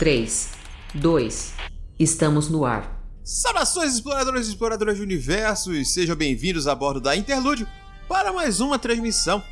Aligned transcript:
3, 0.00 0.48
2, 0.94 1.52
estamos 1.98 2.48
no 2.48 2.64
ar. 2.64 3.04
Saudações, 3.22 3.92
exploradores 3.92 4.46
e 4.46 4.50
exploradoras 4.52 4.96
de 4.96 5.02
universos! 5.02 5.92
Sejam 5.92 6.16
bem-vindos 6.16 6.66
a 6.66 6.74
bordo 6.74 7.02
da 7.02 7.14
Interlúdio 7.14 7.66
para 8.08 8.32
mais 8.32 8.60
uma 8.60 8.78
transmissão. 8.78 9.42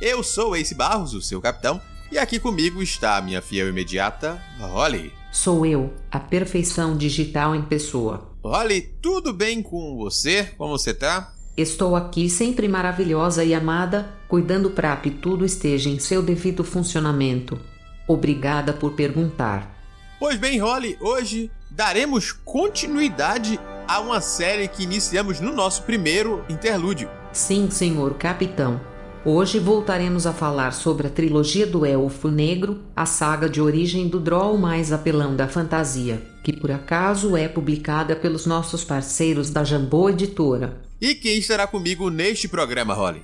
Eu 0.00 0.22
sou 0.22 0.54
Ace 0.54 0.76
Barros, 0.76 1.12
o 1.12 1.20
seu 1.20 1.40
capitão, 1.40 1.80
e 2.12 2.18
aqui 2.18 2.38
comigo 2.38 2.80
está 2.80 3.16
a 3.16 3.20
minha 3.20 3.42
fiel 3.42 3.68
imediata, 3.68 4.40
Holly. 4.60 5.12
Sou 5.32 5.66
eu, 5.66 5.92
a 6.08 6.20
perfeição 6.20 6.96
digital 6.96 7.52
em 7.52 7.62
pessoa. 7.62 8.30
Holly, 8.44 8.82
tudo 9.02 9.32
bem 9.32 9.60
com 9.60 9.96
você? 9.96 10.44
Como 10.56 10.78
você 10.78 10.94
tá? 10.94 11.34
Estou 11.56 11.96
aqui 11.96 12.30
sempre 12.30 12.68
maravilhosa 12.68 13.42
e 13.42 13.52
amada, 13.52 14.08
cuidando 14.28 14.70
para 14.70 14.96
que 14.98 15.10
tudo 15.10 15.44
esteja 15.44 15.90
em 15.90 15.98
seu 15.98 16.22
devido 16.22 16.62
funcionamento. 16.62 17.58
Obrigada 18.06 18.72
por 18.72 18.92
perguntar. 18.92 19.79
Pois 20.20 20.38
bem, 20.38 20.58
Holly, 20.58 20.98
hoje 21.00 21.50
daremos 21.70 22.30
continuidade 22.30 23.58
a 23.88 24.00
uma 24.00 24.20
série 24.20 24.68
que 24.68 24.82
iniciamos 24.82 25.40
no 25.40 25.50
nosso 25.50 25.84
primeiro 25.84 26.44
interlúdio. 26.46 27.08
Sim, 27.32 27.70
senhor 27.70 28.18
capitão. 28.18 28.78
Hoje 29.24 29.58
voltaremos 29.58 30.26
a 30.26 30.32
falar 30.34 30.72
sobre 30.72 31.06
a 31.06 31.10
trilogia 31.10 31.66
do 31.66 31.86
Elfo 31.86 32.28
Negro, 32.28 32.82
a 32.94 33.06
saga 33.06 33.48
de 33.48 33.62
origem 33.62 34.08
do 34.08 34.20
Droll 34.20 34.58
mais 34.58 34.92
apelão 34.92 35.34
da 35.34 35.48
fantasia, 35.48 36.20
que 36.44 36.52
por 36.52 36.70
acaso 36.70 37.34
é 37.34 37.48
publicada 37.48 38.14
pelos 38.14 38.44
nossos 38.44 38.84
parceiros 38.84 39.48
da 39.48 39.64
Jambô 39.64 40.10
Editora. 40.10 40.82
E 41.00 41.14
quem 41.14 41.38
estará 41.38 41.66
comigo 41.66 42.10
neste 42.10 42.46
programa, 42.46 42.92
Holly? 42.92 43.22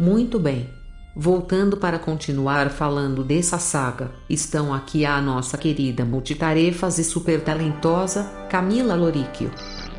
Muito 0.00 0.38
bem. 0.38 0.77
Voltando 1.20 1.76
para 1.76 1.98
continuar 1.98 2.70
falando 2.70 3.24
dessa 3.24 3.58
saga, 3.58 4.12
estão 4.30 4.72
aqui 4.72 5.04
a 5.04 5.20
nossa 5.20 5.58
querida 5.58 6.04
multitarefas 6.04 6.96
e 6.96 7.02
super 7.02 7.42
talentosa 7.42 8.22
Camila 8.48 8.94
Loríquio. 8.94 9.50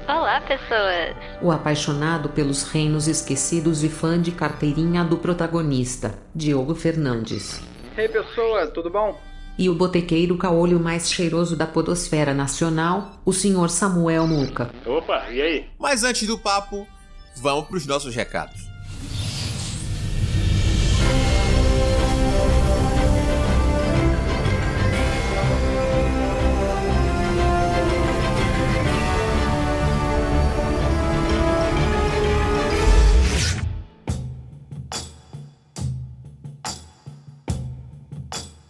Olá, 0.08 0.40
pessoas! 0.40 1.18
O 1.42 1.52
apaixonado 1.52 2.30
pelos 2.30 2.64
reinos 2.64 3.10
esquecidos 3.10 3.84
e 3.84 3.90
fã 3.90 4.18
de 4.20 4.32
carteirinha 4.32 5.04
do 5.04 5.18
protagonista, 5.18 6.18
Diogo 6.34 6.74
Fernandes. 6.74 7.62
Ei, 7.98 8.06
hey, 8.06 8.10
pessoas, 8.10 8.72
tudo 8.72 8.90
bom? 8.90 9.20
E 9.58 9.70
o 9.70 9.76
botequeiro 9.76 10.38
caolho 10.38 10.80
mais 10.80 11.12
cheiroso 11.12 11.54
da 11.54 11.68
podosfera 11.68 12.34
nacional, 12.34 13.20
o 13.26 13.34
senhor 13.34 13.70
Samuel 13.70 14.26
Muca. 14.26 14.70
Opa, 14.86 15.30
e 15.30 15.42
aí? 15.42 15.70
Mas 15.78 16.02
antes 16.06 16.26
do 16.26 16.40
papo, 16.40 16.88
vamos 17.36 17.68
para 17.68 17.76
os 17.76 17.86
nossos 17.86 18.16
recados. 18.16 18.69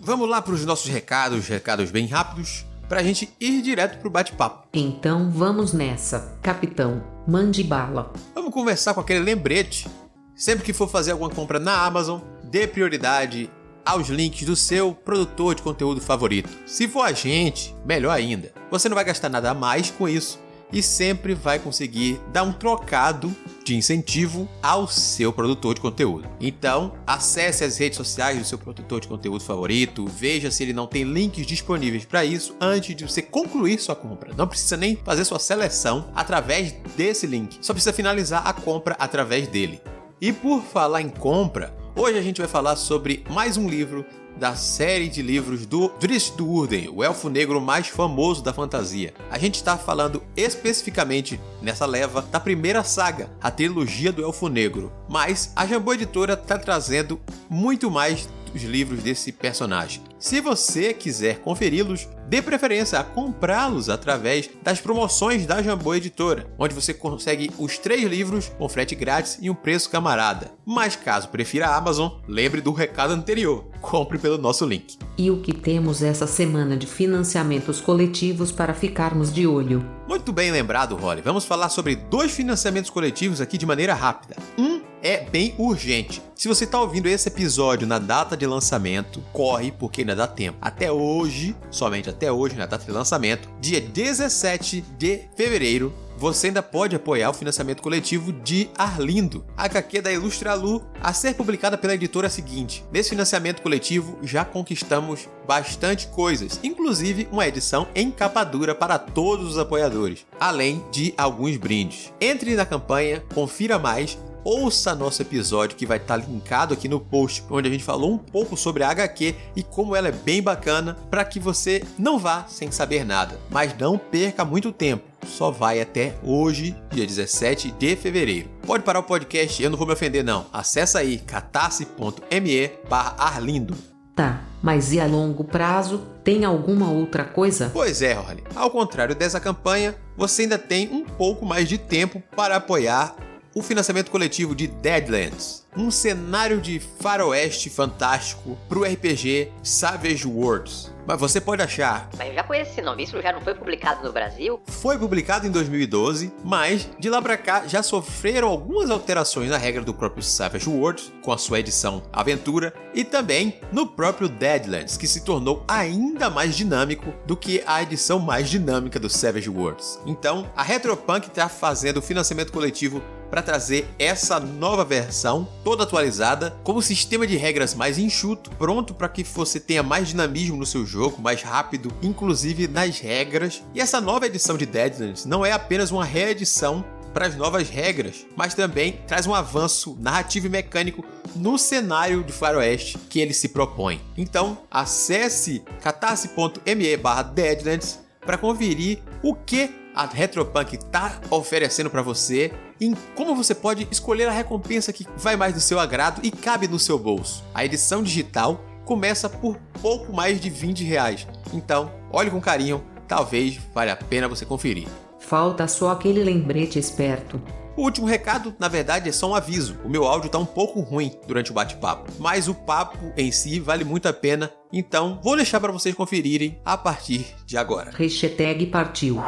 Vamos 0.09 0.27
lá 0.27 0.41
para 0.41 0.55
os 0.55 0.65
nossos 0.65 0.89
recados, 0.89 1.47
recados 1.47 1.91
bem 1.91 2.07
rápidos, 2.07 2.65
para 2.87 2.99
a 2.99 3.03
gente 3.03 3.31
ir 3.39 3.61
direto 3.61 3.99
pro 3.99 4.09
bate-papo. 4.09 4.67
Então 4.73 5.29
vamos 5.29 5.71
nessa, 5.71 6.35
capitão. 6.41 7.03
Mande 7.27 7.63
bala. 7.63 8.11
Vamos 8.33 8.51
conversar 8.51 8.95
com 8.95 9.01
aquele 9.01 9.19
lembrete. 9.19 9.87
Sempre 10.35 10.65
que 10.65 10.73
for 10.73 10.89
fazer 10.89 11.11
alguma 11.11 11.29
compra 11.29 11.59
na 11.59 11.85
Amazon, 11.85 12.21
dê 12.43 12.65
prioridade 12.65 13.51
aos 13.85 14.07
links 14.07 14.47
do 14.47 14.55
seu 14.55 14.95
produtor 14.95 15.53
de 15.53 15.61
conteúdo 15.61 16.01
favorito. 16.01 16.49
Se 16.65 16.87
for 16.87 17.03
a 17.03 17.11
gente, 17.11 17.75
melhor 17.85 18.09
ainda. 18.09 18.51
Você 18.71 18.89
não 18.89 18.95
vai 18.95 19.05
gastar 19.05 19.29
nada 19.29 19.51
a 19.51 19.53
mais 19.53 19.91
com 19.91 20.09
isso 20.09 20.39
e 20.71 20.81
sempre 20.81 21.33
vai 21.33 21.59
conseguir 21.59 22.19
dar 22.31 22.43
um 22.43 22.53
trocado 22.53 23.35
de 23.63 23.75
incentivo 23.75 24.47
ao 24.61 24.87
seu 24.87 25.31
produtor 25.31 25.75
de 25.75 25.81
conteúdo. 25.81 26.27
Então, 26.39 26.93
acesse 27.05 27.63
as 27.63 27.77
redes 27.77 27.97
sociais 27.97 28.39
do 28.39 28.45
seu 28.45 28.57
produtor 28.57 28.99
de 28.99 29.07
conteúdo 29.07 29.43
favorito, 29.43 30.05
veja 30.07 30.49
se 30.49 30.63
ele 30.63 30.73
não 30.73 30.87
tem 30.87 31.03
links 31.03 31.45
disponíveis 31.45 32.05
para 32.05 32.25
isso 32.25 32.55
antes 32.59 32.95
de 32.95 33.03
você 33.03 33.21
concluir 33.21 33.79
sua 33.79 33.95
compra. 33.95 34.33
Não 34.35 34.47
precisa 34.47 34.77
nem 34.77 34.95
fazer 34.95 35.25
sua 35.25 35.39
seleção 35.39 36.09
através 36.15 36.73
desse 36.95 37.27
link, 37.27 37.57
só 37.61 37.73
precisa 37.73 37.93
finalizar 37.93 38.47
a 38.47 38.53
compra 38.53 38.95
através 38.99 39.47
dele. 39.47 39.81
E 40.21 40.33
por 40.33 40.61
falar 40.63 41.01
em 41.01 41.09
compra, 41.09 41.73
hoje 41.95 42.17
a 42.17 42.21
gente 42.21 42.39
vai 42.39 42.47
falar 42.47 42.75
sobre 42.75 43.23
mais 43.29 43.57
um 43.57 43.67
livro 43.67 44.05
da 44.37 44.55
série 44.55 45.09
de 45.09 45.21
livros 45.21 45.65
do 45.65 45.89
Drizzt 45.99 46.35
Do'Urden, 46.35 46.89
o 46.93 47.03
elfo 47.03 47.29
negro 47.29 47.59
mais 47.59 47.87
famoso 47.87 48.41
da 48.41 48.53
fantasia. 48.53 49.13
A 49.29 49.37
gente 49.37 49.55
está 49.55 49.77
falando 49.77 50.23
especificamente 50.35 51.39
nessa 51.61 51.85
leva 51.85 52.21
da 52.21 52.39
primeira 52.39 52.83
saga, 52.83 53.29
a 53.41 53.51
trilogia 53.51 54.11
do 54.11 54.23
Elfo 54.23 54.47
Negro. 54.47 54.91
Mas 55.09 55.51
a 55.55 55.65
Jambô 55.65 55.93
Editora 55.93 56.33
está 56.33 56.57
trazendo 56.57 57.19
muito 57.49 57.91
mais 57.91 58.29
os 58.55 58.63
livros 58.63 59.03
desse 59.03 59.31
personagem. 59.31 60.01
Se 60.17 60.39
você 60.39 60.93
quiser 60.93 61.39
conferi-los, 61.39 62.07
dê 62.29 62.43
preferência 62.43 62.99
a 62.99 63.03
comprá-los 63.03 63.89
através 63.89 64.49
das 64.61 64.79
promoções 64.79 65.47
da 65.47 65.63
Jambô 65.63 65.95
Editora, 65.95 66.45
onde 66.59 66.75
você 66.75 66.93
consegue 66.93 67.49
os 67.57 67.79
três 67.79 68.03
livros 68.03 68.51
com 68.57 68.69
frete 68.69 68.93
grátis 68.93 69.39
e 69.41 69.49
um 69.49 69.55
preço 69.55 69.89
camarada. 69.89 70.51
Mas 70.63 70.95
caso 70.95 71.29
prefira 71.29 71.67
a 71.67 71.75
Amazon, 71.75 72.11
lembre 72.27 72.61
do 72.61 72.71
recado 72.71 73.13
anterior: 73.13 73.65
compre 73.81 74.19
pelo 74.19 74.37
nosso 74.37 74.63
link. 74.65 74.97
E 75.17 75.31
o 75.31 75.41
que 75.41 75.53
temos 75.53 76.03
essa 76.03 76.27
semana 76.27 76.77
de 76.77 76.85
financiamentos 76.85 77.81
coletivos 77.81 78.51
para 78.51 78.75
ficarmos 78.75 79.33
de 79.33 79.47
olho? 79.47 79.83
Muito 80.07 80.31
bem 80.31 80.51
lembrado, 80.51 80.95
Holly. 80.95 81.21
Vamos 81.21 81.45
falar 81.45 81.69
sobre 81.69 81.95
dois 81.95 82.31
financiamentos 82.31 82.89
coletivos 82.89 83.41
aqui 83.41 83.57
de 83.57 83.65
maneira 83.65 83.93
rápida. 83.93 84.35
Um 84.57 84.81
é 85.01 85.23
bem 85.23 85.55
urgente. 85.57 86.21
Se 86.35 86.47
você 86.47 86.63
está 86.63 86.79
ouvindo 86.79 87.07
esse 87.07 87.27
episódio 87.27 87.87
na 87.87 87.99
data 87.99 88.35
de 88.35 88.45
lançamento, 88.45 89.21
corre 89.31 89.71
porque 89.71 90.01
ainda 90.01 90.15
dá 90.15 90.27
tempo. 90.27 90.57
Até 90.61 90.91
hoje, 90.91 91.55
somente 91.69 92.09
até 92.09 92.18
hoje, 92.27 92.55
na 92.55 92.65
data 92.65 92.83
de 92.83 92.91
lançamento, 92.91 93.49
dia 93.61 93.79
17 93.79 94.81
de 94.97 95.21
fevereiro, 95.35 95.93
você 96.19 96.47
ainda 96.47 96.61
pode 96.61 96.97
apoiar 96.97 97.29
o 97.29 97.33
financiamento 97.33 97.81
coletivo 97.81 98.33
de 98.33 98.69
Arlindo, 98.77 99.45
HQ 99.55 100.01
da 100.01 100.11
Ilustralu, 100.11 100.83
a 101.01 101.13
ser 101.13 101.33
publicada 101.33 101.77
pela 101.77 101.93
editora 101.93 102.29
seguinte. 102.29 102.83
Nesse 102.91 103.11
financiamento 103.11 103.61
coletivo 103.61 104.19
já 104.21 104.43
conquistamos 104.43 105.29
bastante 105.47 106.07
coisas, 106.07 106.59
inclusive 106.61 107.29
uma 107.31 107.47
edição 107.47 107.87
em 107.95 108.11
capa 108.11 108.43
dura 108.43 108.75
para 108.75 108.99
todos 108.99 109.51
os 109.51 109.57
apoiadores, 109.57 110.25
além 110.37 110.83
de 110.91 111.13
alguns 111.17 111.55
brindes. 111.55 112.11
Entre 112.19 112.53
na 112.53 112.65
campanha, 112.65 113.23
confira 113.33 113.79
mais 113.79 114.17
ouça 114.43 114.95
nosso 114.95 115.21
episódio 115.21 115.75
que 115.75 115.85
vai 115.85 115.97
estar 115.97 116.19
tá 116.19 116.25
linkado 116.25 116.73
aqui 116.73 116.87
no 116.87 116.99
post, 116.99 117.43
onde 117.49 117.67
a 117.67 117.71
gente 117.71 117.83
falou 117.83 118.11
um 118.11 118.17
pouco 118.17 118.57
sobre 118.57 118.83
a 118.83 118.89
HQ 118.89 119.35
e 119.55 119.63
como 119.63 119.95
ela 119.95 120.07
é 120.07 120.11
bem 120.11 120.41
bacana, 120.41 120.97
para 121.09 121.25
que 121.25 121.39
você 121.39 121.83
não 121.97 122.17
vá 122.17 122.45
sem 122.47 122.71
saber 122.71 123.05
nada, 123.05 123.39
mas 123.49 123.77
não 123.77 123.97
perca 123.97 124.43
muito 124.45 124.71
tempo. 124.71 125.08
Só 125.25 125.51
vai 125.51 125.81
até 125.81 126.15
hoje, 126.23 126.75
dia 126.91 127.05
17 127.05 127.71
de 127.71 127.95
fevereiro. 127.95 128.49
Pode 128.65 128.83
parar 128.83 128.99
o 128.99 129.03
podcast, 129.03 129.61
eu 129.61 129.69
não 129.69 129.77
vou 129.77 129.87
me 129.87 129.93
ofender 129.93 130.23
não. 130.23 130.45
Acesse 130.51 130.97
aí 130.97 131.17
catarse.me 131.17 132.71
arlindo. 132.89 133.75
Tá, 134.15 134.41
mas 134.61 134.91
e 134.91 134.99
a 134.99 135.05
longo 135.05 135.45
prazo? 135.45 136.03
Tem 136.25 136.43
alguma 136.43 136.91
outra 136.91 137.23
coisa? 137.23 137.69
Pois 137.73 138.01
é, 138.01 138.19
Orly. 138.19 138.43
Ao 138.53 138.69
contrário 138.69 139.15
dessa 139.15 139.39
campanha, 139.39 139.95
você 140.17 140.41
ainda 140.41 140.57
tem 140.57 140.89
um 140.89 141.05
pouco 141.05 141.45
mais 141.45 141.69
de 141.69 141.77
tempo 141.77 142.21
para 142.35 142.57
apoiar 142.57 143.15
o 143.55 143.61
financiamento 143.61 144.11
coletivo 144.11 144.53
de 144.53 144.67
Deadlands, 144.67 145.65
um 145.79 145.89
cenário 145.89 146.59
de 146.59 146.77
faroeste 146.77 147.69
fantástico 147.69 148.57
para 148.67 148.79
o 148.79 148.83
RPG 148.83 149.49
Savage 149.63 150.27
Worlds. 150.27 150.93
Mas 151.07 151.19
você 151.19 151.39
pode 151.41 151.61
achar. 151.63 152.07
Mas 152.17 152.27
eu 152.27 152.35
já 152.35 152.43
conheço 152.43 152.71
esse 152.71 152.81
nome, 152.81 153.03
isso 153.03 153.19
já 153.19 153.31
não 153.31 153.41
foi 153.41 153.55
publicado 153.55 154.03
no 154.03 154.11
Brasil? 154.11 154.59
Foi 154.67 154.97
publicado 154.97 155.47
em 155.47 155.49
2012, 155.49 156.31
mas 156.43 156.87
de 156.99 157.09
lá 157.09 157.19
para 157.21 157.37
cá 157.37 157.65
já 157.65 157.81
sofreram 157.81 158.49
algumas 158.49 158.91
alterações 158.91 159.49
na 159.49 159.57
regra 159.57 159.81
do 159.81 159.93
próprio 159.93 160.21
Savage 160.21 160.69
Worlds, 160.69 161.11
com 161.23 161.31
a 161.31 161.37
sua 161.37 161.59
edição 161.59 162.03
Aventura, 162.13 162.73
e 162.93 163.03
também 163.03 163.59
no 163.71 163.87
próprio 163.87 164.27
Deadlands, 164.27 164.97
que 164.97 165.07
se 165.07 165.23
tornou 165.23 165.63
ainda 165.67 166.29
mais 166.29 166.55
dinâmico 166.55 167.11
do 167.25 167.35
que 167.35 167.63
a 167.65 167.81
edição 167.81 168.19
mais 168.19 168.49
dinâmica 168.49 168.99
do 168.99 169.09
Savage 169.09 169.49
Worlds. 169.49 169.99
Então, 170.05 170.45
a 170.55 170.61
Retropunk 170.61 171.27
está 171.27 171.49
fazendo 171.49 172.01
financiamento 172.01 172.51
coletivo 172.51 173.01
para 173.29 173.41
trazer 173.41 173.87
essa 173.97 174.39
nova 174.39 174.83
versão, 174.83 175.47
toda 175.69 175.83
atualizada, 175.83 176.57
com 176.63 176.73
um 176.73 176.81
sistema 176.81 177.27
de 177.27 177.37
regras 177.37 177.75
mais 177.75 177.99
enxuto, 177.99 178.49
pronto 178.57 178.91
para 178.91 179.07
que 179.07 179.23
você 179.23 179.59
tenha 179.59 179.83
mais 179.83 180.07
dinamismo 180.07 180.57
no 180.57 180.65
seu 180.65 180.83
jogo, 180.83 181.21
mais 181.21 181.43
rápido, 181.43 181.93
inclusive 182.01 182.67
nas 182.67 182.97
regras. 182.97 183.61
E 183.75 183.79
essa 183.79 184.01
nova 184.01 184.25
edição 184.25 184.57
de 184.57 184.65
Deadlands 184.65 185.25
não 185.25 185.45
é 185.45 185.51
apenas 185.51 185.91
uma 185.91 186.03
reedição 186.03 186.83
para 187.13 187.27
as 187.27 187.35
novas 187.35 187.69
regras, 187.69 188.25
mas 188.35 188.55
também 188.55 188.99
traz 189.05 189.27
um 189.27 189.35
avanço 189.35 189.95
narrativo 189.99 190.47
e 190.47 190.49
mecânico 190.49 191.05
no 191.35 191.55
cenário 191.55 192.23
de 192.23 192.33
Faroeste 192.33 192.97
que 193.07 193.19
ele 193.19 193.33
se 193.33 193.49
propõe. 193.49 194.01
Então, 194.17 194.57
acesse 194.71 195.63
catarse.me 195.83 196.97
deadlands 197.35 197.99
para 198.25 198.39
conferir 198.39 199.03
o 199.21 199.35
que 199.35 199.69
a 199.99 200.05
Retropunk 200.05 200.77
está 200.77 201.19
oferecendo 201.29 201.89
para 201.89 202.01
você 202.01 202.53
e 202.79 202.95
como 203.15 203.35
você 203.35 203.53
pode 203.53 203.85
escolher 203.91 204.29
a 204.29 204.31
recompensa 204.31 204.93
que 204.93 205.05
vai 205.17 205.35
mais 205.35 205.53
do 205.53 205.59
seu 205.59 205.77
agrado 205.77 206.21
e 206.23 206.31
cabe 206.31 206.69
no 206.69 206.79
seu 206.79 206.97
bolso. 206.97 207.43
A 207.53 207.65
edição 207.65 208.01
digital 208.01 208.63
começa 208.85 209.27
por 209.27 209.57
pouco 209.81 210.13
mais 210.13 210.39
de 210.39 210.49
20 210.49 210.85
reais. 210.85 211.27
Então, 211.53 211.91
olhe 212.13 212.31
com 212.31 212.39
carinho, 212.39 212.81
talvez 213.09 213.59
valha 213.75 213.91
a 213.91 213.95
pena 213.97 214.29
você 214.29 214.45
conferir. 214.45 214.87
Falta 215.19 215.67
só 215.67 215.91
aquele 215.91 216.23
lembrete 216.23 216.79
esperto. 216.79 217.41
O 217.75 217.81
último 217.81 218.07
recado, 218.07 218.55
na 218.57 218.69
verdade, 218.69 219.09
é 219.09 219.11
só 219.11 219.29
um 219.29 219.35
aviso. 219.35 219.77
O 219.83 219.89
meu 219.89 220.05
áudio 220.05 220.27
está 220.27 220.37
um 220.37 220.45
pouco 220.45 220.79
ruim 220.79 221.11
durante 221.27 221.51
o 221.51 221.53
bate-papo, 221.53 222.09
mas 222.17 222.47
o 222.47 222.55
papo 222.55 223.11
em 223.17 223.33
si 223.33 223.59
vale 223.59 223.83
muito 223.83 224.07
a 224.07 224.13
pena, 224.13 224.49
então 224.71 225.19
vou 225.21 225.35
deixar 225.35 225.59
para 225.59 225.73
vocês 225.73 225.93
conferirem 225.93 226.61
a 226.63 226.77
partir 226.77 227.35
de 227.45 227.57
agora. 227.57 227.91
Hashtag 227.91 228.65
partiu. 228.67 229.21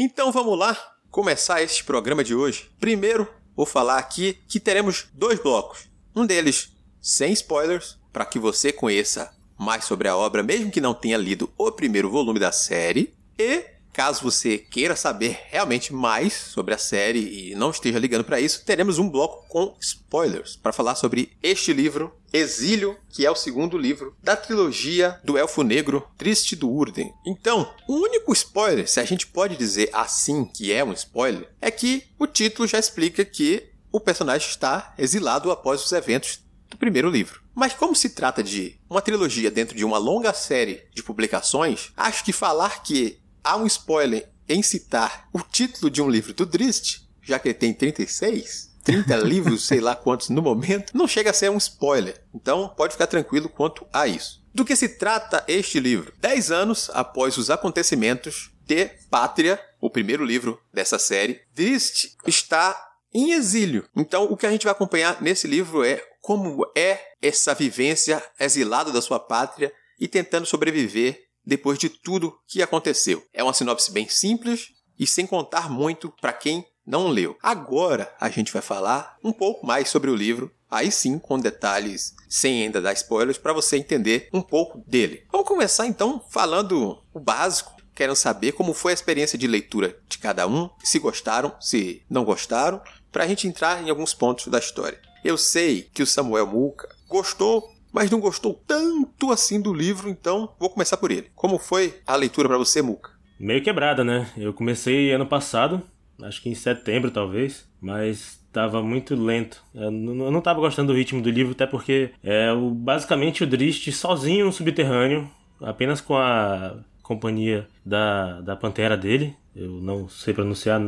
Então 0.00 0.30
vamos 0.30 0.56
lá 0.56 0.78
começar 1.10 1.60
este 1.60 1.82
programa 1.82 2.22
de 2.22 2.32
hoje. 2.32 2.70
Primeiro, 2.78 3.26
vou 3.56 3.66
falar 3.66 3.98
aqui 3.98 4.38
que 4.46 4.60
teremos 4.60 5.08
dois 5.12 5.40
blocos. 5.40 5.88
Um 6.14 6.24
deles 6.24 6.72
sem 7.02 7.32
spoilers, 7.32 7.98
para 8.12 8.24
que 8.24 8.38
você 8.38 8.72
conheça 8.72 9.36
mais 9.58 9.84
sobre 9.84 10.06
a 10.06 10.16
obra, 10.16 10.40
mesmo 10.40 10.70
que 10.70 10.80
não 10.80 10.94
tenha 10.94 11.16
lido 11.16 11.52
o 11.58 11.72
primeiro 11.72 12.08
volume 12.08 12.38
da 12.38 12.52
série. 12.52 13.12
E 13.36 13.64
caso 13.98 14.22
você 14.22 14.58
queira 14.58 14.94
saber 14.94 15.40
realmente 15.50 15.92
mais 15.92 16.32
sobre 16.32 16.72
a 16.72 16.78
série 16.78 17.50
e 17.50 17.54
não 17.56 17.72
esteja 17.72 17.98
ligando 17.98 18.22
para 18.22 18.40
isso, 18.40 18.64
teremos 18.64 18.96
um 18.96 19.10
bloco 19.10 19.48
com 19.48 19.74
spoilers 19.80 20.54
para 20.54 20.72
falar 20.72 20.94
sobre 20.94 21.32
este 21.42 21.72
livro, 21.72 22.14
Exílio, 22.32 22.96
que 23.08 23.26
é 23.26 23.30
o 23.30 23.34
segundo 23.34 23.76
livro 23.76 24.14
da 24.22 24.36
trilogia 24.36 25.18
do 25.24 25.36
Elfo 25.36 25.64
Negro 25.64 26.08
Triste 26.16 26.54
do 26.54 26.70
Urden. 26.70 27.12
Então, 27.26 27.74
o 27.88 27.94
único 27.94 28.32
spoiler, 28.32 28.88
se 28.88 29.00
a 29.00 29.04
gente 29.04 29.26
pode 29.26 29.56
dizer 29.56 29.90
assim 29.92 30.44
que 30.44 30.72
é 30.72 30.84
um 30.84 30.92
spoiler, 30.92 31.52
é 31.60 31.68
que 31.68 32.04
o 32.20 32.28
título 32.28 32.68
já 32.68 32.78
explica 32.78 33.24
que 33.24 33.68
o 33.90 33.98
personagem 33.98 34.48
está 34.48 34.94
exilado 34.96 35.50
após 35.50 35.84
os 35.84 35.90
eventos 35.90 36.38
do 36.70 36.76
primeiro 36.76 37.10
livro. 37.10 37.42
Mas 37.52 37.74
como 37.74 37.96
se 37.96 38.10
trata 38.10 38.44
de 38.44 38.78
uma 38.88 39.02
trilogia 39.02 39.50
dentro 39.50 39.76
de 39.76 39.84
uma 39.84 39.98
longa 39.98 40.32
série 40.32 40.84
de 40.94 41.02
publicações, 41.02 41.90
acho 41.96 42.24
que 42.24 42.32
falar 42.32 42.84
que 42.84 43.18
há 43.48 43.56
um 43.56 43.66
spoiler 43.66 44.28
em 44.46 44.62
citar 44.62 45.26
o 45.32 45.40
título 45.40 45.90
de 45.90 46.02
um 46.02 46.08
livro 46.08 46.34
do 46.34 46.44
Drist, 46.44 47.08
já 47.22 47.38
que 47.38 47.48
ele 47.48 47.54
tem 47.54 47.72
36, 47.72 48.76
30 48.84 49.16
livros, 49.24 49.66
sei 49.66 49.80
lá 49.80 49.96
quantos 49.96 50.28
no 50.28 50.42
momento, 50.42 50.94
não 50.94 51.08
chega 51.08 51.30
a 51.30 51.32
ser 51.32 51.50
um 51.50 51.56
spoiler. 51.56 52.22
Então 52.34 52.68
pode 52.76 52.92
ficar 52.92 53.06
tranquilo 53.06 53.48
quanto 53.48 53.86
a 53.90 54.06
isso. 54.06 54.44
Do 54.52 54.66
que 54.66 54.76
se 54.76 54.90
trata 54.90 55.42
este 55.48 55.80
livro? 55.80 56.12
Dez 56.20 56.50
anos 56.50 56.90
após 56.92 57.38
os 57.38 57.48
acontecimentos 57.48 58.50
de 58.66 58.90
Pátria, 59.10 59.58
o 59.80 59.88
primeiro 59.88 60.26
livro 60.26 60.60
dessa 60.70 60.98
série, 60.98 61.40
Drist 61.54 62.16
está 62.26 62.76
em 63.14 63.32
exílio. 63.32 63.88
Então, 63.96 64.24
o 64.24 64.36
que 64.36 64.44
a 64.44 64.50
gente 64.50 64.64
vai 64.64 64.72
acompanhar 64.72 65.22
nesse 65.22 65.46
livro 65.46 65.82
é 65.82 66.04
como 66.20 66.70
é 66.76 67.00
essa 67.22 67.54
vivência 67.54 68.22
exilado 68.38 68.92
da 68.92 69.00
sua 69.00 69.18
pátria 69.18 69.72
e 69.98 70.06
tentando 70.06 70.44
sobreviver 70.44 71.27
depois 71.48 71.78
de 71.78 71.88
tudo 71.88 72.38
que 72.46 72.62
aconteceu. 72.62 73.24
É 73.32 73.42
uma 73.42 73.54
sinopse 73.54 73.90
bem 73.90 74.06
simples 74.06 74.68
e 74.98 75.06
sem 75.06 75.26
contar 75.26 75.70
muito 75.70 76.12
para 76.20 76.32
quem 76.32 76.66
não 76.86 77.08
leu. 77.08 77.36
Agora 77.42 78.14
a 78.20 78.28
gente 78.28 78.52
vai 78.52 78.60
falar 78.60 79.16
um 79.24 79.32
pouco 79.32 79.66
mais 79.66 79.88
sobre 79.88 80.10
o 80.10 80.14
livro, 80.14 80.52
aí 80.70 80.92
sim 80.92 81.18
com 81.18 81.38
detalhes, 81.38 82.14
sem 82.28 82.62
ainda 82.62 82.82
dar 82.82 82.92
spoilers, 82.92 83.38
para 83.38 83.54
você 83.54 83.78
entender 83.78 84.28
um 84.32 84.42
pouco 84.42 84.82
dele. 84.86 85.24
Vamos 85.32 85.48
começar 85.48 85.86
então 85.86 86.22
falando 86.28 87.02
o 87.14 87.18
básico. 87.18 87.76
Quero 87.94 88.14
saber 88.14 88.52
como 88.52 88.74
foi 88.74 88.92
a 88.92 88.94
experiência 88.94 89.38
de 89.38 89.46
leitura 89.46 89.98
de 90.06 90.18
cada 90.18 90.46
um, 90.46 90.68
se 90.84 90.98
gostaram, 90.98 91.56
se 91.58 92.02
não 92.10 92.24
gostaram, 92.24 92.80
para 93.10 93.24
a 93.24 93.26
gente 93.26 93.48
entrar 93.48 93.82
em 93.82 93.88
alguns 93.88 94.12
pontos 94.12 94.46
da 94.48 94.58
história. 94.58 95.00
Eu 95.24 95.36
sei 95.36 95.82
que 95.94 96.02
o 96.02 96.06
Samuel 96.06 96.46
Muca 96.46 96.88
gostou, 97.08 97.68
mas 97.92 98.10
não 98.10 98.20
gostou 98.20 98.60
tanto 98.66 99.32
assim 99.32 99.60
do 99.60 99.72
livro, 99.72 100.08
então 100.08 100.54
vou 100.58 100.70
começar 100.70 100.96
por 100.96 101.10
ele. 101.10 101.28
Como 101.34 101.58
foi 101.58 101.94
a 102.06 102.16
leitura 102.16 102.48
para 102.48 102.58
você, 102.58 102.82
Muca? 102.82 103.10
Meio 103.38 103.62
quebrada, 103.62 104.02
né? 104.02 104.30
Eu 104.36 104.52
comecei 104.52 105.12
ano 105.12 105.26
passado, 105.26 105.82
acho 106.22 106.42
que 106.42 106.48
em 106.48 106.54
setembro 106.54 107.10
talvez, 107.10 107.68
mas 107.80 108.38
estava 108.46 108.82
muito 108.82 109.14
lento. 109.14 109.62
Eu 109.74 109.90
não 109.90 110.38
estava 110.38 110.60
gostando 110.60 110.92
do 110.92 110.98
ritmo 110.98 111.22
do 111.22 111.30
livro, 111.30 111.52
até 111.52 111.66
porque 111.66 112.10
é 112.22 112.48
basicamente 112.72 113.44
o 113.44 113.46
Drist 113.46 113.90
sozinho 113.92 114.46
no 114.46 114.52
subterrâneo, 114.52 115.30
apenas 115.60 116.00
com 116.00 116.16
a 116.16 116.78
companhia 117.02 117.68
da, 117.84 118.40
da 118.40 118.56
pantera 118.56 118.96
dele. 118.96 119.36
Eu 119.54 119.80
não 119.80 120.08
sei 120.08 120.34
pronunciar 120.34 120.80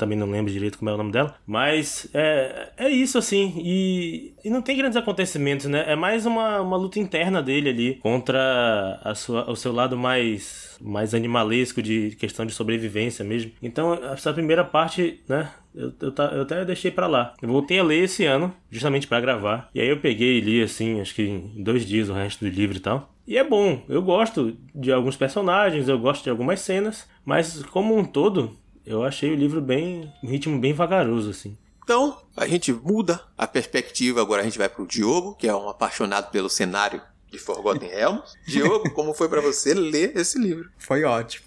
também 0.00 0.18
não 0.18 0.30
lembro 0.30 0.50
direito 0.50 0.78
como 0.78 0.90
é 0.90 0.94
o 0.94 0.96
nome 0.96 1.12
dela. 1.12 1.34
Mas 1.46 2.08
é, 2.14 2.70
é 2.76 2.88
isso, 2.88 3.18
assim. 3.18 3.52
E, 3.58 4.32
e 4.42 4.50
não 4.50 4.62
tem 4.62 4.76
grandes 4.76 4.96
acontecimentos, 4.96 5.66
né? 5.66 5.84
É 5.86 5.94
mais 5.94 6.24
uma, 6.24 6.60
uma 6.60 6.76
luta 6.76 6.98
interna 6.98 7.42
dele 7.42 7.68
ali 7.68 7.94
contra 7.96 8.98
a 9.04 9.14
sua, 9.14 9.48
o 9.50 9.54
seu 9.54 9.72
lado 9.72 9.96
mais, 9.96 10.76
mais 10.80 11.14
animalesco 11.14 11.82
de 11.82 12.16
questão 12.18 12.46
de 12.46 12.52
sobrevivência 12.52 13.24
mesmo. 13.24 13.52
Então, 13.62 13.92
essa 13.94 14.32
primeira 14.32 14.64
parte, 14.64 15.20
né? 15.28 15.50
Eu, 15.74 15.92
eu, 16.00 16.12
eu 16.32 16.42
até 16.42 16.64
deixei 16.64 16.90
para 16.90 17.06
lá. 17.06 17.34
Eu 17.40 17.48
voltei 17.48 17.78
a 17.78 17.84
ler 17.84 18.04
esse 18.04 18.24
ano, 18.24 18.52
justamente 18.70 19.06
para 19.06 19.20
gravar. 19.20 19.68
E 19.74 19.80
aí 19.80 19.88
eu 19.88 20.00
peguei 20.00 20.38
e 20.38 20.40
li, 20.40 20.62
assim, 20.62 21.00
acho 21.00 21.14
que 21.14 21.22
em 21.22 21.62
dois 21.62 21.84
dias 21.86 22.08
o 22.08 22.14
resto 22.14 22.44
do 22.44 22.50
livro 22.50 22.76
e 22.76 22.80
tal. 22.80 23.12
E 23.26 23.38
é 23.38 23.44
bom, 23.44 23.82
eu 23.88 24.02
gosto 24.02 24.56
de 24.74 24.90
alguns 24.90 25.16
personagens, 25.16 25.88
eu 25.88 25.96
gosto 25.98 26.24
de 26.24 26.30
algumas 26.30 26.58
cenas, 26.60 27.08
mas 27.24 27.62
como 27.66 27.96
um 27.96 28.04
todo, 28.04 28.58
eu 28.84 29.02
achei 29.02 29.30
o 29.30 29.36
livro 29.36 29.60
bem. 29.60 30.12
um 30.22 30.28
ritmo 30.28 30.58
bem 30.58 30.72
vagaroso, 30.72 31.30
assim. 31.30 31.56
Então, 31.82 32.18
a 32.36 32.46
gente 32.46 32.72
muda 32.72 33.20
a 33.36 33.46
perspectiva, 33.46 34.20
agora 34.20 34.42
a 34.42 34.44
gente 34.44 34.58
vai 34.58 34.68
pro 34.68 34.86
Diogo, 34.86 35.34
que 35.34 35.48
é 35.48 35.54
um 35.54 35.68
apaixonado 35.68 36.30
pelo 36.30 36.48
cenário 36.48 37.02
de 37.28 37.38
Forgotten 37.38 37.88
Realms. 37.88 38.32
Diogo, 38.46 38.90
como 38.90 39.14
foi 39.14 39.28
para 39.28 39.40
você 39.40 39.74
ler 39.74 40.16
esse 40.16 40.38
livro? 40.38 40.70
Foi 40.78 41.04
ótimo. 41.04 41.46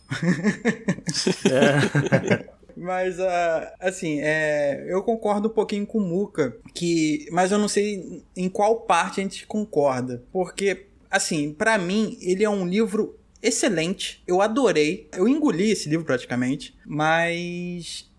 é. 1.50 2.53
Mas, 2.75 3.19
uh, 3.19 3.71
assim, 3.79 4.19
é, 4.21 4.86
eu 4.88 5.03
concordo 5.03 5.47
um 5.47 5.51
pouquinho 5.51 5.86
com 5.86 6.00
o 6.00 6.01
Muka, 6.01 6.57
que, 6.74 7.27
mas 7.31 7.51
eu 7.51 7.59
não 7.59 7.68
sei 7.68 8.24
em 8.36 8.50
qual 8.50 8.81
parte 8.81 9.19
a 9.19 9.24
gente 9.24 9.45
concorda. 9.45 10.24
Porque, 10.31 10.88
assim, 11.09 11.53
para 11.53 11.77
mim, 11.77 12.18
ele 12.19 12.44
é 12.44 12.50
um 12.50 12.68
livro 12.68 13.15
excelente. 13.44 14.24
Eu 14.25 14.41
adorei. 14.41 15.10
Eu 15.13 15.27
engoli 15.27 15.70
esse 15.72 15.89
livro 15.89 16.06
praticamente, 16.06 16.75
mas 16.86 18.10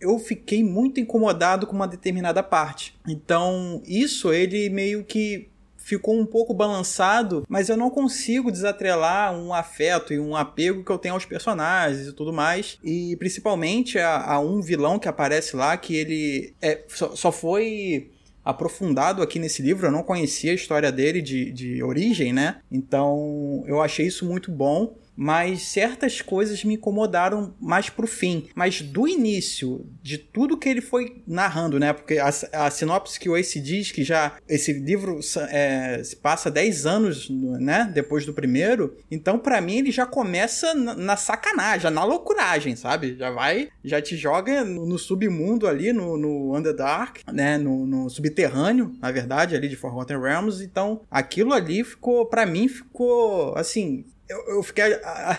eu 0.00 0.18
fiquei 0.18 0.64
muito 0.64 0.98
incomodado 0.98 1.66
com 1.66 1.76
uma 1.76 1.86
determinada 1.86 2.42
parte. 2.42 2.98
Então, 3.06 3.82
isso 3.86 4.32
ele 4.32 4.70
meio 4.70 5.04
que 5.04 5.50
ficou 5.76 6.18
um 6.18 6.26
pouco 6.26 6.54
balançado, 6.54 7.44
mas 7.48 7.68
eu 7.68 7.76
não 7.76 7.90
consigo 7.90 8.52
desatrelar 8.52 9.34
um 9.34 9.52
afeto 9.52 10.12
e 10.12 10.20
um 10.20 10.36
apego 10.36 10.84
que 10.84 10.90
eu 10.90 10.98
tenho 10.98 11.14
aos 11.14 11.24
personagens 11.24 12.06
e 12.06 12.12
tudo 12.12 12.32
mais. 12.32 12.78
E 12.82 13.16
principalmente 13.16 13.98
a, 13.98 14.34
a 14.34 14.40
um 14.40 14.60
vilão 14.60 14.98
que 14.98 15.08
aparece 15.08 15.56
lá, 15.56 15.76
que 15.76 15.96
ele 15.96 16.54
é, 16.62 16.84
só, 16.88 17.16
só 17.16 17.32
foi 17.32 18.10
aprofundado 18.44 19.22
aqui 19.22 19.38
nesse 19.38 19.62
livro. 19.62 19.86
Eu 19.86 19.92
não 19.92 20.02
conhecia 20.02 20.52
a 20.52 20.54
história 20.54 20.90
dele 20.90 21.20
de, 21.20 21.50
de 21.52 21.82
origem, 21.82 22.32
né? 22.32 22.60
Então 22.70 23.62
eu 23.66 23.80
achei 23.80 24.06
isso 24.06 24.24
muito 24.24 24.50
bom 24.50 24.96
mas 25.20 25.64
certas 25.64 26.22
coisas 26.22 26.64
me 26.64 26.76
incomodaram 26.76 27.54
mais 27.60 27.90
pro 27.90 28.06
fim. 28.06 28.48
Mas 28.54 28.80
do 28.80 29.06
início, 29.06 29.86
de 30.02 30.16
tudo 30.16 30.56
que 30.56 30.66
ele 30.66 30.80
foi 30.80 31.22
narrando, 31.26 31.78
né? 31.78 31.92
Porque 31.92 32.16
a, 32.16 32.30
a 32.54 32.70
sinopse 32.70 33.20
que 33.20 33.28
o 33.28 33.36
Ace 33.36 33.60
diz 33.60 33.92
que 33.92 34.02
já 34.02 34.38
esse 34.48 34.72
livro 34.72 35.20
é, 35.50 36.02
se 36.02 36.16
passa 36.16 36.50
10 36.50 36.86
anos, 36.86 37.28
né? 37.28 37.90
Depois 37.92 38.24
do 38.24 38.32
primeiro. 38.32 38.96
Então, 39.10 39.38
para 39.38 39.60
mim, 39.60 39.76
ele 39.76 39.90
já 39.90 40.06
começa 40.06 40.72
na, 40.72 40.94
na, 40.94 41.16
sacanagem, 41.18 41.90
na 41.90 42.02
loucuragem, 42.02 42.74
sabe? 42.74 43.14
Já 43.18 43.30
vai, 43.30 43.68
já 43.84 44.00
te 44.00 44.16
joga 44.16 44.64
no, 44.64 44.86
no 44.86 44.98
submundo 44.98 45.66
ali, 45.66 45.92
no, 45.92 46.16
no 46.16 46.56
Underdark, 46.56 47.24
né? 47.30 47.58
No, 47.58 47.86
no, 47.86 48.08
subterrâneo, 48.08 48.96
na 48.98 49.12
verdade, 49.12 49.54
ali 49.54 49.68
de 49.68 49.76
Forgotten 49.76 50.18
Realms. 50.18 50.64
Então, 50.64 51.02
aquilo 51.10 51.52
ali 51.52 51.84
ficou, 51.84 52.24
para 52.24 52.46
mim, 52.46 52.68
ficou 52.68 53.54
assim 53.54 54.06
eu, 54.30 54.56
eu 54.56 54.62
fiquei 54.62 54.84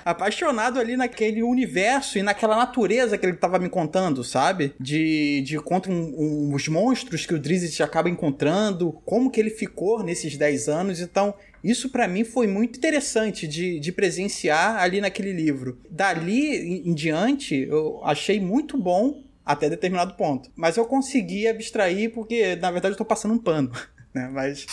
apaixonado 0.04 0.78
ali 0.78 0.98
naquele 0.98 1.42
universo 1.42 2.18
e 2.18 2.24
naquela 2.24 2.58
natureza 2.58 3.18
que 3.18 3.26
ele 3.26 3.36
estava 3.36 3.58
me 3.58 3.70
contando, 3.70 4.22
sabe? 4.22 4.74
De, 4.78 5.42
de 5.42 5.58
contra 5.60 5.90
um, 5.90 6.50
um, 6.50 6.54
os 6.54 6.68
monstros 6.68 7.26
que 7.26 7.34
o 7.34 7.40
Drizzt 7.40 7.80
acaba 7.80 8.10
encontrando, 8.10 8.92
como 9.06 9.32
que 9.32 9.40
ele 9.40 9.50
ficou 9.50 10.04
nesses 10.04 10.36
10 10.36 10.68
anos. 10.68 11.00
Então, 11.00 11.34
isso 11.64 11.90
para 11.90 12.08
mim 12.08 12.26
foi 12.26 12.48
muito 12.48 12.78
interessante 12.78 13.48
de, 13.48 13.80
de 13.80 13.92
presenciar 13.94 14.82
ali 14.82 15.00
naquele 15.00 15.32
livro. 15.32 15.80
Dali 15.90 16.58
em, 16.58 16.90
em 16.90 16.94
diante, 16.94 17.56
eu 17.70 18.02
achei 18.04 18.42
muito 18.42 18.78
bom 18.78 19.24
até 19.46 19.70
determinado 19.70 20.16
ponto. 20.16 20.52
Mas 20.54 20.76
eu 20.76 20.86
consegui 20.86 21.48
abstrair 21.48 22.12
porque, 22.12 22.58
na 22.58 22.72
verdade, 22.72 22.94
eu 22.94 22.98
tô 22.98 23.06
passando 23.06 23.34
um 23.34 23.40
pano. 23.40 23.72
Né? 24.14 24.30
Mas 24.32 24.66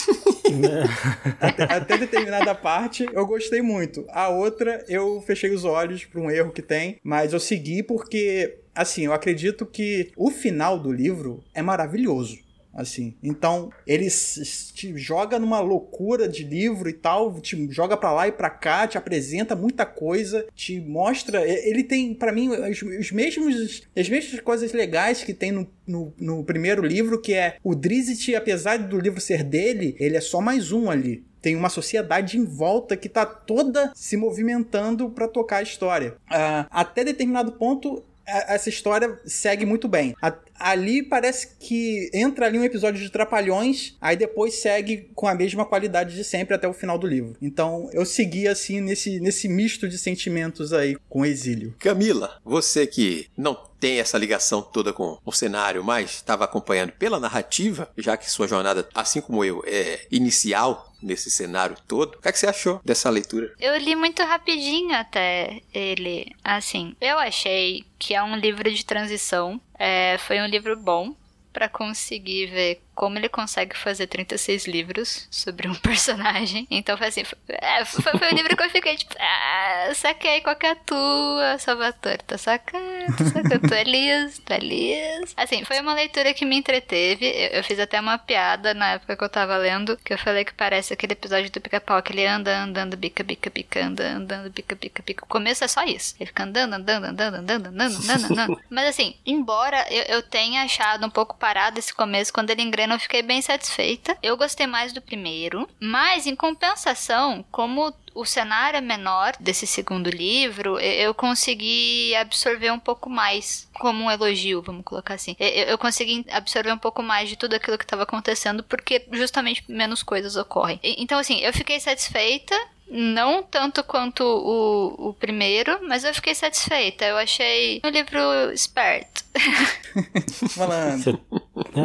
até, 1.41 1.63
até, 1.65 1.99
determinada 1.99 2.55
parte 2.55 3.07
eu 3.13 3.27
gostei 3.27 3.63
muito. 3.63 4.05
A 4.11 4.29
outra 4.29 4.85
eu 4.89 5.21
fechei 5.23 5.51
os 5.51 5.65
olhos 5.65 6.05
para 6.05 6.21
um 6.21 6.31
erro 6.31 6.51
que 6.51 6.63
tem, 6.63 6.99
mas 7.03 7.33
eu 7.33 7.41
segui 7.41 7.83
porque, 7.83 8.59
assim, 8.75 9.07
eu 9.07 9.13
acredito 9.13 9.65
que 9.65 10.11
o 10.17 10.31
final 10.31 10.79
do 10.79 10.93
livro 10.93 11.43
é 11.55 11.63
maravilhoso 11.63 12.48
assim. 12.75 13.15
Então, 13.23 13.71
ele 13.87 14.09
te 14.09 14.97
joga 14.97 15.39
numa 15.39 15.61
loucura 15.61 16.29
de 16.29 16.45
livro 16.45 16.89
e 16.89 16.93
tal, 16.93 17.41
te 17.41 17.71
joga 17.71 17.97
para 17.97 18.13
lá 18.13 18.29
e 18.29 18.33
para 18.33 18.51
cá, 18.51 18.87
te 18.87 18.97
apresenta 18.97 19.57
muita 19.57 19.85
coisa, 19.85 20.47
te 20.55 20.81
mostra, 20.81 21.45
ele 21.47 21.83
tem 21.83 22.15
para 22.15 22.33
mim 22.33 22.49
os, 22.49 22.83
os, 22.83 23.11
mesmos 23.11 23.83
as 23.97 24.09
mesmas 24.09 24.41
coisas 24.41 24.73
legais 24.73 25.25
que 25.25 25.35
tem 25.35 25.51
no, 25.51 25.69
no, 25.87 26.13
no 26.19 26.45
primeiro 26.45 26.85
livro, 26.85 27.21
que 27.21 27.35
é 27.35 27.57
o 27.63 27.75
Drizzt, 27.75 28.35
apesar 28.35 28.79
do 28.79 28.99
livro 28.99 29.21
ser 29.21 29.43
dele, 29.43 29.97
ele 29.99 30.17
é 30.17 30.21
só 30.21 30.41
mais 30.41 30.73
um 30.73 30.91
ali 30.91 31.27
tem 31.41 31.55
uma 31.55 31.69
sociedade 31.69 32.37
em 32.37 32.45
volta 32.45 32.97
que 32.97 33.07
está 33.07 33.25
toda 33.25 33.93
se 33.95 34.17
movimentando 34.17 35.09
para 35.09 35.29
tocar 35.29 35.59
a 35.59 35.63
história. 35.63 36.17
Uh, 36.31 36.67
até 36.69 37.05
determinado 37.05 37.53
ponto, 37.53 38.03
essa 38.29 38.69
história 38.69 39.19
segue 39.25 39.65
muito 39.65 39.89
bem. 39.89 40.15
A, 40.21 40.35
ali 40.59 41.03
parece 41.03 41.57
que 41.59 42.11
entra 42.13 42.47
ali 42.47 42.59
um 42.59 42.65
episódio 42.65 43.01
de 43.01 43.11
Trapalhões, 43.11 43.97
aí 44.01 44.17
depois 44.17 44.55
segue 44.55 45.11
com 45.15 45.27
a 45.27 45.35
mesma 45.35 45.65
qualidade 45.65 46.15
de 46.15 46.23
sempre 46.23 46.55
até 46.55 46.69
o 46.69 46.73
final 46.73 46.99
do 46.99 47.07
livro. 47.07 47.37
Então 47.41 47.89
eu 47.93 48.05
segui 48.05 48.47
assim 48.47 48.81
nesse, 48.81 49.19
nesse 49.21 49.49
misto 49.49 49.89
de 49.89 49.99
sentimentos 49.99 50.73
aí 50.73 50.97
com 51.09 51.21
o 51.21 51.27
exílio. 51.27 51.75
Camila, 51.79 52.39
você 52.45 52.87
que 52.87 53.29
não 53.37 53.57
tem 53.81 54.01
essa 54.01 54.19
ligação 54.19 54.61
toda 54.61 54.93
com 54.93 55.19
o 55.25 55.33
cenário, 55.33 55.85
mas 55.85 56.11
estava 56.11 56.45
acompanhando 56.45 56.93
pela 56.93 57.21
narrativa, 57.21 57.89
já 57.97 58.17
que 58.17 58.31
sua 58.31 58.49
jornada, 58.49 58.89
assim 58.95 59.21
como 59.21 59.45
eu, 59.45 59.63
é 59.67 60.01
inicial 60.11 60.88
nesse 61.03 61.31
cenário 61.31 61.77
todo. 61.87 62.15
O 62.17 62.23
que, 62.23 62.29
é 62.29 62.33
que 62.33 62.39
você 62.39 62.47
achou 62.47 62.81
dessa 62.85 63.11
leitura? 63.11 63.53
Eu 63.59 63.77
li 63.77 63.95
muito 63.95 64.23
rapidinho 64.23 64.95
até 64.95 65.61
ele. 65.73 66.35
Assim, 66.43 66.95
eu 67.01 67.19
achei 67.19 67.85
que 67.99 68.15
é 68.15 68.23
um 68.23 68.37
livro 68.37 68.71
de 68.73 68.85
transição. 68.85 69.61
É, 69.79 70.19
foi 70.19 70.41
um 70.41 70.47
livro 70.47 70.77
bom 70.77 71.15
para 71.53 71.69
conseguir 71.69 72.47
ver 72.47 72.83
como 72.99 73.17
ele 73.17 73.29
consegue 73.29 73.77
fazer 73.77 74.09
36 74.09 74.67
livros 74.67 75.29
sobre 75.31 75.69
um 75.69 75.75
personagem. 75.79 76.67
Então 76.69 76.99
foi 76.99 77.07
assim, 77.07 77.23
foi, 77.23 77.39
é, 77.47 77.85
foi, 77.85 78.19
foi 78.19 78.33
um 78.33 78.35
livro 78.35 78.57
que 78.57 78.63
eu 78.65 78.71
fiquei 78.71 78.97
tipo, 78.97 79.15
ah, 79.21 79.93
saquei 79.95 80.41
qual 80.41 80.57
que 80.57 80.67
é 80.67 80.73
a 80.73 80.75
tua, 80.75 81.59
Salvatore, 81.61 82.19
tá 82.27 82.37
sacando, 82.37 83.17
tá 83.17 83.25
sacando, 83.25 83.69
tu 83.69 83.73
é 83.73 83.85
liso, 83.85 84.43
tu 84.45 84.53
é 84.53 84.59
liso. 84.59 85.33
Assim, 85.37 85.65
foi 85.65 85.81
uma 85.81 85.95
leitura 85.95 86.35
que 86.35 86.45
me 86.45 86.57
entreteve, 86.57 87.25
eu, 87.25 87.59
eu, 87.59 87.63
fiz 87.63 87.79
até 87.79 88.01
uma 88.01 88.19
piada 88.19 88.75
na 88.75 88.95
época 88.95 89.17
que 89.17 89.23
eu 89.23 89.29
tava 89.29 89.57
lendo, 89.57 89.97
que 89.99 90.13
eu 90.13 90.19
falei 90.19 90.45
que 90.45 90.53
parece 90.53 90.93
aquele 90.93 91.13
episódio 91.13 91.53
do 91.53 91.61
pica-pau, 91.61 92.03
que 92.03 92.13
ele 92.13 92.27
anda 92.27 92.65
andando, 92.65 92.97
bica, 92.97 93.23
bica, 93.23 93.49
bica, 93.49 93.81
anda, 93.81 94.09
andando, 94.09 94.51
bica, 94.51 94.75
bica, 94.75 95.05
bica. 95.07 95.25
O 95.25 95.29
começo 95.29 95.63
é 95.63 95.69
só 95.69 95.85
isso, 95.85 96.17
ele 96.19 96.27
fica 96.27 96.43
andando, 96.43 96.73
andando, 96.73 97.05
andando, 97.05 97.37
andando, 97.37 97.67
andando, 97.69 97.97
andando, 97.97 98.33
andando. 98.33 98.61
Mas 98.69 98.89
assim, 98.89 99.15
embora 99.25 99.87
eu, 99.89 100.17
eu 100.17 100.23
tenha 100.23 100.65
achado 100.65 101.07
um 101.07 101.11
pouco 101.11 101.37
parado 101.37 101.79
esse 101.79 101.95
começo, 101.95 102.33
quando 102.33 102.51
ele 102.51 102.63
engrena 102.63 102.88
eu 102.95 103.01
fiquei 103.01 103.23
bem 103.23 103.41
satisfeita. 103.43 104.17
Eu 104.23 104.37
gostei 104.37 104.67
mais 104.67 104.93
do 104.93 105.01
primeiro, 105.01 105.69
mas 105.81 106.27
em 106.27 106.37
compensação, 106.37 107.45
como 107.51 107.93
o 108.15 108.25
cenário 108.25 108.79
é 108.79 108.81
menor 108.81 109.35
desse 109.39 109.67
segundo 109.67 110.11
livro, 110.11 110.79
eu 110.81 111.15
consegui 111.15 112.15
absorver 112.17 112.73
um 112.73 112.79
pouco 112.79 113.09
mais, 113.09 113.69
como 113.75 114.05
um 114.05 114.11
elogio, 114.11 114.61
vamos 114.61 114.85
colocar 114.85 115.15
assim. 115.15 115.37
Eu 115.39 115.79
consegui 115.79 116.27
absorver 116.31 116.73
um 116.73 116.79
pouco 116.79 117.03
mais 117.03 117.29
de 117.29 117.37
tudo 117.37 117.55
aquilo 117.55 117.79
que 117.79 117.85
estava 117.85 118.03
acontecendo, 118.03 118.65
porque 118.65 119.07
justamente 119.13 119.65
menos 119.69 120.03
coisas 120.03 120.35
ocorrem. 120.37 120.81
Então, 120.83 121.19
assim, 121.19 121.39
eu 121.39 121.53
fiquei 121.53 121.79
satisfeita, 121.79 122.59
não 122.91 123.43
tanto 123.43 123.85
quanto 123.85 124.23
o, 124.23 125.09
o 125.09 125.15
primeiro, 125.15 125.79
mas 125.87 126.05
eu 126.05 126.15
fiquei 126.15 126.35
satisfeita. 126.35 127.05
Eu 127.05 127.17
achei 127.17 127.81
um 127.85 127.89
livro 127.89 128.19
esperto. 128.53 129.25
Falando. 130.51 131.21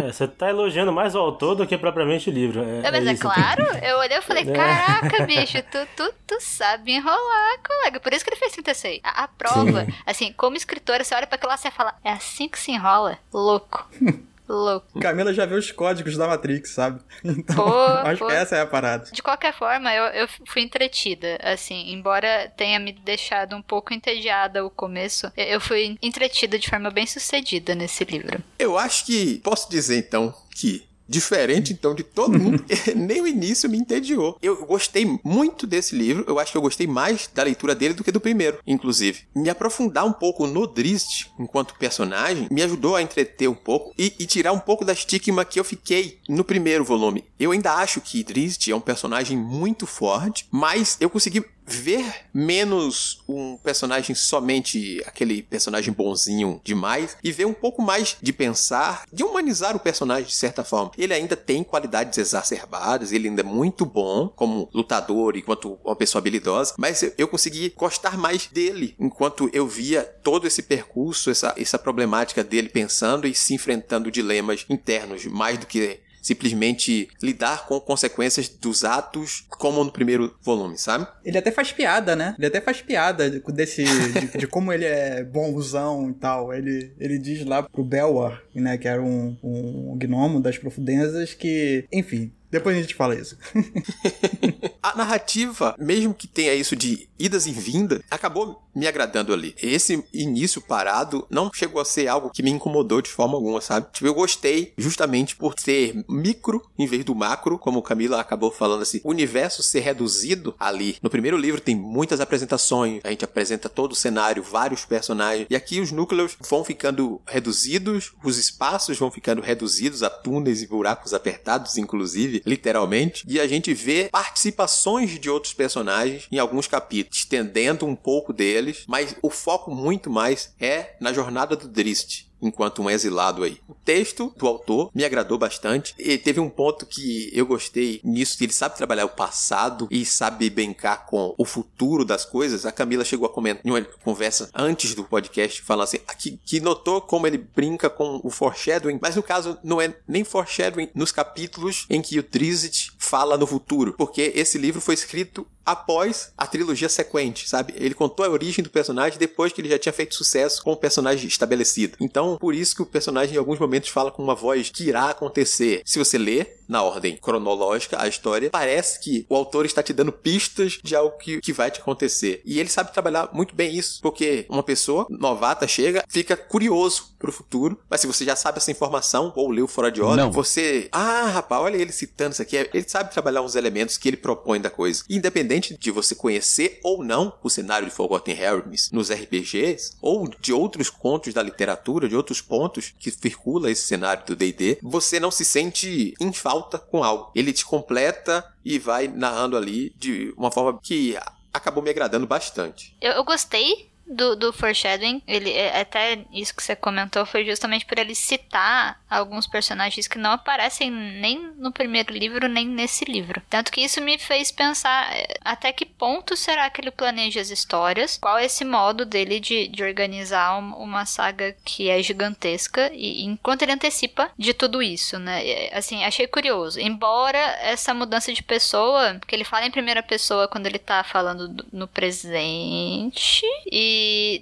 Você 0.06 0.24
é, 0.24 0.28
tá 0.28 0.50
elogiando 0.50 0.92
mais 0.92 1.16
o 1.16 1.20
autor 1.20 1.56
do 1.56 1.68
que 1.68 1.78
propriamente 1.78 2.30
o 2.30 2.34
livro. 2.34 2.64
É, 2.64 2.88
é 2.88 2.92
mas 2.92 3.06
é, 3.06 3.12
é 3.12 3.18
claro, 3.18 3.64
eu 3.82 3.98
olhei 3.98 4.18
e 4.18 4.22
falei: 4.22 4.44
é. 4.44 4.52
caraca, 4.52 5.26
bicho, 5.28 5.62
tu, 5.72 5.88
tu, 5.96 6.14
tu 6.26 6.38
sabe 6.40 6.94
enrolar, 6.94 7.60
colega. 7.66 8.00
Por 8.00 8.14
isso 8.14 8.24
que 8.24 8.32
ele 8.32 8.40
fez 8.40 8.54
36. 8.54 9.02
A, 9.04 9.24
a 9.24 9.28
prova, 9.28 9.86
Sim. 9.86 9.94
assim, 10.06 10.34
como 10.34 10.56
escritora, 10.56 11.04
você 11.04 11.14
olha 11.16 11.28
pra 11.28 11.36
aquilo 11.36 11.52
lá 11.52 11.60
e 11.64 11.72
fala: 11.72 11.96
é 12.04 12.12
assim 12.12 12.48
que 12.48 12.60
se 12.60 12.72
enrola? 12.72 13.18
Louco. 13.32 13.88
Louco. 14.48 15.00
Camila 15.00 15.34
já 15.34 15.46
viu 15.46 15.58
os 15.58 15.72
códigos 15.72 16.18
da 16.18 16.28
Matrix, 16.28 16.72
sabe? 16.72 17.00
Então, 17.24 17.56
pô, 17.56 17.74
acho 17.74 18.20
pô. 18.20 18.28
que 18.28 18.34
essa 18.34 18.56
é 18.56 18.62
a 18.62 18.66
parada. 18.66 19.10
De 19.12 19.22
qualquer 19.22 19.54
forma, 19.54 19.94
eu, 19.94 20.04
eu 20.06 20.28
fui 20.48 20.62
entretida. 20.62 21.40
Assim, 21.42 21.92
embora 21.92 22.52
tenha 22.56 22.80
me 22.80 22.92
deixado 22.92 23.56
um 23.56 23.62
pouco 23.62 23.94
entediada 23.94 24.66
o 24.66 24.70
começo, 24.70 25.32
eu 25.36 25.60
fui 25.60 25.98
entretida 26.02 26.60
de 26.60 26.70
forma 26.70 26.92
bem 26.92 27.08
sucedida 27.08 27.74
nesse 27.74 28.04
livro. 28.04 28.44
Eu 28.60 28.78
acho 28.78 29.06
que 29.06 29.40
posso 29.40 29.70
dizer 29.70 29.98
então 29.98 30.34
que 30.52 30.86
Diferente, 31.14 31.72
então, 31.72 31.94
de 31.94 32.02
todo 32.02 32.40
mundo. 32.40 32.66
Nem 32.96 33.22
o 33.22 33.28
início 33.28 33.70
me 33.70 33.78
entediou. 33.78 34.36
Eu 34.42 34.66
gostei 34.66 35.20
muito 35.24 35.68
desse 35.68 35.96
livro. 35.96 36.26
Eu 36.28 36.40
acho 36.40 36.52
que 36.52 36.58
eu 36.58 36.62
gostei 36.62 36.88
mais 36.88 37.30
da 37.32 37.44
leitura 37.44 37.76
dele 37.76 37.94
do 37.94 38.04
que 38.04 38.12
do 38.12 38.20
primeiro, 38.20 38.58
inclusive. 38.66 39.22
Me 39.36 39.48
aprofundar 39.48 40.06
um 40.06 40.12
pouco 40.12 40.48
no 40.48 40.66
Drist, 40.66 41.28
enquanto 41.40 41.78
personagem, 41.78 42.48
me 42.50 42.64
ajudou 42.64 42.96
a 42.96 43.02
entreter 43.02 43.48
um 43.48 43.54
pouco 43.54 43.94
e, 43.96 44.12
e 44.18 44.26
tirar 44.26 44.54
um 44.54 44.60
pouco 44.60 44.84
da 44.84 44.94
estigma 44.94 45.46
que 45.46 45.60
eu 45.60 45.64
fiquei 45.64 46.18
no 46.28 46.44
primeiro 46.44 46.84
volume. 46.84 47.24
Eu 47.40 47.52
ainda 47.52 47.74
acho 47.76 48.02
que 48.02 48.24
Drist 48.24 48.68
é 48.68 48.76
um 48.76 48.82
personagem 48.82 49.38
muito 49.38 49.86
forte, 49.86 50.48
mas 50.50 50.98
eu 51.00 51.12
consegui 51.12 51.46
ver 51.66 52.06
menos 52.34 53.22
um 53.28 53.58
personagem 53.58 54.16
somente 54.16 55.02
aquele 55.06 55.42
personagem 55.42 55.94
bonzinho 55.94 56.62
demais 56.64 57.18
e 57.24 57.32
ver 57.32 57.46
um 57.46 57.54
pouco 57.54 57.82
mais 57.82 58.18
de 58.22 58.34
pensar, 58.34 59.06
de 59.12 59.24
humanizar 59.24 59.76
o 59.76 59.80
personagem 59.80 60.28
de 60.28 60.36
certa 60.36 60.64
forma. 60.64 60.92
Ele 60.98 61.14
ainda 61.14 61.36
tem 61.36 61.64
qualidades 61.64 62.18
exacerbadas, 62.18 63.12
ele 63.12 63.28
ainda 63.28 63.42
é 63.42 63.46
muito 63.46 63.86
bom 63.86 64.28
como 64.28 64.70
lutador 64.74 65.38
enquanto 65.38 65.80
uma 65.84 65.96
pessoa 65.96 66.20
habilidosa, 66.20 66.74
mas 66.78 67.04
eu 67.18 67.28
consegui 67.28 67.74
gostar 67.76 68.18
mais 68.18 68.48
dele 68.48 68.96
enquanto 69.00 69.50
eu 69.54 69.68
via 69.68 70.04
todo 70.04 70.48
esse 70.48 70.64
percurso, 70.64 71.30
essa, 71.30 71.54
essa 71.58 71.80
problemática 71.80 72.44
dele 72.44 72.70
pensando 72.70 73.28
e 73.28 73.34
se 73.34 73.54
enfrentando 73.54 74.12
dilemas 74.12 74.66
internos, 74.70 75.26
mais 75.26 75.58
do 75.58 75.66
que 75.66 76.00
simplesmente 76.24 77.10
lidar 77.22 77.68
com 77.68 77.80
consequências 77.82 78.48
dos 78.48 78.86
atos, 78.86 79.46
como 79.50 79.84
no 79.84 79.92
primeiro 79.92 80.34
volume, 80.42 80.78
sabe? 80.78 81.06
Ele 81.24 81.38
até 81.38 81.52
faz 81.52 81.74
piada, 81.74 82.16
né? 82.16 82.34
Ele 82.38 82.48
até 82.48 82.62
faz 82.62 82.82
piada 82.82 83.30
desse, 83.30 83.84
de, 83.84 84.38
de 84.40 84.48
como 84.48 84.72
ele 84.72 84.86
é 84.86 85.24
bonzão 85.24 86.10
e 86.10 86.14
tal. 86.14 86.54
Ele, 86.54 86.94
ele 86.98 87.20
diz 87.20 87.46
lá 87.46 87.62
pro 87.62 87.84
Belwar, 87.84 88.42
né, 88.56 88.78
que 88.78 88.88
era 88.88 89.02
um, 89.02 89.38
um 89.44 89.98
gnomo 89.98 90.40
das 90.40 90.58
profundezas, 90.58 91.34
que, 91.34 91.86
enfim, 91.92 92.32
depois 92.54 92.78
a 92.78 92.82
gente 92.82 92.94
fala 92.94 93.16
isso. 93.16 93.36
a 94.82 94.96
narrativa, 94.96 95.76
mesmo 95.80 96.14
que 96.14 96.28
tenha 96.28 96.54
isso 96.54 96.76
de 96.76 97.10
idas 97.18 97.48
e 97.48 97.52
vindas, 97.52 98.02
acabou 98.12 98.62
me 98.76 98.88
agradando 98.88 99.34
ali. 99.34 99.56
Esse 99.60 100.04
início 100.14 100.62
parado 100.62 101.26
não 101.32 101.52
chegou 101.52 101.82
a 101.82 101.86
ser 101.86 102.08
algo 102.08 102.30
que 102.30 102.44
me 102.44 102.52
incomodou 102.52 103.02
de 103.02 103.10
forma 103.10 103.34
alguma, 103.34 103.60
sabe? 103.60 103.88
Tipo, 103.92 104.06
eu 104.06 104.14
gostei 104.14 104.72
justamente 104.78 105.36
por 105.36 105.56
ser 105.58 106.06
micro 106.08 106.62
em 106.78 106.86
vez 106.86 107.04
do 107.04 107.16
macro, 107.16 107.58
como 107.58 107.82
Camila 107.82 108.20
acabou 108.20 108.52
falando 108.52 108.84
assim, 108.84 109.02
o 109.04 109.10
universo 109.10 109.64
ser 109.64 109.80
reduzido 109.80 110.56
ali. 110.60 110.98
No 111.02 111.10
primeiro 111.10 111.38
livro 111.38 111.60
tem 111.60 111.76
muitas 111.76 112.20
apresentações, 112.20 113.02
a 113.04 113.10
gente 113.10 113.26
apresenta 113.26 113.68
todo 113.68 113.94
o 113.94 113.96
cenário, 113.96 114.44
vários 114.44 114.86
personagens, 114.86 115.48
e 115.50 115.56
aqui 115.56 115.80
os 115.80 115.92
núcleos 115.92 116.38
vão 116.48 116.64
ficando 116.64 117.20
reduzidos, 117.26 118.14
os 118.24 118.38
espaços 118.38 119.00
vão 119.00 119.10
ficando 119.10 119.42
reduzidos 119.42 120.04
a 120.04 120.10
túneis 120.10 120.62
e 120.62 120.68
buracos 120.68 121.16
apertados, 121.16 121.78
inclusive, 121.78 122.43
literalmente, 122.46 123.24
e 123.28 123.40
a 123.40 123.48
gente 123.48 123.74
vê 123.74 124.10
participações 124.12 125.20
de 125.20 125.30
outros 125.30 125.54
personagens 125.54 126.28
em 126.32 126.40
alguns 126.40 126.68
capítulos, 126.68 127.20
estendendo 127.20 127.86
um 127.86 127.96
pouco 127.96 128.34
deles, 128.34 128.84
mas 128.88 129.16
o 129.22 129.30
foco 129.30 129.74
muito 129.74 130.10
mais 130.10 130.54
é 130.60 130.96
na 131.00 131.14
jornada 131.14 131.56
do 131.56 131.68
Drist 131.68 132.33
enquanto 132.46 132.82
um 132.82 132.90
exilado 132.90 133.44
aí. 133.44 133.58
O 133.68 133.74
texto 133.74 134.34
do 134.38 134.48
autor 134.48 134.92
me 134.94 135.04
agradou 135.04 135.38
bastante 135.38 135.96
e 135.98 136.18
teve 136.18 136.40
um 136.40 136.50
ponto 136.50 136.86
que 136.86 137.30
eu 137.34 137.46
gostei 137.46 138.00
nisso, 138.04 138.38
que 138.38 138.46
ele 138.46 138.54
sabe 138.54 138.78
trabalhar 138.78 139.06
o 139.06 139.10
passado 139.10 139.88
e 139.90 140.06
sabe 140.06 140.50
brincar 140.50 141.06
com 141.06 141.34
o 141.38 141.46
futuro 141.46 142.06
das 142.06 142.26
coisas. 142.26 142.66
A 142.66 142.72
Camila 142.72 143.06
chegou 143.06 143.26
a 143.26 143.30
comentar 143.30 143.66
em 143.66 143.70
uma 143.70 143.82
conversa 144.04 144.50
antes 144.54 144.94
do 144.94 145.04
podcast, 145.04 145.62
falando 145.62 145.84
assim, 145.84 146.00
que, 146.18 146.40
que 146.46 146.60
notou 146.60 147.02
como 147.02 147.28
ele 147.28 147.38
brinca 147.38 147.90
com 147.90 148.20
o 148.24 148.30
foreshadowing, 148.30 149.00
mas 149.02 149.16
no 149.16 149.24
caso 149.24 149.58
não 149.64 149.82
é 149.82 149.94
nem 150.08 150.24
foreshadowing 150.24 150.90
nos 150.94 151.12
capítulos 151.12 151.86
em 151.90 152.02
que 152.02 152.20
o 152.20 152.24
Drizzt 152.24 152.92
fala 152.98 153.38
no 153.38 153.48
futuro, 153.48 153.94
porque 153.98 154.32
esse 154.36 154.58
livro 154.58 154.82
foi 154.82 154.94
escrito 154.94 155.46
após 155.66 156.32
a 156.38 156.46
trilogia 156.48 156.90
sequente, 156.90 157.48
sabe? 157.48 157.74
Ele 157.78 157.94
contou 157.94 158.26
a 158.26 158.30
origem 158.30 158.64
do 158.64 158.70
personagem 158.70 159.18
depois 159.18 159.52
que 159.52 159.62
ele 159.62 159.70
já 159.70 159.80
tinha 159.80 159.94
feito 159.94 160.16
sucesso 160.16 160.64
com 160.64 160.72
o 160.72 160.78
personagem 160.78 161.28
estabelecido. 161.28 161.98
Então, 162.00 162.38
por 162.38 162.54
isso 162.54 162.76
que 162.76 162.82
o 162.82 162.86
personagem 162.86 163.36
em 163.36 163.38
alguns 163.38 163.60
momentos 163.60 163.90
fala 163.90 164.12
com 164.12 164.24
uma 164.24 164.36
voz 164.36 164.70
que 164.70 164.86
irá 164.86 165.10
acontecer. 165.10 165.82
Se 165.86 166.00
você 166.00 166.18
ler 166.18 166.60
na 166.68 166.82
ordem 166.82 167.18
cronológica 167.18 168.02
a 168.02 168.08
história, 168.08 168.50
parece 168.50 169.00
que 169.00 169.26
o 169.30 169.36
autor 169.36 169.66
está 169.66 169.84
te 169.84 169.94
dando 169.94 170.12
pistas 170.12 170.80
de 170.84 170.96
algo 170.96 171.18
que, 171.18 171.40
que 171.40 171.54
vai 171.54 171.70
te 171.70 171.80
acontecer. 171.80 172.42
E 172.46 172.60
ele 172.60 172.70
sabe 172.70 172.94
trabalhar 172.94 173.30
muito 173.34 173.56
bem 173.56 173.76
isso, 173.76 174.00
porque 174.02 174.46
uma 174.50 174.64
pessoa 174.64 175.06
novata 175.10 175.68
chega, 175.68 176.04
fica 176.10 176.36
curioso 176.36 177.14
pro 177.20 177.32
futuro, 177.32 177.80
mas 177.90 178.02
se 178.02 178.08
você 178.08 178.26
já 178.26 178.36
sabe 178.36 178.58
essa 178.58 178.72
informação 178.72 179.32
ou 179.36 179.50
leu 179.50 179.68
fora 179.68 179.92
de 179.92 180.02
ordem, 180.02 180.26
Não. 180.26 180.32
você, 180.32 180.90
ah, 180.92 181.28
rapaz, 181.28 181.62
olha 181.62 181.78
ele 181.78 181.92
citando 181.92 182.34
isso 182.34 182.42
aqui, 182.42 182.56
ele 182.56 182.86
sabe 182.88 183.12
trabalhar 183.12 183.42
uns 183.42 183.56
elementos 183.56 183.98
que 183.98 184.10
ele 184.10 184.18
propõe 184.18 184.60
da 184.60 184.70
coisa. 184.70 185.04
Independente 185.10 185.53
de 185.60 185.92
você 185.92 186.16
conhecer 186.16 186.80
ou 186.84 187.04
não 187.04 187.38
o 187.44 187.50
cenário 187.50 187.88
de 187.88 187.94
Forgotten 187.94 188.36
Realms 188.36 188.90
nos 188.92 189.12
RPGs 189.12 189.98
ou 190.02 190.28
de 190.28 190.54
outros 190.54 190.90
contos 190.90 191.34
da 191.34 191.44
literatura, 191.44 192.10
de 192.10 192.16
outros 192.16 192.42
pontos 192.42 192.94
que 192.98 193.12
circula 193.12 193.72
esse 193.72 193.84
cenário 193.84 194.26
do 194.26 194.36
D&D, 194.36 194.80
você 194.82 195.20
não 195.20 195.32
se 195.32 195.46
sente 195.46 196.14
em 196.20 196.34
falta 196.34 196.78
com 196.78 197.04
algo. 197.04 197.32
Ele 197.36 197.54
te 197.54 197.66
completa 197.66 198.46
e 198.64 198.80
vai 198.80 199.08
narrando 199.08 199.58
ali 199.58 199.94
de 199.98 200.34
uma 200.38 200.52
forma 200.52 200.80
que 200.82 201.18
acabou 201.54 201.84
me 201.84 201.90
agradando 201.90 202.26
bastante. 202.26 202.96
Eu, 203.00 203.12
eu 203.12 203.24
gostei 203.24 203.93
do, 204.06 204.36
do 204.36 204.54
foreshadowing. 204.54 205.22
Ele, 205.28 205.52
é, 205.52 205.80
até 205.82 206.20
isso 206.32 206.56
que 206.56 206.64
você 206.64 206.76
comentou 206.76 207.26
foi 207.26 207.46
justamente 207.46 207.86
por 207.86 207.98
ele 207.98 208.16
citar 208.16 209.00
alguns 209.10 209.48
personagens 209.48 210.08
que 210.08 210.18
não 210.18 210.32
aparecem 210.32 210.90
nem 210.92 211.40
no 211.58 211.72
primeiro 211.72 212.12
livro, 212.14 212.48
nem 212.48 212.68
nesse 212.68 213.06
livro. 213.06 213.42
Tanto 213.50 213.72
que 213.72 213.82
isso 213.82 214.02
me 214.02 214.18
fez 214.18 214.52
pensar 214.52 215.12
é, 215.16 215.36
até 215.42 215.72
que 215.72 215.86
ponto 215.86 216.36
será 216.36 216.70
que 216.70 216.82
ele 216.82 216.92
planeja 216.92 217.40
as 217.42 217.50
histórias, 217.50 218.18
qual 218.22 218.38
é 218.38 218.46
esse 218.46 218.66
modo 218.66 219.06
dele 219.06 219.40
de, 219.40 219.68
de 219.68 219.84
organizar 219.84 220.58
um- 220.60 220.74
uma 220.76 221.06
saga 221.06 221.56
que 221.64 221.90
é 221.90 222.02
gigantesca 222.02 222.92
e 222.94 223.24
enquanto 223.24 223.62
ele 223.62 223.72
antecipa 223.72 224.32
de 224.38 224.54
tudo 224.54 224.82
isso, 224.82 225.18
né? 225.20 225.70
Assim, 225.74 226.04
achei 226.04 226.28
curioso. 226.28 226.80
Embora 226.80 227.38
essa 227.62 227.94
mudança 227.94 228.34
de 228.34 228.44
pessoa, 228.44 229.16
porque 229.20 229.36
ele 229.36 229.44
fala 229.44 229.66
em 229.66 229.72
primeira 229.72 230.02
pessoa 230.04 230.48
quando 230.48 230.66
ele 230.66 230.80
tá 230.80 231.04
falando 231.04 231.48
do- 231.48 231.66
no 231.72 231.88
presente 231.88 233.46
e 233.72 233.93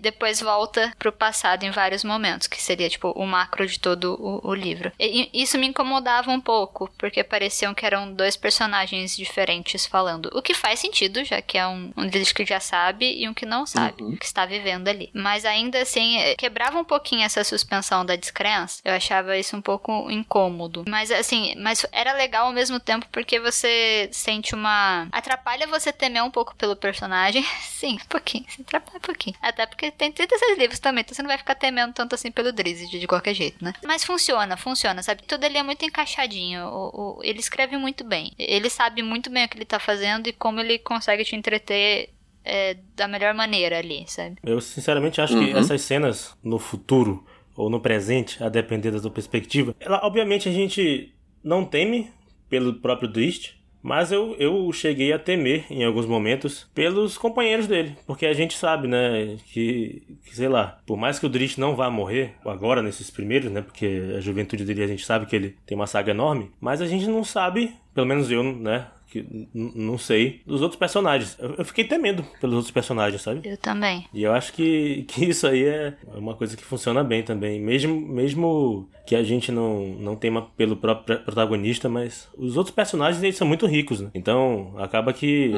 depois 0.01 0.39
volta 0.39 0.93
pro 0.97 1.11
passado 1.11 1.63
em 1.63 1.71
vários 1.71 2.03
momentos, 2.03 2.47
que 2.47 2.61
seria 2.61 2.89
tipo 2.89 3.09
o 3.11 3.25
macro 3.25 3.65
de 3.65 3.79
todo 3.79 4.15
o, 4.19 4.49
o 4.49 4.53
livro. 4.53 4.91
E, 4.99 5.29
e 5.33 5.41
isso 5.41 5.57
me 5.57 5.67
incomodava 5.67 6.31
um 6.31 6.41
pouco, 6.41 6.89
porque 6.97 7.23
pareciam 7.23 7.73
que 7.73 7.85
eram 7.85 8.13
dois 8.13 8.35
personagens 8.35 9.15
diferentes 9.15 9.85
falando. 9.85 10.29
O 10.33 10.41
que 10.41 10.53
faz 10.53 10.79
sentido, 10.79 11.23
já 11.23 11.41
que 11.41 11.57
é 11.57 11.67
um, 11.67 11.91
um 11.95 12.07
deles 12.07 12.31
que 12.31 12.45
já 12.45 12.59
sabe 12.59 13.21
e 13.21 13.27
um 13.27 13.33
que 13.33 13.45
não 13.45 13.65
sabe, 13.65 14.17
que 14.17 14.25
está 14.25 14.45
vivendo 14.45 14.87
ali. 14.87 15.09
Mas 15.13 15.45
ainda 15.45 15.81
assim, 15.81 16.17
eh, 16.17 16.35
quebrava 16.35 16.79
um 16.79 16.83
pouquinho 16.83 17.23
essa 17.23 17.43
suspensão 17.43 18.05
da 18.05 18.15
descrença. 18.15 18.81
Eu 18.83 18.93
achava 18.93 19.37
isso 19.37 19.55
um 19.55 19.61
pouco 19.61 20.09
incômodo. 20.09 20.83
Mas 20.87 21.11
assim, 21.11 21.55
mas 21.57 21.85
era 21.91 22.13
legal 22.13 22.47
ao 22.47 22.53
mesmo 22.53 22.79
tempo 22.79 23.05
porque 23.11 23.39
você 23.39 24.09
sente 24.11 24.55
uma. 24.55 25.07
Atrapalha 25.11 25.67
você 25.67 25.91
temer 25.91 26.23
um 26.23 26.31
pouco 26.31 26.55
pelo 26.55 26.75
personagem. 26.75 27.45
Sim, 27.61 27.95
um 27.95 28.07
pouquinho. 28.07 28.45
Se 28.47 28.61
atrapalha 28.61 28.97
um 28.97 29.01
pouquinho. 29.01 29.35
Até 29.41 29.65
porque 29.65 29.89
tem 29.91 30.11
36 30.11 30.57
livros 30.57 30.79
também, 30.79 31.01
então 31.01 31.15
você 31.15 31.21
não 31.21 31.27
vai 31.29 31.37
ficar 31.37 31.55
temendo 31.55 31.93
tanto 31.93 32.13
assim 32.13 32.31
pelo 32.31 32.51
Drizzy 32.53 32.87
de 32.87 33.07
qualquer 33.07 33.33
jeito, 33.33 33.63
né? 33.63 33.73
Mas 33.83 34.03
funciona, 34.03 34.55
funciona, 34.55 35.01
sabe? 35.01 35.23
Tudo 35.23 35.43
ali 35.45 35.57
é 35.57 35.63
muito 35.63 35.83
encaixadinho. 35.83 36.65
O, 36.67 37.17
o- 37.17 37.23
ele 37.23 37.39
escreve 37.39 37.75
muito 37.77 38.03
bem. 38.03 38.33
Ele 38.37 38.69
sabe 38.69 39.01
muito 39.01 39.29
bem 39.29 39.45
o 39.45 39.49
que 39.49 39.57
ele 39.57 39.65
tá 39.65 39.79
fazendo 39.79 40.27
e 40.27 40.33
como 40.33 40.59
ele 40.59 40.77
consegue 40.79 41.23
te 41.23 41.35
entreter 41.35 42.09
é, 42.43 42.75
da 42.95 43.07
melhor 43.07 43.33
maneira 43.33 43.79
ali, 43.79 44.03
sabe? 44.07 44.35
Eu 44.43 44.59
sinceramente 44.61 45.19
acho 45.21 45.37
que 45.37 45.51
essas 45.57 45.81
cenas 45.81 46.35
no 46.43 46.57
futuro 46.59 47.25
ou 47.55 47.69
no 47.69 47.79
presente, 47.81 48.41
a 48.43 48.49
depender 48.49 48.91
da 48.91 48.99
sua 48.99 49.11
perspectiva, 49.11 49.75
ela, 49.79 49.99
obviamente 50.05 50.47
a 50.47 50.51
gente 50.51 51.13
não 51.43 51.65
teme 51.65 52.11
pelo 52.49 52.75
próprio 52.81 53.07
Drist, 53.09 53.53
mas 53.81 54.11
eu, 54.11 54.35
eu 54.37 54.71
cheguei 54.71 55.11
a 55.13 55.19
temer 55.19 55.65
em 55.69 55.83
alguns 55.83 56.05
momentos 56.05 56.69
pelos 56.73 57.17
companheiros 57.17 57.67
dele, 57.67 57.95
porque 58.05 58.25
a 58.25 58.33
gente 58.33 58.57
sabe, 58.57 58.87
né, 58.87 59.37
que, 59.51 60.03
que, 60.25 60.35
sei 60.35 60.47
lá, 60.47 60.79
por 60.85 60.97
mais 60.97 61.19
que 61.19 61.25
o 61.25 61.29
Drist 61.29 61.57
não 61.57 61.75
vá 61.75 61.89
morrer 61.89 62.33
agora 62.45 62.81
nesses 62.81 63.09
primeiros, 63.09 63.51
né, 63.51 63.61
porque 63.61 64.15
a 64.17 64.21
juventude 64.21 64.65
dele 64.65 64.83
a 64.83 64.87
gente 64.87 65.05
sabe 65.05 65.25
que 65.25 65.35
ele 65.35 65.55
tem 65.65 65.75
uma 65.75 65.87
saga 65.87 66.11
enorme, 66.11 66.51
mas 66.59 66.81
a 66.81 66.85
gente 66.85 67.07
não 67.07 67.23
sabe, 67.23 67.73
pelo 67.93 68.07
menos 68.07 68.31
eu, 68.31 68.43
né, 68.43 68.87
que 69.11 69.49
não 69.53 69.97
sei, 69.97 70.41
dos 70.45 70.61
outros 70.61 70.79
personagens. 70.79 71.37
Eu, 71.37 71.55
eu 71.57 71.65
fiquei 71.65 71.83
temendo 71.83 72.23
pelos 72.39 72.55
outros 72.55 72.71
personagens, 72.71 73.21
sabe? 73.21 73.41
Eu 73.43 73.57
também. 73.57 74.07
E 74.13 74.23
eu 74.23 74.31
acho 74.31 74.53
que, 74.53 75.03
que 75.03 75.25
isso 75.25 75.45
aí 75.45 75.65
é 75.65 75.93
uma 76.15 76.33
coisa 76.33 76.55
que 76.55 76.63
funciona 76.63 77.03
bem 77.03 77.21
também. 77.21 77.59
Mesmo, 77.59 77.99
mesmo 77.99 78.89
que 79.05 79.15
a 79.15 79.23
gente 79.23 79.51
não, 79.51 79.87
não 79.99 80.15
tema 80.15 80.43
pelo 80.55 80.77
próprio 80.77 81.19
protagonista, 81.19 81.89
mas 81.89 82.29
os 82.37 82.55
outros 82.55 82.73
personagens 82.73 83.21
eles 83.21 83.35
são 83.35 83.45
muito 83.45 83.67
ricos, 83.67 83.99
né? 83.99 84.09
Então 84.15 84.73
acaba 84.77 85.11
que 85.11 85.51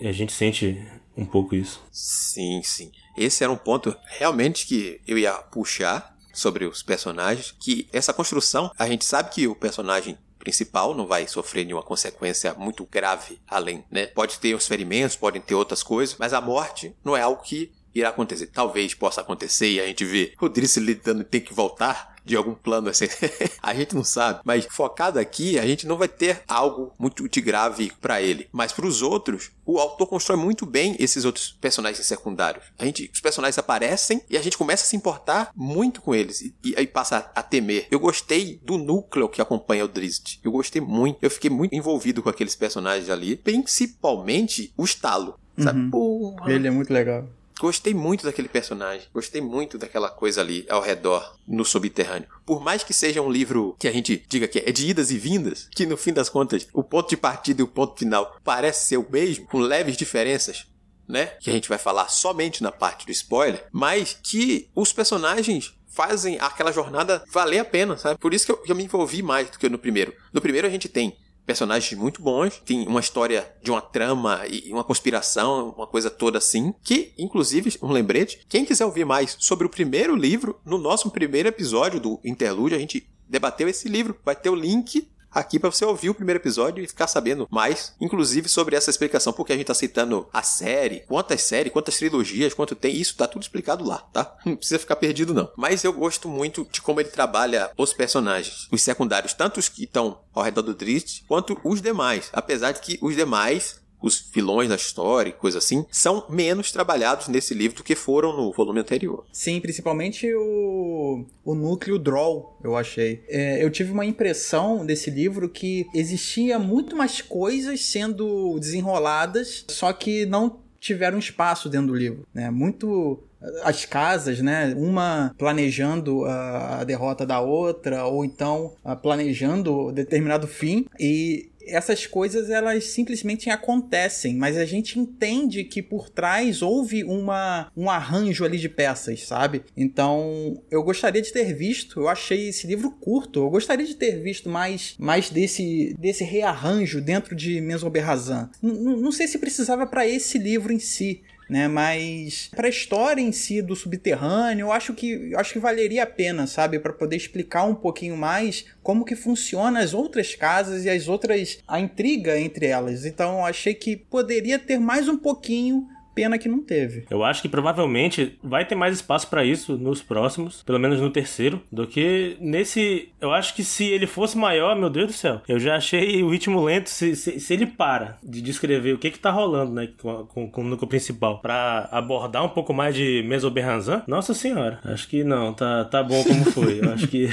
a 0.00 0.12
gente 0.12 0.32
sente 0.32 0.82
um 1.14 1.26
pouco 1.26 1.54
isso. 1.54 1.84
Sim, 1.92 2.62
sim. 2.64 2.90
Esse 3.16 3.44
era 3.44 3.52
um 3.52 3.56
ponto 3.56 3.94
realmente 4.18 4.66
que 4.66 5.00
eu 5.06 5.18
ia 5.18 5.34
puxar 5.34 6.14
sobre 6.32 6.64
os 6.64 6.82
personagens, 6.82 7.54
que 7.60 7.86
essa 7.92 8.12
construção, 8.12 8.72
a 8.76 8.88
gente 8.88 9.04
sabe 9.04 9.30
que 9.30 9.46
o 9.46 9.54
personagem 9.54 10.18
principal 10.44 10.94
não 10.94 11.06
vai 11.06 11.26
sofrer 11.26 11.64
nenhuma 11.64 11.82
consequência 11.82 12.54
muito 12.54 12.84
grave 12.84 13.40
além, 13.48 13.84
né? 13.90 14.06
Pode 14.06 14.38
ter 14.38 14.54
os 14.54 14.68
ferimentos, 14.68 15.16
podem 15.16 15.40
ter 15.40 15.54
outras 15.54 15.82
coisas, 15.82 16.16
mas 16.18 16.32
a 16.32 16.40
morte 16.40 16.94
não 17.02 17.16
é 17.16 17.22
algo 17.22 17.42
que 17.42 17.72
irá 17.94 18.10
acontecer. 18.10 18.46
Talvez 18.48 18.94
possa 18.94 19.22
acontecer 19.22 19.70
e 19.70 19.80
a 19.80 19.86
gente 19.86 20.04
vê 20.04 20.34
o 20.40 20.48
Driss 20.48 20.76
lidando 20.76 21.24
tem 21.24 21.40
que 21.40 21.54
voltar 21.54 22.13
de 22.24 22.36
algum 22.36 22.54
plano 22.54 22.88
assim. 22.88 23.06
a 23.62 23.74
gente 23.74 23.94
não 23.94 24.04
sabe, 24.04 24.40
mas 24.44 24.66
focado 24.70 25.18
aqui, 25.18 25.58
a 25.58 25.66
gente 25.66 25.86
não 25.86 25.96
vai 25.96 26.08
ter 26.08 26.42
algo 26.48 26.92
muito 26.98 27.28
de 27.28 27.40
grave 27.40 27.92
pra 28.00 28.22
ele, 28.22 28.48
mas 28.52 28.72
pros 28.72 29.02
outros, 29.02 29.50
o 29.64 29.78
autor 29.78 30.06
constrói 30.06 30.38
muito 30.38 30.66
bem 30.66 30.96
esses 30.98 31.24
outros 31.24 31.56
personagens 31.60 32.04
secundários. 32.06 32.64
A 32.78 32.84
gente, 32.84 33.10
os 33.12 33.20
personagens 33.20 33.58
aparecem 33.58 34.22
e 34.28 34.36
a 34.36 34.42
gente 34.42 34.58
começa 34.58 34.84
a 34.84 34.86
se 34.86 34.96
importar 34.96 35.50
muito 35.54 36.00
com 36.00 36.14
eles 36.14 36.52
e, 36.62 36.74
aí 36.76 36.86
passa 36.86 37.30
a 37.34 37.42
temer. 37.42 37.86
Eu 37.90 38.00
gostei 38.00 38.60
do 38.62 38.78
núcleo 38.78 39.28
que 39.28 39.40
acompanha 39.40 39.84
o 39.84 39.88
Drizzt. 39.88 40.40
Eu 40.42 40.52
gostei 40.52 40.80
muito. 40.80 41.18
Eu 41.22 41.30
fiquei 41.30 41.50
muito 41.50 41.74
envolvido 41.74 42.22
com 42.22 42.28
aqueles 42.28 42.54
personagens 42.54 43.08
ali, 43.08 43.36
principalmente 43.36 44.72
o 44.76 44.84
Stalo. 44.84 45.38
Sabe? 45.58 45.88
Porra. 45.90 46.52
Ele 46.52 46.66
é 46.66 46.70
muito 46.70 46.92
legal. 46.92 47.28
Gostei 47.60 47.94
muito 47.94 48.24
daquele 48.24 48.48
personagem. 48.48 49.06
Gostei 49.12 49.40
muito 49.40 49.78
daquela 49.78 50.08
coisa 50.08 50.40
ali 50.40 50.66
ao 50.68 50.80
redor, 50.80 51.36
no 51.46 51.64
subterrâneo. 51.64 52.28
Por 52.44 52.62
mais 52.62 52.82
que 52.82 52.92
seja 52.92 53.22
um 53.22 53.30
livro 53.30 53.76
que 53.78 53.88
a 53.88 53.92
gente 53.92 54.24
diga 54.28 54.48
que 54.48 54.58
é 54.58 54.72
de 54.72 54.88
idas 54.88 55.10
e 55.10 55.18
vindas, 55.18 55.68
que 55.70 55.86
no 55.86 55.96
fim 55.96 56.12
das 56.12 56.28
contas 56.28 56.66
o 56.72 56.82
ponto 56.82 57.10
de 57.10 57.16
partida 57.16 57.60
e 57.60 57.64
o 57.64 57.68
ponto 57.68 57.98
final 57.98 58.36
parece 58.42 58.86
ser 58.86 58.96
o 58.96 59.06
mesmo, 59.08 59.46
com 59.46 59.58
leves 59.58 59.96
diferenças, 59.96 60.66
né? 61.08 61.26
Que 61.40 61.50
a 61.50 61.52
gente 61.52 61.68
vai 61.68 61.78
falar 61.78 62.08
somente 62.08 62.62
na 62.62 62.72
parte 62.72 63.06
do 63.06 63.12
spoiler, 63.12 63.66
mas 63.72 64.18
que 64.22 64.68
os 64.74 64.92
personagens 64.92 65.74
fazem 65.86 66.38
aquela 66.40 66.72
jornada 66.72 67.22
valer 67.30 67.60
a 67.60 67.64
pena, 67.64 67.96
sabe? 67.96 68.18
Por 68.18 68.34
isso 68.34 68.46
que 68.46 68.52
eu, 68.52 68.56
que 68.56 68.72
eu 68.72 68.76
me 68.76 68.84
envolvi 68.84 69.22
mais 69.22 69.48
do 69.48 69.58
que 69.58 69.68
no 69.68 69.78
primeiro. 69.78 70.12
No 70.32 70.40
primeiro 70.40 70.66
a 70.66 70.70
gente 70.70 70.88
tem 70.88 71.16
personagens 71.46 71.98
muito 71.98 72.22
bons, 72.22 72.60
tem 72.64 72.86
uma 72.86 73.00
história 73.00 73.52
de 73.62 73.70
uma 73.70 73.80
trama 73.80 74.42
e 74.48 74.72
uma 74.72 74.84
conspiração, 74.84 75.74
uma 75.76 75.86
coisa 75.86 76.10
toda 76.10 76.38
assim, 76.38 76.74
que, 76.82 77.12
inclusive, 77.18 77.76
um 77.82 77.92
lembrete, 77.92 78.40
quem 78.48 78.64
quiser 78.64 78.84
ouvir 78.84 79.04
mais 79.04 79.36
sobre 79.38 79.66
o 79.66 79.70
primeiro 79.70 80.16
livro, 80.16 80.60
no 80.64 80.78
nosso 80.78 81.10
primeiro 81.10 81.48
episódio 81.48 82.00
do 82.00 82.20
Interlúdio, 82.24 82.76
a 82.76 82.80
gente 82.80 83.06
debateu 83.28 83.68
esse 83.68 83.88
livro, 83.88 84.16
vai 84.24 84.36
ter 84.36 84.50
o 84.50 84.54
link 84.54 85.08
aqui 85.34 85.58
para 85.58 85.70
você 85.70 85.84
ouvir 85.84 86.10
o 86.10 86.14
primeiro 86.14 86.40
episódio 86.40 86.82
e 86.82 86.86
ficar 86.86 87.06
sabendo 87.06 87.48
mais, 87.50 87.92
inclusive 88.00 88.48
sobre 88.48 88.76
essa 88.76 88.90
explicação, 88.90 89.32
porque 89.32 89.52
a 89.52 89.56
gente 89.56 89.66
tá 89.66 89.74
citando 89.74 90.28
a 90.32 90.42
série, 90.42 91.00
quantas 91.08 91.42
séries, 91.42 91.72
quantas 91.72 91.96
trilogias, 91.96 92.54
quanto 92.54 92.74
tem, 92.74 92.94
isso 92.94 93.16
tá 93.16 93.26
tudo 93.26 93.42
explicado 93.42 93.84
lá, 93.84 93.98
tá? 94.12 94.36
Não 94.46 94.56
precisa 94.56 94.78
ficar 94.78 94.96
perdido 94.96 95.34
não. 95.34 95.50
Mas 95.56 95.82
eu 95.82 95.92
gosto 95.92 96.28
muito 96.28 96.66
de 96.70 96.80
como 96.80 97.00
ele 97.00 97.08
trabalha 97.08 97.70
os 97.76 97.92
personagens, 97.92 98.68
os 98.70 98.82
secundários, 98.82 99.32
tanto 99.32 99.58
os 99.58 99.68
que 99.68 99.84
estão 99.84 100.20
ao 100.32 100.42
redor 100.42 100.62
do 100.62 100.74
Drizzt, 100.74 101.24
quanto 101.26 101.58
os 101.64 101.80
demais, 101.80 102.28
apesar 102.32 102.72
de 102.72 102.80
que 102.80 102.98
os 103.00 103.16
demais 103.16 103.80
os 104.04 104.22
vilões 104.30 104.68
da 104.68 104.74
história 104.76 105.30
e 105.30 105.32
coisa 105.32 105.56
assim, 105.58 105.86
são 105.90 106.26
menos 106.28 106.70
trabalhados 106.70 107.26
nesse 107.28 107.54
livro 107.54 107.78
do 107.78 107.82
que 107.82 107.94
foram 107.94 108.36
no 108.36 108.52
volume 108.52 108.80
anterior. 108.80 109.24
Sim, 109.32 109.58
principalmente 109.60 110.30
o, 110.34 111.24
o 111.42 111.54
núcleo 111.54 111.98
Droll, 111.98 112.54
eu 112.62 112.76
achei. 112.76 113.24
É, 113.28 113.64
eu 113.64 113.70
tive 113.70 113.92
uma 113.92 114.04
impressão 114.04 114.84
desse 114.84 115.08
livro 115.10 115.48
que 115.48 115.86
existia 115.94 116.58
muito 116.58 116.94
mais 116.94 117.22
coisas 117.22 117.82
sendo 117.86 118.58
desenroladas, 118.60 119.64
só 119.68 119.90
que 119.90 120.26
não 120.26 120.60
tiveram 120.78 121.18
espaço 121.18 121.70
dentro 121.70 121.86
do 121.86 121.94
livro, 121.94 122.26
né? 122.34 122.50
Muito 122.50 123.18
as 123.62 123.84
casas, 123.84 124.40
né? 124.40 124.74
Uma 124.76 125.34
planejando 125.38 126.24
a, 126.24 126.84
derrota 126.84 127.26
da 127.26 127.40
outra, 127.40 128.04
ou 128.04 128.24
então 128.24 128.74
planejando 129.02 129.92
determinado 129.92 130.46
fim. 130.46 130.86
E 130.98 131.50
essas 131.66 132.06
coisas 132.06 132.50
elas 132.50 132.84
simplesmente 132.84 133.50
acontecem, 133.50 134.36
mas 134.36 134.56
a 134.56 134.64
gente 134.64 134.98
entende 134.98 135.64
que 135.64 135.82
por 135.82 136.08
trás 136.08 136.62
houve 136.62 137.04
uma, 137.04 137.70
um 137.76 137.90
arranjo 137.90 138.44
ali 138.44 138.58
de 138.58 138.68
peças, 138.68 139.26
sabe? 139.26 139.62
Então, 139.76 140.62
eu 140.70 140.82
gostaria 140.82 141.22
de 141.22 141.32
ter 141.32 141.54
visto, 141.54 142.00
eu 142.00 142.08
achei 142.08 142.48
esse 142.48 142.66
livro 142.66 142.90
curto, 142.90 143.40
eu 143.40 143.50
gostaria 143.50 143.86
de 143.86 143.94
ter 143.94 144.22
visto 144.22 144.48
mais, 144.48 144.94
mais 144.98 145.30
desse, 145.30 145.94
desse 145.98 146.24
rearranjo 146.24 147.00
dentro 147.00 147.34
de 147.34 147.60
Mesoberrazan. 147.60 148.50
Não 148.62 149.12
sei 149.12 149.26
se 149.26 149.38
precisava 149.38 149.86
para 149.86 150.06
esse 150.06 150.38
livro 150.38 150.72
em 150.72 150.78
si, 150.78 151.22
né? 151.54 151.68
Mas 151.68 152.50
para 152.56 152.66
a 152.66 152.68
história 152.68 153.22
em 153.22 153.30
si 153.30 153.62
do 153.62 153.76
subterrâneo, 153.76 154.64
eu 154.64 154.72
acho 154.72 154.92
que 154.92 155.30
eu 155.30 155.38
acho 155.38 155.52
que 155.52 155.60
valeria 155.60 156.02
a 156.02 156.06
pena, 156.06 156.48
sabe, 156.48 156.80
para 156.80 156.92
poder 156.92 157.14
explicar 157.14 157.62
um 157.62 157.76
pouquinho 157.76 158.16
mais 158.16 158.64
como 158.82 159.04
que 159.04 159.14
funciona 159.14 159.78
as 159.78 159.94
outras 159.94 160.34
casas 160.34 160.84
e 160.84 160.90
as 160.90 161.06
outras 161.06 161.60
a 161.68 161.78
intriga 161.78 162.36
entre 162.36 162.66
elas. 162.66 163.06
Então, 163.06 163.38
eu 163.38 163.44
achei 163.44 163.72
que 163.72 163.96
poderia 163.96 164.58
ter 164.58 164.80
mais 164.80 165.08
um 165.08 165.16
pouquinho 165.16 165.88
Pena 166.14 166.38
que 166.38 166.48
não 166.48 166.60
teve. 166.60 167.04
Eu 167.10 167.24
acho 167.24 167.42
que 167.42 167.48
provavelmente 167.48 168.38
vai 168.42 168.64
ter 168.64 168.74
mais 168.74 168.94
espaço 168.94 169.28
para 169.28 169.44
isso 169.44 169.76
nos 169.76 170.02
próximos, 170.02 170.62
pelo 170.62 170.78
menos 170.78 171.00
no 171.00 171.10
terceiro, 171.10 171.60
do 171.70 171.86
que 171.86 172.36
nesse. 172.40 173.08
Eu 173.20 173.32
acho 173.32 173.54
que 173.54 173.64
se 173.64 173.84
ele 173.84 174.06
fosse 174.06 174.36
maior, 174.38 174.76
meu 174.76 174.90
Deus 174.90 175.06
do 175.08 175.12
céu, 175.12 175.40
eu 175.48 175.58
já 175.58 175.76
achei 175.76 176.22
o 176.22 176.30
ritmo 176.30 176.62
lento. 176.62 176.88
Se, 176.88 177.16
se, 177.16 177.40
se 177.40 177.52
ele 177.52 177.66
para 177.66 178.18
de 178.22 178.40
descrever 178.40 178.92
o 178.92 178.98
que 178.98 179.10
que 179.10 179.18
tá 179.18 179.30
rolando, 179.30 179.72
né, 179.72 179.88
com, 180.00 180.26
com, 180.26 180.50
com 180.50 180.60
o 180.60 180.64
núcleo 180.64 180.88
principal, 180.88 181.40
para 181.40 181.88
abordar 181.90 182.44
um 182.44 182.48
pouco 182.48 182.72
mais 182.72 182.94
de 182.94 183.22
Mesoberranzan, 183.26 184.02
nossa 184.06 184.34
senhora, 184.34 184.80
acho 184.84 185.08
que 185.08 185.24
não, 185.24 185.52
tá, 185.52 185.84
tá 185.84 186.02
bom 186.02 186.22
como 186.22 186.44
foi. 186.44 186.80
Eu 186.80 186.92
acho 186.92 187.08
que. 187.08 187.28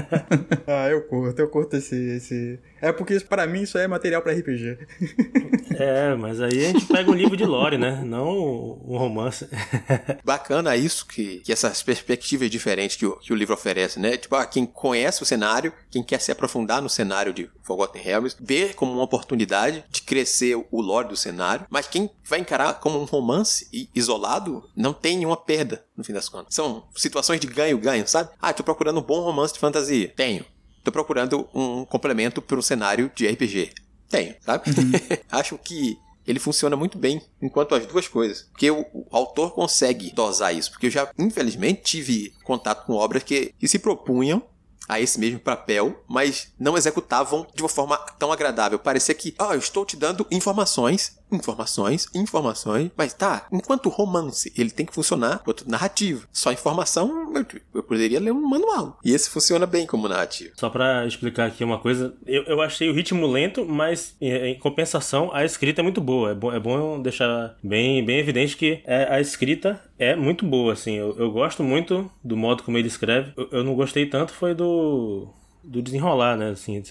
ah, 0.66 0.88
eu 0.88 1.02
curto, 1.06 1.38
eu 1.38 1.48
curto 1.48 1.76
esse, 1.76 1.96
esse 1.96 2.58
é 2.84 2.92
porque 2.92 3.18
para 3.20 3.46
mim 3.46 3.62
isso 3.62 3.78
é 3.78 3.88
material 3.88 4.20
para 4.20 4.32
RPG. 4.32 4.78
é, 5.78 6.14
mas 6.14 6.38
aí 6.40 6.66
a 6.66 6.68
gente 6.68 6.84
pega 6.84 7.10
um 7.10 7.14
livro 7.14 7.34
de 7.34 7.44
lore, 7.44 7.78
né? 7.78 8.02
Não 8.14 8.28
um 8.28 8.96
romance. 8.96 9.48
Bacana 10.24 10.76
isso, 10.76 11.04
que, 11.04 11.38
que 11.38 11.52
essas 11.52 11.82
perspectivas 11.82 12.48
diferentes 12.48 12.96
que 12.96 13.04
o, 13.04 13.16
que 13.16 13.32
o 13.32 13.36
livro 13.36 13.54
oferece, 13.54 13.98
né? 13.98 14.16
Tipo, 14.16 14.36
ah, 14.36 14.46
quem 14.46 14.64
conhece 14.64 15.20
o 15.20 15.26
cenário, 15.26 15.72
quem 15.90 16.00
quer 16.00 16.20
se 16.20 16.30
aprofundar 16.30 16.80
no 16.80 16.88
cenário 16.88 17.34
de 17.34 17.50
Forgotten 17.64 18.00
Realms, 18.00 18.36
ver 18.40 18.74
como 18.74 18.92
uma 18.92 19.02
oportunidade 19.02 19.84
de 19.90 20.02
crescer 20.02 20.54
o 20.70 20.80
lore 20.80 21.08
do 21.08 21.16
cenário, 21.16 21.66
mas 21.68 21.88
quem 21.88 22.08
vai 22.24 22.38
encarar 22.38 22.74
como 22.74 23.00
um 23.00 23.04
romance 23.04 23.68
isolado, 23.92 24.70
não 24.76 24.92
tem 24.92 25.16
nenhuma 25.16 25.36
perda, 25.36 25.84
no 25.96 26.04
fim 26.04 26.12
das 26.12 26.28
contas. 26.28 26.54
São 26.54 26.84
situações 26.94 27.40
de 27.40 27.48
ganho-ganho, 27.48 28.06
sabe? 28.06 28.30
Ah, 28.40 28.52
tô 28.52 28.62
procurando 28.62 29.00
um 29.00 29.02
bom 29.02 29.22
romance 29.22 29.54
de 29.54 29.58
fantasia. 29.58 30.12
Tenho. 30.14 30.44
Tô 30.84 30.92
procurando 30.92 31.48
um 31.52 31.84
complemento 31.84 32.40
para 32.40 32.58
um 32.58 32.62
cenário 32.62 33.10
de 33.12 33.26
RPG. 33.26 33.72
Tenho, 34.08 34.36
sabe? 34.40 34.70
Uhum. 34.70 34.92
Acho 35.32 35.58
que 35.58 35.98
ele 36.26 36.38
funciona 36.38 36.76
muito 36.76 36.98
bem 36.98 37.22
enquanto 37.40 37.74
as 37.74 37.86
duas 37.86 38.08
coisas. 38.08 38.48
Porque 38.50 38.70
o, 38.70 38.84
o, 38.92 39.06
autor 39.10 39.52
consegue 39.52 40.12
dosar 40.12 40.54
isso. 40.54 40.70
Porque 40.70 40.86
eu 40.86 40.90
já, 40.90 41.10
infelizmente, 41.18 41.82
tive 41.82 42.32
contato 42.42 42.86
com 42.86 42.94
obras 42.94 43.22
que, 43.22 43.54
que 43.58 43.68
se 43.68 43.78
propunham 43.78 44.42
a 44.88 45.00
esse 45.00 45.18
mesmo 45.18 45.38
papel, 45.38 46.02
mas 46.06 46.52
não 46.58 46.76
executavam 46.76 47.46
de 47.54 47.62
uma 47.62 47.68
forma 47.68 47.96
tão 48.18 48.30
agradável. 48.30 48.78
Parecia 48.78 49.14
que, 49.14 49.34
oh, 49.38 49.52
eu 49.52 49.58
estou 49.58 49.84
te 49.84 49.96
dando 49.96 50.26
informações 50.30 51.18
informações, 51.34 52.06
informações, 52.14 52.90
mas 52.96 53.12
tá, 53.12 53.46
enquanto 53.52 53.88
romance 53.88 54.52
ele 54.56 54.70
tem 54.70 54.86
que 54.86 54.94
funcionar 54.94 55.38
quanto 55.38 55.68
narrativo. 55.68 56.26
Só 56.32 56.52
informação, 56.52 57.32
eu, 57.34 57.46
eu, 57.74 57.82
poderia 57.82 58.20
ler 58.20 58.32
um 58.32 58.48
manual. 58.48 58.98
E 59.04 59.12
esse 59.12 59.30
funciona 59.30 59.66
bem 59.66 59.86
como 59.86 60.08
narrativo. 60.08 60.52
Só 60.56 60.68
para 60.68 61.06
explicar 61.06 61.46
aqui 61.46 61.64
uma 61.64 61.78
coisa, 61.78 62.14
eu, 62.26 62.42
eu 62.44 62.60
achei 62.60 62.88
o 62.88 62.92
ritmo 62.92 63.26
lento, 63.26 63.64
mas 63.64 64.16
em, 64.20 64.58
compensação 64.58 65.30
a 65.32 65.44
escrita 65.44 65.80
é 65.80 65.84
muito 65.84 66.00
boa. 66.00 66.30
É 66.30 66.34
bom, 66.34 66.52
é 66.52 66.60
bom 66.60 67.00
deixar 67.00 67.56
bem, 67.62 68.04
bem 68.04 68.18
evidente 68.18 68.56
que 68.56 68.80
é, 68.84 69.06
a 69.10 69.20
escrita 69.20 69.80
é 69.98 70.16
muito 70.16 70.44
boa, 70.44 70.72
assim. 70.72 70.94
Eu, 70.94 71.16
eu 71.18 71.30
gosto 71.30 71.62
muito 71.62 72.10
do 72.22 72.36
modo 72.36 72.62
como 72.62 72.78
ele 72.78 72.88
escreve. 72.88 73.32
Eu, 73.36 73.48
eu 73.50 73.64
não 73.64 73.74
gostei 73.74 74.06
tanto 74.06 74.32
foi 74.32 74.54
do 74.54 75.28
do 75.64 75.80
desenrolar, 75.80 76.36
né, 76.36 76.50
assim, 76.50 76.82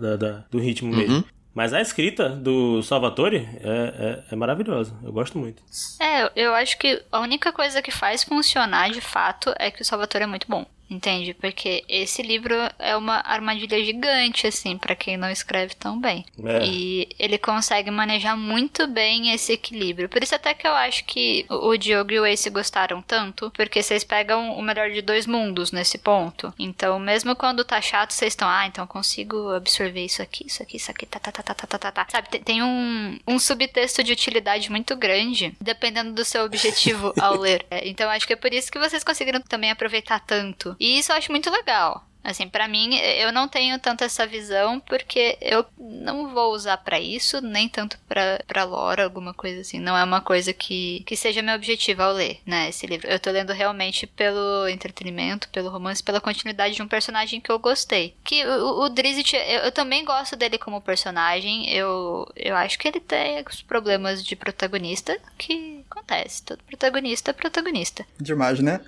da, 0.00 0.16
da 0.16 0.44
do 0.50 0.58
ritmo 0.58 0.92
uhum. 0.94 1.22
Mas 1.54 1.72
a 1.72 1.80
escrita 1.80 2.28
do 2.28 2.82
Salvatore 2.82 3.48
é, 3.60 3.68
é, 3.68 4.24
é, 4.32 4.36
maravilhosa. 4.36 4.92
Eu 5.04 5.12
gosto 5.12 5.38
muito. 5.38 5.62
É, 6.00 6.30
eu 6.34 6.52
acho 6.52 6.76
que 6.76 7.02
a 7.12 7.20
única 7.20 7.52
coisa 7.52 7.80
que 7.80 7.92
faz 7.92 8.24
funcionar 8.24 8.90
de 8.90 9.00
fato 9.00 9.54
é 9.58 9.70
que 9.70 9.80
o 9.80 9.84
Salvatore 9.84 10.24
é 10.24 10.26
muito 10.26 10.48
bom. 10.48 10.66
Entende? 10.94 11.34
Porque 11.34 11.84
esse 11.88 12.22
livro 12.22 12.54
é 12.78 12.96
uma 12.96 13.20
armadilha 13.24 13.84
gigante, 13.84 14.46
assim, 14.46 14.78
para 14.78 14.94
quem 14.94 15.16
não 15.16 15.28
escreve 15.28 15.74
tão 15.74 16.00
bem. 16.00 16.24
É. 16.44 16.64
E 16.64 17.08
ele 17.18 17.36
consegue 17.36 17.90
manejar 17.90 18.36
muito 18.36 18.86
bem 18.86 19.32
esse 19.32 19.52
equilíbrio. 19.52 20.08
Por 20.08 20.22
isso 20.22 20.34
até 20.36 20.54
que 20.54 20.66
eu 20.66 20.72
acho 20.72 21.04
que 21.04 21.44
o 21.50 21.76
Diogo 21.76 22.12
e 22.12 22.20
o 22.20 22.26
Ace 22.26 22.48
gostaram 22.48 23.02
tanto, 23.02 23.50
porque 23.50 23.82
vocês 23.82 24.04
pegam 24.04 24.56
o 24.56 24.62
melhor 24.62 24.90
de 24.90 25.02
dois 25.02 25.26
mundos 25.26 25.72
nesse 25.72 25.98
ponto. 25.98 26.54
Então, 26.58 26.98
mesmo 27.00 27.34
quando 27.34 27.64
tá 27.64 27.80
chato, 27.80 28.12
vocês 28.12 28.32
estão, 28.32 28.48
ah, 28.48 28.66
então 28.66 28.84
eu 28.84 28.88
consigo 28.88 29.50
absorver 29.52 30.04
isso 30.04 30.22
aqui, 30.22 30.46
isso 30.46 30.62
aqui, 30.62 30.76
isso 30.76 30.90
aqui, 30.90 31.06
tá, 31.06 31.18
tá, 31.18 31.32
tá, 31.32 31.42
tá, 31.42 31.54
tá, 31.54 31.78
tá, 31.78 31.90
tá. 31.90 32.06
Sabe, 32.08 32.28
tem 32.38 32.62
um, 32.62 33.18
um 33.26 33.38
subtexto 33.40 34.04
de 34.04 34.12
utilidade 34.12 34.70
muito 34.70 34.94
grande, 34.94 35.56
dependendo 35.60 36.12
do 36.12 36.24
seu 36.24 36.44
objetivo 36.44 37.12
ao 37.20 37.36
ler. 37.36 37.66
Então, 37.82 38.08
acho 38.10 38.26
que 38.26 38.34
é 38.34 38.36
por 38.36 38.54
isso 38.54 38.70
que 38.70 38.78
vocês 38.78 39.02
conseguiram 39.02 39.40
também 39.40 39.72
aproveitar 39.72 40.20
tanto 40.20 40.76
e 40.84 40.98
isso 40.98 41.10
eu 41.10 41.16
acho 41.16 41.32
muito 41.32 41.48
legal. 41.48 42.04
Assim, 42.24 42.48
para 42.48 42.66
mim, 42.66 42.96
eu 42.96 43.30
não 43.30 43.46
tenho 43.46 43.78
tanto 43.78 44.02
essa 44.02 44.26
visão 44.26 44.80
porque 44.80 45.36
eu 45.42 45.64
não 45.78 46.28
vou 46.32 46.54
usar 46.54 46.78
para 46.78 46.98
isso, 46.98 47.42
nem 47.42 47.68
tanto 47.68 47.98
pra 48.08 48.64
lore, 48.64 49.02
alguma 49.02 49.34
coisa 49.34 49.60
assim. 49.60 49.78
Não 49.78 49.94
é 49.94 50.02
uma 50.02 50.22
coisa 50.22 50.50
que, 50.54 51.04
que 51.06 51.16
seja 51.16 51.42
meu 51.42 51.54
objetivo 51.54 52.02
ao 52.02 52.14
ler, 52.14 52.40
né, 52.46 52.70
esse 52.70 52.86
livro. 52.86 53.06
Eu 53.06 53.20
tô 53.20 53.30
lendo 53.30 53.52
realmente 53.52 54.06
pelo 54.06 54.66
entretenimento, 54.68 55.50
pelo 55.50 55.68
romance, 55.68 56.02
pela 56.02 56.20
continuidade 56.20 56.74
de 56.74 56.82
um 56.82 56.88
personagem 56.88 57.42
que 57.42 57.50
eu 57.50 57.58
gostei. 57.58 58.14
Que 58.24 58.42
o, 58.46 58.84
o 58.84 58.88
Drizzt, 58.88 59.34
eu, 59.34 59.40
eu, 59.40 59.72
também 59.72 60.02
gosto 60.02 60.34
dele 60.34 60.56
como 60.56 60.80
personagem. 60.80 61.68
Eu, 61.70 62.26
eu 62.34 62.56
acho 62.56 62.78
que 62.78 62.88
ele 62.88 63.00
tem 63.00 63.44
os 63.46 63.60
problemas 63.60 64.24
de 64.24 64.34
protagonista 64.34 65.20
que 65.36 65.83
acontece. 65.94 66.42
Todo 66.42 66.62
protagonista 66.64 67.30
é 67.30 67.34
protagonista. 67.34 68.04
Demais, 68.20 68.60
né? 68.60 68.80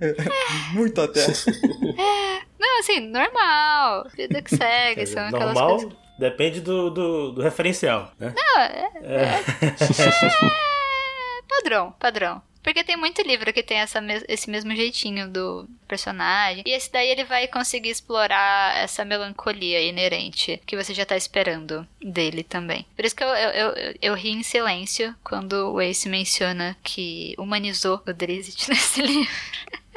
É. 0.00 0.14
Muito 0.74 1.00
até. 1.00 1.22
É. 1.22 2.40
Não, 2.58 2.80
assim, 2.80 3.00
normal. 3.00 4.08
Vida 4.14 4.42
que 4.42 4.56
segue. 4.56 5.06
são 5.06 5.22
aquelas 5.24 5.54
normal 5.54 5.78
coisas... 5.78 5.98
depende 6.18 6.60
do, 6.60 6.90
do, 6.90 7.32
do, 7.32 7.42
referencial, 7.42 8.12
né? 8.18 8.34
Não, 8.36 8.60
é, 8.60 8.90
é. 8.94 9.16
é, 9.16 9.66
é 9.70 11.42
padrão, 11.48 11.92
padrão. 11.98 12.42
Porque 12.62 12.84
tem 12.84 12.96
muito 12.96 13.22
livro 13.22 13.52
que 13.52 13.62
tem 13.62 13.78
essa, 13.78 14.00
esse 14.28 14.50
mesmo 14.50 14.74
jeitinho 14.74 15.28
do 15.28 15.68
personagem. 15.88 16.62
E 16.66 16.72
esse 16.72 16.92
daí 16.92 17.08
ele 17.08 17.24
vai 17.24 17.48
conseguir 17.48 17.90
explorar 17.90 18.76
essa 18.76 19.04
melancolia 19.04 19.80
inerente 19.80 20.60
que 20.66 20.76
você 20.76 20.92
já 20.92 21.06
tá 21.06 21.16
esperando 21.16 21.86
dele 22.02 22.42
também. 22.42 22.86
Por 22.94 23.04
isso 23.04 23.16
que 23.16 23.24
eu, 23.24 23.28
eu, 23.28 23.70
eu, 23.70 23.94
eu 24.02 24.14
ri 24.14 24.30
em 24.30 24.42
silêncio 24.42 25.14
quando 25.24 25.72
o 25.72 25.80
Ace 25.80 26.08
menciona 26.08 26.76
que 26.82 27.34
humanizou 27.38 28.02
o 28.06 28.12
Drizzt 28.12 28.68
nesse 28.68 29.02
livro. 29.02 29.30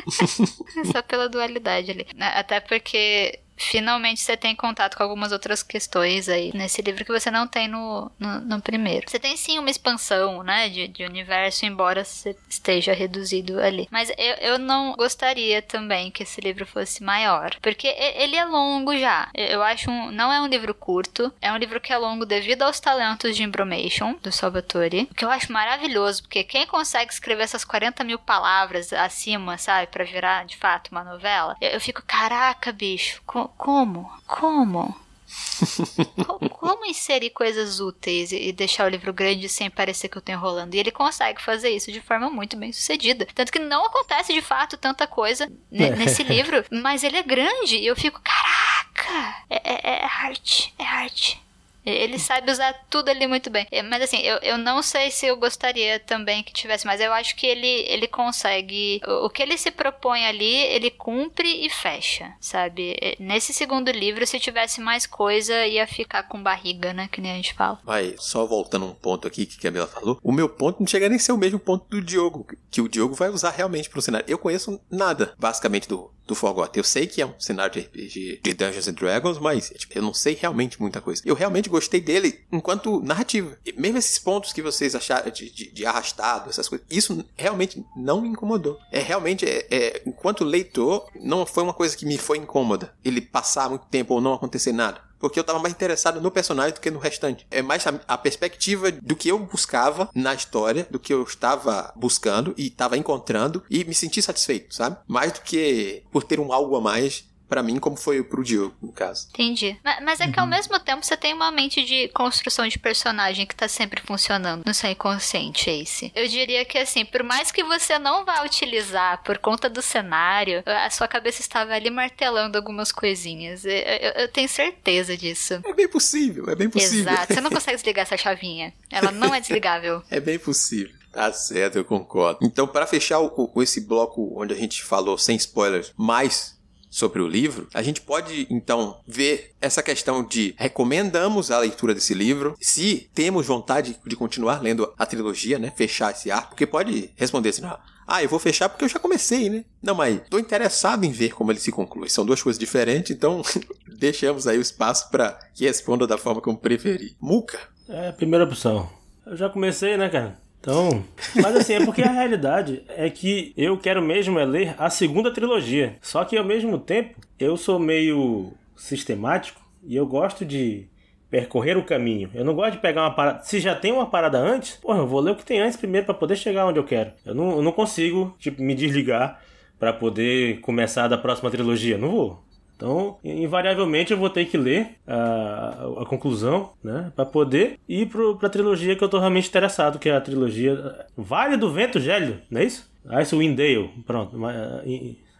Só 0.92 1.02
pela 1.02 1.30
dualidade 1.30 1.92
ali. 1.92 2.08
Até 2.20 2.60
porque 2.60 3.40
finalmente 3.56 4.22
você 4.22 4.36
tem 4.36 4.56
contato 4.56 4.96
com 4.96 5.04
algumas 5.04 5.32
outras 5.32 5.64
questões 5.64 6.30
aí 6.30 6.52
nesse 6.54 6.82
livro 6.82 7.06
que 7.06 7.12
você 7.12 7.32
não 7.32 7.48
tem 7.48 7.68
no, 7.68 8.12
no, 8.20 8.40
no 8.42 8.62
primeiro. 8.62 9.10
Você 9.10 9.20
tem 9.20 9.36
sim 9.38 9.60
uma 9.60 9.70
expansão, 9.70 10.44
né, 10.44 10.70
de, 10.70 10.88
de 10.88 11.04
universo, 11.04 11.66
embora 11.66 12.02
esteja 12.50 12.94
reduzido 12.94 13.60
ali. 13.60 13.88
Mas 13.92 14.10
eu, 14.18 14.36
eu 14.36 14.60
não 14.60 14.94
gostaria 14.94 15.62
também 15.62 16.12
que 16.12 16.24
esse 16.24 16.42
livro 16.42 16.66
fosse 16.66 17.04
maior, 17.04 17.56
porque 17.62 17.88
ele 17.88 18.36
é 18.36 18.46
longo 18.46 18.98
já. 18.98 19.30
Eu 19.34 19.62
acho 19.64 19.90
um, 19.90 20.12
não 20.12 20.32
é 20.32 20.42
um 20.42 20.48
livro 20.48 20.74
curto, 20.74 21.34
é 21.42 21.52
um 21.52 21.58
livro 21.58 21.80
que 21.80 21.92
é 21.92 21.98
longo 21.98 22.26
devido 22.26 22.64
aos 22.64 22.80
talentos 22.80 23.36
de 23.36 23.44
Imbromation, 23.44 24.16
do 24.22 24.32
Salvatore, 24.32 25.08
o 25.12 25.16
que 25.16 25.26
eu 25.26 25.32
acho 25.32 25.52
maravilhoso, 25.52 26.24
porque 26.24 26.44
quem 26.44 26.66
consegue 26.66 27.12
escrever 27.12 27.44
essas 27.44 27.66
40 27.66 28.04
mil 28.04 28.20
palavras 28.20 28.92
acima, 28.94 29.58
sabe, 29.58 29.88
para 29.88 30.04
virar 30.04 30.46
de 30.46 30.58
fato 30.58 30.90
uma 30.92 31.04
novela, 31.04 31.56
eu, 31.60 31.70
eu 31.70 31.82
fico, 31.82 32.04
caraca, 32.06 32.72
bicho, 32.72 33.22
como? 33.58 34.12
Como? 34.28 35.04
Como 36.60 36.86
inserir 36.86 37.32
coisas 37.32 37.80
úteis 37.80 38.32
e 38.32 38.52
deixar 38.52 38.86
o 38.86 38.90
livro 38.90 39.14
grande 39.14 39.50
sem 39.50 39.70
parecer 39.70 40.08
que 40.08 40.18
eu 40.18 40.22
tô 40.22 40.32
enrolando? 40.32 40.74
E 40.76 40.80
ele 40.80 40.92
consegue 40.92 41.42
fazer 41.42 41.70
isso 41.70 41.92
de 41.92 42.02
forma 42.02 42.30
muito 42.30 42.56
bem 42.56 42.72
sucedida. 42.72 43.28
Tanto 43.34 43.52
que 43.52 43.60
não 43.60 43.86
acontece 43.86 44.34
de 44.34 44.42
fato 44.42 44.78
tanta 44.78 45.08
coisa 45.08 45.52
nesse 45.72 46.24
livro, 46.24 46.64
mas 46.72 47.04
ele 47.04 47.18
é 47.18 47.24
grande 47.24 47.78
e 47.78 47.88
eu 47.88 47.96
fico, 47.96 48.22
caraca! 48.22 49.44
É, 49.50 49.74
é, 49.74 50.00
é 50.02 50.06
arte, 50.06 50.74
é 50.78 50.84
arte. 50.84 51.42
Ele 51.86 52.18
sabe 52.18 52.52
usar 52.52 52.74
tudo 52.90 53.10
ali 53.10 53.28
muito 53.28 53.50
bem. 53.50 53.68
É, 53.72 53.82
mas 53.82 54.02
assim, 54.02 54.20
eu, 54.20 54.38
eu 54.38 54.58
não 54.58 54.82
sei 54.82 55.12
se 55.12 55.26
eu 55.26 55.38
gostaria 55.38 56.00
também 56.00 56.44
que 56.44 56.54
tivesse 56.54 56.86
mais. 56.86 57.02
Eu 57.02 57.14
acho 57.14 57.36
que 57.36 57.46
ele, 57.46 57.86
ele 57.88 58.08
consegue. 58.08 59.02
O, 59.06 59.26
o 59.26 59.30
que 59.30 59.42
ele 59.42 59.58
se 59.58 59.72
propõe 59.72 60.26
ali, 60.26 60.56
ele 60.56 60.90
cumpre 60.90 61.66
e 61.66 61.70
fecha, 61.70 62.34
sabe? 62.40 62.96
É, 63.02 63.16
nesse 63.20 63.54
segundo 63.54 63.92
livro, 63.92 64.26
se 64.26 64.40
tivesse 64.40 64.82
mais 64.82 65.06
coisa, 65.06 65.66
ia 65.66 65.86
ficar 65.88 66.24
com 66.24 66.42
barriga, 66.42 66.94
né? 66.94 67.10
Que 67.12 67.22
nem 67.22 67.32
a 67.32 67.36
gente 67.36 67.54
fala. 67.54 67.80
Vai, 67.84 68.16
só 68.18 68.46
voltando 68.46 68.86
um 68.86 68.94
ponto 68.94 69.28
aqui 69.28 69.46
que 69.46 69.58
a 69.58 69.62
Camila 69.62 69.88
falou. 69.88 70.20
O 70.24 70.32
meu 70.32 70.48
ponto 70.50 70.80
não 70.80 70.88
chega 70.88 71.10
nem 71.10 71.18
a 71.18 71.20
ser 71.20 71.32
o 71.32 71.38
mesmo 71.38 71.60
ponto 71.60 71.86
do 71.90 72.02
Diogo, 72.02 72.48
que 72.72 72.82
o 72.82 72.90
Diogo 72.90 73.16
vai 73.16 73.30
usar 73.30 73.52
realmente 73.52 73.90
pro 73.90 74.02
cenário. 74.02 74.26
Eu 74.30 74.38
conheço 74.38 74.80
nada, 74.90 75.34
basicamente, 75.38 75.88
do, 75.88 76.12
do 76.26 76.36
Forgotten. 76.36 76.80
Eu 76.80 76.84
sei 76.84 77.08
que 77.08 77.22
é 77.22 77.26
um 77.26 77.34
cenário 77.40 77.74
de 77.74 77.80
RPG 77.82 78.40
de 78.42 78.54
Dungeons 78.54 78.88
and 78.88 78.94
Dragons, 78.94 79.40
mas 79.40 79.72
tipo, 79.78 79.98
eu 79.98 80.02
não 80.02 80.14
sei 80.14 80.38
realmente 80.40 80.82
muita 80.82 81.02
coisa. 81.02 81.22
Eu 81.26 81.36
realmente 81.36 81.70
gostei 81.70 82.02
dele 82.02 82.40
enquanto 82.52 83.02
narrativa. 83.02 83.58
E 83.66 83.74
mesmo 83.74 83.98
esses 83.98 84.18
pontos 84.20 84.54
que 84.54 84.62
vocês 84.62 84.96
acharam 84.96 85.32
de, 85.32 85.50
de, 85.50 85.72
de 85.72 85.86
arrastado, 85.86 86.50
essas 86.50 86.68
coisas, 86.68 86.86
isso 86.90 87.24
realmente 87.36 87.84
não 87.96 88.22
me 88.22 88.30
incomodou. 88.30 88.80
É 88.92 89.00
realmente, 89.00 89.46
é, 89.46 89.68
é, 89.70 90.02
enquanto 90.06 90.44
leitor, 90.44 91.08
não 91.16 91.46
foi 91.46 91.64
uma 91.64 91.74
coisa 91.74 91.96
que 91.96 92.06
me 92.06 92.18
foi 92.18 92.38
incômoda. 92.38 92.94
Ele 93.04 93.22
passar 93.22 93.70
muito 93.70 93.86
tempo 93.88 94.14
ou 94.14 94.22
não 94.22 94.34
acontecer 94.34 94.72
nada 94.72 95.13
porque 95.24 95.40
eu 95.40 95.44
tava 95.46 95.58
mais 95.58 95.74
interessado 95.74 96.20
no 96.20 96.30
personagem 96.30 96.74
do 96.74 96.82
que 96.82 96.92
no 96.92 97.00
restante. 97.00 97.48
É 97.50 97.62
mais 97.62 97.88
a, 97.88 97.98
a, 98.06 98.18
perspectiva 98.18 98.92
do 98.92 99.16
que 99.16 99.30
eu 99.30 99.40
buscava 99.40 100.10
na 100.14 100.34
história, 100.34 100.86
do 100.92 101.00
que 101.00 101.14
eu 101.14 101.24
estava 101.24 101.94
buscando 101.96 102.54
e 102.58 102.68
estava 102.68 102.98
encontrando 102.98 103.64
e 103.70 103.86
me 103.86 103.94
senti 103.94 104.22
satisfeito, 104.22 104.76
sabe? 104.76 104.98
Mais 105.08 105.32
do 105.32 105.40
que 105.40 106.04
por 106.12 106.24
ter 106.26 106.42
um 106.42 106.52
algo 106.52 106.76
a 106.76 106.82
mais 106.82 107.24
para 107.54 107.62
mim, 107.62 107.78
como 107.78 107.96
foi 107.96 108.24
pro 108.24 108.44
Diogo, 108.44 108.76
no 108.82 108.92
caso. 108.92 109.28
Entendi. 109.30 109.78
Mas 110.02 110.20
é 110.20 110.28
que 110.28 110.40
ao 110.40 110.46
uhum. 110.46 110.50
mesmo 110.50 110.80
tempo 110.80 111.06
você 111.06 111.16
tem 111.16 111.36
uma 111.36 111.52
mente 111.52 111.86
de 111.86 112.08
construção 112.08 112.68
de 112.68 112.80
personagem 112.80 113.46
que 113.46 113.56
tá 113.56 113.68
sempre 113.68 114.02
funcionando 114.02 114.64
no 114.66 114.74
seu 114.74 114.90
inconsciente, 114.90 115.70
Ace. 115.70 116.12
Eu 116.16 116.28
diria 116.28 116.66
que 116.66 116.80
assim, 116.80 117.06
por 117.06 117.22
mais 117.22 117.52
que 117.52 117.64
você 117.64 118.00
não 118.00 118.26
vá 118.26 118.44
utilizar 118.44 119.22
por 119.22 119.38
conta 119.38 119.70
do 119.70 119.84
cenário, 119.84 120.64
a 120.66 120.90
sua 120.90 121.08
cabeça 121.08 121.42
estava 121.42 121.74
ali 121.74 121.92
martelando 121.92 122.58
algumas 122.58 122.92
coisinhas. 122.92 123.64
Eu, 123.66 123.72
eu, 123.72 124.12
eu 124.22 124.28
tenho 124.30 124.50
certeza 124.50 125.16
disso. 125.16 125.62
É 125.64 125.74
bem 125.74 125.88
possível, 125.88 126.50
é 126.50 126.56
bem 126.56 126.72
possível. 126.72 127.12
Exato. 127.12 127.36
Você 127.36 127.42
não 127.42 127.52
consegue 127.54 127.78
desligar 127.78 128.02
essa 128.02 128.18
chavinha. 128.18 128.74
Ela 128.90 129.12
não 129.12 129.32
é 129.32 129.40
desligável. 129.40 130.02
é 130.10 130.20
bem 130.20 130.40
possível. 130.40 130.96
Tá 131.12 131.32
certo, 131.32 131.78
eu 131.78 131.86
concordo. 131.86 132.40
Então, 132.42 132.66
para 132.66 132.88
fechar 132.88 133.20
o, 133.20 133.52
o, 133.54 133.62
esse 133.62 133.80
bloco 133.82 134.34
onde 134.36 134.56
a 134.56 134.58
gente 134.58 134.84
falou 134.84 135.20
sem 135.20 135.36
spoilers, 135.36 135.94
mais 135.96 136.58
sobre 136.94 137.24
o 137.24 137.28
livro, 137.28 137.68
a 137.74 137.82
gente 137.82 138.02
pode 138.02 138.46
então 138.52 139.00
ver 139.08 139.56
essa 139.60 139.82
questão 139.82 140.24
de 140.24 140.54
recomendamos 140.58 141.50
a 141.50 141.58
leitura 141.58 141.96
desse 141.96 142.14
livro, 142.14 142.56
se 142.62 143.10
temos 143.16 143.48
vontade 143.48 144.00
de 144.06 144.16
continuar 144.16 144.62
lendo 144.62 144.94
a 144.96 145.06
trilogia, 145.06 145.58
né, 145.58 145.74
fechar 145.76 146.12
esse 146.12 146.30
arco, 146.30 146.50
porque 146.50 146.68
pode 146.68 147.10
responder 147.16 147.50
assim, 147.50 147.66
ah, 147.66 147.80
ah, 148.08 148.22
eu 148.22 148.30
vou 148.30 148.38
fechar 148.38 148.70
porque 148.70 148.86
eu 148.86 148.90
já 148.90 149.00
comecei, 149.00 149.50
né? 149.50 149.66
Não, 149.82 149.96
mas 149.96 150.22
tô 150.30 150.38
interessado 150.38 151.04
em 151.04 151.12
ver 151.12 151.34
como 151.34 151.52
ele 151.52 151.60
se 151.60 151.72
conclui. 151.72 152.10
São 152.10 152.26
duas 152.26 152.44
coisas 152.44 152.60
diferentes, 152.60 153.12
então 153.12 153.42
deixamos 153.98 154.46
aí 154.46 154.58
o 154.58 154.62
espaço 154.62 155.10
para 155.10 155.40
que 155.54 155.66
responda 155.66 156.06
da 156.06 156.18
forma 156.18 156.42
como 156.42 156.58
preferir. 156.58 157.16
Muca? 157.20 157.58
É 157.88 158.10
a 158.10 158.14
primeira 158.14 158.44
opção. 158.44 158.90
Eu 159.26 159.38
já 159.38 159.50
comecei, 159.50 159.96
né, 159.96 160.10
cara? 160.10 160.43
Então, 160.64 161.04
mas 161.36 161.58
assim, 161.58 161.74
é 161.74 161.86
porque 161.86 162.02
a 162.02 162.10
realidade 162.10 162.84
é 162.88 163.10
que 163.10 163.54
eu 163.58 163.78
quero 163.78 164.02
mesmo 164.02 164.40
é 164.40 164.46
ler 164.46 164.74
a 164.78 164.90
segunda 164.90 165.30
trilogia. 165.30 165.98
Só 166.02 166.24
que 166.24 166.38
ao 166.38 166.46
mesmo 166.46 166.80
tempo, 166.80 167.20
eu 167.38 167.58
sou 167.58 167.78
meio 167.78 168.54
sistemático 168.74 169.60
e 169.86 169.94
eu 169.94 170.08
gosto 170.08 170.46
de 170.46 170.88
percorrer 171.30 171.76
o 171.76 171.84
caminho. 171.84 172.32
Eu 172.34 172.46
não 172.46 172.56
gosto 172.56 172.76
de 172.76 172.78
pegar 172.78 173.02
uma 173.02 173.12
parada. 173.12 173.44
Se 173.44 173.60
já 173.60 173.76
tem 173.76 173.92
uma 173.92 174.06
parada 174.06 174.38
antes, 174.38 174.78
porra, 174.78 175.00
eu 175.00 175.08
vou 175.08 175.20
ler 175.20 175.32
o 175.32 175.36
que 175.36 175.44
tem 175.44 175.60
antes 175.60 175.76
primeiro 175.76 176.06
para 176.06 176.16
poder 176.16 176.38
chegar 176.38 176.66
onde 176.66 176.80
eu 176.80 176.86
quero. 176.86 177.12
Eu 177.26 177.36
não, 177.36 177.58
eu 177.58 177.62
não 177.62 177.74
consigo, 177.74 178.34
tipo, 178.40 178.64
me 178.64 178.74
desligar 178.74 179.42
para 179.78 179.92
poder 179.92 180.62
começar 180.62 181.10
da 181.10 181.18
próxima 181.18 181.52
trilogia. 181.52 181.98
Não 181.98 182.10
vou. 182.10 182.44
Então, 182.84 183.18
invariavelmente 183.24 184.12
eu 184.12 184.18
vou 184.18 184.30
ter 184.30 184.44
que 184.44 184.58
ler 184.58 184.98
a, 185.08 185.88
a 186.02 186.06
conclusão, 186.06 186.74
né, 186.84 187.14
para 187.16 187.26
poder 187.26 187.80
ir 187.88 188.10
para 188.10 188.48
a 188.48 188.52
trilogia 188.52 188.94
que 188.94 189.02
eu 189.02 189.08
tô 189.08 189.20
realmente 189.20 189.48
interessado, 189.48 189.98
que 189.98 190.10
é 190.10 190.16
a 190.18 190.20
trilogia 190.20 191.06
Vale 191.16 191.56
do 191.56 191.72
Vento 191.72 191.98
Gélio, 191.98 192.42
não 192.52 192.60
é 192.60 192.66
isso? 192.66 192.92
Icewind 193.06 193.56
Dale, 193.56 193.90
pronto. 194.06 194.38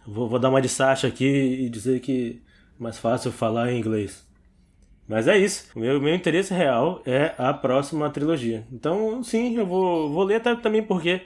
Vou, 0.06 0.26
vou 0.26 0.38
dar 0.38 0.48
uma 0.48 0.62
de 0.62 0.70
Sasha 0.70 1.06
aqui 1.06 1.26
e 1.26 1.68
dizer 1.68 2.00
que 2.00 2.40
é 2.80 2.82
mais 2.82 2.98
fácil 2.98 3.30
falar 3.30 3.70
em 3.70 3.78
inglês. 3.78 4.26
Mas 5.06 5.28
é 5.28 5.36
isso. 5.36 5.66
O 5.76 5.80
meu, 5.80 6.00
meu 6.00 6.14
interesse 6.14 6.54
real 6.54 7.02
é 7.04 7.34
a 7.36 7.52
próxima 7.52 8.08
trilogia. 8.08 8.66
Então, 8.72 9.22
sim, 9.22 9.54
eu 9.54 9.66
vou, 9.66 10.10
vou 10.10 10.24
ler 10.24 10.36
até 10.36 10.54
também 10.54 10.82
porque 10.82 11.20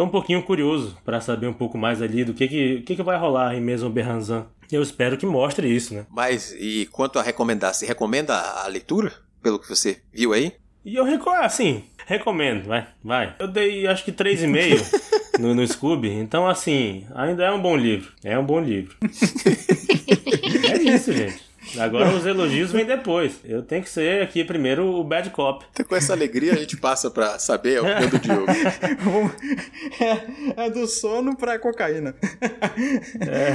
Tô 0.00 0.06
um 0.06 0.08
pouquinho 0.08 0.42
curioso 0.42 0.96
para 1.04 1.20
saber 1.20 1.46
um 1.46 1.52
pouco 1.52 1.76
mais 1.76 2.00
ali 2.00 2.24
do 2.24 2.32
que 2.32 2.48
que, 2.48 2.80
que, 2.80 2.96
que 2.96 3.02
vai 3.02 3.18
rolar 3.18 3.54
em 3.54 3.60
Maison 3.60 3.90
Berranzan. 3.90 4.46
Eu 4.72 4.82
espero 4.82 5.18
que 5.18 5.26
mostre 5.26 5.68
isso, 5.68 5.92
né? 5.92 6.06
Mas 6.08 6.56
e 6.58 6.88
quanto 6.90 7.18
a 7.18 7.22
recomendar, 7.22 7.74
você 7.74 7.84
recomenda 7.84 8.34
a 8.34 8.66
leitura? 8.66 9.12
Pelo 9.42 9.58
que 9.58 9.68
você 9.68 10.00
viu 10.10 10.32
aí? 10.32 10.54
E 10.86 10.94
eu 10.94 11.04
recomendo, 11.04 11.44
assim, 11.44 11.84
recomendo, 12.06 12.64
vai, 12.64 12.88
vai. 13.04 13.36
Eu 13.38 13.46
dei 13.46 13.86
acho 13.86 14.02
que 14.02 14.10
3,5 14.10 15.36
no, 15.38 15.54
no 15.54 15.68
Scooby, 15.68 16.08
então 16.08 16.48
assim, 16.48 17.04
ainda 17.14 17.44
é 17.44 17.52
um 17.52 17.60
bom 17.60 17.76
livro. 17.76 18.10
É 18.24 18.38
um 18.38 18.46
bom 18.46 18.58
livro. 18.58 18.96
é 19.04 20.82
isso, 20.82 21.12
gente. 21.12 21.49
Agora 21.78 22.10
os 22.10 22.26
elogios 22.26 22.72
vêm 22.72 22.84
depois. 22.84 23.40
Eu 23.44 23.62
tenho 23.62 23.82
que 23.82 23.90
ser 23.90 24.22
aqui 24.22 24.44
primeiro 24.44 24.86
o 24.86 25.04
bad 25.04 25.30
cop. 25.30 25.64
Então, 25.72 25.86
com 25.86 25.96
essa 25.96 26.12
alegria 26.12 26.52
a 26.52 26.56
gente 26.56 26.76
passa 26.76 27.10
pra 27.10 27.38
saber 27.38 27.78
a 27.78 27.82
opinião 27.82 28.10
do 28.10 28.18
Diogo. 28.18 28.46
é, 30.00 30.20
é 30.66 30.70
do 30.70 30.86
sono 30.86 31.36
pra 31.36 31.58
cocaína. 31.58 32.14
É. 33.20 33.54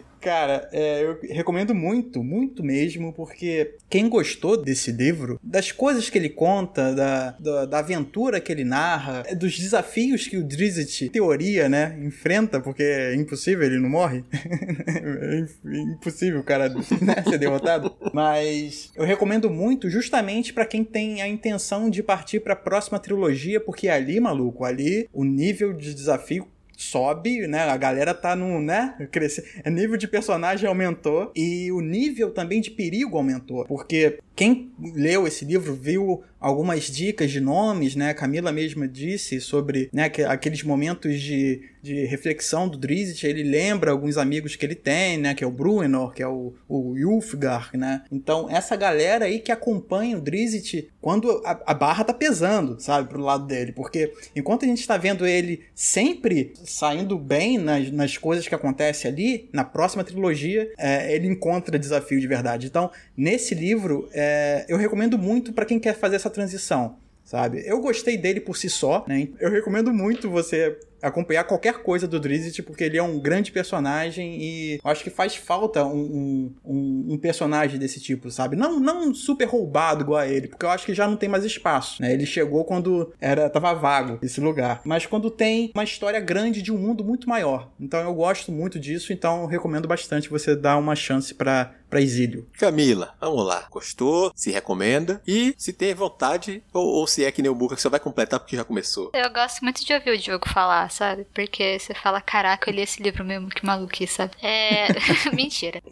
Cara, 0.20 0.68
é, 0.72 1.02
eu 1.02 1.18
recomendo 1.30 1.74
muito, 1.74 2.22
muito 2.22 2.62
mesmo, 2.62 3.12
porque 3.12 3.76
quem 3.88 4.08
gostou 4.08 4.56
desse 4.56 4.92
livro, 4.92 5.40
das 5.42 5.72
coisas 5.72 6.10
que 6.10 6.18
ele 6.18 6.28
conta, 6.28 6.94
da, 6.94 7.30
da, 7.32 7.64
da 7.64 7.78
aventura 7.78 8.40
que 8.40 8.52
ele 8.52 8.64
narra, 8.64 9.24
dos 9.34 9.58
desafios 9.58 10.26
que 10.26 10.36
o 10.36 10.44
Drizzt, 10.44 11.08
teoria, 11.08 11.68
né, 11.68 11.98
enfrenta, 12.02 12.60
porque 12.60 12.82
é 12.82 13.14
impossível, 13.14 13.64
ele 13.64 13.78
não 13.78 13.88
morre. 13.88 14.22
é 14.32 15.78
impossível 15.78 16.42
cara 16.42 16.68
né, 16.68 17.22
ser 17.28 17.38
derrotado. 17.38 17.94
Mas 18.12 18.90
eu 18.94 19.04
recomendo 19.04 19.48
muito 19.48 19.88
justamente 19.88 20.52
para 20.52 20.66
quem 20.66 20.84
tem 20.84 21.22
a 21.22 21.28
intenção 21.28 21.88
de 21.88 22.02
partir 22.02 22.40
para 22.40 22.54
a 22.54 22.56
próxima 22.56 22.98
trilogia, 22.98 23.60
porque 23.60 23.88
ali, 23.88 24.20
maluco, 24.20 24.64
ali 24.64 25.08
o 25.12 25.24
nível 25.24 25.72
de 25.72 25.94
desafio 25.94 26.46
sobe, 26.80 27.46
né? 27.46 27.60
A 27.68 27.76
galera 27.76 28.14
tá 28.14 28.34
no, 28.34 28.60
né? 28.60 28.94
Crescer. 29.10 29.60
O 29.64 29.70
nível 29.70 29.96
de 29.96 30.08
personagem 30.08 30.66
aumentou 30.68 31.30
e 31.36 31.70
o 31.70 31.80
nível 31.80 32.30
também 32.30 32.60
de 32.60 32.70
perigo 32.70 33.16
aumentou. 33.16 33.64
Porque 33.66 34.18
quem 34.40 34.72
leu 34.94 35.26
esse 35.26 35.44
livro 35.44 35.74
viu 35.74 36.24
algumas 36.40 36.84
dicas 36.84 37.30
de 37.30 37.38
nomes, 37.38 37.94
né? 37.94 38.14
Camila 38.14 38.50
mesma 38.50 38.88
disse 38.88 39.38
sobre 39.38 39.90
né, 39.92 40.10
aqueles 40.26 40.62
momentos 40.62 41.20
de, 41.20 41.60
de 41.82 42.06
reflexão 42.06 42.66
do 42.66 42.78
Drizzt. 42.78 43.22
Ele 43.24 43.42
lembra 43.42 43.90
alguns 43.90 44.16
amigos 44.16 44.56
que 44.56 44.64
ele 44.64 44.74
tem, 44.74 45.18
né? 45.18 45.34
Que 45.34 45.44
é 45.44 45.46
o 45.46 45.50
Bruenor, 45.50 46.14
que 46.14 46.22
é 46.22 46.26
o, 46.26 46.54
o 46.66 46.94
Ulfgar, 47.06 47.70
né? 47.74 48.02
Então, 48.10 48.48
essa 48.48 48.74
galera 48.74 49.26
aí 49.26 49.38
que 49.38 49.52
acompanha 49.52 50.16
o 50.16 50.20
Drizzt 50.22 50.86
quando 51.02 51.42
a, 51.44 51.60
a, 51.66 51.74
barra 51.74 52.04
tá 52.04 52.14
pesando, 52.14 52.80
sabe? 52.80 53.10
Pro 53.10 53.20
lado 53.20 53.46
dele. 53.46 53.72
Porque 53.72 54.14
enquanto 54.34 54.64
a 54.64 54.68
gente 54.68 54.86
tá 54.86 54.96
vendo 54.96 55.26
ele 55.26 55.60
sempre 55.74 56.54
saindo 56.64 57.18
bem 57.18 57.58
nas, 57.58 57.90
nas 57.90 58.16
coisas 58.16 58.48
que 58.48 58.54
acontecem 58.54 59.10
ali, 59.10 59.50
na 59.52 59.64
próxima 59.64 60.02
trilogia, 60.02 60.72
é, 60.78 61.14
ele 61.14 61.28
encontra 61.28 61.78
desafio 61.78 62.18
de 62.18 62.26
verdade. 62.26 62.66
Então, 62.66 62.90
nesse 63.14 63.54
livro... 63.54 64.08
É, 64.14 64.29
é, 64.30 64.64
eu 64.68 64.76
recomendo 64.76 65.18
muito 65.18 65.52
para 65.52 65.64
quem 65.64 65.78
quer 65.78 65.94
fazer 65.94 66.16
essa 66.16 66.30
transição, 66.30 66.96
sabe? 67.24 67.62
Eu 67.66 67.80
gostei 67.80 68.16
dele 68.16 68.40
por 68.40 68.56
si 68.56 68.70
só, 68.70 69.04
né? 69.08 69.28
Eu 69.40 69.50
recomendo 69.50 69.92
muito 69.92 70.30
você 70.30 70.78
acompanhar 71.02 71.44
qualquer 71.44 71.82
coisa 71.82 72.06
do 72.06 72.20
Drizzt, 72.20 72.62
porque 72.62 72.84
ele 72.84 72.98
é 72.98 73.02
um 73.02 73.18
grande 73.18 73.52
personagem 73.52 74.38
e 74.40 74.80
acho 74.84 75.04
que 75.04 75.10
faz 75.10 75.36
falta 75.36 75.84
um, 75.84 76.52
um, 76.64 77.06
um, 77.10 77.18
personagem 77.18 77.78
desse 77.78 78.00
tipo, 78.00 78.30
sabe? 78.30 78.56
Não, 78.56 78.80
não 78.80 79.14
super 79.14 79.46
roubado 79.46 80.02
igual 80.02 80.20
a 80.20 80.28
ele, 80.28 80.48
porque 80.48 80.64
eu 80.64 80.70
acho 80.70 80.86
que 80.86 80.94
já 80.94 81.06
não 81.06 81.16
tem 81.16 81.28
mais 81.28 81.44
espaço, 81.44 82.00
né? 82.00 82.12
Ele 82.12 82.26
chegou 82.26 82.64
quando 82.64 83.12
era 83.20 83.48
tava 83.48 83.74
vago 83.74 84.18
esse 84.22 84.40
lugar, 84.40 84.80
mas 84.84 85.06
quando 85.06 85.30
tem 85.30 85.70
uma 85.74 85.84
história 85.84 86.20
grande 86.20 86.62
de 86.62 86.72
um 86.72 86.78
mundo 86.78 87.04
muito 87.04 87.28
maior. 87.28 87.70
Então 87.78 88.00
eu 88.00 88.14
gosto 88.14 88.52
muito 88.52 88.78
disso, 88.78 89.12
então 89.12 89.42
eu 89.42 89.46
recomendo 89.46 89.88
bastante 89.88 90.28
você 90.28 90.56
dar 90.56 90.76
uma 90.76 90.94
chance 90.94 91.34
para 91.34 91.74
para 91.90 92.00
exílio. 92.00 92.46
Camila, 92.56 93.14
vamos 93.20 93.44
lá. 93.44 93.66
Gostou? 93.68 94.30
Se 94.34 94.52
recomenda? 94.52 95.20
E 95.26 95.52
se 95.58 95.72
tem 95.72 95.92
vontade, 95.92 96.62
ou, 96.72 96.86
ou 96.86 97.06
se 97.06 97.24
é 97.24 97.32
que 97.32 97.42
nem 97.42 97.50
o 97.50 97.54
Buca 97.54 97.74
que 97.74 97.82
você 97.82 97.88
vai 97.88 97.98
completar 97.98 98.38
porque 98.38 98.56
já 98.56 98.64
começou. 98.64 99.10
Eu 99.12 99.28
gosto 99.32 99.62
muito 99.62 99.84
de 99.84 99.92
ouvir 99.92 100.12
o 100.12 100.18
Diogo 100.18 100.48
falar 100.48 100.88
sabe? 100.90 101.26
Porque 101.32 101.78
você 101.78 101.94
fala, 101.94 102.20
caraca, 102.20 102.70
eu 102.70 102.74
li 102.74 102.82
esse 102.82 103.02
livro 103.02 103.24
mesmo, 103.24 103.48
que 103.48 103.64
maluquice, 103.64 104.14
sabe? 104.14 104.32
É. 104.42 104.88
Mentira. 105.32 105.82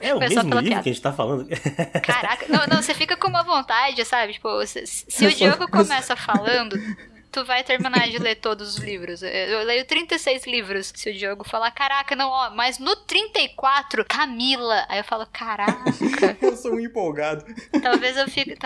É, 0.00 0.08
é 0.10 0.14
o 0.14 0.18
Foi 0.18 0.28
mesmo 0.28 0.42
livro 0.42 0.62
piada. 0.62 0.82
que 0.82 0.88
a 0.88 0.92
gente 0.92 1.02
tá 1.02 1.12
falando. 1.12 1.48
Caraca, 2.02 2.46
não, 2.48 2.66
não, 2.66 2.82
você 2.82 2.94
fica 2.94 3.16
com 3.16 3.28
uma 3.28 3.42
vontade, 3.42 4.04
sabe? 4.04 4.34
Tipo, 4.34 4.66
se, 4.66 4.86
se 4.86 5.26
o 5.26 5.32
Diogo 5.34 5.68
começa 5.70 6.14
falando, 6.16 6.76
tu 7.36 7.44
vai 7.44 7.62
terminar 7.62 8.08
de 8.08 8.16
ler 8.18 8.36
todos 8.36 8.76
os 8.76 8.82
livros. 8.82 9.22
Eu 9.22 9.62
leio 9.64 9.84
36 9.84 10.46
livros. 10.46 10.90
Se 10.96 11.10
o 11.10 11.14
Diogo 11.14 11.46
falar, 11.46 11.70
caraca, 11.70 12.16
não, 12.16 12.30
ó, 12.30 12.48
mas 12.48 12.78
no 12.78 12.96
34, 12.96 14.06
Camila. 14.06 14.86
Aí 14.88 14.98
eu 15.00 15.04
falo, 15.04 15.26
caraca. 15.30 15.84
Eu 16.40 16.56
sou 16.56 16.72
um 16.74 16.80
empolgado. 16.80 17.44
Talvez 17.82 18.16
eu 18.16 18.28
fique. 18.28 18.56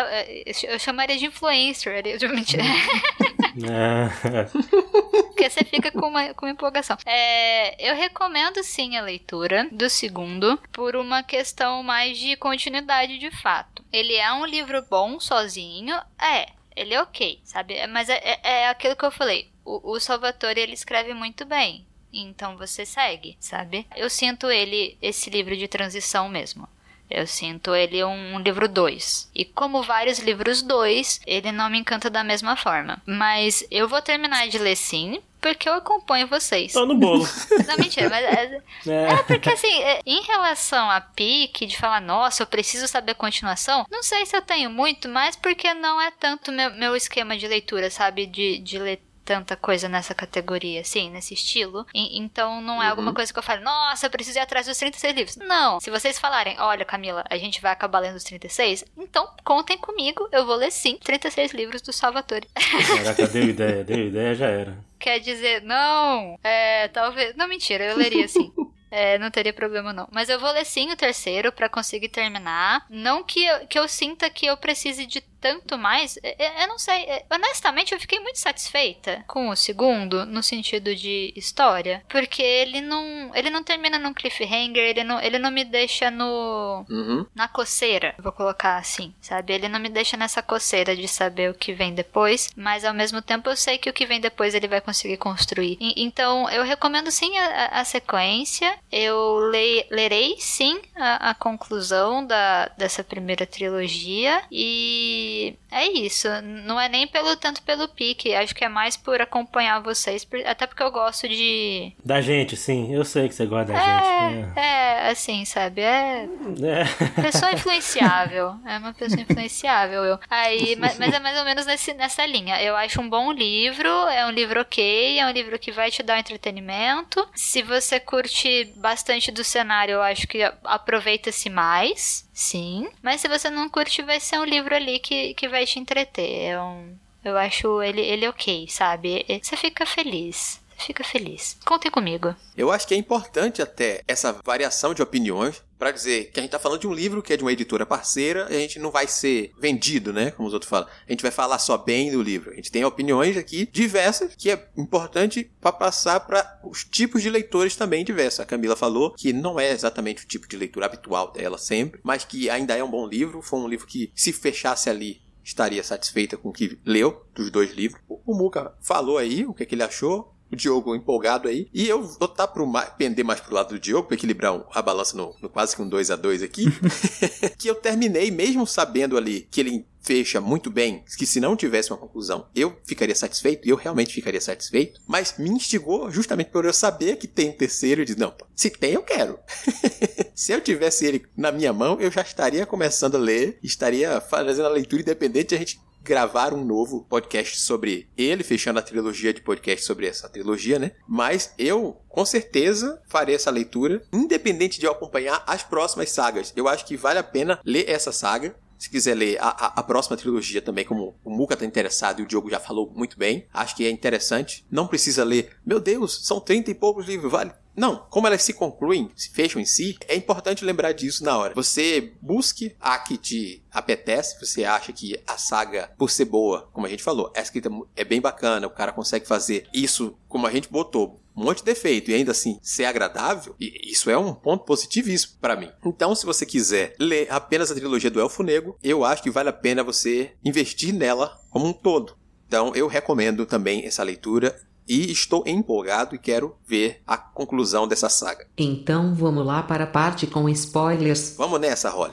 Eu 0.69 0.79
chamaria 0.79 1.17
de 1.17 1.27
influencer. 1.27 2.03
de- 2.03 2.29
Mentira. 2.29 2.63
Porque 5.27 5.51
você 5.51 5.65
fica 5.65 5.91
com 5.91 6.07
uma, 6.07 6.33
com 6.35 6.47
uma 6.47 6.53
empolgação. 6.53 6.97
É, 7.07 7.91
eu 7.91 7.97
recomendo 7.97 8.63
sim 8.63 8.97
a 8.97 9.03
leitura 9.03 9.67
do 9.73 9.89
segundo, 9.91 10.59
por 10.73 10.95
uma 10.95 11.23
questão 11.23 11.83
mais 11.83 12.19
de 12.19 12.37
continuidade 12.37 13.19
de 13.19 13.31
fato. 13.43 13.83
Ele 13.93 14.15
é 14.15 14.33
um 14.33 14.45
livro 14.47 14.85
bom 14.89 15.19
sozinho, 15.19 15.97
é. 16.21 16.47
Ele 16.81 16.95
é 16.95 17.03
ok, 17.03 17.41
sabe? 17.45 17.75
É, 17.75 17.87
Mas 17.87 18.09
é, 18.09 18.19
é- 18.25 18.41
é 18.63 18.69
aquilo 18.69 18.97
que 18.97 19.05
eu 19.05 19.11
falei. 19.11 19.51
O, 19.65 19.93
o 19.93 20.01
Salvatore, 20.01 20.59
ele 20.61 20.73
escreve 20.73 21.13
muito 21.15 21.45
bem. 21.45 21.87
Então 22.13 22.57
você 22.57 22.85
segue, 22.87 23.37
sabe? 23.39 23.87
Eu 23.95 24.09
sinto 24.11 24.51
ele, 24.51 24.97
esse 25.01 25.31
livro 25.31 25.57
de 25.57 25.69
transição 25.69 26.29
mesmo. 26.29 26.69
Eu 27.09 27.27
sinto 27.27 27.75
ele 27.75 28.03
um 28.05 28.39
livro 28.41 28.69
2. 28.69 29.29
E 29.35 29.45
como 29.45 29.83
vários 29.83 30.19
livros 30.21 30.63
2, 30.63 31.21
ele 31.27 31.53
não 31.53 31.69
me 31.69 31.79
encanta 31.79 32.09
da 32.09 32.23
mesma 32.25 32.57
forma. 32.57 33.03
Mas 33.05 33.65
eu 33.71 33.89
vou 33.89 34.01
terminar 34.01 34.49
de 34.49 34.59
ler 34.59 34.77
sim, 34.77 35.21
porque 35.41 35.69
eu 35.69 35.75
acompanho 35.75 36.27
vocês. 36.27 36.73
Tô 36.73 36.87
no 36.87 36.95
bolo. 36.95 37.27
Não, 37.67 37.77
mentira, 37.79 38.09
mas. 38.09 38.25
É, 38.25 38.63
É. 38.87 39.13
é 39.13 39.23
porque 39.23 39.51
assim, 39.51 39.83
é, 39.83 40.01
em 40.07 40.23
relação 40.23 40.91
a 40.91 41.01
pique, 41.01 41.67
de 41.67 41.77
falar, 41.77 42.01
nossa, 42.01 42.43
eu 42.43 42.47
preciso 42.47 42.87
saber 42.87 43.13
a 43.13 43.15
continuação, 43.15 43.85
não 43.91 44.03
sei 44.03 44.25
se 44.27 44.37
eu 44.37 44.43
tenho 44.43 44.71
muito, 44.71 45.09
mas 45.09 45.37
porque 45.37 45.73
não 45.75 46.01
é 46.01 46.11
tanto 46.11 46.53
meu, 46.53 46.71
meu 46.75 46.97
esquema 46.97 47.37
de 47.37 47.47
leitura, 47.49 47.91
sabe? 47.91 48.27
De, 48.27 48.59
de 48.59 48.79
ler 48.79 49.03
tanta 49.31 49.55
coisa 49.57 49.89
nessa 49.89 50.13
categoria, 50.13 50.81
assim, 50.81 51.09
nesse 51.09 51.35
estilo. 51.35 51.87
E- 51.95 52.19
então 52.19 52.61
não 52.61 52.83
é 52.83 52.89
alguma 52.89 53.15
coisa 53.15 53.33
que 53.33 53.39
eu 53.39 53.43
falo, 53.45 53.63
nossa, 53.63 54.07
eu 54.07 54.11
preciso 54.11 54.39
ir 54.39 54.41
atrás 54.41 54.67
dos 54.67 54.77
36 54.77 55.15
livros. 55.15 55.37
Não. 55.37 55.79
Se 55.79 55.89
vocês 55.89 56.19
falarem, 56.19 56.59
olha, 56.59 56.85
Camila, 56.85 57.23
a 57.31 57.39
gente 57.39 57.61
vai 57.61 57.71
acabar 57.71 58.01
lendo 58.01 58.17
os 58.17 58.25
36, 58.25 58.85
então 58.99 59.31
contem 59.45 59.79
comigo, 59.79 60.29
eu 60.33 60.45
vou 60.45 60.57
ler 60.57 60.73
sim 60.73 60.97
36 60.97 61.53
livros 61.53 61.81
do 61.81 61.93
Salvatore. 61.93 62.49
Caraca, 62.97 63.29
deu 63.29 63.45
ideia, 63.55 63.85
deu 63.85 64.09
ideia, 64.09 64.35
já 64.35 64.49
era. 64.49 64.77
Quer 64.99 65.21
dizer, 65.21 65.63
não, 65.63 66.37
é, 66.43 66.89
talvez. 66.89 67.37
Não, 67.37 67.47
mentira, 67.47 67.85
eu 67.85 67.97
leria 67.97 68.27
sim. 68.27 68.53
É, 68.93 69.17
não 69.19 69.31
teria 69.31 69.53
problema 69.53 69.93
não. 69.93 70.09
Mas 70.11 70.29
eu 70.29 70.41
vou 70.41 70.51
ler 70.51 70.65
sim 70.67 70.91
o 70.91 70.97
terceiro 70.97 71.53
pra 71.53 71.69
conseguir 71.69 72.09
terminar. 72.09 72.85
Não 72.91 73.23
que 73.23 73.47
eu, 73.47 73.65
que 73.69 73.79
eu 73.79 73.87
sinta 73.87 74.29
que 74.29 74.47
eu 74.47 74.57
precise 74.57 75.07
de 75.07 75.21
tanto 75.41 75.77
mais. 75.79 76.19
É, 76.23 76.35
é, 76.45 76.65
Eu 76.65 76.69
não 76.69 76.79
sei. 76.79 77.05
é, 77.05 77.25
Honestamente, 77.31 77.93
eu 77.93 78.01
fiquei 78.01 78.21
muito 78.21 78.39
satisfeita 78.39 79.25
com 79.27 79.49
o 79.49 79.57
segundo, 79.57 80.25
no 80.27 80.43
sentido 80.43 80.95
de 80.95 81.33
história. 81.37 82.03
Porque 82.09 82.43
ele 82.43 82.81
não. 82.81 83.31
Ele 83.35 83.51
não 83.51 83.63
termina 83.63 83.99
num 83.99 84.13
cliffhanger, 84.15 84.83
ele 84.85 85.05
não, 85.05 85.21
ele 85.21 85.39
não 85.39 85.51
me 85.51 85.65
deixa 85.65 86.11
no 86.11 86.85
Uhum. 86.89 87.27
na 87.35 87.49
coceira, 87.49 88.15
vou 88.19 88.33
colocar 88.33 88.77
assim, 88.77 89.15
sabe? 89.21 89.53
Ele 89.53 89.69
não 89.69 89.79
me 89.81 89.89
deixa 89.89 90.17
nessa 90.17 90.43
coceira 90.43 90.95
de 90.97 91.07
saber 91.09 91.51
o 91.51 91.55
que 91.55 91.73
vem 91.73 91.95
depois, 91.95 92.51
mas 92.57 92.85
ao 92.85 92.95
mesmo 92.95 93.21
tempo 93.23 93.49
eu 93.51 93.57
sei 93.57 93.79
que 93.79 93.89
o 93.89 93.93
que 93.93 94.07
vem 94.07 94.21
depois 94.21 94.55
ele 94.55 94.69
vai 94.69 94.81
conseguir 94.81 95.17
construir. 95.17 95.77
E- 95.81 96.03
então 96.03 96.49
eu 96.51 96.63
recomendo 96.65 97.11
sim 97.11 97.37
a, 97.39 97.47
a- 97.47 97.81
a 97.81 97.85
sequência, 97.85 98.77
eu 98.91 99.39
le- 99.51 99.87
lerei 99.91 100.37
sim 100.39 100.81
a, 100.97 101.31
a 101.31 101.35
conclusão 101.35 102.25
da, 102.27 102.67
dessa 102.79 103.03
primeira 103.05 103.47
trilogia 103.47 104.43
e 104.51 105.30
é 105.71 105.87
isso. 105.87 106.29
Não 106.43 106.81
é 106.81 106.89
nem 106.89 107.07
pelo 107.07 107.37
tanto 107.37 107.63
pelo 107.63 107.89
pique, 107.89 108.35
acho 108.35 108.55
que 108.55 108.65
é 108.65 108.69
mais 108.69 108.97
por 108.97 109.21
acompanhar 109.21 109.81
vocês, 109.81 110.27
até 110.47 110.67
porque 110.67 110.83
eu 110.83 110.91
gosto 110.91 111.29
de. 111.29 111.93
Da 112.05 112.21
gente, 112.21 112.57
sim, 112.57 112.93
eu 112.95 113.05
sei 113.05 113.29
que 113.29 113.35
você 113.35 113.47
gosta 113.47 113.73
da 113.73 113.79
É, 113.79 114.31
gente. 114.31 114.59
é, 114.59 115.09
assim, 115.11 115.45
sabe? 115.45 115.81
É, 115.81 116.29
É. 116.63 116.81
É. 117.21 117.23
Pessoa 117.23 117.53
influenciável. 117.53 118.55
É 118.67 118.79
uma 118.79 118.93
pessoa 118.93 119.21
influenciável, 119.21 120.05
eu. 120.05 120.19
Aí, 120.29 120.77
mas, 120.77 120.99
mas 120.99 121.13
é 121.13 121.19
mais 121.19 121.37
ou 121.39 121.45
menos 121.45 121.67
nesse, 121.67 121.93
nessa 121.95 122.25
linha. 122.27 122.63
Eu 122.63 122.77
acho 122.77 123.01
um 123.01 123.09
bom 123.09 123.33
livro, 123.33 123.89
é 123.89 124.25
um 124.27 124.31
livro 124.31 124.61
ok, 124.61 125.19
é 125.19 125.27
um 125.27 125.31
livro 125.31 125.59
que 125.59 125.73
vai 125.73 125.91
te 125.91 126.03
dar 126.03 126.19
entretenimento. 126.19 127.27
Se 127.35 127.63
você 127.63 127.99
curte 127.99 128.73
bastante 128.77 129.31
do 129.31 129.43
cenário, 129.43 129.95
eu 129.95 130.03
acho 130.03 130.27
que 130.27 130.43
aproveita-se 130.65 131.51
mais, 131.51 132.29
sim. 132.41 132.89
Mas 133.03 133.21
se 133.21 133.29
você 133.29 133.51
não 133.51 133.69
curte, 133.69 134.03
vai 134.03 134.19
ser 134.21 134.39
um 134.39 134.45
livro 134.45 134.75
ali 134.75 134.99
que, 134.99 135.35
que 135.35 135.49
vai 135.49 135.67
te 135.67 135.79
entreter. 135.79 136.43
É 136.53 136.61
um. 136.61 136.97
Eu 137.25 137.37
acho 137.37 137.83
ele, 137.83 138.01
ele 138.01 138.27
ok, 138.27 138.67
sabe? 138.69 139.25
Você 139.43 139.57
fica 139.57 139.85
feliz. 139.85 140.61
Fica 140.81 141.05
feliz. 141.05 141.57
Contem 141.65 141.91
comigo. 141.91 142.35
Eu 142.57 142.71
acho 142.71 142.87
que 142.87 142.95
é 142.95 142.97
importante 142.97 143.61
até 143.61 144.03
essa 144.09 144.33
variação 144.45 144.95
de 144.95 145.03
opiniões 145.03 145.63
pra 145.79 145.91
dizer 145.91 146.31
que 146.31 146.39
a 146.39 146.43
gente 146.43 146.53
tá 146.53 146.59
falando 146.59 146.81
de 146.81 146.87
um 146.87 146.93
livro 146.93 147.23
que 147.23 147.33
é 147.33 147.37
de 147.37 147.43
uma 147.43 147.53
editora 147.53 147.87
parceira 147.87 148.47
e 148.51 148.57
a 148.57 148.59
gente 148.59 148.79
não 148.79 148.91
vai 148.91 149.07
ser 149.07 149.53
vendido, 149.59 150.13
né? 150.13 150.31
Como 150.31 150.47
os 150.47 150.53
outros 150.53 150.69
falam. 150.69 150.89
A 151.09 151.11
gente 151.11 151.23
vai 151.23 151.31
falar 151.31 151.59
só 151.59 151.79
bem 151.79 152.11
do 152.11 152.23
livro. 152.23 152.51
A 152.51 152.55
gente 152.55 152.71
tem 152.71 152.85
opiniões 152.85 153.37
aqui 153.37 153.69
diversas 153.73 154.35
que 154.37 154.51
é 154.51 154.69
importante 154.77 155.51
pra 155.61 155.73
passar 155.73 156.21
pra 156.21 156.61
os 156.63 156.85
tipos 156.85 157.23
de 157.23 157.31
leitores 157.31 157.77
também 157.77 158.05
diversos. 158.05 158.41
A 158.41 158.47
Camila 158.47 158.77
falou 158.77 159.15
que 159.15 159.33
não 159.33 159.59
é 159.59 159.71
exatamente 159.71 160.25
o 160.25 160.29
tipo 160.29 160.47
de 160.47 160.57
leitura 160.57 160.87
habitual 160.87 161.33
dela 161.33 161.57
sempre, 161.57 162.01
mas 162.03 162.25
que 162.25 162.51
ainda 162.51 162.77
é 162.77 162.85
um 162.85 162.91
bom 162.91 163.07
livro. 163.07 163.41
Foi 163.41 163.59
um 163.59 163.69
livro 163.69 163.87
que, 163.87 164.13
se 164.15 164.33
fechasse 164.33 164.91
ali, 164.91 165.23
estaria 165.43 165.83
satisfeita 165.83 166.37
com 166.37 166.51
o 166.51 166.53
que 166.53 166.79
leu 166.85 167.25
dos 167.35 167.51
dois 167.51 167.73
livros. 167.73 168.03
O 168.09 168.35
Muca 168.35 168.75
falou 168.81 169.19
aí 169.19 169.47
o 169.47 169.55
que, 169.55 169.63
é 169.63 169.67
que 169.67 169.75
ele 169.75 169.83
achou. 169.83 170.35
O 170.53 170.57
Diogo 170.57 170.95
empolgado 170.95 171.49
aí. 171.49 171.69
E 171.73 171.89
eu 171.89 172.03
vou 172.03 172.29
estar 172.29 172.49
pro 172.49 172.67
ma- 172.67 172.83
pender 172.87 173.25
mais 173.25 173.41
pro 173.41 173.55
lado 173.55 173.71
do 173.75 173.79
Diogo, 173.81 174.09
pra 174.09 174.15
equilibrar 174.17 174.55
um- 174.55 174.65
a 174.73 174.83
balança 174.83 175.17
no, 175.17 175.35
no 175.41 175.49
quase 175.49 175.77
que 175.77 175.83
um 175.83 175.89
2 175.89 176.11
a 176.11 176.17
2 176.17 176.43
aqui. 176.43 176.65
que 177.59 177.69
eu 177.69 177.75
terminei, 177.75 178.31
mesmo 178.31 178.67
sabendo 178.67 179.17
ali 179.17 179.47
que 179.51 179.61
ele 179.61 179.87
fecha 180.03 180.41
muito 180.41 180.71
bem, 180.71 181.05
que 181.19 181.27
se 181.27 181.41
não 181.41 181.55
tivesse 181.55 181.91
uma 181.91 181.99
conclusão, 181.99 182.47
eu 182.55 182.75
ficaria 182.87 183.15
satisfeito, 183.15 183.69
eu 183.69 183.77
realmente 183.77 184.15
ficaria 184.15 184.41
satisfeito. 184.41 184.99
Mas 185.07 185.35
me 185.39 185.51
instigou 185.51 186.11
justamente 186.11 186.51
por 186.51 186.65
eu 186.65 186.73
saber 186.73 187.17
que 187.17 187.29
tem 187.29 187.51
um 187.51 187.57
terceiro 187.57 188.01
e 188.01 188.05
dizer, 188.07 188.19
não, 188.19 188.35
se 188.57 188.71
tem, 188.71 188.93
eu 188.95 189.03
quero. 189.03 189.39
se 190.35 190.53
eu 190.53 190.61
tivesse 190.61 191.05
ele 191.05 191.27
na 191.37 191.53
minha 191.53 191.73
mão, 191.73 192.01
eu 192.01 192.11
já 192.11 192.23
estaria 192.23 192.65
começando 192.65 193.17
a 193.17 193.19
ler, 193.19 193.59
estaria 193.63 194.21
fazendo 194.23 194.67
a 194.67 194.71
leitura 194.71 195.03
independente, 195.03 195.55
a 195.55 195.59
gente 195.59 195.79
gravar 196.03 196.53
um 196.55 196.65
novo 196.65 197.05
podcast 197.09 197.61
sobre 197.61 198.09
ele, 198.17 198.43
fechando 198.43 198.79
a 198.79 198.83
trilogia 198.83 199.33
de 199.35 199.41
podcast 199.43 199.85
sobre 199.85 200.07
essa 200.07 200.29
trilogia, 200.29 200.79
né? 200.79 200.93
Mas 201.07 201.53
eu, 201.59 202.01
com 202.09 202.25
certeza, 202.25 203.01
farei 203.09 203.35
essa 203.35 203.51
leitura, 203.51 204.03
independente 204.13 204.81
de 204.81 204.87
eu 204.87 204.93
acompanhar 204.93 205.43
as 205.47 205.63
próximas 205.63 206.11
sagas. 206.11 206.53
Eu 206.57 206.69
acho 206.69 206.87
que 206.87 206.97
vale 206.97 207.19
a 207.19 207.23
pena 207.25 207.61
ler 207.65 207.89
essa 207.89 208.13
saga. 208.13 208.55
Se 208.79 208.89
quiser 208.89 209.15
ler 209.15 209.37
a, 209.39 209.49
a- 209.49 209.73
a 209.77 209.83
próxima 209.83 210.17
trilogia 210.17 210.63
também, 210.63 210.87
como 210.87 211.15
o 211.23 211.29
Muka 211.31 211.55
tá 211.55 211.67
interessado 211.67 212.21
e 212.21 212.23
o 212.23 212.27
Diogo 212.27 212.49
já 212.49 212.59
falou 212.59 212.91
muito 212.97 213.19
bem, 213.19 213.47
acho 213.53 213.77
que 213.77 213.85
é 213.85 213.91
interessante. 213.91 214.65
Não 214.71 214.87
precisa 214.87 215.23
ler, 215.23 215.51
meu 215.67 215.79
Deus, 215.79 216.21
são 216.27 216.41
30 216.41 216.71
e 216.71 216.75
poucos 216.75 217.07
livros, 217.07 217.31
vale. 217.31 217.53
Não, 217.77 218.07
como 218.11 218.27
elas 218.27 218.43
se 218.43 218.53
concluem, 218.53 219.11
se 219.17 219.31
fecham 219.31 219.61
em 219.61 219.65
si, 219.65 219.97
é 220.09 220.15
importante 220.15 220.65
lembrar 220.65 220.93
disso 220.93 221.25
na 221.25 221.37
hora. 221.37 221.55
Você 221.55 222.13
busque 222.21 222.75
a 222.81 222.99
que 222.99 223.17
te 223.17 223.63
apetece, 223.71 224.39
você 224.45 224.65
acha 224.65 224.93
que 224.93 225.21
a 225.27 225.39
saga, 225.39 225.91
por 225.97 226.11
ser 226.11 226.27
boa, 226.27 226.69
como 226.73 226.87
a 226.87 226.91
gente 226.91 227.03
falou, 227.03 227.33
a 227.35 227.41
escrita 227.41 227.71
é 227.97 228.05
bem 228.05 228.21
bacana, 228.21 228.67
o 228.67 228.71
cara 228.71 228.93
consegue 228.93 229.27
fazer 229.27 229.67
isso 229.73 230.17
como 230.29 230.47
a 230.47 230.51
gente 230.51 230.69
botou, 230.69 231.21
um 231.35 231.45
monte 231.45 231.59
de 231.59 231.65
defeito 231.65 232.11
e 232.11 232.15
ainda 232.15 232.33
assim 232.33 232.59
ser 232.63 232.85
agradável, 232.85 233.55
e 233.59 233.91
isso 233.91 234.11
é 234.11 234.19
um 234.19 234.35
ponto 234.35 234.65
positivíssimo 234.65 235.39
pra 235.41 235.57
mim. 235.57 235.71
Então, 235.85 236.15
se 236.15 236.27
você 236.27 236.45
quiser 236.45 236.95
ler 236.99 237.29
apenas 237.31 237.71
a 237.71 237.75
trilogia 237.75 238.11
do 238.11 238.21
Elfo 238.21 238.43
Negro, 238.43 238.77
eu 238.83 239.05
acho 239.05 239.23
que 239.23 239.31
vale 239.31 239.49
a 239.49 239.55
pena 239.55 239.85
você 239.85 240.33
investir 240.45 240.93
nela 240.93 241.41
como 241.51 241.67
um 241.67 241.73
todo. 241.73 242.19
Então, 242.47 242.75
eu 242.75 242.89
recomendo 242.89 243.47
também 243.47 243.87
essa 243.87 244.03
leitura 244.03 244.61
e 244.91 245.13
estou 245.13 245.45
empolgado 245.47 246.17
e 246.17 246.19
quero 246.19 246.57
ver 246.67 247.01
a 247.07 247.17
conclusão 247.17 247.87
dessa 247.87 248.09
saga. 248.09 248.49
Então 248.59 249.15
vamos 249.15 249.47
lá 249.47 249.63
para 249.63 249.85
a 249.85 249.87
parte 249.87 250.27
com 250.27 250.49
spoilers. 250.49 251.37
Vamos 251.39 251.61
nessa, 251.61 251.91
Holly. 251.91 252.13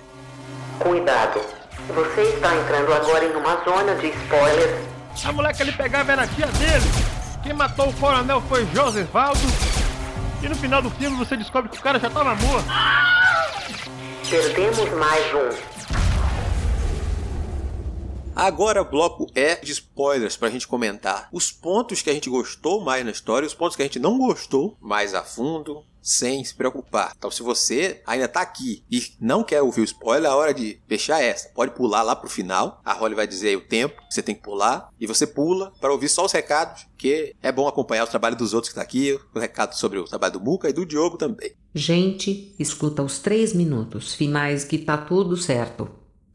Cuidado. 0.78 1.42
Você 1.96 2.22
está 2.22 2.56
entrando 2.56 2.94
agora 2.94 3.26
em 3.26 3.36
uma 3.36 3.64
zona 3.64 3.96
de 3.96 4.10
spoilers. 4.10 4.88
A 5.26 5.32
mulher 5.32 5.56
que 5.56 5.64
ele 5.64 5.72
pegava 5.72 6.12
era 6.12 6.22
a 6.22 6.28
tia 6.28 6.46
dele. 6.46 6.86
Quem 7.42 7.54
matou 7.54 7.90
o 7.90 7.94
coronel 7.94 8.42
foi 8.42 8.64
Josevaldo. 8.68 9.40
E 10.44 10.48
no 10.48 10.56
final 10.56 10.80
do 10.80 10.92
filme 10.92 11.18
você 11.18 11.36
descobre 11.36 11.72
que 11.72 11.80
o 11.80 11.82
cara 11.82 12.00
já 12.00 12.12
tava 12.12 12.36
morto. 12.36 12.68
Perdemos 14.30 14.92
mais 14.94 15.34
um. 15.34 15.77
Agora 18.38 18.84
bloco 18.84 19.26
é 19.34 19.56
de 19.56 19.72
spoilers 19.72 20.38
pra 20.38 20.52
gente 20.52 20.68
comentar 20.68 21.28
os 21.34 21.52
pontos 21.52 22.04
que 22.04 22.10
a 22.12 22.14
gente 22.14 22.30
gostou 22.30 22.80
mais 22.80 23.04
na 23.04 23.10
história, 23.10 23.48
os 23.48 23.56
pontos 23.56 23.76
que 23.76 23.82
a 23.82 23.86
gente 23.86 23.98
não 23.98 24.16
gostou 24.16 24.78
mais 24.80 25.16
a 25.16 25.24
fundo, 25.24 25.84
sem 26.04 26.44
se 26.46 26.54
preocupar. 26.54 27.14
Então, 27.18 27.32
se 27.32 27.42
você 27.42 28.00
ainda 28.06 28.28
tá 28.28 28.42
aqui 28.42 28.84
e 28.92 29.04
não 29.20 29.44
quer 29.44 29.64
ouvir 29.64 29.82
o 29.82 29.86
spoiler, 29.86 30.30
é 30.30 30.36
hora 30.36 30.54
de 30.54 30.80
fechar 30.88 31.20
essa. 31.20 31.50
Pode 31.50 31.72
pular 31.72 32.04
lá 32.04 32.16
pro 32.16 32.30
final. 32.30 32.80
A 32.86 32.94
Holly 32.94 33.16
vai 33.16 33.26
dizer 33.26 33.50
aí 33.50 33.56
o 33.56 33.68
tempo 33.68 34.00
que 34.08 34.14
você 34.14 34.22
tem 34.22 34.36
que 34.36 34.44
pular. 34.44 34.90
E 35.00 35.08
você 35.08 35.26
pula 35.26 35.74
para 35.82 35.92
ouvir 35.92 36.08
só 36.08 36.24
os 36.24 36.32
recados, 36.32 36.86
que 36.96 37.36
é 37.42 37.52
bom 37.52 37.68
acompanhar 37.68 38.04
o 38.04 38.08
trabalho 38.08 38.38
dos 38.38 38.54
outros 38.54 38.70
que 38.70 38.76
tá 38.76 38.84
aqui, 38.84 39.20
o 39.34 39.40
recado 39.40 39.74
sobre 39.74 39.98
o 39.98 40.06
trabalho 40.06 40.34
do 40.34 40.40
Muca 40.40 40.70
e 40.70 40.74
do 40.74 40.86
Diogo 40.86 41.18
também. 41.18 41.54
Gente, 41.74 42.56
escuta 42.60 43.02
os 43.02 43.18
três 43.18 43.52
minutos 43.52 44.14
finais 44.14 44.64
que 44.64 44.78
tá 44.78 44.96
tudo 44.96 45.36
certo. 45.36 45.90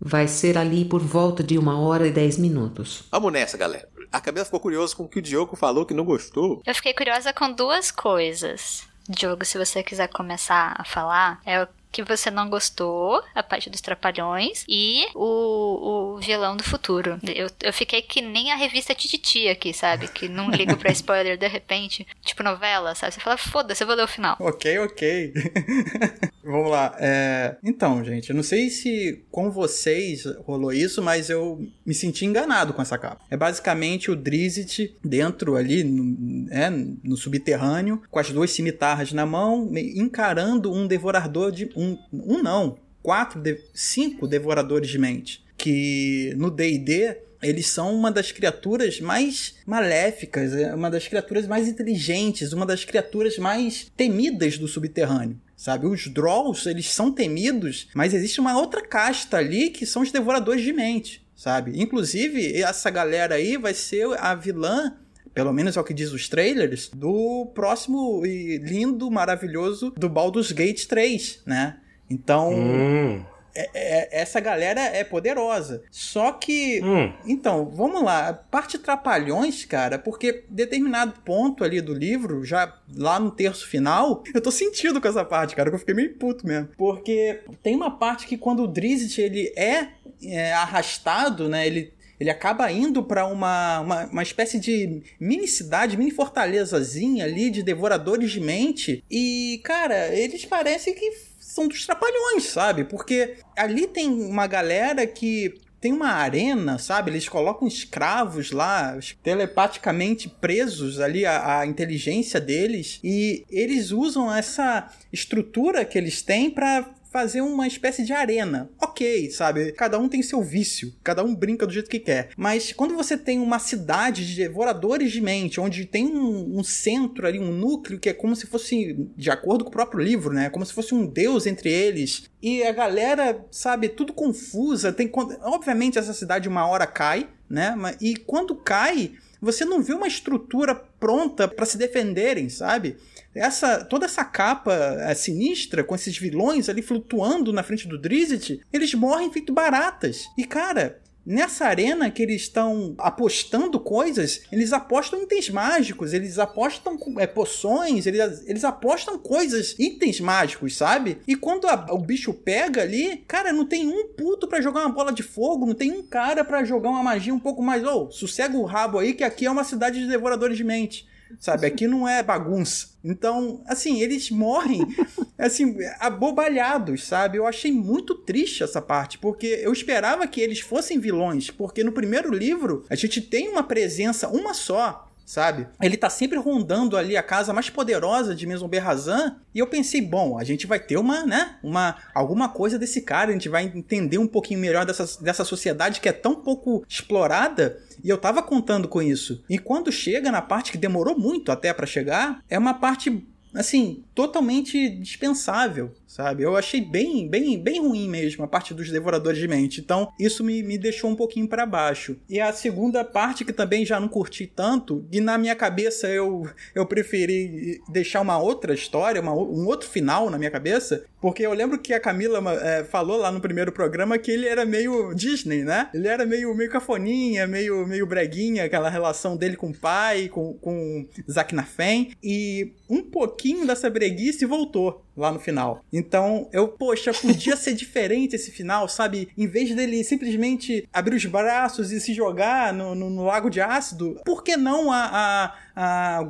Vai 0.05 0.27
ser 0.27 0.59
ali 0.59 0.85
por 0.85 1.01
volta 1.01 1.45
de 1.45 1.57
uma 1.57 1.79
hora 1.79 2.07
e 2.09 2.11
dez 2.11 2.37
minutos. 2.37 3.05
Vamos 3.11 3.33
nessa, 3.33 3.57
galera. 3.57 3.89
A 4.11 4.21
Camila 4.21 4.45
ficou 4.45 4.59
curiosa 4.59 4.97
com 4.97 5.05
o 5.05 5.09
que 5.09 5.21
o 5.21 5.23
Diogo 5.23 5.55
falou 5.55 5.87
que 5.87 5.95
não 5.95 6.05
gostou. 6.05 6.61
Eu 6.67 6.75
fiquei 6.75 6.93
curiosa 6.93 7.33
com 7.33 7.53
duas 7.53 7.91
coisas. 7.93 8.87
Diogo, 9.09 9.45
se 9.45 9.57
você 9.57 9.83
quiser 9.83 10.09
começar 10.09 10.75
a 10.77 10.85
falar, 10.85 11.41
é 11.47 11.63
o 11.63 11.69
que 11.93 12.03
você 12.03 12.31
não 12.31 12.49
gostou, 12.49 13.23
a 13.35 13.43
parte 13.43 13.69
dos 13.69 13.83
trapalhões, 13.83 14.65
e 14.67 15.07
o, 15.15 16.15
o 16.15 16.19
vilão 16.19 16.57
do 16.57 16.65
futuro. 16.65 17.21
Eu, 17.23 17.49
eu 17.63 17.73
fiquei 17.73 18.01
que 18.01 18.23
nem 18.23 18.51
a 18.51 18.57
revista 18.57 18.95
Tititi 18.95 19.47
aqui, 19.47 19.75
sabe? 19.75 20.09
Que 20.09 20.27
não 20.27 20.51
liga 20.51 20.75
pra 20.77 20.91
spoiler 20.93 21.37
de 21.37 21.47
repente, 21.47 22.07
tipo 22.23 22.43
novela, 22.43 22.95
sabe? 22.95 23.13
Você 23.13 23.21
fala, 23.21 23.37
foda-se, 23.37 23.83
eu 23.83 23.87
vou 23.87 23.95
ler 23.95 24.05
o 24.05 24.09
final. 24.09 24.37
Ok, 24.41 24.79
ok. 24.79 25.35
Vamos 26.45 26.71
lá. 26.71 26.97
É... 26.99 27.57
Então, 27.63 28.03
gente, 28.05 28.31
eu 28.31 28.37
não 28.37 28.43
sei 28.43 28.69
se 28.69 29.25
com 29.31 29.51
vocês 29.51 30.25
rolou 30.45 30.73
isso, 30.73 31.03
mas 31.03 31.31
eu 31.31 31.67
me 31.87 31.95
senti 31.95 32.25
enganado 32.25 32.73
com 32.73 32.83
essa 32.83 32.99
capa. 32.99 33.25
É 33.31 33.37
basicamente 33.37 34.11
o 34.11 34.17
Drizzt 34.17 34.97
dentro 35.05 35.57
ali, 35.57 35.85
no, 35.85 36.53
é, 36.53 36.69
no 36.71 37.17
subterrâneo, 37.17 38.03
com 38.11 38.19
as 38.19 38.31
duas 38.31 38.51
cimitarras 38.51 39.13
na 39.13 39.25
mão, 39.25 39.71
encarando 39.77 40.73
um 40.73 40.87
devorador 40.87 41.53
de. 41.53 41.71
Um, 41.77 41.97
um 42.13 42.43
não, 42.43 42.77
quatro, 43.03 43.41
de, 43.41 43.59
cinco 43.73 44.27
devoradores 44.27 44.89
de 44.89 44.99
mente. 44.99 45.45
Que 45.57 46.35
no 46.37 46.51
DD 46.51 47.17
eles 47.43 47.67
são 47.67 47.95
uma 47.95 48.11
das 48.11 48.31
criaturas 48.31 49.01
mais 49.01 49.57
maléficas, 49.67 50.55
é 50.55 50.73
uma 50.75 50.89
das 50.89 51.09
criaturas 51.09 51.47
mais 51.47 51.69
inteligentes, 51.69 52.53
uma 52.53 52.65
das 52.65 52.85
criaturas 52.85 53.37
mais 53.37 53.91
temidas 53.97 54.57
do 54.57 54.69
subterrâneo. 54.69 55.41
Sabe, 55.63 55.87
os 55.87 56.09
Drolls, 56.09 56.69
eles 56.69 56.91
são 56.91 57.13
temidos, 57.13 57.87
mas 57.95 58.13
existe 58.13 58.41
uma 58.41 58.59
outra 58.59 58.83
casta 58.83 59.37
ali 59.37 59.71
que 59.71 59.87
são 59.87 60.03
os 60.03 60.11
devoradores 60.11 60.65
de 60.65 60.73
mente, 60.73 61.25
sabe? 61.37 61.81
Inclusive, 61.81 62.61
essa 62.61 62.91
galera 62.91 63.37
aí 63.37 63.57
vai 63.57 63.73
ser 63.73 64.09
a 64.19 64.35
vilã 64.35 64.93
pelo 65.33 65.53
menos 65.53 65.77
é 65.77 65.81
o 65.81 65.85
que 65.85 65.95
diz 65.95 66.11
os 66.13 66.29
trailers, 66.29 66.89
do 66.89 67.47
próximo 67.55 68.27
e 68.27 68.59
lindo, 68.59 69.09
maravilhoso 69.09 69.93
do 69.97 70.09
Baldur's 70.09 70.51
Gate 70.51 70.85
3, 70.87 71.43
né? 71.47 71.77
Então, 72.11 72.53
Hum. 72.53 73.25
É- 73.55 73.71
é- 73.75 74.21
essa 74.23 74.41
galera 74.41 74.81
é 74.81 75.05
poderosa. 75.05 75.83
Só 75.91 76.33
que. 76.33 76.81
Hum. 76.83 77.13
Então, 77.27 77.67
vamos 77.67 78.03
lá. 78.03 78.33
Parte 78.33 78.79
trapalhões, 78.79 79.65
cara, 79.65 79.99
porque 79.99 80.45
determinado 80.49 81.15
ponto 81.25 81.65
ali 81.65 81.81
do 81.81 81.93
livro, 81.95 82.45
já 82.45 82.77
lá 82.95 83.19
no 83.21 83.31
terço 83.31 83.67
final, 83.67 84.23
eu 84.35 84.41
tô 84.41 84.51
sentindo 84.51 85.01
com 85.01 85.09
essa 85.09 85.25
parte, 85.25 85.55
cara, 85.57 85.69
que 85.71 85.75
eu 85.77 85.81
fiquei 85.81 85.95
meio 85.95 86.15
puto 86.15 86.47
mesmo. 86.47 86.69
Porque 86.77 87.41
tem 87.63 87.75
uma 87.77 87.91
parte 87.99 88.27
que 88.27 88.37
quando 88.37 88.63
o 88.63 88.69
Drizzt 88.69 89.19
ele 89.19 89.53
é, 89.57 89.89
é 90.25 90.53
arrastado, 90.53 91.49
né? 91.49 91.67
Ele. 91.67 91.93
Ele 92.21 92.31
acaba 92.31 92.71
indo 92.71 93.03
pra 93.03 93.27
uma, 93.27 93.81
uma, 93.81 94.05
uma 94.05 94.23
espécie 94.23 94.61
de 94.61 95.03
mini 95.19 95.49
cidade, 95.49 95.97
mini 95.97 96.13
fortalezazinha 96.13 97.25
ali 97.25 97.51
de 97.51 97.65
devoradores 97.65 98.31
de 98.31 98.41
mente. 98.41 99.03
E, 99.11 99.61
cara, 99.65 100.15
eles 100.15 100.45
parecem 100.45 100.95
que 100.95 101.11
são 101.53 101.69
dos 101.69 101.85
trapalhões, 101.85 102.45
sabe? 102.45 102.83
Porque 102.83 103.37
ali 103.55 103.87
tem 103.87 104.09
uma 104.09 104.47
galera 104.47 105.07
que 105.07 105.55
tem 105.83 105.93
uma 105.93 106.09
arena, 106.09 106.79
sabe? 106.79 107.11
Eles 107.11 107.29
colocam 107.29 107.69
escravos 107.69 108.53
lá, 108.53 108.99
telepaticamente 109.23 110.31
presos 110.31 110.99
ali 110.99 111.27
à, 111.27 111.59
à 111.59 111.67
inteligência 111.67 112.41
deles, 112.41 113.01
e 113.05 113.45
eles 113.51 113.91
usam 113.91 114.35
essa 114.35 114.89
estrutura 115.13 115.85
que 115.85 115.99
eles 115.99 116.23
têm 116.23 116.51
pra 116.51 116.89
fazer 117.13 117.43
uma 117.43 117.67
espécie 117.67 118.05
de 118.05 118.13
arena. 118.13 118.71
Ok, 118.81 119.31
sabe? 119.31 119.73
Cada 119.73 119.99
um 119.99 120.09
tem 120.09 120.23
seu 120.23 120.43
vício, 120.43 120.93
cada 121.05 121.23
um 121.23 121.35
brinca 121.35 121.67
do 121.67 121.73
jeito 121.73 121.91
que 121.91 122.01
quer. 122.01 122.31
Mas 122.37 122.73
quando 122.73 122.97
você 122.97 123.17
tem 123.19 123.39
uma 123.39 123.59
cidade 123.59 124.27
de 124.27 124.35
devoradores 124.35 125.13
de 125.13 125.21
mente, 125.21 125.61
onde 125.61 125.85
tem 125.85 126.07
um, 126.07 126.59
um 126.59 126.65
centro 126.65 127.27
ali, 127.27 127.39
um 127.39 127.53
núcleo 127.53 128.01
que 128.01 128.09
é 128.09 128.15
como 128.15 128.35
se 128.35 128.47
fosse, 128.47 128.95
de 129.17 129.31
acordo 129.31 129.65
com 129.65 129.71
o 129.71 129.73
próprio 129.73 130.01
livro, 130.01 130.33
né? 130.33 130.49
Como 130.49 130.65
se 130.65 130.73
fosse 130.73 130.95
um 130.95 131.05
deus 131.05 131.47
entre 131.47 131.71
eles. 131.71 132.31
E 132.43 132.63
a 132.63 132.73
galera, 132.73 133.45
sabe, 133.51 133.91
tudo 133.91 134.13
confusa. 134.13 134.93
Tem, 134.93 135.11
obviamente 135.43 135.99
essa 135.99 136.15
cidade 136.15 136.49
uma 136.49 136.67
hora 136.67 136.87
cai, 136.87 137.29
né? 137.49 137.75
E 138.01 138.17
quando 138.17 138.57
cai, 138.57 139.13
você 139.41 139.65
não 139.65 139.83
vê 139.83 139.93
uma 139.93 140.07
estrutura 140.07 140.75
pronta 140.75 141.49
para 141.49 141.67
se 141.67 141.77
defenderem, 141.77 142.49
sabe? 142.49 142.97
Essa, 143.35 143.85
toda 143.85 144.05
essa 144.07 144.25
capa 144.25 144.75
é, 145.01 145.15
sinistra, 145.15 145.83
com 145.83 145.95
esses 145.95 146.17
vilões 146.19 146.69
ali 146.69 146.83
flutuando 146.83 147.53
na 147.53 147.63
frente 147.63 147.89
do 147.89 147.99
Drizzt, 147.99 148.61
eles 148.73 148.93
morrem 148.95 149.33
feito 149.33 149.53
baratas. 149.53 150.25
E 150.37 150.45
cara, 150.45 151.01
nessa 151.25 151.67
arena 151.67 152.11
que 152.11 152.23
eles 152.23 152.43
estão 152.43 152.95
apostando 152.99 153.81
coisas, 153.81 154.43
eles 154.53 154.73
apostam 154.73 155.23
itens 155.23 155.49
mágicos, 155.49 156.13
eles 156.13 156.39
apostam 156.39 156.99
é, 157.19 157.27
poções, 157.27 158.07
eles, 158.07 158.43
eles 158.47 158.65
apostam 158.65 159.19
coisas, 159.19 159.75
itens 159.79 160.21
mágicos, 160.21 160.77
sabe? 160.77 161.19
E 161.27 161.35
quando 161.35 161.67
a- 161.67 161.87
o 161.91 161.99
bicho 161.99 162.35
pega 162.35 162.83
ali, 162.83 163.25
cara, 163.27 163.53
não 163.53 163.65
tem 163.65 163.87
um 163.89 164.09
puto 164.09 164.47
pra 164.47 164.61
jogar 164.61 164.81
uma 164.81 164.93
bola 164.93 165.13
de 165.13 165.23
fogo, 165.23 165.65
não 165.65 165.75
tem 165.75 165.91
um 165.93 166.03
cara 166.03 166.45
pra 166.45 166.65
jogar 166.65 166.91
uma 166.91 167.03
magia 167.03 167.33
um 167.33 167.41
pouco 167.41 167.63
mais. 167.63 167.83
Ô, 167.83 168.11
sossega 168.11 168.59
o 168.59 168.65
rabo 168.65 168.99
aí, 168.99 169.15
que 169.15 169.25
aqui 169.25 169.47
é 169.47 169.51
uma 169.51 169.65
cidade 169.65 170.01
de 170.01 170.07
devoradores 170.09 170.57
de 170.57 170.65
mente. 170.65 171.11
Sabe, 171.39 171.67
aqui 171.67 171.87
não 171.87 172.07
é 172.09 172.23
bagunça. 172.23 172.93
Então, 173.05 173.63
assim, 173.67 174.01
eles 174.01 174.31
morrem, 174.31 174.81
assim, 175.39 175.77
abobalhados, 175.99 177.05
sabe? 177.05 177.39
Eu 177.39 177.47
achei 177.47 177.73
muito 177.73 178.15
triste 178.15 178.63
essa 178.63 178.81
parte, 178.81 179.19
porque 179.19 179.47
eu 179.47 179.73
esperava 179.73 180.27
que 180.27 180.41
eles 180.41 180.61
fossem 180.61 180.99
vilões, 180.99 181.51
porque 181.51 181.83
no 181.83 181.93
primeiro 181.93 182.33
livro 182.33 182.85
a 182.89 182.95
gente 182.95 183.21
tem 183.21 183.49
uma 183.49 183.63
presença, 183.63 184.29
uma 184.29 184.55
só, 184.55 185.12
sabe? 185.25 185.67
Ele 185.81 185.97
tá 185.97 186.11
sempre 186.11 186.39
rondando 186.39 186.97
ali 186.97 187.17
a 187.17 187.23
casa 187.23 187.53
mais 187.53 187.71
poderosa 187.71 188.35
de 188.35 188.47
Mesomber 188.47 188.83
Razan, 188.83 189.37
e 189.55 189.59
eu 189.59 189.67
pensei, 189.67 190.01
bom, 190.01 190.39
a 190.39 190.45
gente 190.45 190.67
vai 190.67 190.79
ter 190.79 190.97
uma, 190.97 191.25
né, 191.25 191.57
uma 191.63 191.97
alguma 192.15 192.49
coisa 192.49 192.79
desse 192.79 193.03
cara, 193.03 193.31
a 193.31 193.33
gente 193.33 193.49
vai 193.49 193.65
entender 193.65 194.19
um 194.19 194.27
pouquinho 194.27 194.61
melhor 194.61 194.85
dessa, 194.85 195.23
dessa 195.23 195.45
sociedade 195.45 196.01
que 196.01 196.09
é 196.09 196.13
tão 196.13 196.35
pouco 196.35 196.85
explorada, 196.89 197.79
e 198.03 198.09
eu 198.09 198.19
tava 198.19 198.43
contando 198.43 198.89
com 198.89 199.01
isso. 199.01 199.45
E 199.49 199.59
quando 199.59 199.93
chega 199.93 200.31
na 200.31 200.43
parte 200.43 200.73
que 200.73 200.79
demorou 200.79 201.19
muito 201.19 201.53
até 201.53 201.73
pra 201.73 201.87
chegar, 201.87 202.43
é 202.49 202.59
uma 202.59 202.75
parte 202.75 203.27
assim, 203.55 204.03
totalmente 204.15 204.89
dispensável, 204.89 205.93
sabe? 206.13 206.43
Eu 206.43 206.55
achei 206.55 206.83
bem, 206.83 207.27
bem, 207.27 207.59
bem 207.59 207.81
ruim 207.81 208.07
mesmo 208.07 208.45
a 208.45 208.47
parte 208.47 208.75
dos 208.75 208.91
devoradores 208.91 209.39
de 209.39 209.49
mente. 209.49 209.81
Então, 209.81 210.13
isso 210.21 210.45
me, 210.45 210.63
me 210.63 210.77
deixou 210.77 211.11
um 211.11 211.17
pouquinho 211.17 211.49
para 211.49 211.65
baixo. 211.65 212.19
E 212.29 212.39
a 212.39 212.53
segunda 212.53 213.03
parte 213.03 213.47
que 213.47 213.53
também 213.53 213.87
já 213.87 213.99
não 213.99 214.09
curti 214.09 214.47
tanto, 214.47 215.07
e 215.11 215.21
na 215.23 215.39
minha 215.39 215.57
cabeça 215.57 216.07
eu, 216.09 216.47
eu 216.75 216.85
preferi 216.85 217.81
deixar 217.89 218.21
uma 218.21 218.39
outra 218.39 218.75
história, 218.75 219.23
uma, 219.23 219.33
um 219.33 219.67
outro 219.67 219.89
final 219.89 220.29
na 220.29 220.37
minha 220.37 220.51
cabeça, 220.51 221.03
porque 221.19 221.47
eu 221.47 221.55
lembro 221.55 221.79
que 221.79 221.95
a 221.95 222.01
Camila 222.01 222.43
é, 222.61 222.85
falou 222.85 223.17
lá 223.17 223.31
no 223.31 223.41
primeiro 223.41 223.73
programa 223.73 224.19
que 224.19 224.31
ele 224.31 224.47
era 224.47 224.67
meio 224.67 225.15
Disney, 225.15 225.63
né? 225.63 225.89
Ele 225.95 226.09
era 226.09 226.27
meio, 226.27 226.55
meio 226.55 226.69
cafoninha, 226.69 227.47
meio, 227.47 227.87
meio 227.87 228.07
breguinha, 228.07 228.65
aquela 228.65 228.91
relação 228.91 229.37
dele 229.37 229.57
com 229.57 229.71
o 229.71 229.75
pai, 229.75 230.29
com, 230.29 230.53
com 230.55 231.07
Zack 231.31 231.55
Nafen, 231.55 232.11
e 232.23 232.73
um 232.91 233.03
pouquinho 233.03 233.67
dessa 233.67 233.89
breguice 233.89 234.45
voltou 234.45 235.03
lá 235.17 235.31
no 235.31 235.39
final. 235.39 235.85
Então, 236.03 236.49
eu, 236.53 236.67
poxa, 236.67 237.13
podia 237.15 237.57
ser 237.57 237.75
diferente 237.75 238.35
esse 238.35 238.51
final, 238.51 238.89
sabe? 238.89 239.29
Em 239.39 239.47
vez 239.47 239.73
dele 239.75 240.03
simplesmente 240.03 240.89
abrir 240.93 241.15
os 241.15 241.25
braços 241.25 241.93
e 241.93 242.01
se 242.01 242.13
jogar 242.13 242.73
no, 242.73 242.95
no, 242.95 243.09
no 243.09 243.25
lago 243.25 243.49
de 243.49 243.61
ácido, 243.61 244.21
por 244.25 244.43
que 244.43 244.57
não 244.57 244.91
a, 244.91 245.55
a, 245.77 246.17
a 246.19 246.23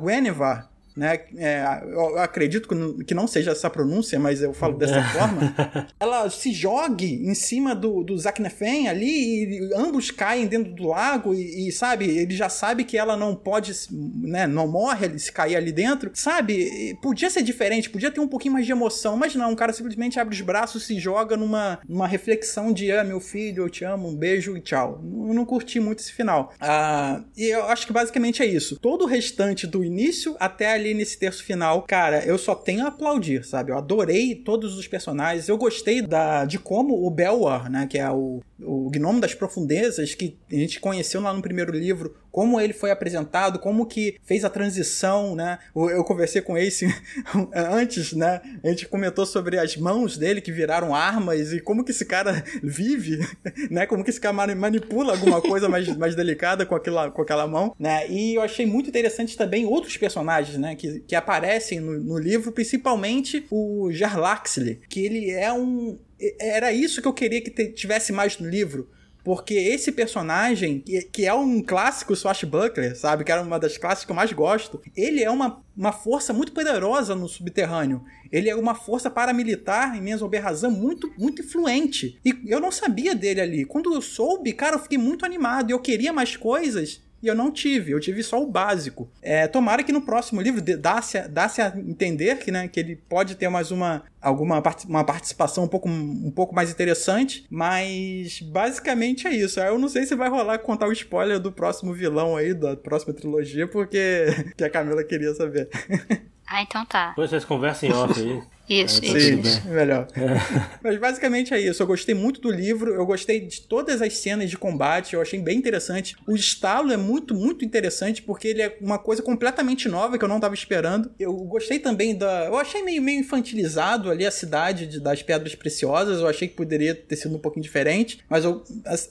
né? 0.95 1.19
É, 1.37 1.81
eu 1.85 2.19
acredito 2.19 2.67
que 3.05 3.13
não, 3.13 3.27
seja 3.27 3.51
essa 3.51 3.69
pronúncia, 3.69 4.19
mas 4.19 4.41
eu 4.41 4.53
falo 4.53 4.77
dessa 4.77 5.01
forma. 5.11 5.53
Ela 5.99 6.29
se 6.29 6.51
jogue 6.51 7.27
em 7.27 7.33
cima 7.33 7.75
do, 7.75 8.03
do 8.03 8.17
Zaknefem 8.17 8.87
ali 8.87 9.43
e 9.45 9.73
ambos 9.75 10.11
caem 10.11 10.45
dentro 10.45 10.73
do 10.73 10.87
lago 10.87 11.33
e, 11.33 11.67
e, 11.67 11.71
sabe, 11.71 12.05
ele 12.05 12.35
já 12.35 12.49
sabe 12.49 12.83
que 12.83 12.97
ela 12.97 13.17
não 13.17 13.35
pode, 13.35 13.73
né? 13.91 14.45
Não 14.45 14.67
morre 14.67 15.17
se 15.17 15.31
cair 15.31 15.55
ali 15.55 15.71
dentro, 15.71 16.11
sabe? 16.13 16.97
Podia 17.01 17.29
ser 17.29 17.41
diferente, 17.41 17.89
podia 17.89 18.11
ter 18.11 18.19
um 18.19 18.27
pouquinho 18.27 18.53
mais 18.53 18.65
de 18.65 18.71
emoção, 18.71 19.17
mas 19.17 19.35
não, 19.35 19.51
o 19.51 19.55
cara 19.55 19.73
simplesmente 19.73 20.19
abre 20.19 20.35
os 20.35 20.41
braços, 20.41 20.85
se 20.85 20.99
joga 20.99 21.35
numa, 21.35 21.79
numa 21.87 22.07
reflexão 22.07 22.71
de 22.71 22.91
ah, 22.91 23.03
meu 23.03 23.19
filho, 23.19 23.63
eu 23.63 23.69
te 23.69 23.83
amo, 23.83 24.09
um 24.09 24.15
beijo 24.15 24.55
e 24.55 24.61
tchau. 24.61 25.01
Eu 25.03 25.33
não 25.33 25.45
curti 25.45 25.79
muito 25.79 25.99
esse 25.99 26.11
final. 26.11 26.53
Ah, 26.59 27.23
e 27.35 27.45
eu 27.45 27.65
acho 27.65 27.87
que 27.87 27.93
basicamente 27.93 28.41
é 28.41 28.45
isso. 28.45 28.77
Todo 28.79 29.03
o 29.03 29.07
restante 29.07 29.65
do 29.65 29.83
início 29.83 30.35
até 30.39 30.73
ali 30.83 30.93
nesse 30.93 31.17
terço 31.17 31.43
final, 31.43 31.81
cara, 31.83 32.23
eu 32.25 32.37
só 32.37 32.53
tenho 32.53 32.85
a 32.85 32.89
aplaudir, 32.89 33.43
sabe? 33.45 33.71
Eu 33.71 33.77
adorei 33.77 34.35
todos 34.35 34.77
os 34.77 34.87
personagens. 34.87 35.47
Eu 35.47 35.57
gostei 35.57 36.01
da, 36.01 36.45
de 36.45 36.59
como 36.59 37.05
o 37.05 37.09
Belwar, 37.09 37.71
né, 37.71 37.87
que 37.89 37.97
é 37.97 38.09
o, 38.09 38.41
o 38.61 38.89
gnomo 38.89 39.19
das 39.19 39.33
profundezas, 39.33 40.13
que 40.13 40.37
a 40.51 40.55
gente 40.55 40.79
conheceu 40.79 41.21
lá 41.21 41.33
no 41.33 41.41
primeiro 41.41 41.71
livro, 41.71 42.15
como 42.33 42.59
ele 42.59 42.73
foi 42.73 42.89
apresentado, 42.89 43.59
como 43.59 43.85
que 43.85 44.17
fez 44.23 44.43
a 44.43 44.49
transição, 44.49 45.35
né? 45.35 45.59
Eu 45.75 46.03
conversei 46.03 46.41
com 46.41 46.57
Ace 46.57 46.87
antes, 47.53 48.11
né? 48.13 48.41
A 48.63 48.69
gente 48.69 48.87
comentou 48.87 49.23
sobre 49.23 49.59
as 49.59 49.77
mãos 49.77 50.17
dele 50.17 50.41
que 50.41 50.51
viraram 50.51 50.95
armas 50.95 51.53
e 51.53 51.61
como 51.61 51.85
que 51.85 51.91
esse 51.91 52.03
cara 52.03 52.43
vive, 52.63 53.19
né? 53.69 53.85
Como 53.85 54.03
que 54.03 54.09
esse 54.09 54.19
cara 54.19 54.33
manipula 54.55 55.13
alguma 55.13 55.39
coisa 55.43 55.69
mais, 55.69 55.87
mais 55.95 56.15
delicada 56.15 56.65
com 56.65 56.73
aquela, 56.73 57.11
com 57.11 57.21
aquela 57.21 57.45
mão, 57.45 57.75
né? 57.77 58.09
E 58.09 58.33
eu 58.33 58.41
achei 58.41 58.65
muito 58.65 58.89
interessante 58.89 59.37
também 59.37 59.67
outros 59.67 59.95
personagens, 59.95 60.57
né? 60.57 60.75
Que, 60.75 61.01
que 61.01 61.15
aparecem 61.15 61.79
no, 61.79 61.99
no 61.99 62.17
livro, 62.17 62.51
principalmente 62.51 63.45
o 63.51 63.91
Jarlaxle, 63.91 64.81
que 64.89 65.05
ele 65.05 65.29
é 65.29 65.53
um... 65.53 65.99
Era 66.39 66.73
isso 66.73 66.99
que 66.99 67.07
eu 67.07 67.13
queria 67.13 67.41
que 67.43 67.51
tivesse 67.67 68.11
mais 68.11 68.39
no 68.39 68.49
livro 68.49 68.89
porque 69.23 69.53
esse 69.53 69.91
personagem, 69.91 70.83
que, 71.11 71.25
é 71.25 71.33
um 71.33 71.61
clássico 71.61 72.15
swashbuckler, 72.15 72.97
sabe? 72.97 73.23
Que 73.23 73.31
era 73.31 73.41
uma 73.41 73.57
das 73.57 73.77
classes 73.77 74.03
que 74.03 74.11
eu 74.11 74.15
mais 74.15 74.33
gosto. 74.33 74.81
Ele 74.95 75.23
é 75.23 75.29
uma, 75.29 75.63
uma 75.77 75.93
força 75.93 76.33
muito 76.33 76.51
poderosa 76.51 77.15
no 77.15 77.29
subterrâneo. 77.29 78.03
Ele 78.29 78.49
é 78.49 78.55
uma 78.55 78.75
força 78.75 79.09
paramilitar 79.09 79.95
em 79.95 80.01
Menzoberrazan 80.01 80.69
muito, 80.69 81.13
muito 81.17 81.41
influente. 81.41 82.19
E 82.25 82.35
eu 82.47 82.59
não 82.59 82.71
sabia 82.71 83.15
dele 83.15 83.39
ali. 83.39 83.65
Quando 83.65 83.93
eu 83.93 84.01
soube, 84.01 84.51
cara, 84.51 84.75
eu 84.75 84.79
fiquei 84.79 84.97
muito 84.97 85.25
animado. 85.25 85.71
Eu 85.71 85.79
queria 85.79 86.11
mais 86.11 86.35
coisas 86.35 87.01
e 87.23 87.27
eu 87.27 87.33
não 87.33 87.49
tive, 87.49 87.93
eu 87.93 87.99
tive 88.01 88.21
só 88.21 88.43
o 88.43 88.45
básico. 88.45 89.09
É, 89.21 89.47
tomara 89.47 89.81
que 89.81 89.93
no 89.93 90.01
próximo 90.01 90.41
livro 90.41 90.61
dá-se 90.61 91.17
a, 91.17 91.25
dá 91.25 91.45
a 91.45 91.79
entender 91.79 92.37
que, 92.39 92.51
né, 92.51 92.67
que 92.67 92.77
ele 92.77 92.97
pode 92.97 93.35
ter 93.35 93.47
mais 93.47 93.71
uma 93.71 94.03
alguma 94.21 94.61
uma 94.87 95.03
participação 95.05 95.63
um 95.63 95.67
pouco, 95.67 95.87
um 95.87 96.31
pouco 96.31 96.53
mais 96.53 96.69
interessante, 96.69 97.45
mas 97.49 98.41
basicamente 98.41 99.25
é 99.25 99.33
isso. 99.33 99.59
Eu 99.61 99.79
não 99.79 99.87
sei 99.87 100.05
se 100.05 100.15
vai 100.15 100.29
rolar 100.29 100.59
contar 100.59 100.87
o 100.87 100.91
spoiler 100.91 101.39
do 101.39 101.51
próximo 101.51 101.93
vilão 101.93 102.35
aí, 102.35 102.53
da 102.53 102.75
próxima 102.75 103.13
trilogia, 103.13 103.67
porque 103.67 104.25
que 104.57 104.63
a 104.63 104.69
Camila 104.69 105.03
queria 105.03 105.33
saber. 105.33 105.69
Ah, 106.45 106.61
então 106.61 106.85
tá. 106.85 107.09
Depois 107.09 107.29
vocês 107.29 107.45
conversem 107.45 107.91
off 107.91 108.19
aí. 108.19 108.43
Isso, 108.69 109.03
é, 109.03 109.07
isso. 109.07 109.67
melhor. 109.67 110.07
É. 110.15 110.23
Mas 110.81 110.97
basicamente 110.97 111.53
é 111.53 111.59
isso. 111.59 111.83
Eu 111.83 111.87
gostei 111.87 112.15
muito 112.15 112.39
do 112.39 112.49
livro, 112.49 112.93
eu 112.93 113.05
gostei 113.05 113.41
de 113.41 113.61
todas 113.61 114.01
as 114.01 114.17
cenas 114.17 114.49
de 114.49 114.57
combate, 114.57 115.13
eu 115.13 115.21
achei 115.21 115.39
bem 115.39 115.57
interessante. 115.57 116.15
O 116.25 116.35
estalo 116.35 116.91
é 116.91 116.97
muito, 116.97 117.35
muito 117.35 117.65
interessante, 117.65 118.21
porque 118.21 118.47
ele 118.47 118.61
é 118.61 118.77
uma 118.79 118.97
coisa 118.97 119.21
completamente 119.21 119.89
nova 119.89 120.17
que 120.17 120.23
eu 120.23 120.29
não 120.29 120.37
estava 120.37 120.53
esperando. 120.53 121.11
Eu 121.19 121.33
gostei 121.33 121.77
também 121.77 122.15
da. 122.15 122.45
Eu 122.45 122.57
achei 122.57 122.81
meio, 122.83 123.01
meio 123.01 123.19
infantilizado 123.19 124.09
ali 124.09 124.25
a 124.25 124.31
cidade 124.31 124.87
de, 124.87 124.99
das 124.99 125.21
Pedras 125.21 125.55
Preciosas, 125.55 126.21
eu 126.21 126.27
achei 126.27 126.47
que 126.47 126.55
poderia 126.55 126.95
ter 126.95 127.17
sido 127.17 127.35
um 127.35 127.39
pouquinho 127.39 127.63
diferente, 127.63 128.19
mas 128.29 128.45
eu, 128.45 128.63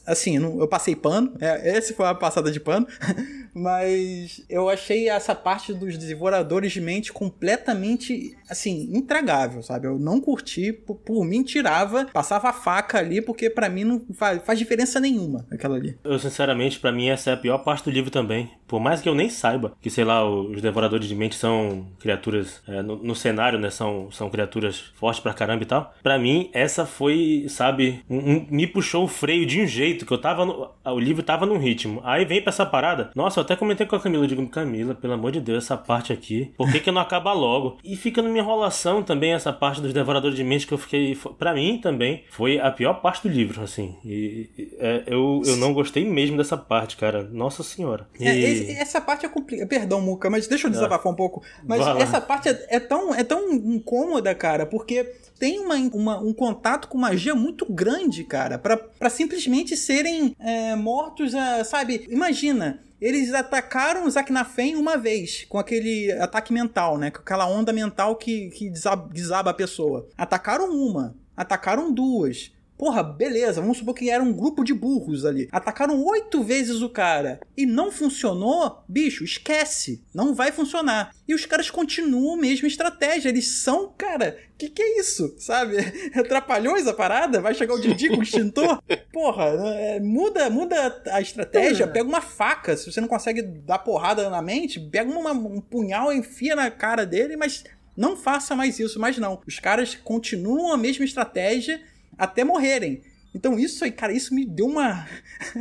assim, 0.07 0.37
eu 0.37 0.67
passei 0.67 0.97
pano. 0.97 1.35
É, 1.41 1.77
esse 1.77 1.93
foi 1.93 2.07
a 2.07 2.15
passada 2.15 2.51
de 2.51 2.59
pano. 2.59 2.87
mas 3.55 4.43
eu 4.49 4.71
achei 4.71 5.11
essa 5.11 5.35
parte 5.35 5.75
dos 5.75 5.99
devoradores 5.99 6.73
de 6.73 6.81
mente 6.81 7.13
completamente, 7.13 8.35
assim, 8.49 8.89
intragável 8.95 9.42
sabe? 9.63 9.87
Eu 9.87 9.99
não 9.99 10.21
curti, 10.21 10.73
por, 10.73 10.97
por 10.97 11.25
mim 11.25 11.43
tirava, 11.43 12.07
passava 12.13 12.49
a 12.49 12.53
faca 12.53 12.99
ali, 12.99 13.21
porque 13.21 13.51
para 13.51 13.69
mim 13.69 13.85
não 13.85 14.03
faz, 14.15 14.43
faz, 14.45 14.59
diferença 14.59 15.01
nenhuma 15.01 15.47
aquela 15.51 15.77
ali. 15.77 15.97
Eu, 16.05 16.19
sinceramente, 16.19 16.79
para 16.79 16.93
mim 16.93 17.09
essa 17.09 17.31
é 17.31 17.33
a 17.33 17.37
pior 17.37 17.59
parte 17.59 17.85
do 17.85 17.91
livro 17.91 18.11
também. 18.11 18.51
Por 18.67 18.81
mais 18.81 19.01
que 19.01 19.09
eu 19.09 19.15
nem 19.15 19.29
saiba 19.29 19.73
que, 19.81 19.91
sei 19.91 20.05
lá, 20.05 20.29
os 20.29 20.63
devoradores 20.63 21.07
de 21.07 21.15
mente 21.15 21.35
são 21.35 21.87
criaturas, 21.99 22.63
é, 22.67 22.81
no, 22.81 22.97
no, 22.97 23.15
cenário, 23.15 23.59
né, 23.59 23.71
são, 23.71 24.11
são 24.11 24.31
criaturas 24.31 24.93
fortes 24.95 25.21
pra 25.21 25.35
caramba 25.35 25.63
e 25.63 25.67
tal. 25.67 25.95
Para 26.03 26.19
mim, 26.19 26.49
essa 26.53 26.87
foi, 26.87 27.47
sabe, 27.49 28.03
um, 28.09 28.17
um, 28.17 28.47
me 28.51 28.67
puxou 28.67 29.05
o 29.05 29.09
freio 29.09 29.45
de 29.45 29.61
um 29.61 29.67
jeito 29.67 30.07
que 30.07 30.13
eu 30.13 30.19
tava 30.19 30.45
no, 30.47 30.71
o 30.85 30.99
livro 30.99 31.23
tava 31.23 31.45
num 31.45 31.59
ritmo. 31.59 32.01
Aí 32.05 32.25
vem 32.25 32.41
pra 32.41 32.51
essa 32.51 32.65
parada. 32.65 33.11
Nossa, 33.15 33.41
eu 33.41 33.45
até 33.45 33.57
comentei 33.57 33.87
com 33.87 33.97
a 33.97 34.01
Camila, 34.01 34.25
eu 34.25 34.29
digo, 34.29 34.47
Camila, 34.49 34.95
pelo 34.95 35.13
amor 35.13 35.33
de 35.33 35.41
Deus, 35.41 35.65
essa 35.65 35.77
parte 35.77 36.13
aqui, 36.13 36.53
por 36.57 36.71
que 36.71 36.81
que 36.81 36.91
não 36.91 37.01
acaba 37.01 37.33
logo? 37.33 37.79
E 37.85 37.97
fica 37.97 38.23
numa 38.23 38.39
enrolação 38.39 39.03
também 39.03 39.32
essa 39.33 39.53
parte 39.53 39.81
dos 39.81 39.93
Devoradores 39.93 40.37
de 40.37 40.45
Mente 40.45 40.67
que 40.67 40.75
eu 40.75 40.79
fiquei. 40.79 41.19
para 41.39 41.55
mim 41.55 41.79
também, 41.83 42.25
foi 42.31 42.59
a 42.59 42.71
pior 42.71 42.95
parte 42.95 43.27
do 43.27 43.33
livro, 43.33 43.63
assim. 43.63 43.97
E, 44.05 44.51
é, 44.79 45.05
eu, 45.07 45.43
eu 45.45 45.57
não 45.57 45.73
gostei 45.73 46.05
mesmo 46.05 46.37
dessa 46.37 46.57
parte, 46.57 46.97
cara. 46.97 47.23
Nossa 47.23 47.63
senhora. 47.63 48.09
E... 48.19 48.27
É, 48.27 48.81
essa 48.81 49.01
parte 49.01 49.27
é 49.27 49.29
complicada. 49.29 49.69
Perdão, 49.69 50.01
Muca, 50.01 50.31
mas 50.31 50.47
deixa 50.47 50.67
eu 50.67 50.71
ah. 50.71 50.73
desabafar 50.73 51.07
ah. 51.07 51.11
um 51.11 51.17
pouco. 51.17 51.43
Mas 51.65 51.81
essa 51.99 52.21
parte 52.21 52.49
é, 52.49 52.67
é, 52.69 52.81
tão, 52.81 53.15
é 53.15 53.25
tão 53.25 53.53
incômoda, 53.53 54.35
cara, 54.35 54.67
porque 54.67 55.05
tem 55.39 55.59
uma, 55.59 55.75
uma, 55.75 56.19
um 56.21 56.33
contato 56.33 56.89
com 56.89 56.97
magia 56.97 57.35
muito 57.35 57.67
grande, 57.71 58.25
cara, 58.25 58.59
para 58.59 59.11
simplesmente 59.11 59.77
serem 59.77 60.37
é, 60.39 60.77
mortos, 60.77 61.35
é, 61.35 61.65
sabe? 61.65 62.07
Imagina 62.09 62.81
eles 63.03 63.35
atacaram 63.35 64.07
o 64.07 64.11
Zaknafen 64.11 64.77
uma 64.77 64.97
vez, 64.97 65.45
com 65.49 65.59
aquele 65.59 66.13
ataque 66.13 66.53
mental, 66.53 66.97
né? 66.97 67.11
Com 67.11 67.19
aquela 67.19 67.49
onda 67.49 67.73
mental 67.73 68.15
que, 68.15 68.49
que 68.51 68.71
desaba 68.71 69.51
a 69.51 69.55
pessoa. 69.55 70.09
Atacaram 70.17 70.71
uma, 70.71 71.17
atacaram 71.37 71.93
duas. 71.93 72.53
Porra, 72.77 73.03
beleza, 73.03 73.61
vamos 73.61 73.79
supor 73.79 73.95
que 73.95 74.11
era 74.11 74.23
um 74.23 74.33
grupo 74.33 74.65
de 74.65 74.75
burros 74.75 75.25
ali. 75.25 75.49
Atacaram 75.53 76.03
oito 76.05 76.43
vezes 76.43 76.83
o 76.83 76.89
cara 76.89 77.41
e 77.57 77.65
não 77.65 77.93
funcionou, 77.93 78.83
bicho, 78.89 79.23
esquece. 79.23 80.03
Não 80.13 80.35
vai 80.35 80.51
funcionar. 80.51 81.15
E 81.29 81.35
os 81.35 81.47
caras 81.47 81.71
continuam 81.71 82.35
a 82.35 82.41
mesma 82.41 82.67
estratégia. 82.67 83.29
Eles 83.29 83.47
são, 83.63 83.93
cara, 83.97 84.37
que 84.59 84.69
que 84.69 84.83
é 84.83 84.99
isso? 84.99 85.35
Sabe? 85.39 85.77
Atrapalhou 86.15 86.77
essa 86.77 86.93
parada? 86.93 87.41
Vai 87.41 87.55
chegar 87.55 87.75
o 87.75 87.81
Didi 87.81 88.09
com 88.09 88.19
o 88.19 88.23
extintor? 88.23 88.83
Porra, 89.13 89.45
é, 89.45 90.01
muda, 90.01 90.51
muda 90.51 91.03
a 91.07 91.21
estratégia, 91.21 91.87
pega 91.87 92.09
uma 92.09 92.21
faca. 92.21 92.77
Se 92.77 92.91
você 92.91 93.01
não 93.01 93.09
consegue 93.09 93.43
dar 93.43 93.79
porrada 93.79 94.29
na 94.29 94.43
mente, 94.43 94.81
pega 94.81 95.11
uma, 95.11 95.33
um 95.33 95.61
punhal 95.61 96.13
e 96.13 96.17
enfia 96.17 96.57
na 96.57 96.71
cara 96.71 97.07
dele, 97.07 97.37
mas 97.37 97.65
não 97.97 98.17
faça 98.17 98.57
mais 98.57 98.79
isso, 98.79 98.99
mas 98.99 99.19
não. 99.19 99.41
Os 99.47 99.59
caras 99.59 99.95
continuam 99.95 100.73
a 100.73 100.77
mesma 100.77 101.05
estratégia 101.05 101.81
até 102.17 102.45
morrerem. 102.45 103.03
Então 103.35 103.59
isso 103.59 103.85
aí, 103.85 103.91
cara, 103.91 104.13
isso 104.13 104.35
me 104.35 104.45
deu 104.45 104.67
uma 104.67 105.07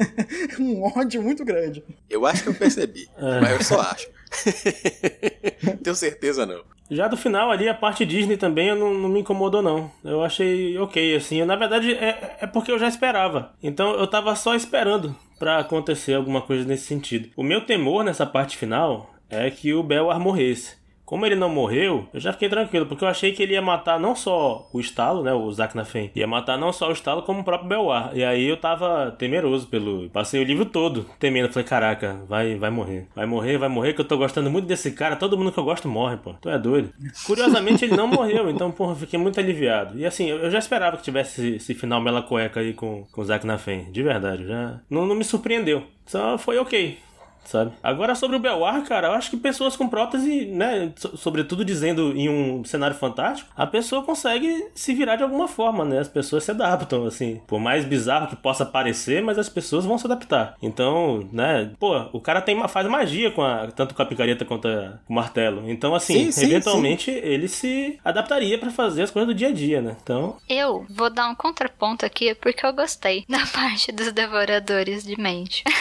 um 0.59 0.83
ódio 0.83 1.21
muito 1.21 1.45
grande. 1.45 1.83
Eu 2.09 2.25
acho 2.25 2.43
que 2.43 2.49
eu 2.49 2.53
percebi, 2.53 3.09
é. 3.17 3.39
mas 3.39 3.51
eu 3.51 3.63
só 3.63 3.81
acho. 3.81 4.09
Tenho 5.83 5.95
certeza 5.95 6.45
não. 6.45 6.63
Já 6.89 7.07
do 7.07 7.15
final 7.15 7.49
ali, 7.49 7.69
a 7.69 7.73
parte 7.73 8.05
Disney 8.05 8.35
também 8.35 8.75
não, 8.75 8.93
não, 8.93 9.07
me 9.07 9.21
incomodou, 9.21 9.61
não. 9.61 9.89
Eu 10.03 10.21
achei 10.21 10.77
ok, 10.77 11.15
assim. 11.15 11.37
Eu, 11.37 11.45
na 11.45 11.55
verdade, 11.55 11.93
é, 11.93 12.37
é 12.41 12.47
porque 12.47 12.69
eu 12.69 12.77
já 12.77 12.87
esperava. 12.89 13.53
Então 13.63 13.93
eu 13.93 14.05
tava 14.07 14.35
só 14.35 14.53
esperando 14.53 15.15
para 15.39 15.59
acontecer 15.59 16.13
alguma 16.13 16.41
coisa 16.41 16.65
nesse 16.65 16.83
sentido. 16.83 17.29
O 17.37 17.43
meu 17.43 17.65
temor 17.65 18.03
nessa 18.03 18.25
parte 18.25 18.57
final 18.57 19.09
é 19.29 19.49
que 19.49 19.73
o 19.73 19.81
Belwar 19.81 20.19
morresse. 20.19 20.80
Como 21.11 21.25
ele 21.25 21.35
não 21.35 21.49
morreu, 21.49 22.07
eu 22.13 22.21
já 22.21 22.31
fiquei 22.31 22.47
tranquilo, 22.47 22.85
porque 22.85 23.03
eu 23.03 23.09
achei 23.09 23.33
que 23.33 23.43
ele 23.43 23.51
ia 23.51 23.61
matar 23.61 23.99
não 23.99 24.15
só 24.15 24.69
o 24.71 24.79
estalo, 24.79 25.21
né, 25.21 25.33
o 25.33 25.51
Zaknafen, 25.51 26.09
ia 26.15 26.25
matar 26.25 26.57
não 26.57 26.71
só 26.71 26.87
o 26.87 26.93
estalo, 26.93 27.23
como 27.23 27.41
o 27.41 27.43
próprio 27.43 27.67
Belwar. 27.67 28.11
E 28.13 28.23
aí 28.23 28.47
eu 28.47 28.55
tava 28.55 29.13
temeroso 29.19 29.67
pelo... 29.67 30.09
Passei 30.11 30.39
o 30.39 30.45
livro 30.45 30.63
todo 30.63 31.05
temendo, 31.19 31.51
falei, 31.51 31.67
caraca, 31.67 32.21
vai, 32.29 32.55
vai 32.55 32.69
morrer. 32.69 33.09
Vai 33.13 33.25
morrer, 33.25 33.57
vai 33.57 33.67
morrer, 33.67 33.91
que 33.91 33.99
eu 33.99 34.07
tô 34.07 34.17
gostando 34.17 34.49
muito 34.49 34.69
desse 34.69 34.91
cara, 34.91 35.17
todo 35.17 35.37
mundo 35.37 35.51
que 35.51 35.57
eu 35.57 35.65
gosto 35.65 35.85
morre, 35.85 36.15
pô. 36.15 36.33
Tu 36.39 36.47
é 36.47 36.57
doido. 36.57 36.93
Curiosamente 37.25 37.83
ele 37.83 37.97
não 37.97 38.07
morreu, 38.07 38.49
então, 38.49 38.71
porra, 38.71 38.95
fiquei 38.95 39.19
muito 39.19 39.37
aliviado. 39.37 39.99
E 39.99 40.05
assim, 40.05 40.29
eu 40.29 40.49
já 40.49 40.59
esperava 40.59 40.95
que 40.95 41.03
tivesse 41.03 41.41
esse, 41.41 41.55
esse 41.57 41.73
final 41.73 41.99
melacueca 41.99 42.61
aí 42.61 42.73
com, 42.73 43.03
com 43.11 43.19
o 43.19 43.25
Zaknafen, 43.25 43.91
de 43.91 44.01
verdade, 44.01 44.47
já... 44.47 44.79
Não, 44.89 45.05
não 45.05 45.15
me 45.15 45.25
surpreendeu. 45.25 45.83
Só 46.05 46.37
foi 46.37 46.57
ok 46.57 47.10
sabe? 47.43 47.71
Agora 47.81 48.15
sobre 48.15 48.37
o 48.37 48.39
Belwar, 48.39 48.81
cara, 48.83 49.07
eu 49.09 49.13
acho 49.13 49.29
que 49.29 49.37
pessoas 49.37 49.75
com 49.75 49.87
prótese, 49.87 50.45
né, 50.45 50.91
so- 50.95 51.17
sobretudo 51.17 51.65
dizendo 51.65 52.15
em 52.15 52.29
um 52.29 52.63
cenário 52.63 52.95
fantástico, 52.95 53.49
a 53.55 53.67
pessoa 53.67 54.03
consegue 54.03 54.67
se 54.75 54.93
virar 54.93 55.15
de 55.15 55.23
alguma 55.23 55.47
forma, 55.47 55.83
né? 55.85 55.99
As 55.99 56.07
pessoas 56.07 56.43
se 56.43 56.51
adaptam, 56.51 57.05
assim. 57.05 57.41
Por 57.47 57.59
mais 57.59 57.85
bizarro 57.85 58.27
que 58.27 58.35
possa 58.35 58.65
parecer, 58.65 59.21
mas 59.21 59.37
as 59.37 59.49
pessoas 59.49 59.85
vão 59.85 59.97
se 59.97 60.05
adaptar. 60.07 60.55
Então, 60.61 61.27
né, 61.31 61.71
pô, 61.79 61.97
o 62.13 62.19
cara 62.19 62.41
tem 62.41 62.55
uma 62.55 62.67
faz 62.67 62.87
magia 62.87 63.31
com 63.31 63.41
a, 63.41 63.67
tanto 63.67 63.93
com 63.95 64.01
a 64.01 64.05
picareta 64.05 64.45
quanto 64.45 64.67
a- 64.67 64.99
com 65.05 65.13
o 65.13 65.15
martelo. 65.15 65.69
Então, 65.69 65.93
assim, 65.95 66.25
Sim, 66.25 66.31
sim, 66.31 66.45
eventualmente 66.45 67.11
ele 67.11 67.47
se 67.47 67.99
adaptaria 68.03 68.57
pra 68.57 68.69
fazer 68.71 69.03
as 69.03 69.11
coisas 69.11 69.27
do 69.27 69.37
dia 69.37 69.49
a 69.49 69.51
dia, 69.51 69.81
né? 69.81 69.95
Então, 70.01 70.37
Eu 70.49 70.85
vou 70.89 71.09
dar 71.09 71.27
um 71.29 71.35
contraponto 71.35 72.05
aqui 72.05 72.33
porque 72.35 72.65
eu 72.65 72.73
gostei 72.73 73.25
da 73.29 73.45
parte 73.47 73.91
dos 73.91 74.11
devoradores 74.11 75.03
de 75.03 75.19
mente. 75.19 75.63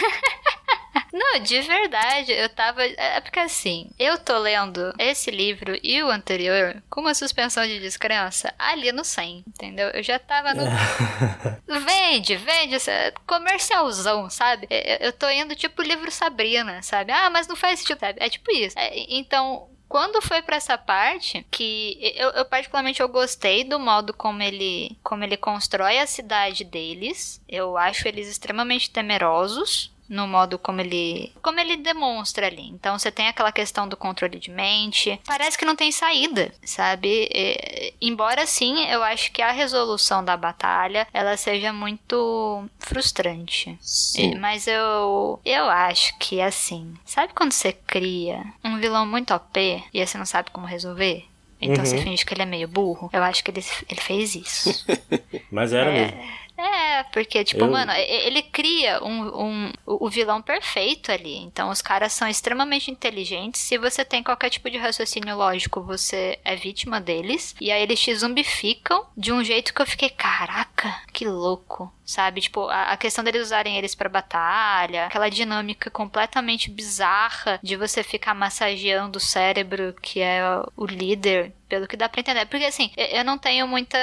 Não, 1.11 1.39
de 1.39 1.59
verdade, 1.61 2.31
eu 2.31 2.47
tava. 2.49 2.83
É 2.83 3.19
porque 3.19 3.39
assim, 3.39 3.89
eu 3.99 4.17
tô 4.17 4.37
lendo 4.37 4.93
esse 4.97 5.29
livro 5.29 5.77
e 5.83 6.01
o 6.01 6.09
anterior 6.09 6.81
com 6.89 7.01
uma 7.01 7.13
suspensão 7.13 7.65
de 7.65 7.79
descrença 7.79 8.53
ali 8.57 8.91
no 8.91 9.03
100, 9.03 9.43
entendeu? 9.47 9.89
Eu 9.89 10.01
já 10.01 10.17
tava 10.17 10.53
no. 10.53 10.63
Vende, 11.67 12.35
vende, 12.35 12.77
comercialzão, 13.25 14.29
sabe? 14.29 14.67
Eu, 14.69 15.07
eu 15.07 15.13
tô 15.13 15.29
indo 15.29 15.55
tipo 15.55 15.81
livro 15.81 16.11
Sabrina, 16.11 16.81
sabe? 16.81 17.11
Ah, 17.11 17.29
mas 17.29 17.47
não 17.47 17.55
faz 17.55 17.79
sentido, 17.79 17.99
sabe? 17.99 18.19
É 18.21 18.29
tipo 18.29 18.51
isso. 18.51 18.77
É, 18.77 18.91
então, 19.09 19.69
quando 19.91 20.21
foi 20.21 20.41
pra 20.41 20.55
essa 20.55 20.77
parte, 20.77 21.45
que 21.51 22.13
eu, 22.15 22.29
eu 22.29 22.45
particularmente 22.45 23.01
eu 23.01 23.09
gostei 23.09 23.63
do 23.65 23.77
modo 23.77 24.13
como 24.13 24.41
ele, 24.41 24.97
como 25.03 25.23
ele 25.23 25.35
constrói 25.35 25.99
a 25.99 26.07
cidade 26.07 26.63
deles. 26.63 27.41
Eu 27.47 27.77
acho 27.77 28.07
eles 28.07 28.29
extremamente 28.29 28.89
temerosos 28.89 29.91
no 30.11 30.27
modo 30.27 30.59
como 30.59 30.81
ele 30.81 31.31
como 31.41 31.57
ele 31.59 31.77
demonstra 31.77 32.47
ali. 32.47 32.67
Então 32.69 32.99
você 32.99 33.09
tem 33.09 33.27
aquela 33.29 33.51
questão 33.51 33.87
do 33.87 33.95
controle 33.95 34.37
de 34.37 34.51
mente. 34.51 35.17
Parece 35.25 35.57
que 35.57 35.63
não 35.63 35.75
tem 35.75 35.89
saída, 35.91 36.53
sabe? 36.65 37.29
É, 37.33 37.93
embora 38.01 38.45
sim, 38.45 38.83
eu 38.89 39.01
acho 39.01 39.31
que 39.31 39.41
a 39.41 39.51
resolução 39.51 40.23
da 40.23 40.35
batalha 40.35 41.07
ela 41.13 41.37
seja 41.37 41.71
muito 41.71 42.65
frustrante. 42.77 43.77
Sim. 43.81 44.33
É, 44.35 44.37
Mas 44.37 44.67
eu 44.67 45.39
eu 45.45 45.69
acho 45.69 46.17
que 46.19 46.41
assim, 46.41 46.93
sabe 47.05 47.33
quando 47.33 47.53
você 47.53 47.71
cria 47.71 48.43
um 48.63 48.77
vilão 48.79 49.05
muito 49.05 49.33
OP 49.33 49.81
e 49.93 50.05
você 50.05 50.17
não 50.17 50.25
sabe 50.25 50.51
como 50.51 50.67
resolver? 50.67 51.25
Então 51.63 51.85
você 51.85 51.95
Uhum. 51.97 52.01
finge 52.03 52.25
que 52.25 52.33
ele 52.33 52.41
é 52.41 52.45
meio 52.45 52.67
burro. 52.67 53.09
Eu 53.13 53.23
acho 53.23 53.43
que 53.43 53.51
ele, 53.51 53.63
ele 53.87 54.01
fez 54.01 54.33
isso. 54.35 54.83
mas 55.51 55.71
era 55.71 55.89
É. 55.91 55.93
mesmo. 56.05 56.41
É, 56.63 57.03
porque, 57.11 57.43
tipo, 57.43 57.63
Eu- 57.63 57.71
mano, 57.71 57.91
ele 57.93 58.43
cria 58.43 59.03
um, 59.03 59.45
um- 59.45 59.73
o 59.85 60.07
vilão 60.09 60.41
perfeito 60.41 61.11
ali. 61.11 61.37
Então, 61.37 61.69
os 61.71 61.81
caras 61.81 62.13
são 62.13 62.27
extremamente 62.27 62.91
inteligentes. 62.91 63.61
Se 63.61 63.77
você 63.79 64.05
tem 64.05 64.21
qualquer 64.21 64.49
tipo 64.51 64.69
de 64.69 64.77
raciocínio 64.77 65.35
lógico, 65.35 65.81
você 65.81 66.37
é 66.45 66.55
vítima 66.55 67.01
deles. 67.01 67.55
E 67.59 67.71
aí 67.71 67.81
eles 67.81 67.99
te 67.99 68.13
zumbificam 68.15 69.05
de 69.17 69.31
um 69.31 69.43
jeito 69.43 69.73
que 69.73 69.81
eu 69.81 69.87
fiquei, 69.87 70.09
caraca, 70.09 71.01
que 71.11 71.25
louco. 71.25 71.91
Sabe? 72.05 72.41
Tipo, 72.41 72.67
a, 72.67 72.91
a 72.91 72.97
questão 72.97 73.23
deles 73.23 73.41
usarem 73.41 73.77
eles 73.77 73.95
pra 73.95 74.09
batalha, 74.09 75.05
aquela 75.05 75.29
dinâmica 75.29 75.89
completamente 75.89 76.69
bizarra 76.69 77.57
de 77.63 77.77
você 77.77 78.03
ficar 78.03 78.33
massageando 78.35 79.17
o 79.17 79.21
cérebro, 79.21 79.95
que 80.01 80.19
é 80.19 80.41
o 80.75 80.85
líder 80.85 81.53
pelo 81.71 81.87
que 81.87 81.95
dá 81.95 82.09
pra 82.09 82.19
entender. 82.19 82.45
Porque 82.47 82.65
assim, 82.65 82.91
eu 82.97 83.23
não 83.23 83.37
tenho 83.37 83.65
muita, 83.65 83.97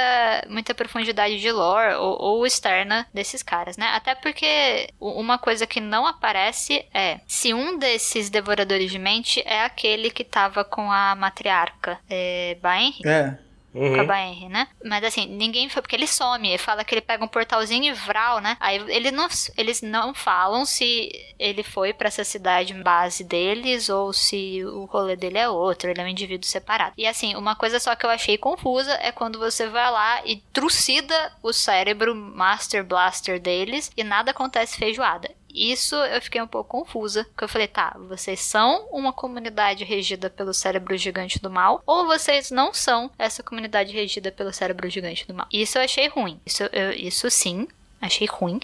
muita 0.48 0.74
profundidade 0.74 1.38
de 1.38 1.52
lore 1.52 1.96
ou, 1.96 2.18
ou 2.18 2.46
externa 2.46 3.06
desses 3.12 3.42
caras, 3.42 3.76
né? 3.76 3.88
Até 3.94 4.14
porque 4.14 4.88
uma 4.98 5.36
coisa 5.36 5.66
que 5.66 5.78
não 5.78 6.06
aparece 6.06 6.82
é 6.94 7.20
se 7.26 7.52
um 7.52 7.76
desses 7.78 8.30
devoradores 8.30 8.90
de 8.90 8.98
mente 8.98 9.42
é 9.44 9.64
aquele 9.64 10.10
que 10.10 10.24
tava 10.24 10.64
com 10.64 10.90
a 10.90 11.14
matriarca 11.14 11.98
é. 12.08 12.56
É. 13.04 13.36
Uhum. 13.74 14.06
Baenri, 14.06 14.48
né? 14.48 14.68
Mas 14.84 15.04
assim, 15.04 15.26
ninguém 15.26 15.68
foi 15.68 15.82
porque 15.82 15.94
ele 15.94 16.06
some. 16.06 16.48
Ele 16.48 16.58
fala 16.58 16.84
que 16.84 16.94
ele 16.94 17.00
pega 17.00 17.24
um 17.24 17.28
portalzinho 17.28 17.84
e 17.84 17.92
vral, 17.92 18.40
né? 18.40 18.56
Aí 18.60 18.82
ele 18.88 19.10
não, 19.10 19.28
eles 19.56 19.82
não 19.82 20.14
falam 20.14 20.64
se 20.64 21.10
ele 21.38 21.62
foi 21.62 21.92
pra 21.92 22.08
essa 22.08 22.24
cidade 22.24 22.74
base 22.74 23.22
deles 23.24 23.88
ou 23.88 24.12
se 24.12 24.64
o 24.64 24.84
rolê 24.86 25.16
dele 25.16 25.38
é 25.38 25.48
outro. 25.48 25.90
Ele 25.90 26.00
é 26.00 26.04
um 26.04 26.08
indivíduo 26.08 26.48
separado. 26.48 26.94
E 26.96 27.06
assim, 27.06 27.36
uma 27.36 27.54
coisa 27.54 27.78
só 27.78 27.94
que 27.94 28.04
eu 28.06 28.10
achei 28.10 28.38
confusa 28.38 28.92
é 29.02 29.12
quando 29.12 29.38
você 29.38 29.66
vai 29.68 29.90
lá 29.90 30.22
e 30.24 30.36
trucida 30.52 31.32
o 31.42 31.52
cérebro 31.52 32.14
Master 32.14 32.84
Blaster 32.84 33.40
deles 33.40 33.90
e 33.96 34.02
nada 34.02 34.30
acontece 34.30 34.76
feijoada. 34.76 35.30
Isso 35.58 35.94
eu 35.96 36.20
fiquei 36.22 36.40
um 36.40 36.46
pouco 36.46 36.70
confusa, 36.70 37.24
porque 37.24 37.44
eu 37.44 37.48
falei, 37.48 37.66
tá, 37.68 37.96
vocês 38.08 38.40
são 38.40 38.86
uma 38.92 39.12
comunidade 39.12 39.84
regida 39.84 40.30
pelo 40.30 40.54
cérebro 40.54 40.96
gigante 40.96 41.40
do 41.40 41.50
mal, 41.50 41.82
ou 41.86 42.06
vocês 42.06 42.50
não 42.50 42.72
são 42.72 43.10
essa 43.18 43.42
comunidade 43.42 43.92
regida 43.92 44.30
pelo 44.30 44.52
cérebro 44.52 44.88
gigante 44.88 45.26
do 45.26 45.34
mal. 45.34 45.46
Isso 45.52 45.78
eu 45.78 45.82
achei 45.82 46.08
ruim. 46.08 46.40
Isso, 46.46 46.62
eu- 46.72 46.92
isso 46.92 47.28
sim, 47.30 47.66
achei 48.00 48.26
ruim. 48.26 48.60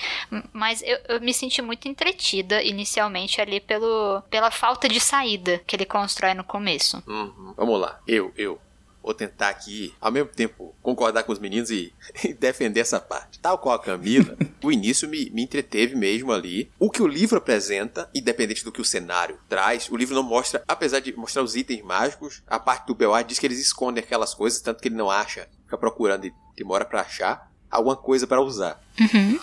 Mas 0.53 0.83
eu, 0.83 0.99
eu 1.09 1.21
me 1.21 1.35
senti 1.35 1.61
muito 1.61 1.89
entretida 1.89 2.63
inicialmente 2.63 3.41
ali 3.41 3.59
pelo, 3.61 4.23
pela 4.31 4.51
falta 4.51 4.89
de 4.89 5.01
saída 5.01 5.61
que 5.67 5.75
ele 5.75 5.85
constrói 5.85 6.35
no 6.35 6.45
começo. 6.45 7.03
Uhum. 7.07 7.55
Vamos 7.57 7.81
lá, 7.81 7.99
eu, 8.07 8.33
eu. 8.37 8.61
Vou 9.05 9.13
tentar 9.13 9.51
aqui, 9.51 9.95
ao 10.01 10.11
mesmo 10.11 10.31
tempo, 10.31 10.75
concordar 10.83 11.25
com 11.25 11.33
os 11.33 11.39
meninos 11.39 11.71
e, 11.71 11.93
e 12.25 12.33
defender 12.33 12.81
essa 12.81 12.99
parte. 12.99 13.39
Tal 13.39 13.59
qual 13.59 13.75
a 13.75 13.79
Camila, 13.79 14.35
o 14.63 14.73
início 14.73 15.07
me, 15.07 15.29
me 15.29 15.43
entreteve 15.43 15.95
mesmo 15.95 16.33
ali. 16.33 16.71
O 16.79 16.91
que 16.91 17.03
o 17.03 17.07
livro 17.07 17.37
apresenta, 17.37 18.09
independente 18.15 18.65
do 18.65 18.73
que 18.73 18.81
o 18.81 18.85
cenário 18.85 19.39
traz, 19.47 19.91
o 19.91 19.97
livro 19.97 20.15
não 20.15 20.23
mostra, 20.23 20.65
apesar 20.67 21.01
de 21.01 21.15
mostrar 21.15 21.43
os 21.43 21.55
itens 21.55 21.85
mágicos, 21.85 22.43
a 22.47 22.59
parte 22.59 22.87
do 22.87 22.95
Belard 22.95 23.29
diz 23.29 23.39
que 23.39 23.47
eles 23.47 23.61
escondem 23.61 24.03
aquelas 24.03 24.33
coisas, 24.33 24.63
tanto 24.63 24.81
que 24.81 24.89
ele 24.89 24.97
não 24.97 25.11
acha, 25.11 25.49
fica 25.65 25.77
procurando 25.77 26.27
e 26.27 26.33
demora 26.57 26.87
pra 26.87 27.03
achar 27.03 27.53
alguma 27.71 27.97
coisa 27.97 28.27
para 28.27 28.41
usar. 28.41 28.81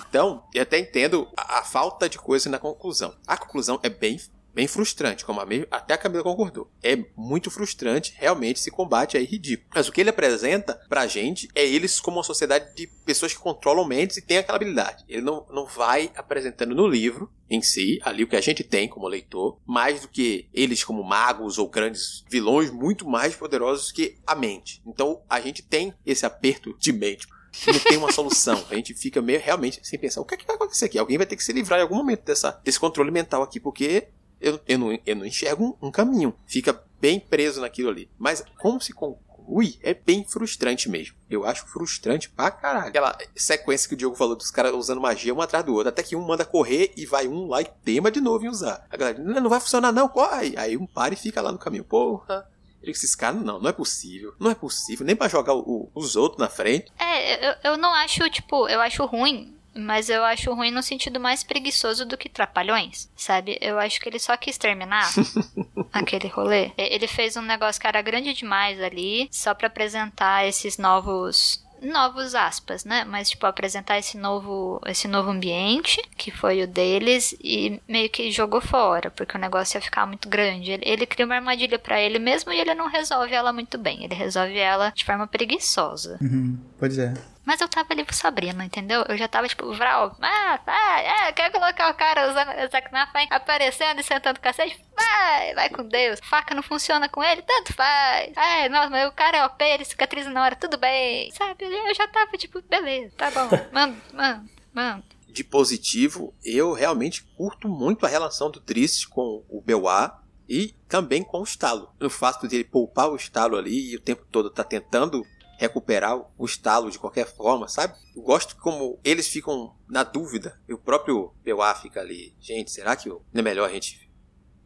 Então, 0.10 0.44
eu 0.54 0.64
até 0.64 0.80
entendo 0.80 1.28
a, 1.36 1.60
a 1.60 1.64
falta 1.64 2.08
de 2.08 2.18
coisa 2.18 2.50
na 2.50 2.58
conclusão. 2.58 3.14
A 3.28 3.38
conclusão 3.38 3.80
é 3.84 3.90
bem, 3.90 4.20
bem 4.54 4.68
frustrante, 4.68 5.24
como 5.26 5.40
a 5.40 5.46
me- 5.46 5.68
até 5.72 5.94
a 5.94 5.98
Camila 5.98 6.24
concordou. 6.24 6.70
É 6.84 6.98
muito 7.16 7.50
frustrante, 7.52 8.14
realmente, 8.18 8.58
esse 8.58 8.72
combate 8.72 9.18
aí 9.18 9.26
ridículo. 9.26 9.70
Mas 9.74 9.88
o 9.88 9.92
que 9.92 10.02
ele 10.02 10.10
apresenta 10.10 10.80
pra 10.90 11.08
gente 11.08 11.48
é 11.56 11.66
eles 11.66 12.00
como 12.00 12.18
uma 12.18 12.24
sociedade 12.24 12.74
de 12.76 12.88
pessoas 13.06 13.34
que 13.34 13.40
controlam 13.40 13.86
mentes 13.86 14.18
e 14.18 14.22
têm 14.22 14.38
aquela 14.38 14.56
habilidade. 14.58 15.04
Ele 15.08 15.22
não, 15.22 15.46
não 15.50 15.66
vai 15.66 16.12
apresentando 16.16 16.76
no 16.76 16.88
livro 16.88 17.32
em 17.50 17.62
si, 17.62 18.00
ali 18.04 18.24
o 18.24 18.28
que 18.28 18.36
a 18.36 18.42
gente 18.42 18.64
tem 18.64 18.88
como 18.88 19.08
leitor, 19.08 19.60
mais 19.66 20.02
do 20.02 20.08
que 20.08 20.48
eles 20.54 20.84
como 20.84 21.04
magos 21.04 21.58
ou 21.58 21.68
grandes 21.70 22.24
vilões 22.30 22.72
muito 22.72 23.08
mais 23.08 23.36
poderosos 23.36 23.92
que 23.92 24.18
a 24.26 24.36
mente. 24.36 24.82
Então 24.86 25.22
a 25.30 25.40
gente 25.42 25.62
tem 25.62 25.94
esse 26.06 26.26
aperto 26.26 26.76
de 26.80 26.94
mente 26.94 27.28
não 27.68 27.80
tem 27.80 27.98
uma 27.98 28.12
solução. 28.14 28.64
A 28.70 28.76
gente 28.76 28.94
fica 28.94 29.22
meio 29.22 29.40
realmente 29.42 29.80
sem 29.84 30.00
pensar 30.00 30.22
o 30.22 30.26
que, 30.26 30.36
é 30.36 30.38
que 30.38 30.46
vai 30.48 30.56
acontecer 30.56 30.86
aqui. 30.86 30.98
Alguém 30.98 31.18
vai 31.18 31.28
ter 31.28 31.36
que 31.36 31.44
se 31.44 31.52
livrar 31.52 31.80
em 31.80 31.84
algum 31.84 31.96
momento 31.98 32.24
dessa, 32.24 32.52
desse 32.64 32.80
controle 32.80 33.12
mental 33.12 33.44
aqui, 33.44 33.60
porque 33.60 34.08
eu, 34.42 34.60
eu, 34.68 34.78
não, 34.78 35.00
eu 35.06 35.16
não 35.16 35.26
enxergo 35.26 35.78
um, 35.82 35.88
um 35.88 35.92
caminho. 35.92 36.34
Fica 36.46 36.82
bem 37.00 37.20
preso 37.20 37.62
naquilo 37.62 37.90
ali. 37.90 38.10
Mas 38.18 38.44
como 38.60 38.82
se 38.82 38.94
conclui 38.94 39.78
é 39.82 39.94
bem 39.94 40.24
frustrante 40.24 40.88
mesmo. 40.90 41.16
Eu 41.30 41.46
acho 41.46 41.66
frustrante 41.68 42.30
pra 42.30 42.52
caralho. 42.52 42.88
Aquela 42.88 43.18
sequência 43.36 43.88
que 43.90 43.96
o 43.96 43.98
Diogo 43.98 44.16
falou 44.16 44.36
dos 44.36 44.52
caras 44.52 44.74
usando 44.74 45.02
magia 45.02 45.34
um 45.34 45.42
atrás 45.42 45.66
do 45.66 45.74
outro. 45.74 45.90
Até 45.90 46.04
que 46.04 46.16
um 46.16 46.26
manda 46.26 46.46
correr 46.46 46.92
e 46.96 47.06
vai 47.06 47.28
um 47.28 47.48
lá 47.48 47.62
e 47.62 47.66
tema 47.84 48.10
de 48.12 48.22
novo 48.22 48.46
em 48.46 48.50
usar. 48.50 48.86
A 48.90 48.96
galera, 48.98 49.20
não, 49.20 49.42
não 49.42 49.50
vai 49.50 49.60
funcionar 49.60 49.92
não, 49.92 50.08
corre. 50.08 50.56
Aí 50.58 50.78
um 50.78 50.86
para 50.86 51.14
e 51.14 51.18
fica 51.18 51.42
lá 51.42 51.52
no 51.52 51.58
caminho. 51.58 51.84
Porra. 51.84 52.48
Disse, 52.84 53.06
Esses 53.06 53.16
caras, 53.16 53.42
não, 53.42 53.60
não 53.60 53.70
é 53.70 53.74
possível. 53.74 54.34
Não 54.40 54.50
é 54.50 54.56
possível. 54.56 55.06
Nem 55.06 55.16
pra 55.16 55.28
jogar 55.28 55.54
o- 55.54 55.90
os 55.94 56.16
outros 56.16 56.40
na 56.40 56.50
frente. 56.50 56.92
É, 57.00 57.50
eu, 57.50 57.56
eu 57.64 57.78
não 57.78 57.94
acho, 57.94 58.28
tipo, 58.30 58.68
eu 58.68 58.80
acho 58.82 59.06
ruim, 59.06 59.56
mas 59.74 60.10
eu 60.10 60.24
acho 60.24 60.54
ruim 60.54 60.72
no 60.72 60.84
sentido 60.84 61.20
mais 61.20 61.44
preguiçoso 61.44 62.06
do 62.06 62.18
que 62.18 62.30
trapalhões, 62.30 63.10
sabe? 63.16 63.58
Eu 63.62 63.80
acho 63.80 64.00
que 64.00 64.10
ele 64.10 64.20
só 64.20 64.36
quis 64.38 64.58
terminar 64.58 65.10
aquele 65.92 66.28
rolê. 66.28 66.72
Ele 66.78 67.08
fez 67.08 67.36
um 67.38 67.42
negócio 67.42 67.80
que 67.80 67.88
era 67.88 68.02
grande 68.02 68.34
demais 68.34 68.82
ali, 68.82 69.28
só 69.32 69.54
pra 69.54 69.68
apresentar 69.68 70.46
esses 70.46 70.78
novos 70.78 71.64
novos 71.82 72.36
aspas, 72.36 72.86
né? 72.86 73.04
Mas 73.04 73.32
tipo 73.32 73.46
apresentar 73.46 73.98
esse 73.98 74.18
novo 74.18 74.80
esse 74.86 75.08
novo 75.08 75.32
ambiente 75.32 76.00
que 76.16 76.30
foi 76.30 76.62
o 76.62 76.68
deles 76.68 77.36
e 77.44 77.82
meio 77.88 78.10
que 78.10 78.32
jogou 78.32 78.62
fora, 78.62 79.10
porque 79.10 79.36
o 79.36 79.40
negócio 79.40 79.78
ia 79.78 79.82
ficar 79.82 80.06
muito 80.06 80.30
grande. 80.30 80.72
Ele, 80.72 80.84
ele 80.86 81.06
cria 81.08 81.26
uma 81.26 81.36
armadilha 81.36 81.80
pra 81.80 82.00
ele 82.00 82.20
mesmo 82.20 82.52
e 82.52 82.60
ele 82.60 82.76
não 82.76 82.88
resolve 82.88 83.34
ela 83.34 83.52
muito 83.52 83.78
bem. 83.78 84.04
Ele 84.04 84.14
resolve 84.14 84.58
ela 84.58 84.92
de 84.92 85.04
forma 85.04 85.26
preguiçosa. 85.26 86.20
Uhum, 86.22 86.60
pois 86.78 86.98
é. 87.00 87.14
Mas 87.52 87.60
eu 87.60 87.68
tava 87.68 87.92
ali 87.92 88.06
pro 88.06 88.16
Sabrina, 88.16 88.64
entendeu? 88.64 89.04
Eu 89.10 89.18
já 89.18 89.28
tava 89.28 89.46
tipo, 89.46 89.74
Vral, 89.74 90.16
ah, 90.22 90.58
vai, 90.66 91.06
é, 91.06 91.34
quer 91.34 91.52
colocar 91.52 91.92
o 91.92 91.94
cara 91.96 92.30
usando 92.30 92.48
o 92.48 92.72
Zaknafai 92.72 93.28
aparecendo 93.30 94.00
e 94.00 94.04
sentando 94.04 94.40
o 94.40 94.42
cacete? 94.42 94.80
Vai, 94.96 95.54
vai 95.54 95.70
com 95.70 95.84
Deus. 95.84 96.22
Faca 96.24 96.56
não 96.56 96.64
funciona 96.64 97.10
com 97.10 97.22
ele? 97.22 97.42
Tanto 97.42 97.74
faz. 97.74 98.32
Ai, 98.38 98.70
nossa, 98.70 98.90
mas 98.90 99.06
o 99.06 99.12
cara 99.12 99.36
é 99.36 99.46
OP, 99.46 99.62
ele 99.62 99.84
cicatriza 99.84 100.30
na 100.30 100.46
hora, 100.46 100.56
tudo 100.56 100.78
bem. 100.78 101.30
Sabe? 101.32 101.66
Eu 101.66 101.94
já 101.94 102.08
tava 102.08 102.38
tipo, 102.38 102.62
beleza, 102.62 103.14
tá 103.18 103.30
bom. 103.30 103.50
Mano, 103.74 104.02
mano, 104.14 104.50
mano. 104.74 105.04
de 105.28 105.44
positivo, 105.44 106.34
eu 106.46 106.72
realmente 106.72 107.22
curto 107.36 107.68
muito 107.68 108.06
a 108.06 108.10
relação 108.10 108.50
do 108.50 108.62
Triste 108.62 109.10
com 109.10 109.44
o 109.50 109.60
Beuá 109.60 110.22
e 110.48 110.74
também 110.88 111.22
com 111.22 111.42
o 111.42 111.44
estalo. 111.44 111.94
O 112.00 112.10
fato 112.10 112.48
de 112.48 112.56
ele 112.56 112.64
poupar 112.64 113.10
o 113.10 113.18
estalo 113.18 113.58
ali 113.58 113.92
e 113.92 113.98
o 113.98 114.02
tempo 114.02 114.26
todo 114.32 114.50
tá 114.50 114.64
tentando 114.64 115.28
recuperar 115.62 116.20
o 116.38 116.46
estalo 116.46 116.90
de 116.90 116.98
qualquer 116.98 117.28
forma, 117.28 117.68
sabe? 117.68 117.94
Eu 118.16 118.24
gosto 118.24 118.56
como 118.56 119.00
eles 119.04 119.28
ficam 119.28 119.76
na 119.88 120.04
dúvida. 120.04 120.60
E 120.68 120.74
o 120.74 120.78
próprio 120.78 121.32
Beuá 121.44 121.76
fica 121.76 122.00
ali, 122.00 122.34
gente, 122.40 122.72
será 122.72 122.96
que 122.96 123.08
não 123.08 123.22
é 123.32 123.42
melhor 123.44 123.70
a 123.70 123.74
gente 123.74 124.10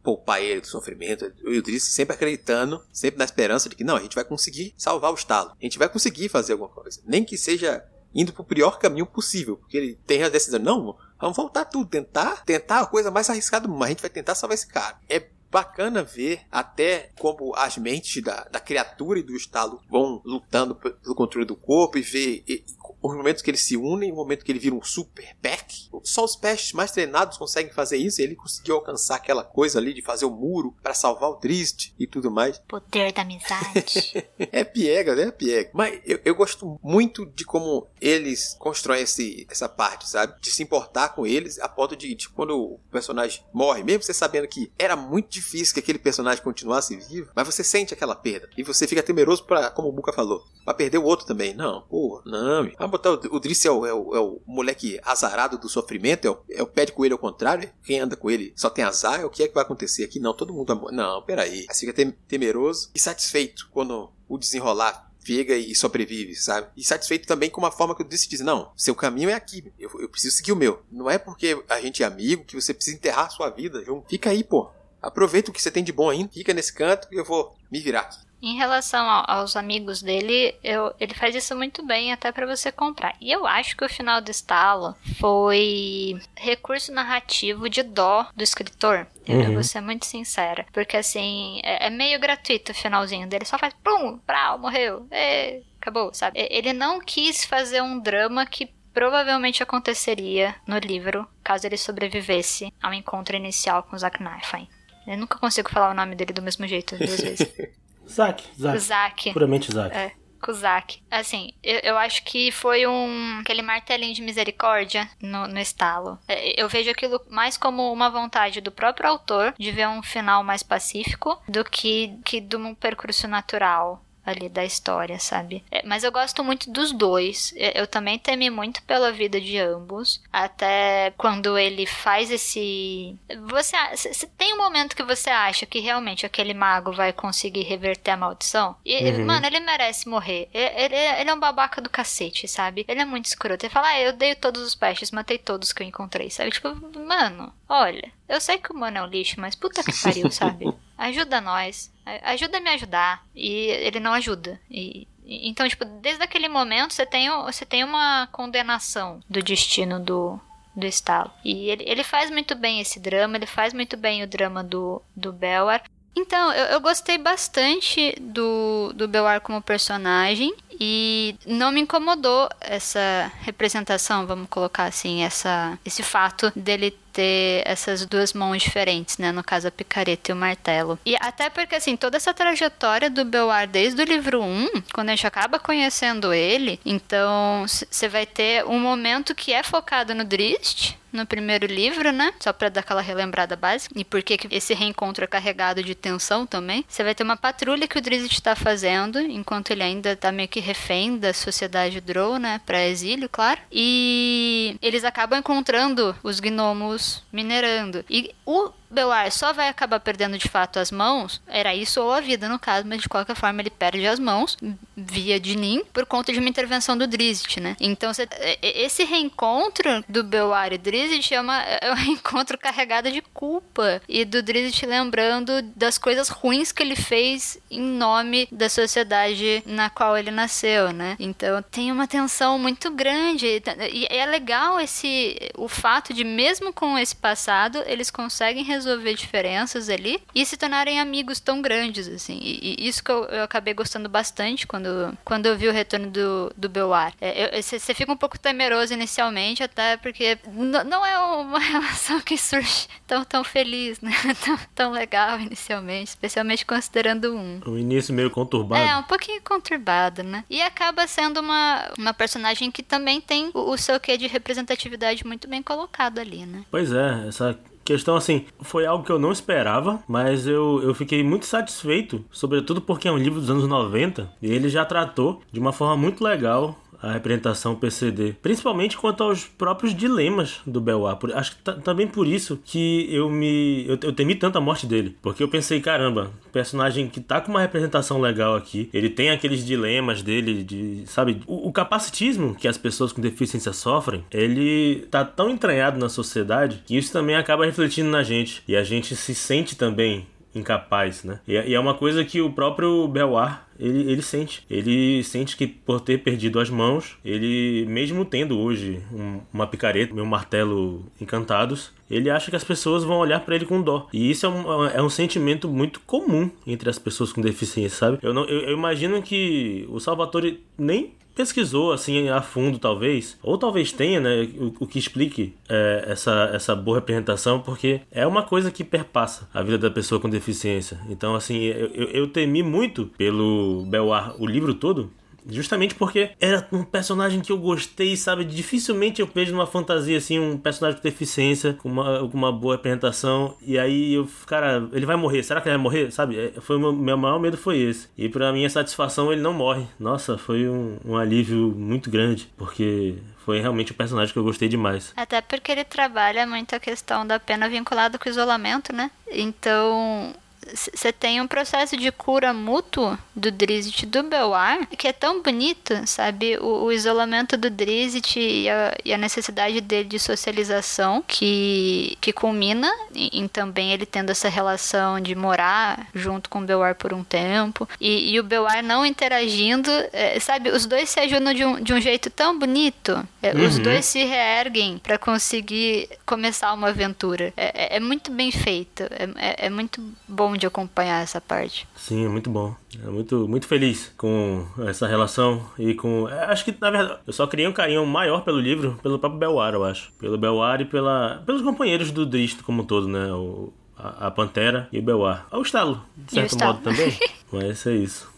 poupar 0.02 0.40
ele 0.40 0.62
do 0.62 0.66
sofrimento? 0.66 1.30
O 1.44 1.62
Driss 1.62 1.84
sempre 1.84 2.14
acreditando, 2.14 2.82
sempre 2.90 3.18
na 3.18 3.26
esperança 3.26 3.68
de 3.68 3.76
que 3.76 3.84
não, 3.84 3.96
a 3.96 4.00
gente 4.00 4.14
vai 4.14 4.24
conseguir 4.24 4.72
salvar 4.78 5.10
o 5.10 5.16
estalo. 5.16 5.50
A 5.50 5.64
gente 5.64 5.78
vai 5.78 5.88
conseguir 5.88 6.30
fazer 6.30 6.52
alguma 6.54 6.70
coisa. 6.70 7.02
Nem 7.04 7.24
que 7.24 7.36
seja 7.36 7.84
indo 8.14 8.32
pro 8.32 8.42
pior 8.42 8.78
caminho 8.78 9.04
possível, 9.04 9.58
porque 9.58 9.76
ele 9.76 9.98
tem 10.06 10.22
a 10.22 10.30
decisão, 10.30 10.58
não, 10.58 10.96
vamos 11.20 11.36
voltar 11.36 11.66
tudo, 11.66 11.90
tentar, 11.90 12.42
tentar 12.46 12.80
a 12.80 12.86
coisa 12.86 13.10
mais 13.10 13.28
arriscada, 13.28 13.68
mas 13.68 13.88
a 13.88 13.88
gente 13.90 14.00
vai 14.00 14.08
tentar 14.08 14.34
salvar 14.34 14.54
esse 14.54 14.66
cara. 14.66 14.98
É 15.06 15.28
bacana 15.56 16.02
ver 16.02 16.42
até 16.52 17.10
como 17.18 17.56
as 17.56 17.78
mentes 17.78 18.22
da, 18.22 18.44
da 18.44 18.60
criatura 18.60 19.20
e 19.20 19.22
do 19.22 19.34
estalo 19.34 19.80
vão 19.88 20.20
lutando 20.22 20.74
pelo 20.74 21.14
controle 21.14 21.46
do 21.46 21.56
corpo 21.56 21.96
e 21.96 22.02
ver 22.02 22.44
e, 22.46 22.62
os 23.02 23.16
momentos 23.16 23.42
que 23.42 23.50
eles 23.50 23.62
se 23.62 23.76
unem, 23.76 24.12
o 24.12 24.16
momento 24.16 24.44
que 24.44 24.52
ele 24.52 24.58
vira 24.58 24.74
um 24.74 24.82
super 24.82 25.36
pack. 25.40 25.88
Só 26.02 26.24
os 26.24 26.36
peixes 26.36 26.72
mais 26.72 26.92
treinados 26.92 27.38
conseguem 27.38 27.72
fazer 27.72 27.96
isso. 27.96 28.20
E 28.20 28.24
ele 28.24 28.36
conseguiu 28.36 28.76
alcançar 28.76 29.16
aquela 29.16 29.44
coisa 29.44 29.78
ali 29.78 29.92
de 29.92 30.02
fazer 30.02 30.24
o 30.24 30.30
muro 30.30 30.74
para 30.82 30.94
salvar 30.94 31.30
o 31.30 31.36
Triste 31.36 31.94
e 31.98 32.06
tudo 32.06 32.30
mais. 32.30 32.58
Poder 32.58 33.12
da 33.12 33.22
amizade. 33.22 34.26
é 34.38 34.64
piega, 34.64 35.14
né? 35.14 35.24
É 35.24 35.30
piega. 35.30 35.70
Mas 35.72 36.00
eu, 36.04 36.20
eu, 36.24 36.34
gosto 36.34 36.78
muito 36.82 37.26
de 37.26 37.44
como 37.44 37.86
eles 38.00 38.54
constroem 38.58 39.02
esse, 39.02 39.46
essa 39.50 39.68
parte, 39.68 40.08
sabe? 40.08 40.40
De 40.40 40.50
se 40.50 40.62
importar 40.62 41.10
com 41.10 41.26
eles 41.26 41.58
a 41.60 41.68
ponto 41.68 41.96
de, 41.96 42.14
de 42.14 42.28
quando 42.28 42.58
o 42.58 42.78
personagem 42.90 43.44
morre, 43.52 43.82
mesmo 43.82 44.02
você 44.02 44.14
sabendo 44.14 44.48
que 44.48 44.70
era 44.78 44.96
muito 44.96 45.30
difícil 45.30 45.74
que 45.74 45.80
aquele 45.80 45.98
personagem 45.98 46.42
continuasse 46.42 46.96
vivo, 46.96 47.30
mas 47.34 47.46
você 47.46 47.64
sente 47.64 47.94
aquela 47.94 48.14
perda. 48.14 48.48
E 48.56 48.62
você 48.62 48.86
fica 48.86 49.02
temeroso 49.02 49.44
para, 49.44 49.70
como 49.70 49.88
o 49.88 49.92
Buka 49.92 50.12
falou, 50.12 50.44
pra 50.64 50.74
perder 50.74 50.98
o 50.98 51.04
outro 51.04 51.26
também. 51.26 51.54
Não, 51.54 51.82
porra, 51.82 52.22
não. 52.26 52.70
Vamos 52.78 52.92
botar 52.92 53.10
o, 53.10 53.36
o 53.36 53.40
Driss 53.40 53.64
é 53.64 53.70
o, 53.70 53.86
é, 53.86 53.92
o, 53.92 54.14
é 54.14 54.20
o 54.20 54.40
moleque 54.46 55.00
azarado 55.02 55.58
do 55.58 55.68
sofrimento, 55.68 56.26
é 56.26 56.30
o, 56.30 56.38
é 56.50 56.62
o 56.62 56.66
pé 56.66 56.84
de 56.84 56.92
coelho 56.92 57.14
ao 57.14 57.18
contrário. 57.18 57.70
Quem 57.82 58.00
anda 58.00 58.16
com 58.16 58.30
ele 58.30 58.52
só 58.56 58.68
tem 58.68 58.84
azar. 58.84 59.24
O 59.24 59.30
que 59.30 59.42
é 59.42 59.48
que 59.48 59.54
vai 59.54 59.62
acontecer 59.62 60.04
aqui? 60.04 60.20
Não, 60.20 60.34
todo 60.34 60.52
mundo. 60.52 60.90
Não, 60.92 61.22
peraí. 61.22 61.66
Aí 61.68 61.76
fica 61.76 61.94
temeroso 62.28 62.90
e 62.94 62.98
satisfeito 62.98 63.68
quando 63.72 64.10
o 64.28 64.38
desenrolar 64.38 65.06
pega 65.26 65.56
e 65.56 65.74
sobrevive, 65.74 66.34
sabe? 66.36 66.68
E 66.76 66.84
satisfeito 66.84 67.26
também 67.26 67.50
com 67.50 67.60
uma 67.60 67.72
forma 67.72 67.94
que 67.94 68.02
o 68.02 68.04
Driss 68.04 68.28
diz: 68.28 68.40
não, 68.40 68.70
seu 68.76 68.94
caminho 68.94 69.30
é 69.30 69.34
aqui, 69.34 69.64
eu, 69.78 69.90
eu 70.00 70.08
preciso 70.08 70.36
seguir 70.36 70.52
o 70.52 70.56
meu. 70.56 70.82
Não 70.90 71.10
é 71.10 71.18
porque 71.18 71.60
a 71.68 71.80
gente 71.80 72.02
é 72.02 72.06
amigo 72.06 72.44
que 72.44 72.54
você 72.54 72.72
precisa 72.72 72.96
enterrar 72.96 73.26
a 73.26 73.30
sua 73.30 73.50
vida. 73.50 73.82
Fica 74.08 74.30
aí, 74.30 74.44
pô. 74.44 74.70
Aproveita 75.02 75.50
o 75.50 75.54
que 75.54 75.62
você 75.62 75.70
tem 75.70 75.84
de 75.84 75.92
bom 75.92 76.10
ainda, 76.10 76.32
fica 76.32 76.54
nesse 76.54 76.72
canto 76.72 77.06
e 77.12 77.16
eu 77.16 77.24
vou 77.24 77.54
me 77.70 77.80
virar 77.80 78.00
aqui. 78.00 78.25
Em 78.42 78.56
relação 78.56 79.06
aos 79.26 79.56
amigos 79.56 80.02
dele, 80.02 80.54
eu, 80.62 80.94
ele 81.00 81.14
faz 81.14 81.34
isso 81.34 81.56
muito 81.56 81.84
bem 81.84 82.12
até 82.12 82.30
para 82.30 82.46
você 82.46 82.70
comprar. 82.70 83.16
E 83.20 83.32
eu 83.32 83.46
acho 83.46 83.76
que 83.76 83.84
o 83.84 83.88
final 83.88 84.20
do 84.20 84.30
estalo 84.30 84.94
foi 85.18 86.20
recurso 86.36 86.92
narrativo 86.92 87.68
de 87.68 87.82
dó 87.82 88.26
do 88.36 88.44
escritor. 88.44 89.06
Uhum. 89.26 89.42
Eu 89.42 89.52
vou 89.54 89.64
ser 89.64 89.80
muito 89.80 90.06
sincera. 90.06 90.66
Porque 90.72 90.96
assim, 90.96 91.60
é, 91.64 91.86
é, 91.86 91.90
meio 91.90 92.20
gratuito 92.20 92.72
o 92.72 92.74
finalzinho 92.74 93.26
dele. 93.26 93.44
Só 93.44 93.58
faz 93.58 93.74
pum, 93.82 94.18
prau, 94.18 94.58
morreu. 94.58 95.06
E, 95.10 95.62
acabou, 95.80 96.12
sabe? 96.12 96.38
Ele 96.50 96.72
não 96.72 97.00
quis 97.00 97.44
fazer 97.44 97.80
um 97.80 97.98
drama 97.98 98.44
que 98.44 98.70
provavelmente 98.92 99.62
aconteceria 99.62 100.54
no 100.66 100.78
livro 100.78 101.28
caso 101.44 101.66
ele 101.66 101.76
sobrevivesse 101.76 102.72
ao 102.82 102.94
encontro 102.94 103.36
inicial 103.36 103.82
com 103.82 103.98
Zack 103.98 104.18
Knife. 104.18 104.68
Eu 105.06 105.16
nunca 105.16 105.38
consigo 105.38 105.70
falar 105.70 105.90
o 105.90 105.94
nome 105.94 106.16
dele 106.16 106.32
do 106.32 106.42
mesmo 106.42 106.66
jeito 106.66 106.96
duas 106.96 107.20
vezes. 107.20 107.46
Zack, 108.08 108.44
Zack. 108.58 108.78
Zack. 108.78 109.32
Puramente 109.32 109.72
Zack. 109.72 109.96
É. 109.96 110.12
Zack. 110.52 111.02
Assim, 111.10 111.52
eu, 111.62 111.80
eu, 111.82 111.98
acho 111.98 112.22
que 112.24 112.52
foi 112.52 112.86
um. 112.86 113.40
aquele 113.40 113.62
martelinho 113.62 114.14
de 114.14 114.22
misericórdia 114.22 115.08
no, 115.20 115.46
no 115.46 115.58
estalo. 115.58 116.18
É, 116.28 116.60
eu 116.60 116.68
vejo 116.68 116.90
aquilo 116.90 117.20
mais 117.28 117.56
como 117.56 117.92
uma 117.92 118.10
vontade 118.10 118.60
do 118.60 118.70
próprio 118.70 119.08
autor 119.08 119.54
de 119.58 119.72
ver 119.72 119.88
um 119.88 120.02
final 120.02 120.44
mais 120.44 120.62
pacífico 120.62 121.40
do 121.48 121.64
que, 121.64 122.16
que 122.24 122.40
de 122.40 122.56
um 122.56 122.74
percurso 122.74 123.26
natural 123.26 124.05
ali 124.26 124.48
da 124.48 124.64
história, 124.64 125.20
sabe? 125.20 125.64
É, 125.70 125.86
mas 125.86 126.02
eu 126.02 126.10
gosto 126.10 126.42
muito 126.42 126.68
dos 126.70 126.90
dois. 126.90 127.54
É, 127.56 127.80
eu 127.80 127.86
também 127.86 128.18
temi 128.18 128.50
muito 128.50 128.82
pela 128.82 129.12
vida 129.12 129.40
de 129.40 129.56
ambos. 129.56 130.20
Até 130.32 131.14
quando 131.16 131.56
ele 131.56 131.86
faz 131.86 132.30
esse. 132.32 133.16
Você, 133.48 133.76
você 133.94 134.26
tem 134.36 134.52
um 134.54 134.58
momento 134.58 134.96
que 134.96 135.04
você 135.04 135.30
acha 135.30 135.64
que 135.64 135.78
realmente 135.78 136.26
aquele 136.26 136.52
mago 136.52 136.90
vai 136.90 137.12
conseguir 137.12 137.62
reverter 137.62 138.10
a 138.10 138.16
maldição? 138.16 138.74
E, 138.84 139.10
uhum. 139.10 139.24
mano, 139.24 139.46
ele 139.46 139.60
merece 139.60 140.08
morrer. 140.08 140.48
Ele, 140.52 140.96
ele, 140.96 141.30
é 141.30 141.34
um 141.34 141.38
babaca 141.38 141.80
do 141.80 141.88
cacete, 141.88 142.48
sabe? 142.48 142.84
Ele 142.88 143.00
é 143.00 143.04
muito 143.04 143.26
escroto. 143.26 143.64
Ele 143.64 143.72
fala, 143.72 143.88
ah, 143.88 144.00
eu 144.00 144.12
dei 144.12 144.34
todos 144.34 144.62
os 144.62 144.74
peixes, 144.74 145.12
matei 145.12 145.38
todos 145.38 145.72
que 145.72 145.82
eu 145.82 145.86
encontrei, 145.86 146.30
sabe? 146.30 146.50
Tipo, 146.50 146.74
mano, 146.98 147.52
olha, 147.68 148.10
eu 148.28 148.40
sei 148.40 148.58
que 148.58 148.72
o 148.72 148.76
mano 148.76 148.98
é 148.98 149.02
um 149.02 149.06
lixo, 149.06 149.40
mas 149.40 149.54
puta 149.54 149.84
que 149.84 149.92
pariu, 150.02 150.30
sabe? 150.32 150.66
Ajuda 150.98 151.40
nós. 151.40 151.94
Ajuda 152.22 152.58
a 152.58 152.60
me 152.60 152.70
ajudar. 152.70 153.24
E 153.34 153.66
ele 153.66 154.00
não 154.00 154.12
ajuda. 154.12 154.60
E, 154.70 155.08
então, 155.24 155.68
tipo, 155.68 155.84
desde 155.84 156.22
aquele 156.22 156.48
momento 156.48 156.94
você 156.94 157.04
tem, 157.04 157.28
você 157.42 157.66
tem 157.66 157.82
uma 157.82 158.28
condenação 158.28 159.20
do 159.28 159.42
destino 159.42 159.98
do, 159.98 160.40
do 160.74 160.86
estalo. 160.86 161.30
E 161.44 161.68
ele, 161.68 161.84
ele 161.86 162.04
faz 162.04 162.30
muito 162.30 162.54
bem 162.54 162.80
esse 162.80 163.00
drama, 163.00 163.36
ele 163.36 163.46
faz 163.46 163.74
muito 163.74 163.96
bem 163.96 164.22
o 164.22 164.26
drama 164.26 164.62
do, 164.62 165.02
do 165.16 165.32
Belwar. 165.32 165.82
Então, 166.14 166.50
eu, 166.52 166.64
eu 166.66 166.80
gostei 166.80 167.18
bastante 167.18 168.14
do, 168.18 168.90
do 168.94 169.06
Belwar 169.06 169.40
como 169.42 169.60
personagem 169.60 170.54
e 170.80 171.34
não 171.44 171.70
me 171.70 171.80
incomodou 171.80 172.48
essa 172.58 173.30
representação, 173.42 174.26
vamos 174.26 174.48
colocar 174.48 174.84
assim, 174.84 175.22
essa, 175.22 175.78
esse 175.84 176.02
fato 176.02 176.50
dele 176.56 176.96
ter 177.16 177.62
essas 177.64 178.04
duas 178.04 178.34
mãos 178.34 178.62
diferentes, 178.62 179.16
né? 179.16 179.32
No 179.32 179.42
caso, 179.42 179.66
a 179.66 179.70
picareta 179.70 180.30
e 180.30 180.34
o 180.34 180.36
martelo. 180.36 180.98
E 181.06 181.16
até 181.18 181.48
porque, 181.48 181.74
assim, 181.74 181.96
toda 181.96 182.18
essa 182.18 182.34
trajetória 182.34 183.08
do 183.08 183.24
Belwar 183.24 183.66
desde 183.66 184.02
o 184.02 184.04
livro 184.04 184.42
1, 184.42 184.82
quando 184.92 185.08
a 185.08 185.16
gente 185.16 185.26
acaba 185.26 185.58
conhecendo 185.58 186.34
ele, 186.34 186.78
então 186.84 187.64
você 187.66 188.06
vai 188.06 188.26
ter 188.26 188.66
um 188.66 188.78
momento 188.78 189.34
que 189.34 189.54
é 189.54 189.62
focado 189.62 190.14
no 190.14 190.24
Drist, 190.24 190.94
no 191.16 191.26
primeiro 191.26 191.66
livro, 191.66 192.12
né? 192.12 192.32
Só 192.38 192.52
para 192.52 192.68
dar 192.68 192.80
aquela 192.80 193.00
relembrada 193.00 193.56
básica. 193.56 193.98
E 193.98 194.04
por 194.04 194.22
que 194.22 194.38
esse 194.50 194.74
reencontro 194.74 195.24
é 195.24 195.26
carregado 195.26 195.82
de 195.82 195.94
tensão 195.94 196.46
também. 196.46 196.84
Você 196.86 197.02
vai 197.02 197.14
ter 197.14 197.22
uma 197.22 197.36
patrulha 197.36 197.88
que 197.88 197.98
o 197.98 198.00
Drizzt 198.00 198.32
está 198.32 198.54
fazendo, 198.54 199.18
enquanto 199.18 199.70
ele 199.70 199.82
ainda 199.82 200.14
tá 200.14 200.30
meio 200.30 200.48
que 200.48 200.60
refém 200.60 201.18
da 201.18 201.32
sociedade 201.32 202.00
Drow, 202.00 202.38
né? 202.38 202.60
Pra 202.64 202.86
exílio, 202.86 203.28
claro. 203.28 203.60
E 203.72 204.76
eles 204.82 205.04
acabam 205.04 205.38
encontrando 205.38 206.14
os 206.22 206.38
gnomos 206.38 207.24
minerando. 207.32 208.04
E 208.08 208.34
o 208.44 208.70
Belar 208.90 209.30
só 209.32 209.52
vai 209.52 209.68
acabar 209.68 210.00
perdendo 210.00 210.38
de 210.38 210.48
fato 210.48 210.78
as 210.78 210.90
mãos, 210.90 211.40
era 211.46 211.74
isso 211.74 212.00
ou 212.00 212.12
a 212.12 212.20
vida 212.20 212.48
no 212.48 212.58
caso, 212.58 212.86
mas 212.86 213.02
de 213.02 213.08
qualquer 213.08 213.36
forma 213.36 213.60
ele 213.60 213.70
perde 213.70 214.06
as 214.06 214.18
mãos 214.18 214.56
via 214.96 215.38
Dinin 215.38 215.82
por 215.92 216.06
conta 216.06 216.32
de 216.32 216.38
uma 216.38 216.48
intervenção 216.48 216.96
do 216.96 217.06
Drizzt, 217.06 217.58
né? 217.58 217.76
Então 217.80 218.12
cê, 218.14 218.28
esse 218.62 219.04
reencontro 219.04 220.04
do 220.08 220.22
Belar 220.22 220.72
e 220.72 220.78
Drizzt 220.78 221.32
é, 221.32 221.40
uma, 221.40 221.62
é 221.62 221.90
um 221.90 221.94
reencontro 221.96 222.56
carregado 222.58 223.10
de 223.10 223.20
culpa 223.20 224.00
e 224.08 224.24
do 224.24 224.42
Drizzt 224.42 224.84
lembrando 224.86 225.62
das 225.74 225.98
coisas 225.98 226.28
ruins 226.28 226.72
que 226.72 226.82
ele 226.82 226.96
fez 226.96 227.58
em 227.70 227.80
nome 227.80 228.48
da 228.50 228.68
sociedade 228.68 229.62
na 229.66 229.90
qual 229.90 230.16
ele 230.16 230.30
nasceu, 230.30 230.92
né? 230.92 231.16
Então 231.18 231.62
tem 231.62 231.92
uma 231.92 232.06
tensão 232.06 232.58
muito 232.58 232.90
grande 232.90 233.62
e 233.92 234.06
é 234.10 234.24
legal 234.26 234.80
esse 234.80 235.38
o 235.56 235.68
fato 235.68 236.12
de 236.14 236.24
mesmo 236.24 236.72
com 236.72 236.98
esse 236.98 237.14
passado 237.14 237.82
eles 237.86 238.10
conseguem 238.10 238.64
resolver 238.76 239.14
diferenças 239.14 239.88
ali 239.88 240.22
e 240.34 240.44
se 240.44 240.56
tornarem 240.56 241.00
amigos 241.00 241.40
tão 241.40 241.60
grandes, 241.60 242.08
assim. 242.08 242.38
E, 242.40 242.76
e 242.78 242.88
isso 242.88 243.02
que 243.02 243.10
eu, 243.10 243.24
eu, 243.24 243.42
acabei 243.42 243.74
gostando 243.74 244.08
bastante 244.08 244.66
quando, 244.66 245.16
quando 245.24 245.46
eu 245.46 245.56
vi 245.56 245.68
o 245.68 245.72
retorno 245.72 246.10
do, 246.10 246.52
do 246.56 246.68
Belwar. 246.68 247.12
Você 247.54 247.76
é, 247.76 247.94
fica 247.94 248.12
um 248.12 248.16
pouco 248.16 248.38
temeroso 248.38 248.92
inicialmente, 248.92 249.62
até 249.62 249.96
porque 249.96 250.38
não 250.46 251.04
é 251.04 251.18
uma 251.18 251.58
relação 251.60 252.20
que 252.20 252.36
surge 252.36 252.86
tão, 253.06 253.24
tão 253.24 253.44
feliz, 253.44 254.00
né? 254.00 254.12
Tão, 254.44 254.58
tão 254.74 254.92
legal 254.92 255.40
inicialmente, 255.40 256.10
especialmente 256.10 256.64
considerando 256.64 257.34
um. 257.34 257.60
O 257.66 257.78
início 257.78 258.14
meio 258.14 258.30
conturbado. 258.30 258.82
É, 258.82 258.96
um 258.96 259.02
pouquinho 259.02 259.40
conturbado, 259.42 260.22
né? 260.22 260.44
E 260.48 260.60
acaba 260.60 261.06
sendo 261.06 261.40
uma, 261.40 261.90
uma 261.98 262.14
personagem 262.14 262.70
que 262.70 262.82
também 262.82 263.20
tem 263.20 263.50
o, 263.54 263.70
o 263.70 263.78
seu 263.78 263.98
quê 263.98 264.16
de 264.16 264.26
representatividade 264.26 265.26
muito 265.26 265.48
bem 265.48 265.62
colocado 265.62 266.18
ali, 266.18 266.44
né? 266.44 266.64
Pois 266.70 266.92
é, 266.92 267.28
essa 267.28 267.58
Questão 267.86 268.16
assim, 268.16 268.44
foi 268.62 268.84
algo 268.84 269.04
que 269.04 269.12
eu 269.12 269.18
não 269.18 269.30
esperava, 269.30 270.00
mas 270.08 270.44
eu, 270.44 270.82
eu 270.82 270.92
fiquei 270.92 271.22
muito 271.22 271.46
satisfeito, 271.46 272.24
sobretudo 272.32 272.80
porque 272.80 273.06
é 273.06 273.12
um 273.12 273.16
livro 273.16 273.38
dos 273.38 273.48
anos 273.48 273.68
90 273.68 274.28
e 274.42 274.50
ele 274.50 274.68
já 274.68 274.84
tratou 274.84 275.40
de 275.52 275.60
uma 275.60 275.72
forma 275.72 275.96
muito 275.96 276.24
legal 276.24 276.76
a 277.06 277.12
representação 277.12 277.74
PCD, 277.74 278.34
principalmente 278.42 278.96
quanto 278.96 279.22
aos 279.22 279.44
próprios 279.44 279.94
dilemas 279.94 280.60
do 280.66 280.80
Belwar. 280.80 281.18
Acho 281.34 281.56
que 281.56 281.80
também 281.82 282.06
por 282.06 282.26
isso 282.26 282.60
que 282.64 283.08
eu 283.12 283.30
me 283.30 283.86
eu, 283.86 283.98
eu 284.02 284.12
temi 284.12 284.34
tanto 284.34 284.58
a 284.58 284.60
morte 284.60 284.86
dele, 284.86 285.16
porque 285.22 285.42
eu 285.42 285.48
pensei, 285.48 285.80
caramba, 285.80 286.30
personagem 286.52 287.08
que 287.08 287.20
tá 287.20 287.40
com 287.40 287.50
uma 287.50 287.60
representação 287.60 288.20
legal 288.20 288.54
aqui, 288.54 288.88
ele 288.92 289.08
tem 289.08 289.30
aqueles 289.30 289.64
dilemas 289.64 290.22
dele 290.22 290.64
de, 290.64 291.02
sabe, 291.06 291.40
o, 291.46 291.68
o 291.68 291.72
capacitismo 291.72 292.54
que 292.54 292.68
as 292.68 292.78
pessoas 292.78 293.12
com 293.12 293.20
deficiência 293.20 293.72
sofrem, 293.72 294.24
ele 294.30 295.06
tá 295.10 295.24
tão 295.24 295.50
entranhado 295.50 295.98
na 295.98 296.08
sociedade 296.08 296.82
que 296.86 296.96
isso 296.96 297.12
também 297.12 297.36
acaba 297.36 297.64
refletindo 297.64 298.10
na 298.10 298.22
gente 298.22 298.62
e 298.66 298.76
a 298.76 298.82
gente 298.82 299.14
se 299.14 299.34
sente 299.34 299.76
também 299.76 300.26
incapaz, 300.58 301.24
né? 301.24 301.40
E, 301.46 301.56
é, 301.56 301.68
e 301.68 301.74
é 301.74 301.80
uma 301.80 301.94
coisa 301.94 302.24
que 302.24 302.40
o 302.40 302.52
próprio 302.52 303.06
Belwar 303.08 303.66
ele, 303.78 304.10
ele 304.10 304.22
sente. 304.22 304.64
Ele 304.70 305.22
sente 305.22 305.56
que 305.56 305.66
por 305.66 306.00
ter 306.00 306.18
perdido 306.18 306.58
as 306.58 306.70
mãos, 306.70 307.16
ele, 307.24 307.84
mesmo 307.86 308.24
tendo 308.24 308.58
hoje 308.58 309.02
um, 309.12 309.40
uma 309.52 309.66
picareta, 309.66 310.14
um 310.14 310.24
martelo 310.24 311.04
encantados, 311.20 311.92
ele 312.10 312.30
acha 312.30 312.50
que 312.50 312.56
as 312.56 312.64
pessoas 312.64 313.04
vão 313.04 313.18
olhar 313.18 313.40
para 313.40 313.54
ele 313.54 313.66
com 313.66 313.82
dó. 313.82 314.08
E 314.12 314.30
isso 314.30 314.46
é 314.46 314.48
um, 314.48 314.84
é 314.86 315.02
um 315.02 315.10
sentimento 315.10 315.68
muito 315.68 316.00
comum 316.00 316.50
entre 316.66 316.88
as 316.88 316.98
pessoas 316.98 317.32
com 317.32 317.40
deficiência, 317.40 317.98
sabe? 317.98 318.18
Eu, 318.22 318.32
não, 318.32 318.44
eu, 318.44 318.60
eu 318.60 318.72
imagino 318.72 319.20
que 319.22 319.86
o 319.90 320.00
Salvatore 320.00 320.64
nem 320.78 321.12
pesquisou 321.36 321.92
assim 321.92 322.28
a 322.30 322.40
fundo, 322.40 322.78
talvez, 322.78 323.38
ou 323.42 323.58
talvez 323.58 323.92
tenha, 323.92 324.18
né, 324.18 324.48
o, 324.58 324.72
o 324.80 324.86
que 324.86 324.98
explique 324.98 325.54
é, 325.68 326.06
essa, 326.08 326.50
essa 326.52 326.74
boa 326.74 326.96
representação, 326.96 327.60
porque 327.60 328.00
é 328.10 328.26
uma 328.26 328.42
coisa 328.42 328.70
que 328.70 328.82
perpassa 328.82 329.48
a 329.52 329.62
vida 329.62 329.76
da 329.76 329.90
pessoa 329.90 330.20
com 330.20 330.30
deficiência. 330.30 330.98
Então, 331.10 331.34
assim, 331.34 331.58
eu, 331.58 331.88
eu, 331.88 332.08
eu 332.08 332.26
temi 332.26 332.62
muito 332.62 333.06
pelo 333.18 333.84
Belwar 333.86 334.34
o 334.40 334.46
livro 334.46 334.72
todo, 334.72 335.12
Justamente 335.48 335.94
porque 335.94 336.30
era 336.40 336.66
um 336.72 336.82
personagem 336.82 337.40
que 337.40 337.52
eu 337.52 337.58
gostei, 337.58 338.16
sabe? 338.16 338.44
Dificilmente 338.44 339.20
eu 339.20 339.28
vejo 339.32 339.52
numa 339.52 339.66
fantasia 339.66 340.18
assim 340.18 340.38
um 340.38 340.56
personagem 340.58 341.00
com 341.00 341.08
deficiência, 341.08 341.74
com 341.74 341.88
uma, 341.88 342.28
com 342.28 342.36
uma 342.36 342.52
boa 342.52 342.74
apresentação. 342.74 343.56
E 343.62 343.78
aí 343.78 344.14
eu, 344.14 344.28
cara, 344.46 344.88
ele 344.92 345.06
vai 345.06 345.16
morrer. 345.16 345.42
Será 345.42 345.60
que 345.60 345.68
ele 345.68 345.76
vai 345.76 345.82
morrer? 345.82 346.10
Sabe? 346.10 346.38
É, 346.38 346.60
foi 346.60 346.76
o 346.76 346.80
meu, 346.80 346.92
meu 346.92 347.16
maior 347.16 347.38
medo 347.38 347.56
foi 347.56 347.78
esse. 347.78 348.08
E 348.16 348.28
pra 348.28 348.52
minha 348.52 348.68
satisfação 348.68 349.32
ele 349.32 349.40
não 349.40 349.52
morre. 349.52 349.86
Nossa, 349.98 350.36
foi 350.36 350.68
um, 350.68 350.98
um 351.04 351.16
alívio 351.16 351.74
muito 351.76 352.10
grande. 352.10 352.48
Porque 352.56 353.14
foi 353.44 353.60
realmente 353.60 353.92
um 353.92 353.96
personagem 353.96 354.32
que 354.32 354.38
eu 354.38 354.44
gostei 354.44 354.68
demais. 354.68 355.12
Até 355.16 355.40
porque 355.40 355.70
ele 355.70 355.84
trabalha 355.84 356.46
muito 356.46 356.74
a 356.74 356.80
questão 356.80 357.24
da 357.24 357.38
pena 357.38 357.68
vinculada 357.68 358.18
com 358.18 358.28
o 358.28 358.32
isolamento, 358.32 358.92
né? 358.92 359.10
Então, 359.30 360.34
você 360.72 361.12
tem 361.12 361.40
um 361.40 361.46
processo 361.46 361.96
de 361.96 362.10
cura 362.10 362.52
mútuo 362.52 363.18
do 363.34 363.50
Drizzt 363.50 364.04
do 364.06 364.22
Belwar 364.22 364.86
que 364.96 365.08
é 365.08 365.12
tão 365.12 365.42
bonito, 365.42 365.94
sabe? 366.06 366.58
O, 366.58 366.84
o 366.84 366.92
isolamento 366.92 367.56
do 367.56 367.70
Drizzt 367.70 368.36
e 368.36 368.68
a, 368.68 368.94
e 369.04 369.12
a, 369.12 369.18
necessidade 369.18 369.80
dele 369.80 370.08
de 370.08 370.18
socialização 370.18 371.22
que, 371.26 372.16
que 372.20 372.32
culmina 372.32 372.92
em, 373.14 373.40
em, 373.40 373.48
também 373.48 373.92
ele 373.92 374.06
tendo 374.06 374.30
essa 374.30 374.48
relação 374.48 375.20
de 375.20 375.34
morar 375.34 376.08
junto 376.14 376.48
com 376.50 376.60
o 376.60 376.64
Belwar 376.64 376.94
por 376.94 377.12
um 377.12 377.22
tempo 377.22 377.88
e, 378.00 378.32
e 378.32 378.40
o 378.40 378.42
Belwar 378.42 378.82
não 378.82 379.04
interagindo, 379.04 379.90
é, 380.12 380.38
sabe? 380.40 380.70
Os 380.70 380.86
dois 380.86 381.08
se 381.10 381.20
ajudam 381.20 381.52
de 381.52 381.64
um, 381.64 381.80
de 381.80 381.92
um 381.92 382.00
jeito 382.00 382.30
tão 382.30 382.58
bonito. 382.58 383.26
É, 383.42 383.52
uhum. 383.52 383.66
Os 383.66 383.78
dois 383.78 384.04
se 384.04 384.24
reerguem 384.24 384.98
para 384.98 385.18
conseguir 385.18 386.08
começar 386.24 386.72
uma 386.72 386.88
aventura. 386.88 387.52
É, 387.56 387.94
é, 387.94 387.96
é 387.96 388.00
muito 388.00 388.30
bem 388.30 388.50
feito, 388.50 389.02
é, 389.04 389.28
é, 389.36 389.66
é 389.66 389.70
muito 389.70 390.02
bom 390.26 390.55
de 390.56 390.66
acompanhar 390.66 391.22
essa 391.22 391.40
parte. 391.40 391.86
Sim, 391.96 392.24
é 392.24 392.28
muito 392.28 392.50
bom. 392.50 392.74
É 393.04 393.08
muito, 393.08 393.48
muito 393.48 393.66
feliz 393.66 394.12
com 394.16 394.66
essa 394.86 395.06
relação 395.06 395.64
e 395.78 395.94
com. 395.94 396.28
É, 396.28 396.44
acho 396.46 396.64
que, 396.64 396.74
na 396.80 396.90
verdade, 396.90 397.20
eu 397.26 397.32
só 397.32 397.46
criei 397.46 397.68
um 397.68 397.72
carinho 397.72 398.04
maior 398.06 398.42
pelo 398.42 398.58
livro, 398.58 398.98
pelo 399.02 399.18
próprio 399.18 399.38
Belwar, 399.38 399.74
eu 399.74 399.84
acho. 399.84 400.12
Pelo 400.18 400.38
Belwar 400.38 400.80
e 400.80 400.84
pela, 400.84 401.42
pelos 401.44 401.62
companheiros 401.62 402.10
do 402.10 402.24
Drist 402.24 402.62
como 402.62 402.82
um 402.82 402.86
todo, 402.86 403.08
né? 403.08 403.32
O, 403.32 403.72
a, 403.96 404.26
a 404.26 404.30
Pantera 404.30 404.88
e 404.92 404.98
o 404.98 405.02
Belwar. 405.02 405.46
O 405.50 405.62
Estalo, 405.62 406.02
de 406.16 406.32
certo 406.32 406.58
modo 406.58 406.80
também. 406.80 407.16
Mas 407.52 407.86
é 407.86 407.94
isso. 407.94 408.30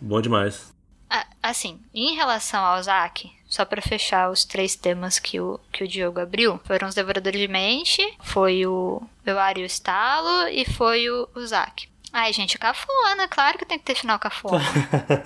Bom 0.00 0.20
demais. 0.20 0.72
Assim, 1.42 1.80
em 1.92 2.14
relação 2.14 2.64
ao 2.64 2.80
Zack, 2.80 3.28
só 3.52 3.66
para 3.66 3.82
fechar 3.82 4.30
os 4.30 4.46
três 4.46 4.74
temas 4.74 5.18
que 5.18 5.38
o, 5.38 5.60
que 5.70 5.84
o 5.84 5.88
Diogo 5.88 6.18
abriu, 6.18 6.58
foram 6.64 6.88
os 6.88 6.94
Devoradores 6.94 7.38
de 7.38 7.46
Mente, 7.46 8.02
foi 8.22 8.64
o 8.64 9.02
Euário 9.26 9.60
e 9.60 9.64
o 9.64 9.66
Estalo 9.66 10.48
e 10.48 10.64
foi 10.64 11.10
o, 11.10 11.28
o. 11.36 11.91
Ai, 12.12 12.32
gente, 12.32 12.58
cafona, 12.58 13.26
claro 13.26 13.56
que 13.56 13.64
tem 13.64 13.78
que 13.78 13.84
ter 13.84 13.94
final 13.94 14.18
cafona. 14.18 14.62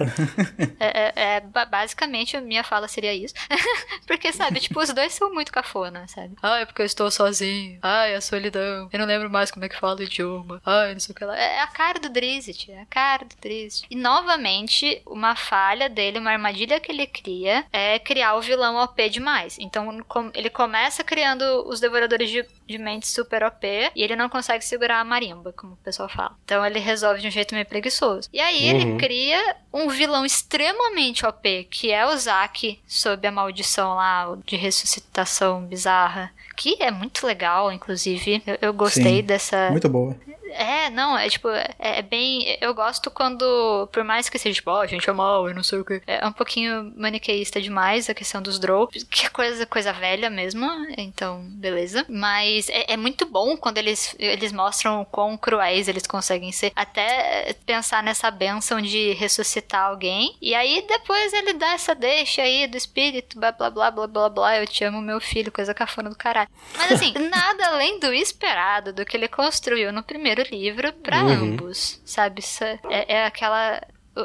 é, 0.79 0.87
é, 0.87 1.37
é, 1.37 1.41
basicamente, 1.41 2.37
a 2.37 2.41
minha 2.41 2.63
fala 2.63 2.87
seria 2.87 3.13
isso. 3.13 3.35
porque, 4.07 4.33
sabe, 4.33 4.61
tipo, 4.61 4.81
os 4.81 4.93
dois 4.93 5.13
são 5.13 5.33
muito 5.35 5.51
cafona, 5.51 6.07
sabe? 6.07 6.37
Ai, 6.41 6.65
porque 6.65 6.83
eu 6.83 6.87
estou 6.87 7.11
sozinho. 7.11 7.79
Ai, 7.83 8.15
a 8.15 8.21
solidão. 8.21 8.89
Eu 8.93 8.99
não 9.01 9.07
lembro 9.07 9.29
mais 9.29 9.51
como 9.51 9.65
é 9.65 9.69
que 9.69 9.79
fala 9.79 9.99
o 9.99 10.03
idioma. 10.03 10.63
Ai, 10.65 10.93
não 10.93 11.01
sei 11.01 11.13
o 11.13 11.17
que 11.17 11.25
lá. 11.25 11.37
É 11.37 11.61
a 11.61 11.67
cara 11.67 11.99
do 11.99 12.09
Drizzt, 12.09 12.69
é 12.69 12.81
a 12.81 12.87
cara 12.87 13.25
do 13.25 13.35
Drizzt. 13.41 13.87
E, 13.91 13.97
novamente, 13.97 15.03
uma 15.05 15.35
falha 15.35 15.89
dele, 15.89 16.21
uma 16.21 16.31
armadilha 16.31 16.79
que 16.79 16.93
ele 16.93 17.07
cria, 17.07 17.65
é 17.73 17.99
criar 17.99 18.35
o 18.37 18.41
vilão 18.41 18.77
OP 18.77 19.09
demais. 19.09 19.57
Então, 19.59 19.89
ele 20.35 20.51
começa 20.51 21.03
criando 21.03 21.43
os 21.67 21.81
Devoradores 21.81 22.31
de, 22.31 22.47
de 22.67 22.79
Mentes 22.79 23.11
super 23.11 23.43
OP 23.43 23.67
e 23.95 24.03
ele 24.03 24.15
não 24.15 24.29
consegue 24.29 24.65
segurar 24.65 25.01
a 25.01 25.05
marimba, 25.05 25.53
como 25.53 25.73
o 25.73 25.79
pessoal 25.79 26.09
fala. 26.09 26.37
Então, 26.45 26.65
ele 26.65 26.76
ele 26.77 26.85
resolve 26.85 27.21
de 27.21 27.29
um 27.29 27.31
jeito 27.31 27.55
meio 27.55 27.67
preguiçoso. 27.67 28.29
E 28.33 28.41
aí 28.41 28.71
uhum. 28.71 28.81
ele 28.81 28.99
cria 28.99 29.57
um 29.73 29.89
vilão 29.89 30.25
extremamente 30.25 31.27
OP, 31.27 31.65
que 31.71 31.91
é 31.91 32.07
o 32.07 32.17
Zack 32.17 32.79
sob 32.87 33.27
a 33.27 33.33
maldição 33.33 33.95
lá 33.95 34.37
de 34.45 34.57
ressuscitação 34.57 35.63
bizarra. 35.63 36.31
Que 36.57 36.83
é 36.83 36.91
muito 36.91 37.27
legal, 37.27 37.71
inclusive. 37.71 38.43
Eu, 38.47 38.59
eu 38.63 38.73
gostei 38.73 39.17
Sim, 39.17 39.23
dessa. 39.23 39.71
Muito 39.71 39.89
boa. 39.89 40.17
É, 40.51 40.91
não, 40.91 41.17
é 41.17 41.29
tipo, 41.29 41.49
é, 41.49 41.75
é, 41.79 42.03
bem. 42.03 42.57
Eu 42.61 42.75
gosto 42.75 43.11
quando, 43.11 43.89
por 43.93 44.05
mais 44.05 44.29
que 44.29 44.39
seja, 44.39 44.55
tipo, 44.55 44.71
ó, 44.71 44.79
oh, 44.79 44.81
a 44.81 44.87
gente 44.87 45.09
é 45.09 45.13
mal, 45.13 45.49
eu 45.49 45.55
não 45.55 45.63
sei 45.63 45.79
o 45.79 45.85
que. 45.85 46.03
É 46.07 46.27
um 46.27 46.33
pouquinho 46.33 46.93
maniqueísta 46.97 47.61
demais 47.61 48.09
a 48.09 48.15
questão 48.15 48.41
dos 48.41 48.59
drops, 48.59 49.03
que 49.05 49.27
é 49.27 49.29
coisa, 49.31 49.67
coisa 49.67 49.93
velha 49.93 50.31
mesmo, 50.31 50.67
então, 50.97 51.43
beleza. 51.51 52.05
Mas 52.09 52.69
é, 52.69 52.93
é, 52.93 52.97
muito 52.97 53.27
bom 53.27 53.57
quando 53.57 53.79
eles, 53.79 54.15
eles 54.19 54.53
mostram 54.53 55.05
quão 55.05 55.37
cruéis 55.37 55.89
eles 55.89 56.07
conseguem 56.07 56.53
ser. 56.53 56.73
Até 56.75 57.55
pensar 57.65 58.03
nessa 58.03 58.31
benção 58.31 58.81
de 58.81 59.13
ressuscitar 59.13 59.87
alguém. 59.87 60.37
E 60.41 60.55
aí 60.55 60.85
depois 60.87 61.33
ele 61.33 61.55
dá 61.55 61.73
essa 61.73 61.95
deixa 61.95 62.43
aí 62.43 62.67
do 62.67 62.77
espírito, 62.77 63.39
blá 63.39 63.53
blá 63.53 63.71
blá 63.71 63.91
blá 63.91 64.07
blá 64.07 64.29
blá. 64.29 64.57
Eu 64.59 64.67
te 64.67 64.85
amo, 64.85 65.01
meu 65.01 65.21
filho, 65.21 65.53
coisa 65.53 65.75
cafona 65.75 66.11
do 66.11 66.17
caralho. 66.17 66.49
Mas 66.77 66.93
assim, 66.93 67.13
nada 67.31 67.69
além 67.69 67.99
do 67.99 68.13
esperado, 68.13 68.93
do 68.93 69.05
que 69.05 69.17
ele 69.17 69.29
construiu 69.29 69.93
no 69.93 70.03
primeiro 70.03 70.36
livro 70.45 70.93
para 70.93 71.25
uhum. 71.25 71.53
ambos, 71.53 72.01
sabe? 72.05 72.43
É, 72.91 73.15
é 73.15 73.27
aquela 73.27 73.81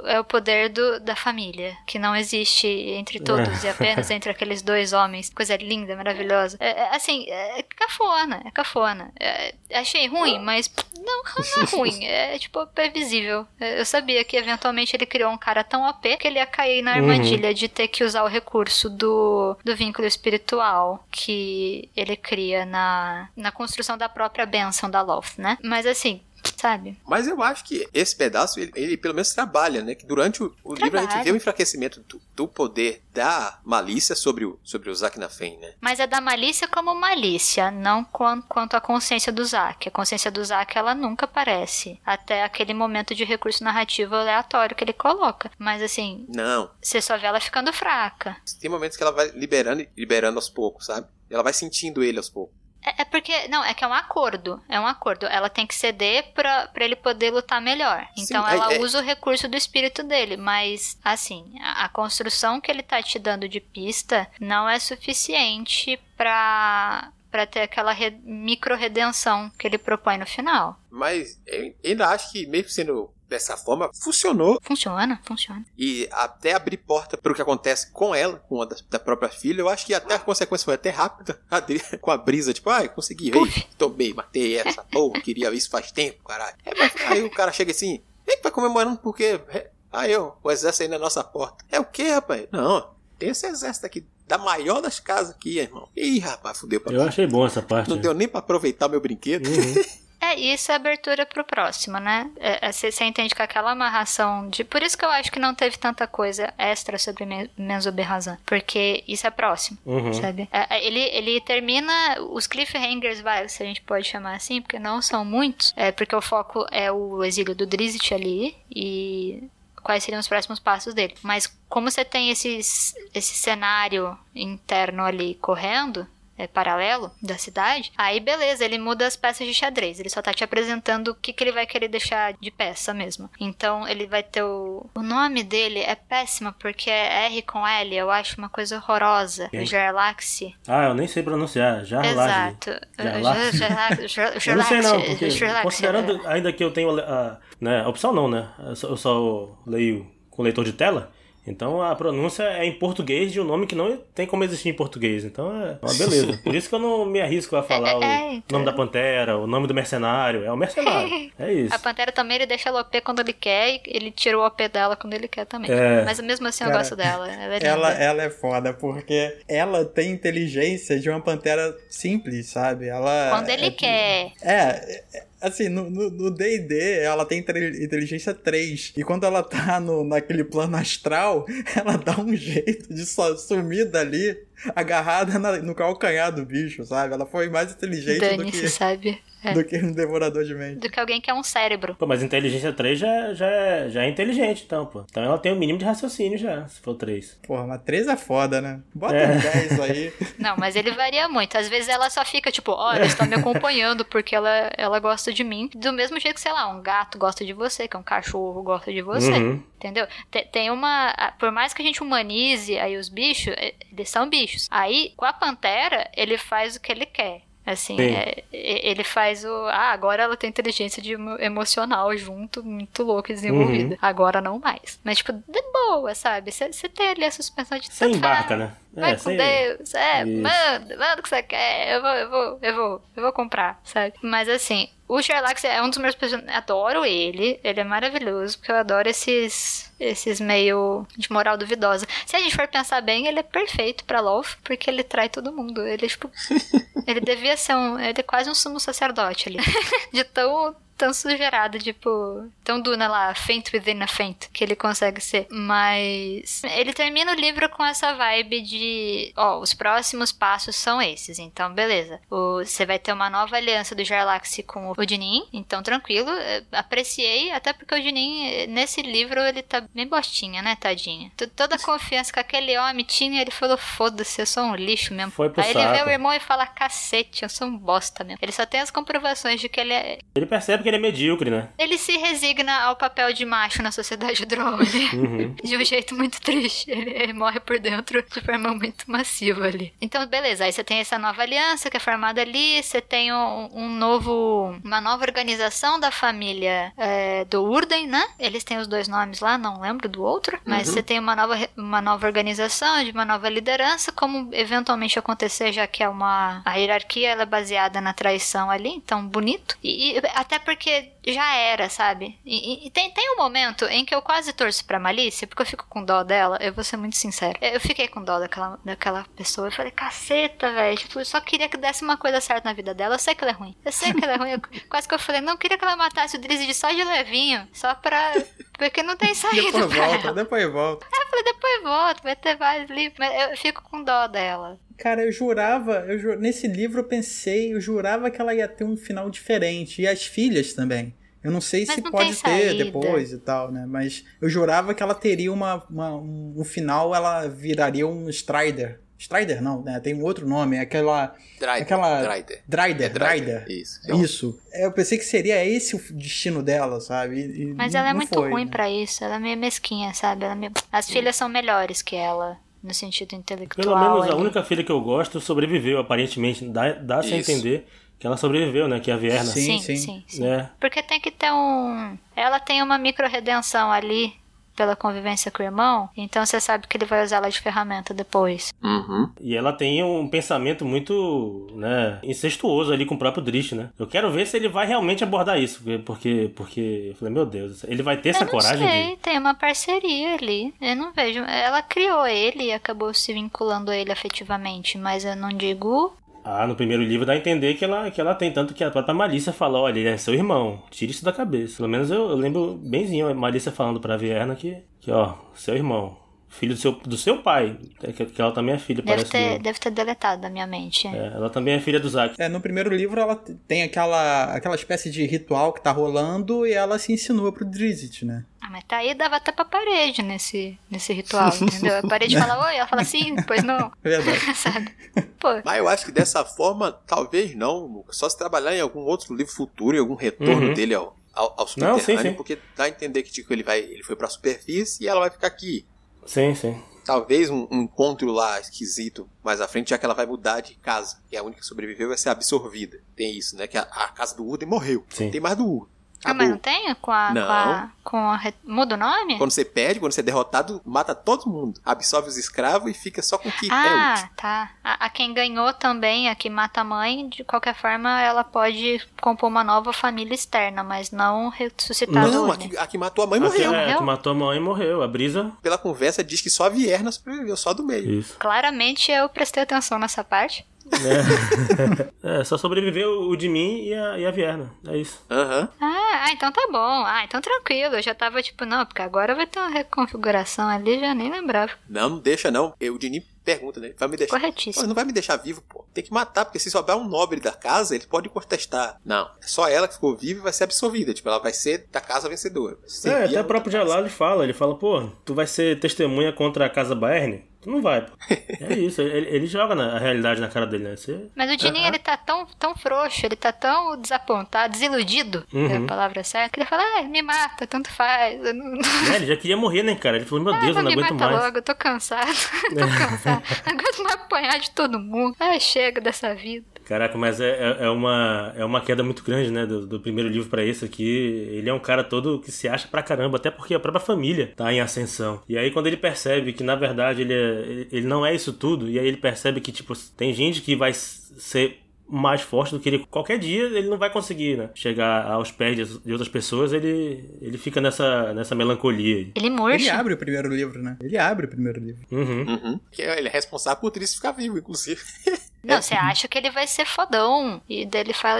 é 0.05 0.19
o 0.19 0.23
poder 0.23 0.69
do, 0.69 0.99
da 0.99 1.15
família, 1.15 1.75
que 1.85 1.99
não 1.99 2.15
existe 2.15 2.67
entre 2.67 3.19
todos 3.19 3.63
e 3.63 3.69
apenas 3.69 4.09
entre 4.11 4.31
aqueles 4.31 4.61
dois 4.61 4.93
homens. 4.93 5.29
Coisa 5.29 5.55
linda, 5.57 5.95
maravilhosa. 5.95 6.57
É, 6.59 6.69
é, 6.69 6.95
assim, 6.95 7.25
é 7.27 7.63
cafona, 7.63 8.41
é 8.45 8.51
cafona. 8.51 9.11
É, 9.19 9.53
achei 9.73 10.07
ruim, 10.07 10.39
mas 10.39 10.71
não, 10.97 11.23
não 11.23 11.63
é 11.63 11.65
ruim. 11.75 12.05
É, 12.05 12.39
tipo, 12.39 12.65
previsível. 12.67 13.45
É, 13.59 13.79
eu 13.79 13.85
sabia 13.85 14.23
que 14.23 14.37
eventualmente 14.37 14.95
ele 14.95 15.05
criou 15.05 15.31
um 15.31 15.37
cara 15.37 15.63
tão 15.63 15.87
OP 15.87 16.17
que 16.17 16.27
ele 16.27 16.39
ia 16.39 16.45
cair 16.45 16.81
na 16.81 16.91
uhum. 16.91 16.97
armadilha 16.97 17.49
uhum. 17.49 17.53
de 17.53 17.67
ter 17.67 17.87
que 17.87 18.03
usar 18.03 18.23
o 18.23 18.27
recurso 18.27 18.89
do, 18.89 19.57
do 19.63 19.75
vínculo 19.75 20.07
espiritual 20.07 21.05
que 21.11 21.89
ele 21.95 22.15
cria 22.15 22.65
na, 22.65 23.29
na 23.35 23.51
construção 23.51 23.97
da 23.97 24.07
própria 24.07 24.45
benção 24.45 24.89
da 24.89 25.01
Loth, 25.01 25.37
né? 25.37 25.57
Mas 25.63 25.85
assim, 25.85 26.21
sabe? 26.57 26.97
Mas 27.07 27.27
eu 27.27 27.41
acho 27.41 27.63
que 27.63 27.87
esse 27.93 28.15
pedaço, 28.15 28.59
ele, 28.59 28.71
ele 28.75 28.97
pelo 28.97 29.13
menos 29.13 29.33
trabalha, 29.33 29.81
né? 29.81 29.95
Que 29.95 30.05
durante 30.05 30.43
o, 30.43 30.53
o 30.63 30.73
livro 30.73 30.99
a 30.99 31.03
gente 31.03 31.23
vê 31.23 31.31
um 31.31 31.35
enfraquecimento 31.35 32.01
do, 32.07 32.21
do, 32.35 32.47
poder 32.47 33.03
da 33.13 33.59
malícia 33.63 34.15
sobre 34.15 34.45
o, 34.45 34.59
sobre 34.63 34.89
o 34.89 34.95
Zack 34.95 35.19
Nafen, 35.19 35.57
né? 35.57 35.73
Mas 35.79 35.99
é 35.99 36.07
da 36.07 36.21
malícia 36.21 36.67
como 36.67 36.93
malícia, 36.93 37.71
não 37.71 38.03
quanto, 38.03 38.47
quanto 38.47 38.75
à 38.75 38.81
consciência 38.81 39.31
do 39.31 39.43
Zack. 39.43 39.87
A 39.87 39.91
consciência 39.91 40.31
do 40.31 40.43
Zack, 40.43 40.77
ela 40.77 40.93
nunca 40.93 41.25
aparece. 41.25 41.99
Até 42.05 42.43
aquele 42.43 42.73
momento 42.73 43.15
de 43.15 43.23
recurso 43.23 43.63
narrativo 43.63 44.15
aleatório 44.15 44.75
que 44.75 44.83
ele 44.83 44.93
coloca. 44.93 45.51
Mas 45.57 45.81
assim... 45.81 46.25
Não. 46.29 46.69
Você 46.81 47.01
só 47.01 47.17
vê 47.17 47.27
ela 47.27 47.39
ficando 47.39 47.73
fraca. 47.73 48.37
Tem 48.59 48.69
momentos 48.69 48.97
que 48.97 49.03
ela 49.03 49.11
vai 49.11 49.29
liberando 49.31 49.85
liberando 49.95 50.37
aos 50.37 50.49
poucos, 50.49 50.85
sabe? 50.85 51.07
Ela 51.29 51.43
vai 51.43 51.53
sentindo 51.53 52.03
ele 52.03 52.17
aos 52.17 52.29
poucos. 52.29 52.60
É, 52.83 53.01
é, 53.01 53.05
porque, 53.05 53.47
não, 53.47 53.63
é 53.63 53.73
que 53.73 53.83
é 53.83 53.87
um 53.87 53.93
acordo. 53.93 54.61
É 54.67 54.79
um 54.79 54.87
acordo. 54.87 55.25
Ela 55.25 55.49
tem 55.49 55.67
que 55.67 55.75
ceder 55.75 56.31
pra, 56.33 56.67
pra 56.67 56.83
ele 56.83 56.95
poder 56.95 57.31
lutar 57.31 57.61
melhor. 57.61 58.07
Então 58.17 58.43
Sim, 58.43 58.51
ela 58.51 58.73
é, 58.73 58.77
é, 58.77 58.79
usa 58.79 58.99
o 58.99 59.03
recurso 59.03 59.47
do 59.47 59.55
espírito 59.55 60.03
dele. 60.03 60.37
Mas, 60.37 60.97
assim, 61.03 61.53
a, 61.61 61.85
a, 61.85 61.89
construção 61.89 62.59
que 62.59 62.71
ele 62.71 62.83
tá 62.83 63.01
te 63.01 63.19
dando 63.19 63.47
de 63.47 63.59
pista 63.59 64.27
não 64.39 64.67
é 64.67 64.79
suficiente 64.79 65.99
pra, 66.17 67.11
pra 67.29 67.45
ter 67.45 67.61
aquela 67.61 67.95
micro-redenção 68.23 69.51
que 69.57 69.67
ele 69.67 69.77
propõe 69.77 70.17
no 70.17 70.25
final. 70.25 70.79
Mas 70.89 71.39
eu 71.45 71.73
ainda 71.85 72.07
acho 72.09 72.31
que, 72.31 72.45
mesmo 72.47 72.69
sendo 72.69 73.09
dessa 73.31 73.55
forma 73.55 73.89
funcionou 73.93 74.59
Funciona, 74.61 75.21
funciona. 75.25 75.65
e 75.77 76.07
até 76.11 76.53
abrir 76.53 76.75
porta 76.75 77.17
para 77.17 77.31
o 77.31 77.35
que 77.35 77.41
acontece 77.41 77.89
com 77.91 78.13
ela, 78.13 78.37
com 78.49 78.61
a 78.61 78.65
da, 78.65 78.75
da 78.89 78.99
própria 78.99 79.29
filha. 79.29 79.61
Eu 79.61 79.69
acho 79.69 79.85
que 79.85 79.93
até 79.93 80.15
a 80.15 80.19
consequência 80.19 80.65
foi 80.65 80.73
até 80.73 80.89
rápida, 80.89 81.39
com 82.01 82.11
a 82.11 82.17
brisa, 82.17 82.53
tipo, 82.53 82.69
ai, 82.69 82.89
consegui, 82.89 83.31
ei, 83.33 83.65
tomei, 83.77 84.13
matei 84.13 84.57
essa 84.57 84.83
porra, 84.83 85.21
queria 85.21 85.49
isso 85.53 85.69
faz 85.69 85.91
tempo, 85.93 86.23
caralho. 86.25 86.55
É, 86.65 86.77
mas 86.77 86.93
aí 87.07 87.23
o 87.23 87.31
cara 87.31 87.53
chega 87.53 87.71
assim, 87.71 88.01
ei, 88.27 88.37
vai 88.43 88.51
comemorando 88.51 88.97
porque 88.97 89.39
é, 89.47 89.69
aí 89.91 90.11
eu, 90.11 90.35
o 90.43 90.51
exército 90.51 90.83
aí 90.83 90.89
na 90.89 90.99
nossa 90.99 91.23
porta. 91.23 91.63
É 91.71 91.79
o 91.79 91.85
que, 91.85 92.09
rapaz? 92.09 92.47
Não, 92.51 92.89
tem 93.17 93.29
esse 93.29 93.47
exército 93.47 93.85
aqui, 93.85 94.05
da 94.27 94.37
maior 94.37 94.81
das 94.81 94.99
casas 94.99 95.35
aqui, 95.35 95.59
irmão. 95.59 95.87
Ih, 95.95 96.19
rapaz, 96.19 96.59
fudeu 96.59 96.81
pra 96.81 96.93
Eu 96.93 97.03
achei 97.03 97.25
bom 97.25 97.45
essa 97.45 97.61
parte. 97.61 97.89
Não 97.89 97.95
né? 97.95 98.01
deu 98.01 98.13
nem 98.13 98.27
pra 98.27 98.39
aproveitar 98.39 98.89
meu 98.89 98.99
brinquedo. 98.99 99.49
É, 100.21 100.35
isso 100.39 100.71
é 100.71 100.75
abertura 100.75 101.25
pro 101.25 101.43
próximo, 101.43 101.97
né? 101.99 102.29
Você 102.71 103.03
entende 103.03 103.33
que 103.33 103.41
aquela 103.41 103.71
amarração 103.71 104.47
de. 104.49 104.63
Por 104.63 104.83
isso 104.83 104.95
que 104.97 105.03
eu 105.03 105.09
acho 105.09 105.31
que 105.31 105.39
não 105.39 105.55
teve 105.55 105.77
tanta 105.77 106.05
coisa 106.05 106.53
extra 106.57 106.99
sobre 106.99 107.25
Men- 107.25 107.49
Menzo 107.57 107.91
Berrazan. 107.91 108.37
Porque 108.45 109.03
isso 109.07 109.25
é 109.25 109.31
próximo, 109.31 109.79
Uhum. 109.85 110.13
sabe? 110.13 110.47
É, 110.51 110.75
é, 110.77 110.85
ele, 110.85 110.99
ele 110.99 111.41
termina. 111.41 111.91
Os 112.29 112.45
cliffhangers, 112.45 113.19
vai, 113.21 113.49
se 113.49 113.63
a 113.63 113.65
gente 113.65 113.81
pode 113.81 114.07
chamar 114.07 114.35
assim, 114.35 114.61
porque 114.61 114.77
não 114.77 115.01
são 115.01 115.25
muitos. 115.25 115.73
É 115.75 115.91
porque 115.91 116.15
o 116.15 116.21
foco 116.21 116.65
é 116.71 116.91
o 116.91 117.23
exílio 117.23 117.55
do 117.55 117.65
Drizzt 117.65 118.11
ali 118.13 118.55
e. 118.69 119.43
Quais 119.83 120.03
seriam 120.03 120.19
os 120.19 120.27
próximos 120.27 120.59
passos 120.59 120.93
dele. 120.93 121.15
Mas 121.23 121.47
como 121.67 121.89
você 121.89 122.05
tem 122.05 122.29
esses, 122.29 122.93
esse 123.15 123.33
cenário 123.33 124.15
interno 124.35 125.03
ali 125.03 125.33
correndo, 125.41 126.05
é, 126.43 126.47
paralelo 126.47 127.11
da 127.21 127.37
cidade, 127.37 127.91
aí 127.97 128.19
beleza, 128.19 128.63
ele 128.65 128.77
muda 128.77 129.05
as 129.05 129.15
peças 129.15 129.45
de 129.47 129.53
xadrez. 129.53 129.99
Ele 129.99 130.09
só 130.09 130.21
tá 130.21 130.33
te 130.33 130.43
apresentando 130.43 131.09
o 131.09 131.15
que, 131.15 131.33
que 131.33 131.43
ele 131.43 131.51
vai 131.51 131.65
querer 131.65 131.87
deixar 131.87 132.33
de 132.33 132.49
peça 132.51 132.93
mesmo. 132.93 133.29
Então 133.39 133.87
ele 133.87 134.07
vai 134.07 134.23
ter 134.23 134.43
o. 134.43 134.85
O 134.95 135.01
nome 135.01 135.43
dele 135.43 135.79
é 135.79 135.95
péssimo, 135.95 136.53
porque 136.59 136.89
é 136.89 137.25
R 137.27 137.41
com 137.43 137.65
L, 137.67 137.95
eu 137.95 138.09
acho 138.11 138.37
uma 138.37 138.49
coisa 138.49 138.77
horrorosa. 138.77 139.49
Quem? 139.49 139.65
Gerlaxi. 139.65 140.55
Ah, 140.67 140.85
eu 140.85 140.93
nem 140.93 141.07
sei 141.07 141.23
pronunciar. 141.23 141.83
Jarlaxle. 141.85 142.21
Exato. 142.21 144.07
Ger- 144.07 144.33
Eu 144.51 144.55
não 144.57 144.63
sei 144.63 144.81
não, 144.81 145.01
porque 145.01 145.29
Gerlaxi, 145.29 145.63
considerando 145.63 146.21
ainda 146.27 146.51
que 146.53 146.63
eu 146.63 146.71
tenho 146.71 146.99
a, 146.99 147.37
né, 147.59 147.81
a 147.81 147.87
opção 147.89 148.11
não, 148.13 148.27
né? 148.27 148.49
Eu 148.59 148.75
só, 148.75 148.87
eu 148.87 148.97
só 148.97 149.49
leio 149.65 150.09
com 150.29 150.41
leitor 150.43 150.63
de 150.65 150.73
tela. 150.73 151.11
Então 151.45 151.81
a 151.81 151.95
pronúncia 151.95 152.43
é 152.43 152.65
em 152.65 152.73
português 152.73 153.31
de 153.31 153.39
um 153.41 153.43
nome 153.43 153.65
que 153.65 153.75
não 153.75 153.97
tem 154.13 154.27
como 154.27 154.43
existir 154.43 154.69
em 154.69 154.73
português. 154.73 155.23
Então 155.25 155.49
é 155.61 155.77
uma 155.81 155.93
beleza. 155.93 156.39
Por 156.43 156.53
isso 156.55 156.69
que 156.69 156.75
eu 156.75 156.79
não 156.79 157.05
me 157.05 157.21
arrisco 157.21 157.55
a 157.55 157.63
falar 157.63 157.97
o 157.97 158.03
É, 158.11 158.33
então. 158.33 158.59
nome 158.59 158.65
da 158.65 158.73
pantera, 158.73 159.37
o 159.37 159.47
nome 159.47 159.67
do 159.67 159.73
mercenário. 159.73 160.43
É 160.43 160.51
o 160.51 160.57
mercenário. 160.57 161.31
É 161.39 161.51
isso. 161.51 161.73
A 161.73 161.79
Pantera 161.79 162.11
também 162.11 162.35
ele 162.35 162.45
deixa 162.45 162.69
ela 162.69 162.81
OP 162.81 163.01
quando 163.01 163.19
ele 163.19 163.33
quer 163.33 163.75
e 163.75 163.81
ele 163.85 164.11
tira 164.11 164.37
o 164.37 164.45
OP 164.45 164.67
dela 164.67 164.95
quando 164.95 165.13
ele 165.13 165.27
quer 165.27 165.45
também. 165.45 165.71
É. 165.71 166.03
Mas 166.03 166.19
mesmo 166.19 166.47
assim 166.47 166.63
eu 166.63 166.69
Cara, 166.69 166.79
gosto 166.79 166.95
dela. 166.95 167.31
Ela 167.31 167.55
é 167.55 167.59
linda. 167.59 167.67
Ela, 167.67 167.91
ela 167.93 168.23
é 168.23 168.29
foda, 168.29 168.73
porque 168.73 169.37
ela 169.47 169.83
tem 169.85 170.11
inteligência 170.11 170.99
de 170.99 171.09
uma 171.09 171.19
pantera 171.19 171.75
simples, 171.89 172.47
sabe? 172.47 172.87
Ela. 172.87 173.29
Quando 173.31 173.49
ele 173.49 173.67
é, 173.67 173.71
quer. 173.71 174.31
É, 174.41 175.01
é, 175.13 175.23
assim, 175.41 175.67
no 175.69 176.29
D&D 176.31 176.99
ela 176.99 177.25
tem 177.25 177.39
inte- 177.39 177.83
inteligência 177.83 178.33
3. 178.33 178.93
E 178.95 179.03
quando 179.03 179.25
ela 179.25 179.41
tá 179.43 179.79
no, 179.79 180.03
naquele 180.03 180.43
plano 180.43 180.77
astral, 180.77 181.45
ela 181.75 181.97
dá 181.97 182.19
um 182.19 182.35
jeito 182.35 182.93
de 182.93 183.05
só 183.05 183.35
sumir 183.35 183.85
dali, 183.89 184.37
agarrada 184.75 185.39
na- 185.39 185.57
no 185.57 185.73
calcanhar 185.75 186.31
do 186.33 186.45
bicho, 186.45 186.85
sabe? 186.85 187.13
Ela 187.13 187.25
foi 187.25 187.49
mais 187.49 187.71
inteligente 187.71 188.19
do 188.19 188.37
Dane-se, 188.37 188.61
que, 188.61 188.69
sabe? 188.69 189.19
É. 189.43 189.53
do 189.53 189.63
que 189.63 189.77
um 189.77 189.91
devorador 189.91 190.43
de 190.43 190.53
mente. 190.53 190.79
Do 190.79 190.89
que 190.89 190.99
alguém 190.99 191.19
que 191.19 191.29
é 191.29 191.33
um 191.33 191.43
cérebro. 191.43 191.95
Pô, 191.95 192.05
mas 192.05 192.21
inteligência 192.23 192.71
3 192.71 192.99
já, 192.99 193.33
já, 193.33 193.45
é, 193.47 193.89
já 193.89 194.03
é 194.03 194.09
inteligente, 194.09 194.63
então, 194.65 194.85
pô. 194.85 195.03
Então 195.09 195.23
ela 195.23 195.37
tem 195.37 195.51
o 195.51 195.55
mínimo 195.55 195.79
de 195.79 195.85
raciocínio 195.85 196.37
já, 196.37 196.67
se 196.67 196.79
for 196.81 196.93
3. 196.95 197.39
Porra, 197.47 197.65
mas 197.65 197.81
3 197.83 198.07
é 198.07 198.15
foda, 198.17 198.61
né? 198.61 198.81
Bota 198.93 199.15
É. 199.15 199.27
um 199.27 199.39
10 199.39 199.79
aí. 199.79 200.13
Não, 200.37 200.55
mas 200.57 200.75
ele 200.75 200.91
varia 200.91 201.27
muito. 201.27 201.57
Às 201.57 201.67
vezes 201.67 201.89
ela 201.89 202.09
só 202.09 202.23
fica 202.25 202.51
tipo, 202.51 202.71
olha, 202.71 203.03
está 203.03 203.25
me 203.25 203.35
acompanhando 203.35 204.05
porque 204.05 204.35
ela, 204.35 204.69
ela 204.77 204.99
gosta 204.99 205.31
de 205.33 205.43
mim. 205.43 205.69
Do 205.75 205.91
mesmo 205.91 206.19
jeito 206.19 206.35
que, 206.35 206.41
sei 206.41 206.51
lá, 206.53 206.67
um 206.69 206.81
gato 206.81 207.17
gosta 207.17 207.43
de 207.45 207.53
você, 207.53 207.87
que 207.87 207.97
um 207.97 208.03
cachorro 208.03 208.61
gosta 208.63 208.91
de 208.93 209.01
você. 209.01 209.31
Uhum. 209.31 209.63
Entendeu? 209.77 210.05
Te- 210.29 210.45
Tem 210.51 210.69
uma. 210.69 211.13
Por 211.39 211.51
mais 211.51 211.73
que 211.73 211.81
a 211.81 211.85
gente 211.85 212.03
humanize 212.03 212.77
aí 212.77 212.95
os 212.97 213.09
bichos, 213.09 213.53
é, 213.57 213.73
eles 213.91 214.09
são 214.09 214.29
bichos. 214.29 214.67
Aí, 214.69 215.13
com 215.17 215.25
a 215.25 215.33
pantera, 215.33 216.09
ele 216.15 216.37
faz 216.37 216.75
o 216.75 216.81
que 216.81 216.91
ele 216.91 217.05
quer. 217.05 217.41
Assim, 217.65 217.95
Sim. 217.95 218.15
é, 218.15 218.43
ele 218.51 219.03
faz 219.03 219.45
o. 219.45 219.65
Ah, 219.67 219.91
agora 219.91 220.23
ela 220.23 220.35
tem 220.35 220.49
inteligência 220.49 221.01
de 221.01 221.13
emo- 221.13 221.37
emocional 221.39 222.15
junto, 222.17 222.63
muito 222.63 223.03
louca 223.03 223.31
e 223.31 223.35
desenvolvida. 223.35 223.93
Uhum. 223.93 223.99
Agora 224.01 224.41
não 224.41 224.57
mais. 224.57 224.99
Mas, 225.03 225.19
tipo, 225.19 225.31
de 225.31 225.61
boa, 225.71 226.15
sabe? 226.15 226.51
Você 226.51 226.69
tem 226.89 227.09
ali 227.09 227.23
a 227.23 227.31
suspensão 227.31 227.77
de 227.77 227.87
Você 227.93 228.05
embarca, 228.07 228.47
faz. 228.49 228.59
né? 228.59 228.71
Vai 228.93 229.13
É, 229.13 229.15
com 229.15 229.35
Deus, 229.35 229.93
é, 229.93 230.23
Isso. 230.23 230.41
manda, 230.41 230.97
manda 230.97 231.19
o 231.19 231.23
que 231.23 231.29
você 231.29 231.41
quer, 231.41 231.95
eu 231.95 232.01
vou, 232.01 232.11
eu 232.11 232.29
vou, 232.29 232.59
eu 232.61 232.75
vou, 232.75 233.01
eu 233.15 233.23
vou 233.23 233.31
comprar, 233.31 233.79
sabe? 233.83 234.13
Mas 234.21 234.49
assim, 234.49 234.89
o 235.07 235.21
Sherlock 235.21 235.65
é 235.65 235.81
um 235.81 235.89
dos 235.89 235.97
meus 235.97 236.15
personagens, 236.15 236.55
adoro 236.55 237.05
ele, 237.05 237.59
ele 237.63 237.79
é 237.79 237.83
maravilhoso, 237.83 238.57
porque 238.57 238.71
eu 238.71 238.75
adoro 238.75 239.09
esses, 239.09 239.93
esses 239.99 240.39
meio 240.41 241.05
de 241.17 241.31
moral 241.31 241.57
duvidosa. 241.57 242.05
Se 242.25 242.35
a 242.35 242.39
gente 242.39 242.55
for 242.55 242.67
pensar 242.67 243.01
bem, 243.01 243.27
ele 243.27 243.39
é 243.39 243.43
perfeito 243.43 244.03
pra 244.03 244.19
Love, 244.19 244.55
porque 244.63 244.89
ele 244.89 245.03
trai 245.03 245.29
todo 245.29 245.53
mundo, 245.53 245.85
ele 245.85 246.07
tipo, 246.07 246.29
ele 247.07 247.21
devia 247.21 247.55
ser 247.55 247.75
um, 247.75 247.99
ele 247.99 248.19
é 248.19 248.23
quase 248.23 248.49
um 248.49 248.55
sumo 248.55 248.79
sacerdote 248.79 249.49
ali, 249.49 249.57
de 250.11 250.23
tão 250.25 250.75
tão 251.01 251.13
sugerado, 251.15 251.79
tipo, 251.79 252.47
tão 252.63 252.79
Duna 252.79 253.07
lá, 253.07 253.33
Faint 253.33 253.73
Within 253.73 254.03
a 254.03 254.07
Faint, 254.07 254.45
que 254.53 254.63
ele 254.63 254.75
consegue 254.75 255.19
ser. 255.19 255.47
Mas 255.49 256.61
ele 256.63 256.93
termina 256.93 257.31
o 257.31 257.35
livro 257.35 257.67
com 257.69 257.83
essa 257.83 258.13
vibe 258.13 258.61
de, 258.61 259.33
ó, 259.35 259.57
os 259.59 259.73
próximos 259.73 260.31
passos 260.31 260.75
são 260.75 261.01
esses, 261.01 261.39
então 261.39 261.73
beleza. 261.73 262.19
Você 262.29 262.85
vai 262.85 262.99
ter 262.99 263.13
uma 263.13 263.31
nova 263.31 263.55
aliança 263.55 263.95
do 263.95 264.03
Jarlaxle 264.03 264.61
com 264.63 264.93
o 264.95 265.05
Dinin, 265.05 265.43
então 265.51 265.81
tranquilo, 265.81 266.29
eh, 266.29 266.63
apreciei, 266.71 267.51
até 267.51 267.73
porque 267.73 267.95
o 267.95 268.01
Dinin, 268.01 268.67
nesse 268.67 269.01
livro, 269.01 269.39
ele 269.41 269.63
tá 269.63 269.81
bem 269.95 270.07
bostinha, 270.07 270.61
né, 270.61 270.75
tadinha. 270.79 271.31
T- 271.35 271.47
Toda 271.47 271.75
a 271.77 271.79
confiança 271.79 272.31
que 272.31 272.39
aquele 272.39 272.77
homem 272.77 273.03
tinha, 273.03 273.41
ele 273.41 273.49
falou, 273.51 273.77
foda-se, 273.77 274.39
eu 274.41 274.45
sou 274.45 274.63
um 274.63 274.75
lixo 274.75 275.13
mesmo. 275.15 275.31
Foi 275.31 275.49
pro 275.49 275.63
Aí 275.63 275.71
ele 275.71 275.87
vê 275.87 275.97
saco. 275.97 276.09
o 276.09 276.11
irmão 276.11 276.33
e 276.33 276.39
fala, 276.39 276.67
cacete, 276.67 277.41
eu 277.43 277.49
sou 277.49 277.67
um 277.67 277.75
bosta 277.77 278.23
mesmo. 278.23 278.39
Ele 278.41 278.51
só 278.51 278.65
tem 278.67 278.79
as 278.81 278.91
comprovações 278.91 279.59
de 279.59 279.67
que 279.67 279.79
ele 279.79 279.93
é, 279.93 280.19
Ele 280.35 280.45
percebe 280.45 280.83
que 280.83 280.89
ele 280.91 280.97
é 280.97 280.99
medíocre, 280.99 281.49
né? 281.49 281.69
ele 281.77 281.97
se 281.97 282.17
resigna 282.17 282.83
ao 282.83 282.95
papel 282.95 283.33
de 283.33 283.45
macho 283.45 283.81
na 283.81 283.91
sociedade 283.91 284.45
Droll, 284.45 284.77
né? 284.77 285.09
Uhum. 285.13 285.55
De 285.63 285.77
um 285.77 285.83
jeito 285.83 286.15
muito 286.15 286.41
triste. 286.41 286.89
Ele, 286.89 287.11
ele 287.11 287.33
morre 287.33 287.59
por 287.59 287.79
dentro 287.79 288.23
de 288.23 288.41
forma 288.41 288.73
muito 288.73 289.09
massiva 289.09 289.65
ali. 289.65 289.93
Então, 290.01 290.25
beleza. 290.25 290.65
Aí 290.65 290.71
você 290.71 290.83
tem 290.83 290.99
essa 290.99 291.17
nova 291.17 291.41
aliança 291.41 291.89
que 291.89 291.97
é 291.97 291.99
formada 291.99 292.41
ali. 292.41 292.81
Você 292.81 293.01
tem 293.01 293.33
um, 293.33 293.69
um 293.73 293.89
novo... 293.89 294.75
Uma 294.83 295.01
nova 295.01 295.23
organização 295.23 295.99
da 295.99 296.11
família 296.11 296.91
é, 296.97 297.45
do 297.45 297.63
Urden, 297.63 298.07
né? 298.07 298.25
Eles 298.39 298.63
têm 298.63 298.77
os 298.77 298.87
dois 298.87 299.07
nomes 299.07 299.39
lá, 299.39 299.57
não 299.57 299.81
lembro 299.81 300.07
do 300.09 300.23
outro. 300.23 300.59
Mas 300.65 300.89
você 300.89 301.03
tem 301.03 301.19
uma 301.19 301.35
nova, 301.35 301.57
uma 301.77 302.01
nova 302.01 302.25
organização, 302.25 303.03
de 303.03 303.11
uma 303.11 303.25
nova 303.25 303.49
liderança. 303.49 304.11
Como 304.11 304.49
eventualmente 304.53 305.17
acontecer, 305.17 305.71
já 305.71 305.87
que 305.87 306.03
é 306.03 306.09
uma... 306.09 306.61
A 306.65 306.75
hierarquia 306.75 307.29
ela 307.29 307.43
é 307.43 307.45
baseada 307.45 308.01
na 308.01 308.13
traição 308.13 308.69
ali. 308.69 308.89
Então, 308.89 309.25
bonito. 309.25 309.77
E, 309.83 310.17
e 310.17 310.21
até 310.35 310.59
porque 310.59 310.80
kid 310.81 311.05
já 311.25 311.55
era, 311.55 311.89
sabe? 311.89 312.39
E, 312.45 312.87
e- 312.87 312.91
tem, 312.91 313.11
tem 313.11 313.31
um 313.33 313.37
momento 313.37 313.85
em 313.85 314.03
que 314.05 314.13
eu 314.15 314.21
quase 314.21 314.53
torço 314.53 314.83
pra 314.85 314.99
Malícia, 314.99 315.45
porque 315.47 315.61
eu 315.61 315.65
fico 315.65 315.85
com 315.89 316.03
dó 316.03 316.23
dela, 316.23 316.57
eu 316.61 316.73
vou 316.73 316.83
ser 316.83 316.97
muito 316.97 317.15
sincera. 317.15 317.57
Eu 317.61 317.79
fiquei 317.79 318.07
com 318.07 318.23
dó 318.23 318.39
daquela, 318.39 318.79
daquela 318.83 319.25
pessoa. 319.35 319.67
Eu 319.67 319.71
falei, 319.71 319.91
caceta, 319.91 320.71
velho. 320.71 320.97
Tipo, 320.97 321.19
eu 321.19 321.25
só 321.25 321.39
queria 321.41 321.69
que 321.69 321.77
desse 321.77 322.03
uma 322.03 322.17
coisa 322.17 322.41
certa 322.41 322.67
na 322.69 322.73
vida 322.73 322.93
dela. 322.93 323.15
Eu 323.15 323.19
sei 323.19 323.35
que 323.35 323.43
ela 323.43 323.51
é 323.51 323.55
ruim. 323.55 323.75
Eu 323.85 323.91
sei 323.91 324.13
que 324.13 324.23
ela 324.23 324.33
é 324.33 324.37
ruim. 324.37 324.51
Eu- 324.51 324.61
quase 324.89 325.07
que 325.07 325.13
eu 325.13 325.19
falei, 325.19 325.41
não, 325.41 325.53
eu 325.53 325.57
queria 325.57 325.77
que 325.77 325.83
ela 325.83 325.95
matasse 325.95 326.37
o 326.37 326.39
Drizzy 326.41 326.73
só 326.73 326.89
de 326.91 327.03
levinho. 327.03 327.67
Só 327.73 327.93
pra. 327.95 328.33
Porque 328.77 329.03
não 329.03 329.15
tem 329.15 329.33
saída 329.35 329.61
Depois 329.63 329.93
volta, 329.93 330.27
ela. 330.27 330.33
depois 330.33 330.71
volta. 330.71 331.05
Eu 331.05 331.27
falei, 331.29 331.43
depois 331.45 331.83
volta, 331.83 332.21
vai 332.23 332.35
ter 332.35 332.55
vários 332.57 332.89
livros. 332.89 333.17
Mas 333.19 333.49
eu 333.51 333.57
fico 333.57 333.83
com 333.83 334.03
dó 334.03 334.27
dela. 334.27 334.79
Cara, 334.97 335.23
eu 335.23 335.31
jurava, 335.31 336.05
eu 336.07 336.39
nesse 336.39 336.67
livro 336.67 336.99
eu 336.99 337.03
pensei, 337.03 337.73
eu 337.73 337.81
jurava 337.81 338.29
que 338.29 338.39
ela 338.39 338.53
ia 338.53 338.67
ter 338.67 338.83
um 338.83 338.95
final 338.95 339.29
diferente. 339.31 340.01
E 340.01 340.07
as 340.07 340.23
filhas 340.23 340.73
também. 340.73 341.10
Eu 341.43 341.51
não 341.51 341.61
sei 341.61 341.85
Mas 341.85 341.95
se 341.95 342.01
não 342.01 342.11
pode 342.11 342.29
ter 342.29 342.35
saída. 342.35 342.85
depois 342.85 343.31
e 343.33 343.37
tal, 343.39 343.71
né? 343.71 343.85
Mas 343.87 344.23
eu 344.41 344.47
jurava 344.47 344.93
que 344.93 345.01
ela 345.01 345.15
teria 345.15 345.51
uma, 345.51 345.83
uma- 345.89 346.15
um, 346.15 346.53
um 346.57 346.63
final, 346.63 347.15
ela 347.15 347.47
viraria 347.47 348.05
um 348.07 348.29
Strider. 348.29 348.99
Strider 349.17 349.61
não, 349.61 349.83
né? 349.83 349.99
Tem 349.99 350.15
um 350.15 350.23
outro 350.23 350.47
nome, 350.47 350.77
é 350.77 350.79
aquela... 350.79 351.35
Drider. 351.59 351.81
aquela... 351.83 352.21
Drider. 352.23 352.63
Drider, 352.67 353.05
É 353.05 353.09
Drider, 353.09 353.65
Drider. 353.65 353.65
isso. 353.69 353.99
Isso. 354.23 354.59
É, 354.71 354.85
Eu 354.85 354.91
pensei 354.91 355.15
que 355.17 355.23
seria 355.23 355.63
esse 355.63 355.95
o 355.95 355.99
destino 356.13 356.63
dela, 356.63 356.99
sabe? 356.99 357.39
E- 357.39 357.73
Mas 357.75 357.93
ela 357.93 358.09
é 358.09 358.13
muito 358.15 358.33
foi, 358.33 358.49
ruim 358.49 358.65
né? 358.65 358.71
pra 358.71 358.89
isso. 358.89 359.23
Ela 359.23 359.35
é 359.35 359.39
meio 359.39 359.57
mesquinha, 359.57 360.11
sabe? 360.13 360.43
Ela 360.45 360.53
é 360.53 360.57
meio- 360.57 360.71
As 360.91 361.07
filhas 361.07 361.35
são 361.35 361.47
melhores 361.47 362.01
que 362.01 362.15
ela, 362.15 362.57
no 362.83 362.93
sentido 362.95 363.35
intelectual. 363.35 363.83
Pelo 363.83 363.99
menos 363.99 364.27
a 364.27 364.33
ali. 364.33 364.41
única 364.41 364.63
filha 364.63 364.83
que 364.83 364.91
eu 364.91 365.01
gosto 365.01 365.39
sobreviveu, 365.39 365.99
aparentemente. 365.99 366.67
Dá, 366.67 367.17
a 367.17 367.19
Isso. 367.19 367.33
entender 367.35 367.85
que 368.21 368.27
ela 368.27 368.37
sobreviveu, 368.37 368.87
né? 368.87 368.99
Que 368.99 369.09
é 369.09 369.15
a 369.15 369.17
Vierna. 369.17 369.51
Sim, 369.51 369.79
sim, 369.79 369.79
sim. 369.79 369.97
sim, 369.97 370.23
sim. 370.27 370.45
É. 370.45 370.69
Porque 370.79 371.01
tem 371.01 371.19
que 371.19 371.31
ter 371.31 371.51
um. 371.51 372.15
Ela 372.35 372.59
tem 372.59 372.83
uma 372.83 372.99
micro-redenção 372.99 373.91
ali 373.91 374.39
pela 374.75 374.95
convivência 374.95 375.51
com 375.51 375.61
o 375.61 375.65
irmão, 375.65 376.09
então 376.15 376.45
você 376.45 376.59
sabe 376.59 376.87
que 376.87 376.97
ele 376.97 377.05
vai 377.05 377.23
usar 377.23 377.37
ela 377.37 377.49
de 377.49 377.59
ferramenta 377.59 378.13
depois. 378.13 378.73
Uhum. 378.81 379.29
E 379.39 379.55
ela 379.55 379.73
tem 379.73 380.03
um 380.03 380.27
pensamento 380.27 380.85
muito, 380.85 381.67
né, 381.75 382.19
incestuoso 382.23 382.91
ali 382.91 383.05
com 383.05 383.15
o 383.15 383.17
próprio 383.17 383.43
Drish, 383.43 383.73
né? 383.73 383.89
Eu 383.99 384.07
quero 384.07 384.31
ver 384.31 384.47
se 384.47 384.57
ele 384.57 384.69
vai 384.69 384.87
realmente 384.87 385.23
abordar 385.23 385.59
isso, 385.59 385.83
porque, 386.05 386.51
porque 386.55 387.09
eu 387.09 387.15
falei, 387.15 387.33
meu 387.33 387.45
Deus, 387.45 387.83
ele 387.83 388.01
vai 388.01 388.17
ter 388.17 388.29
essa 388.29 388.43
eu 388.43 388.45
não 388.45 388.51
coragem 388.51 388.87
sei, 388.87 389.09
de... 389.09 389.17
tem 389.17 389.37
uma 389.37 389.53
parceria 389.53 390.35
ali. 390.35 390.73
Eu 390.81 390.95
não 390.95 391.11
vejo. 391.11 391.41
Ela 391.41 391.81
criou 391.81 392.25
ele 392.25 392.65
e 392.65 392.73
acabou 392.73 393.13
se 393.13 393.33
vinculando 393.33 393.91
a 393.91 393.95
ele 393.95 394.11
afetivamente, 394.11 394.97
mas 394.97 395.25
eu 395.25 395.35
não 395.35 395.49
digo. 395.49 396.13
Ah, 396.43 396.65
no 396.65 396.75
primeiro 396.75 397.03
livro 397.03 397.25
dá 397.25 397.33
a 397.33 397.37
entender 397.37 397.75
que 397.75 397.85
ela, 397.85 398.09
que 398.09 398.19
ela 398.19 398.33
tem, 398.33 398.51
tanto 398.51 398.73
que 398.73 398.83
a 398.83 398.89
própria 398.91 399.13
Malícia 399.13 399.53
fala, 399.53 399.79
olha, 399.79 399.99
ele 399.99 400.09
é 400.09 400.17
seu 400.17 400.33
irmão, 400.33 400.81
tira 400.89 401.11
isso 401.11 401.23
da 401.23 401.31
cabeça. 401.31 401.77
Pelo 401.77 401.89
menos 401.89 402.09
eu, 402.09 402.29
eu 402.29 402.35
lembro 402.35 402.79
benzinho 402.81 403.27
a 403.27 403.33
Malícia 403.33 403.71
falando 403.71 403.99
pra 403.99 404.17
Vierna 404.17 404.55
que, 404.55 404.77
que, 404.99 405.11
ó, 405.11 405.35
seu 405.53 405.75
irmão, 405.75 406.17
filho 406.51 406.75
do 406.75 406.79
seu, 406.79 406.91
do 406.91 407.17
seu 407.17 407.41
pai, 407.41 407.77
é 408.03 408.11
que, 408.11 408.25
que 408.25 408.41
ela 408.41 408.51
também 408.51 408.75
é 408.75 408.77
filha, 408.77 409.01
Deve 409.01 409.07
parece 409.07 409.31
ter, 409.31 409.57
do- 409.57 409.63
deve 409.63 409.79
ter 409.79 409.89
deletado 409.89 410.41
da 410.41 410.49
minha 410.49 410.67
mente. 410.67 411.07
É, 411.07 411.27
ela 411.33 411.49
também 411.49 411.73
é 411.75 411.79
filha 411.79 411.99
do 411.99 412.07
Zack. 412.09 412.35
É, 412.39 412.47
no 412.49 412.59
primeiro 412.61 412.93
livro 412.93 413.19
ela 413.19 413.35
tem 413.67 413.83
aquela, 413.83 414.53
aquela 414.53 414.75
espécie 414.75 415.09
de 415.09 415.25
ritual 415.25 415.71
que 415.73 415.81
tá 415.81 415.91
rolando 415.91 416.67
e 416.67 416.73
ela 416.73 416.99
se 416.99 417.11
insinua 417.13 417.51
pro 417.51 417.65
Drizzt, 417.65 418.23
né? 418.23 418.45
Ah, 418.61 418.69
mas 418.69 418.83
tá 418.83 418.97
aí, 418.97 419.15
dava 419.15 419.37
até 419.37 419.51
pra 419.51 419.65
parede 419.65 420.21
nesse, 420.21 420.77
nesse 420.89 421.13
ritual, 421.13 421.49
entendeu? 421.59 421.97
A 421.97 422.01
parede 422.07 422.37
fala 422.37 422.67
oi, 422.67 422.75
ela 422.75 422.87
fala 422.87 423.03
sim, 423.03 423.35
pois 423.47 423.63
não. 423.63 423.91
Verdade. 424.03 424.39
Sabe? 424.55 424.91
Pô, 425.39 425.47
Mas 425.65 425.77
eu 425.79 425.87
acho 425.87 426.05
que 426.05 426.11
dessa 426.11 426.45
forma, 426.45 426.91
talvez 427.07 427.55
não. 427.55 428.05
Só 428.11 428.29
se 428.29 428.37
trabalhar 428.37 428.75
em 428.75 428.81
algum 428.81 428.99
outro 428.99 429.33
livro 429.33 429.51
futuro, 429.51 429.95
em 429.97 429.99
algum 429.99 430.13
retorno 430.15 430.67
Uhum. 430.67 430.73
dele 430.75 430.93
ao, 430.93 431.17
ao, 431.33 431.45
ao 431.57 431.65
Não, 431.77 431.95
sim, 431.95 432.01
subterrâneo, 432.01 432.31
sim. 432.31 432.37
porque 432.37 432.59
dá 432.77 432.83
a 432.83 432.89
entender 432.89 433.23
que 433.23 433.31
tipo, 433.31 433.51
ele, 433.51 433.63
vai, 433.63 433.79
ele 433.79 434.03
foi 434.03 434.15
pra 434.15 434.27
superfície 434.27 435.03
e 435.03 435.07
ela 435.07 435.21
vai 435.21 435.29
ficar 435.31 435.47
aqui. 435.47 435.85
Sim, 436.25 436.55
sim. 436.55 436.81
Talvez 437.03 437.49
um, 437.49 437.67
um 437.71 437.81
encontro 437.81 438.31
lá 438.31 438.59
esquisito 438.59 439.27
mais 439.43 439.59
à 439.59 439.67
frente, 439.67 439.89
já 439.89 439.97
que 439.97 440.05
ela 440.05 440.13
vai 440.13 440.25
mudar 440.25 440.61
de 440.61 440.75
casa. 440.75 441.17
E 441.31 441.37
a 441.37 441.43
única 441.43 441.61
que 441.61 441.65
sobreviveu 441.65 442.09
vai 442.09 442.17
ser 442.17 442.29
absorvida. 442.29 442.99
Tem 443.15 443.35
isso, 443.35 443.55
né? 443.55 443.67
Que 443.67 443.77
a, 443.77 443.81
a 443.81 444.09
casa 444.09 444.35
do 444.35 444.45
Urden 444.45 444.69
morreu. 444.69 445.03
Sim. 445.09 445.25
Não 445.25 445.31
tem 445.31 445.41
mais 445.41 445.57
do 445.57 445.67
Urden. 445.67 446.00
Ah, 446.25 446.33
mas 446.33 446.49
não 446.49 446.57
tem? 446.57 446.93
Com 446.95 447.11
a. 447.11 447.33
Não. 447.33 447.45
Com 447.45 447.51
a, 447.53 447.89
com 448.03 448.17
a 448.17 448.37
re- 448.37 448.53
Muda 448.63 448.95
o 448.95 448.97
nome? 448.97 449.37
Quando 449.37 449.51
você 449.51 449.63
perde, 449.65 449.99
quando 449.99 450.11
você 450.11 450.21
é 450.21 450.23
derrotado, 450.23 450.81
mata 450.85 451.13
todo 451.15 451.49
mundo. 451.49 451.79
Absorve 451.85 452.27
os 452.29 452.37
escravos 452.37 452.89
e 452.91 452.93
fica 452.93 453.21
só 453.21 453.37
com 453.37 453.49
o 453.49 453.51
que 453.51 453.67
é 453.67 453.73
Ah, 453.73 454.13
útil. 454.17 454.29
tá. 454.35 454.71
A, 454.83 455.05
a 455.05 455.09
quem 455.09 455.33
ganhou 455.33 455.71
também, 455.73 456.29
a 456.29 456.35
que 456.35 456.49
mata 456.49 456.81
a 456.81 456.83
mãe, 456.83 457.29
de 457.29 457.43
qualquer 457.43 457.75
forma, 457.75 458.21
ela 458.21 458.43
pode 458.43 459.01
compor 459.21 459.49
uma 459.49 459.63
nova 459.63 459.93
família 459.93 460.33
externa, 460.33 460.83
mas 460.83 461.11
não 461.11 461.49
ressuscitar 461.49 462.27
Não, 462.29 462.47
o 462.47 462.51
a 462.51 462.57
que, 462.57 462.77
a 462.77 462.87
que 462.87 462.97
matou 462.97 463.23
a 463.23 463.27
mãe 463.27 463.39
A 463.39 463.43
que, 463.43 463.49
morreu. 463.49 463.73
é, 463.73 463.93
a 463.93 463.97
que 463.97 464.03
matou 464.03 464.31
a 464.31 464.35
mãe 464.35 464.59
morreu. 464.59 465.01
A 465.03 465.07
Brisa, 465.07 465.51
Pela 465.61 465.77
conversa, 465.77 466.23
diz 466.23 466.41
que 466.41 466.49
só 466.49 466.65
a 466.65 466.69
Vierna 466.69 467.11
sobreviveu, 467.11 467.55
só 467.57 467.73
do 467.73 467.83
meio. 467.83 468.11
isso. 468.19 468.35
Claramente 468.39 469.11
eu 469.11 469.27
prestei 469.29 469.63
atenção 469.63 469.97
nessa 469.99 470.23
parte. 470.23 470.65
É, 472.23 472.43
só 472.43 472.57
sobreviveu 472.57 473.21
o 473.29 473.35
de 473.35 473.49
mim 473.49 473.85
e 473.85 473.93
a, 473.93 474.19
e 474.19 474.25
a 474.25 474.31
Vierna. 474.31 474.71
É 474.87 474.95
isso. 474.97 475.23
Aham. 475.29 475.67
Ah, 475.81 476.25
ah, 476.25 476.31
então 476.31 476.51
tá 476.51 476.67
bom. 476.71 477.03
Ah, 477.05 477.23
então 477.25 477.41
tranquilo. 477.41 477.95
Eu 477.95 478.01
já 478.01 478.13
tava 478.13 478.41
tipo, 478.43 478.63
não, 478.65 478.85
porque 478.85 479.01
agora 479.01 479.33
vai 479.33 479.47
ter 479.47 479.59
uma 479.59 479.69
reconfiguração 479.69 480.67
ali, 480.67 480.99
já 480.99 481.13
nem 481.15 481.31
lembrava. 481.31 481.71
Não, 481.89 482.09
não 482.09 482.19
deixa 482.19 482.51
não. 482.51 482.73
Eu, 482.79 482.95
o 482.95 482.99
Dini 482.99 483.25
pergunta, 483.43 483.79
né? 483.79 483.93
Vai 483.97 484.07
me 484.07 484.17
deixar. 484.17 484.35
Pô, 484.35 484.39
Corretíssimo. 484.39 484.87
não 484.87 484.93
vai 484.93 485.03
me 485.03 485.11
deixar 485.11 485.35
vivo, 485.37 485.63
pô. 485.67 485.83
Tem 485.93 486.03
que 486.03 486.13
matar, 486.13 486.45
porque 486.45 486.59
se 486.59 486.69
sobrar 486.69 486.97
um 486.97 487.07
nobre 487.07 487.39
da 487.39 487.51
casa, 487.51 487.95
ele 487.95 488.05
pode 488.05 488.29
contestar. 488.29 488.99
Não, 489.03 489.23
é 489.41 489.47
só 489.47 489.67
ela 489.67 489.87
que 489.87 489.95
ficou 489.95 490.15
viva 490.15 490.39
e 490.39 490.43
vai 490.43 490.53
ser 490.53 490.65
absorvida. 490.65 491.13
Tipo, 491.13 491.29
ela 491.29 491.39
vai 491.39 491.53
ser 491.53 491.87
da 491.91 491.99
casa 491.99 492.29
vencedora. 492.29 492.77
É, 493.05 493.25
até 493.25 493.41
o 493.41 493.45
próprio. 493.45 493.71
Jalal 493.71 493.99
ele 494.01 494.09
fala, 494.09 494.43
ele 494.43 494.53
fala, 494.53 494.75
pô, 494.75 495.09
tu 495.25 495.33
vai 495.33 495.47
ser 495.47 495.79
testemunha 495.79 496.31
contra 496.31 496.65
a 496.65 496.69
casa 496.69 496.93
Baerne? 496.93 497.49
Tu 497.61 497.69
não 497.69 497.81
vai, 497.81 498.01
pô. 498.01 498.11
É 498.61 498.73
isso, 498.73 499.01
ele, 499.01 499.27
ele 499.29 499.47
joga 499.47 499.73
na, 499.75 499.95
a 499.95 499.99
realidade 499.99 500.39
na 500.41 500.47
cara 500.47 500.65
dele, 500.65 500.83
né? 500.85 500.95
Você... 500.95 501.27
Mas 501.35 501.51
o 501.51 501.57
Dininho, 501.57 501.87
ele 501.87 501.99
tá 501.99 502.15
tão, 502.17 502.45
tão 502.59 502.75
frouxo, 502.75 503.25
ele 503.25 503.35
tá 503.35 503.51
tão 503.51 503.97
desapontado, 503.99 504.73
desiludido, 504.73 505.45
é 505.53 505.57
Uhum. 505.57 505.83
a 505.83 505.87
palavra 505.87 506.23
certa, 506.23 506.49
que 506.49 506.59
ele 506.59 506.67
fala, 506.69 506.83
ah, 506.97 507.03
me 507.03 507.21
mata, 507.21 507.65
tanto 507.67 507.89
faz. 507.91 508.43
Eu 508.43 508.53
não... 508.53 508.79
É, 509.11 509.15
ele 509.17 509.25
já 509.27 509.35
queria 509.37 509.57
morrer, 509.57 509.83
né, 509.83 509.95
cara? 509.95 510.17
Ele 510.17 510.25
falou, 510.25 510.43
meu 510.43 510.53
Ah, 510.53 510.59
Deus, 510.59 510.75
eu 510.77 510.83
não 510.83 510.91
me 510.91 510.93
aguento 510.93 511.13
mata 511.13 511.25
mais. 511.31 511.43
logo, 511.45 511.57
eu 511.57 511.61
tô 511.61 511.75
cansado. 511.75 512.27
tô 512.69 512.75
cansado. 512.97 513.43
Não 513.65 513.73
aguento 513.73 514.03
mais 514.03 514.15
apanhar 514.15 514.59
de 514.59 514.71
todo 514.71 514.99
mundo. 514.99 515.35
Ah, 515.39 515.59
chega 515.59 515.99
dessa 516.01 516.33
vida. 516.35 516.65
Caraca, 516.91 517.17
mas 517.17 517.39
é, 517.39 517.51
é, 517.51 517.85
é 517.85 517.89
uma, 517.89 518.51
é 518.53 518.65
uma 518.65 518.81
queda 518.81 519.01
muito 519.01 519.23
grande, 519.23 519.49
né? 519.49 519.65
Do, 519.65 519.87
do 519.87 519.97
primeiro 519.97 520.29
livro 520.29 520.49
pra 520.49 520.61
esse 520.61 520.83
aqui. 520.83 521.07
Ele 521.49 521.69
é 521.69 521.73
um 521.73 521.79
cara 521.79 522.03
todo 522.03 522.41
que 522.41 522.51
se 522.51 522.67
acha 522.67 522.85
pra 522.85 523.01
caramba, 523.01 523.37
até 523.37 523.49
porque 523.49 523.73
a 523.73 523.79
própria 523.79 524.05
família 524.05 524.51
tá 524.57 524.73
em 524.73 524.81
ascensão. 524.81 525.41
E 525.47 525.57
aí, 525.57 525.71
quando 525.71 525.87
ele 525.87 525.95
percebe 525.95 526.51
que, 526.51 526.65
na 526.65 526.75
verdade, 526.75 527.21
ele, 527.21 527.33
é, 527.33 527.87
ele 527.95 528.05
não 528.05 528.25
é 528.25 528.35
isso 528.35 528.51
tudo, 528.51 528.89
e 528.89 528.99
aí 528.99 529.07
ele 529.07 529.15
percebe 529.15 529.61
que, 529.61 529.71
tipo, 529.71 529.93
tem 530.17 530.33
gente 530.33 530.61
que 530.61 530.75
vai 530.75 530.91
ser 530.93 531.79
mais 532.11 532.41
forte 532.41 532.71
do 532.75 532.79
que 532.79 532.89
ele. 532.89 533.05
Qualquer 533.09 533.39
dia 533.39 533.63
ele 533.63 533.87
não 533.89 533.97
vai 533.97 534.09
conseguir, 534.11 534.57
né? 534.57 534.69
Chegar 534.75 535.25
aos 535.31 535.51
pés 535.51 535.75
de, 535.75 536.11
outras 536.11 536.27
pessoas, 536.29 536.73
ele, 536.73 537.29
ele 537.41 537.57
fica 537.57 537.79
nessa, 537.81 538.33
nessa 538.33 538.53
melancolia. 538.53 539.15
Ele 539.17 539.31
Ele 539.35 539.49
murcha. 539.49 539.93
abre 539.95 540.13
o 540.13 540.17
primeiro 540.17 540.49
livro, 540.53 540.81
né? 540.81 540.97
Ele 541.01 541.17
abre 541.17 541.45
o 541.45 541.49
primeiro 541.49 541.79
livro. 541.79 542.01
Uhum. 542.11 542.41
Uhum. 542.47 542.79
Ele 542.97 543.27
é 543.27 543.31
responsável 543.31 543.79
por 543.81 543.91
Triss 543.91 544.15
ficar 544.15 544.31
vivo, 544.31 544.57
inclusive. 544.57 545.01
Não, 545.63 545.79
você 545.79 545.93
acha 545.93 546.27
que 546.27 546.35
ele 546.39 546.49
vai 546.49 546.65
ser 546.65 546.85
fodão. 546.87 547.61
E 547.69 547.85
daí 547.85 548.01
ele 548.01 548.13
fala 548.13 548.39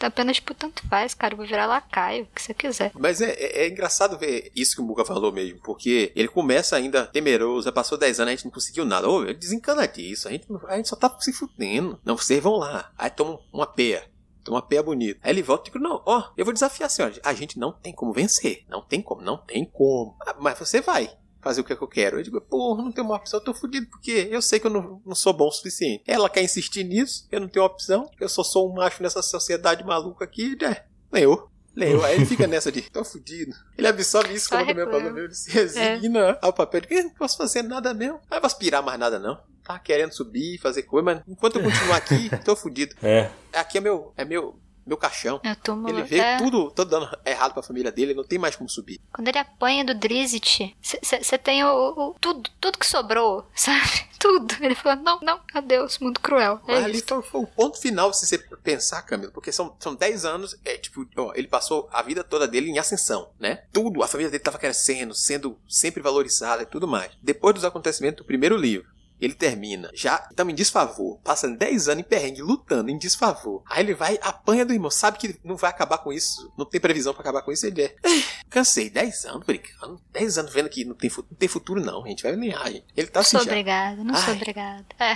apenas, 0.00 0.36
tipo, 0.36 0.54
tanto 0.54 0.82
faz, 0.88 1.12
cara. 1.12 1.34
Eu 1.34 1.36
vou 1.36 1.46
virar 1.46 1.66
lacaio, 1.66 2.22
o 2.24 2.26
que 2.34 2.40
você 2.40 2.54
quiser. 2.54 2.90
Mas 2.98 3.20
é, 3.20 3.30
é- 3.32 3.64
é 3.64 3.68
engraçado 3.68 4.16
ver 4.18 4.50
isso 4.56 4.76
que 4.76 4.80
o 4.80 4.84
Muga 4.84 5.04
falou 5.04 5.30
mesmo, 5.30 5.60
porque 5.62 6.10
ele 6.16 6.28
começa 6.28 6.74
ainda 6.74 7.04
temeroso, 7.04 7.66
já 7.66 7.72
passou 7.72 7.98
10 7.98 8.20
anos, 8.20 8.32
a 8.32 8.36
gente 8.36 8.44
não 8.46 8.50
conseguiu 8.52 8.86
nada. 8.86 9.06
Ô, 9.06 9.22
ele 9.22 9.34
desencana 9.34 9.86
disso, 9.86 10.26
a 10.26 10.30
gente, 10.30 10.46
a 10.66 10.76
gente 10.76 10.88
só 10.88 10.96
tá 10.96 11.14
se 11.20 11.30
fudendo. 11.34 12.00
Não, 12.06 12.16
vocês 12.16 12.42
vão 12.42 12.56
lá. 12.56 12.90
Aí 12.96 13.10
toma 13.14 13.38
uma 13.52 13.66
peia. 13.66 14.10
Toma 14.44 14.56
uma 14.56 14.66
peia 14.66 14.82
bonita. 14.82 15.20
Aí 15.22 15.30
ele 15.30 15.42
volta 15.42 15.68
e 15.68 15.72
diz, 15.72 15.82
não, 15.82 16.02
ó, 16.04 16.30
eu 16.36 16.44
vou 16.44 16.52
desafiar 16.52 16.86
a 16.86 16.90
senhora. 16.90 17.14
A 17.24 17.32
gente 17.32 17.58
não 17.58 17.72
tem 17.72 17.92
como 17.92 18.12
vencer. 18.12 18.64
Não 18.68 18.82
tem 18.82 19.00
como, 19.00 19.22
não 19.22 19.38
tem 19.38 19.64
como. 19.64 20.16
"Ah, 20.26 20.36
mas 20.40 20.58
você 20.58 20.80
vai. 20.80 21.16
Fazer 21.40 21.60
o 21.60 21.64
que, 21.64 21.72
é 21.72 21.76
que 21.76 21.82
eu 21.82 21.88
quero. 21.88 22.18
Eu 22.18 22.22
digo, 22.22 22.40
porra, 22.40 22.82
não 22.82 22.92
tenho 22.92 23.04
uma 23.06 23.16
opção, 23.16 23.40
eu 23.40 23.44
tô 23.44 23.52
fudido, 23.52 23.88
porque 23.88 24.28
eu 24.30 24.40
sei 24.40 24.60
que 24.60 24.66
eu 24.68 24.70
não, 24.70 25.02
não 25.04 25.14
sou 25.14 25.32
bom 25.32 25.48
o 25.48 25.50
suficiente. 25.52 26.04
Ela 26.06 26.30
quer 26.30 26.42
insistir 26.42 26.84
nisso, 26.84 27.26
eu 27.32 27.40
não 27.40 27.48
tenho 27.48 27.64
opção, 27.64 28.08
eu 28.20 28.28
só 28.28 28.44
sou 28.44 28.70
um 28.70 28.74
macho 28.74 29.02
nessa 29.02 29.20
sociedade 29.22 29.84
maluca 29.84 30.24
aqui, 30.24 30.56
né? 30.60 30.84
Eu. 31.12 31.50
Leu, 31.74 32.04
aí 32.04 32.16
ele 32.16 32.26
fica 32.26 32.46
nessa 32.46 32.70
de, 32.70 32.82
tô 32.82 33.04
fudido. 33.04 33.54
Ele 33.76 33.86
absorve 33.86 34.34
isso 34.34 34.48
Só 34.48 34.58
como 34.58 34.74
meu 34.74 34.88
problema, 34.88 35.20
ele 35.20 35.34
se 35.34 35.50
resigna 35.50 36.38
ao 36.42 36.52
papel 36.52 36.82
de 36.82 36.94
eu 36.94 37.04
não 37.04 37.10
posso 37.10 37.36
fazer 37.36 37.62
nada 37.62 37.94
mesmo. 37.94 38.20
Aí 38.30 38.36
eu 38.36 38.40
vou 38.40 38.46
aspirar 38.46 38.82
mais 38.82 38.98
nada 38.98 39.18
não. 39.18 39.40
Tá 39.64 39.78
querendo 39.78 40.12
subir, 40.12 40.58
fazer 40.58 40.82
coisa, 40.82 41.04
mas 41.04 41.22
enquanto 41.26 41.56
eu 41.56 41.62
continuar 41.62 41.96
aqui, 41.96 42.30
tô 42.44 42.54
fudido. 42.54 42.94
É. 43.02 43.30
Aqui 43.54 43.78
é 43.78 43.80
meu, 43.80 44.12
é 44.16 44.24
meu, 44.24 44.58
meu 44.86 44.96
caixão. 44.96 45.40
Eu 45.42 45.56
túmulo. 45.56 45.88
Ele 45.88 46.02
vê 46.02 46.18
é. 46.18 46.36
tudo, 46.38 46.70
tudo 46.70 46.90
dando 46.90 47.18
errado 47.24 47.52
pra 47.52 47.62
família 47.62 47.92
dele, 47.92 48.14
não 48.14 48.24
tem 48.24 48.38
mais 48.38 48.56
como 48.56 48.68
subir. 48.68 49.00
Quando 49.12 49.28
ele 49.28 49.38
apanha 49.38 49.84
do 49.84 49.94
Drizzt, 49.94 50.74
você 50.80 51.38
tem 51.38 51.64
o, 51.64 51.68
o- 52.10 52.16
tudo, 52.20 52.50
tudo 52.60 52.78
que 52.78 52.86
sobrou, 52.86 53.46
sabe? 53.54 54.12
Tudo. 54.18 54.54
Ele 54.60 54.74
fala, 54.74 54.96
não, 54.96 55.18
não, 55.20 55.40
adeus, 55.52 55.98
mundo 55.98 56.20
cruel. 56.20 56.60
É 56.68 56.74
Mas 56.74 56.84
ali 56.84 57.02
foi, 57.02 57.22
foi 57.22 57.40
o 57.40 57.46
ponto 57.46 57.80
final, 57.80 58.12
se 58.12 58.26
você 58.26 58.38
pensar, 58.38 59.02
Camilo, 59.02 59.32
porque 59.32 59.50
são, 59.50 59.74
são 59.80 59.94
10 59.94 60.24
anos, 60.24 60.56
é 60.64 60.76
tipo, 60.78 61.06
ó, 61.16 61.32
ele 61.34 61.48
passou 61.48 61.88
a 61.92 62.02
vida 62.02 62.22
toda 62.22 62.46
dele 62.46 62.70
em 62.70 62.78
ascensão, 62.78 63.30
né? 63.38 63.64
Tudo, 63.72 64.02
a 64.02 64.08
família 64.08 64.30
dele 64.30 64.42
tava 64.42 64.58
crescendo, 64.58 65.14
sendo 65.14 65.58
sempre 65.68 66.00
valorizada 66.02 66.62
e 66.62 66.66
tudo 66.66 66.86
mais. 66.86 67.10
Depois 67.20 67.54
dos 67.54 67.64
acontecimentos 67.64 68.18
do 68.18 68.26
primeiro 68.26 68.56
livro, 68.56 68.88
ele 69.24 69.34
termina, 69.34 69.90
já 69.94 70.26
estamos 70.30 70.52
em 70.52 70.56
desfavor, 70.56 71.18
passa 71.22 71.48
10 71.48 71.88
anos 71.88 72.00
em 72.04 72.08
perrengue, 72.08 72.42
lutando 72.42 72.90
em 72.90 72.98
desfavor. 72.98 73.62
Aí 73.68 73.82
ele 73.84 73.94
vai, 73.94 74.18
apanha 74.22 74.64
do 74.64 74.72
irmão, 74.72 74.90
sabe 74.90 75.18
que 75.18 75.38
não 75.44 75.56
vai 75.56 75.70
acabar 75.70 75.98
com 75.98 76.12
isso, 76.12 76.52
não 76.58 76.64
tem 76.64 76.80
previsão 76.80 77.12
pra 77.12 77.22
acabar 77.22 77.42
com 77.42 77.52
isso, 77.52 77.66
ele 77.66 77.82
é. 77.82 77.94
"Eh, 78.04 78.22
Cansei, 78.50 78.90
10 78.90 79.24
anos 79.24 79.46
brincando, 79.46 80.00
10 80.12 80.38
anos 80.38 80.52
vendo 80.52 80.68
que 80.68 80.84
não 80.84 80.94
tem, 80.94 81.10
não 81.16 81.36
tem 81.38 81.48
futuro, 81.48 81.80
não, 81.80 82.06
gente, 82.06 82.22
vai 82.22 82.34
ganhar, 82.36 82.70
gente. 82.70 82.84
Ele 82.96 83.06
tá 83.06 83.20
Não 83.20 83.22
assim 83.22 83.36
sou 83.36 83.44
já. 83.46 83.50
obrigada, 83.52 84.04
não 84.04 84.14
sou 84.14 84.30
Ai. 84.30 84.36
obrigada. 84.36 84.86
É. 84.98 85.14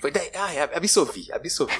Foi 0.00 0.10
daí, 0.10 0.30
ai, 0.34 0.58
absorvi, 0.74 1.30
absorvi. 1.32 1.74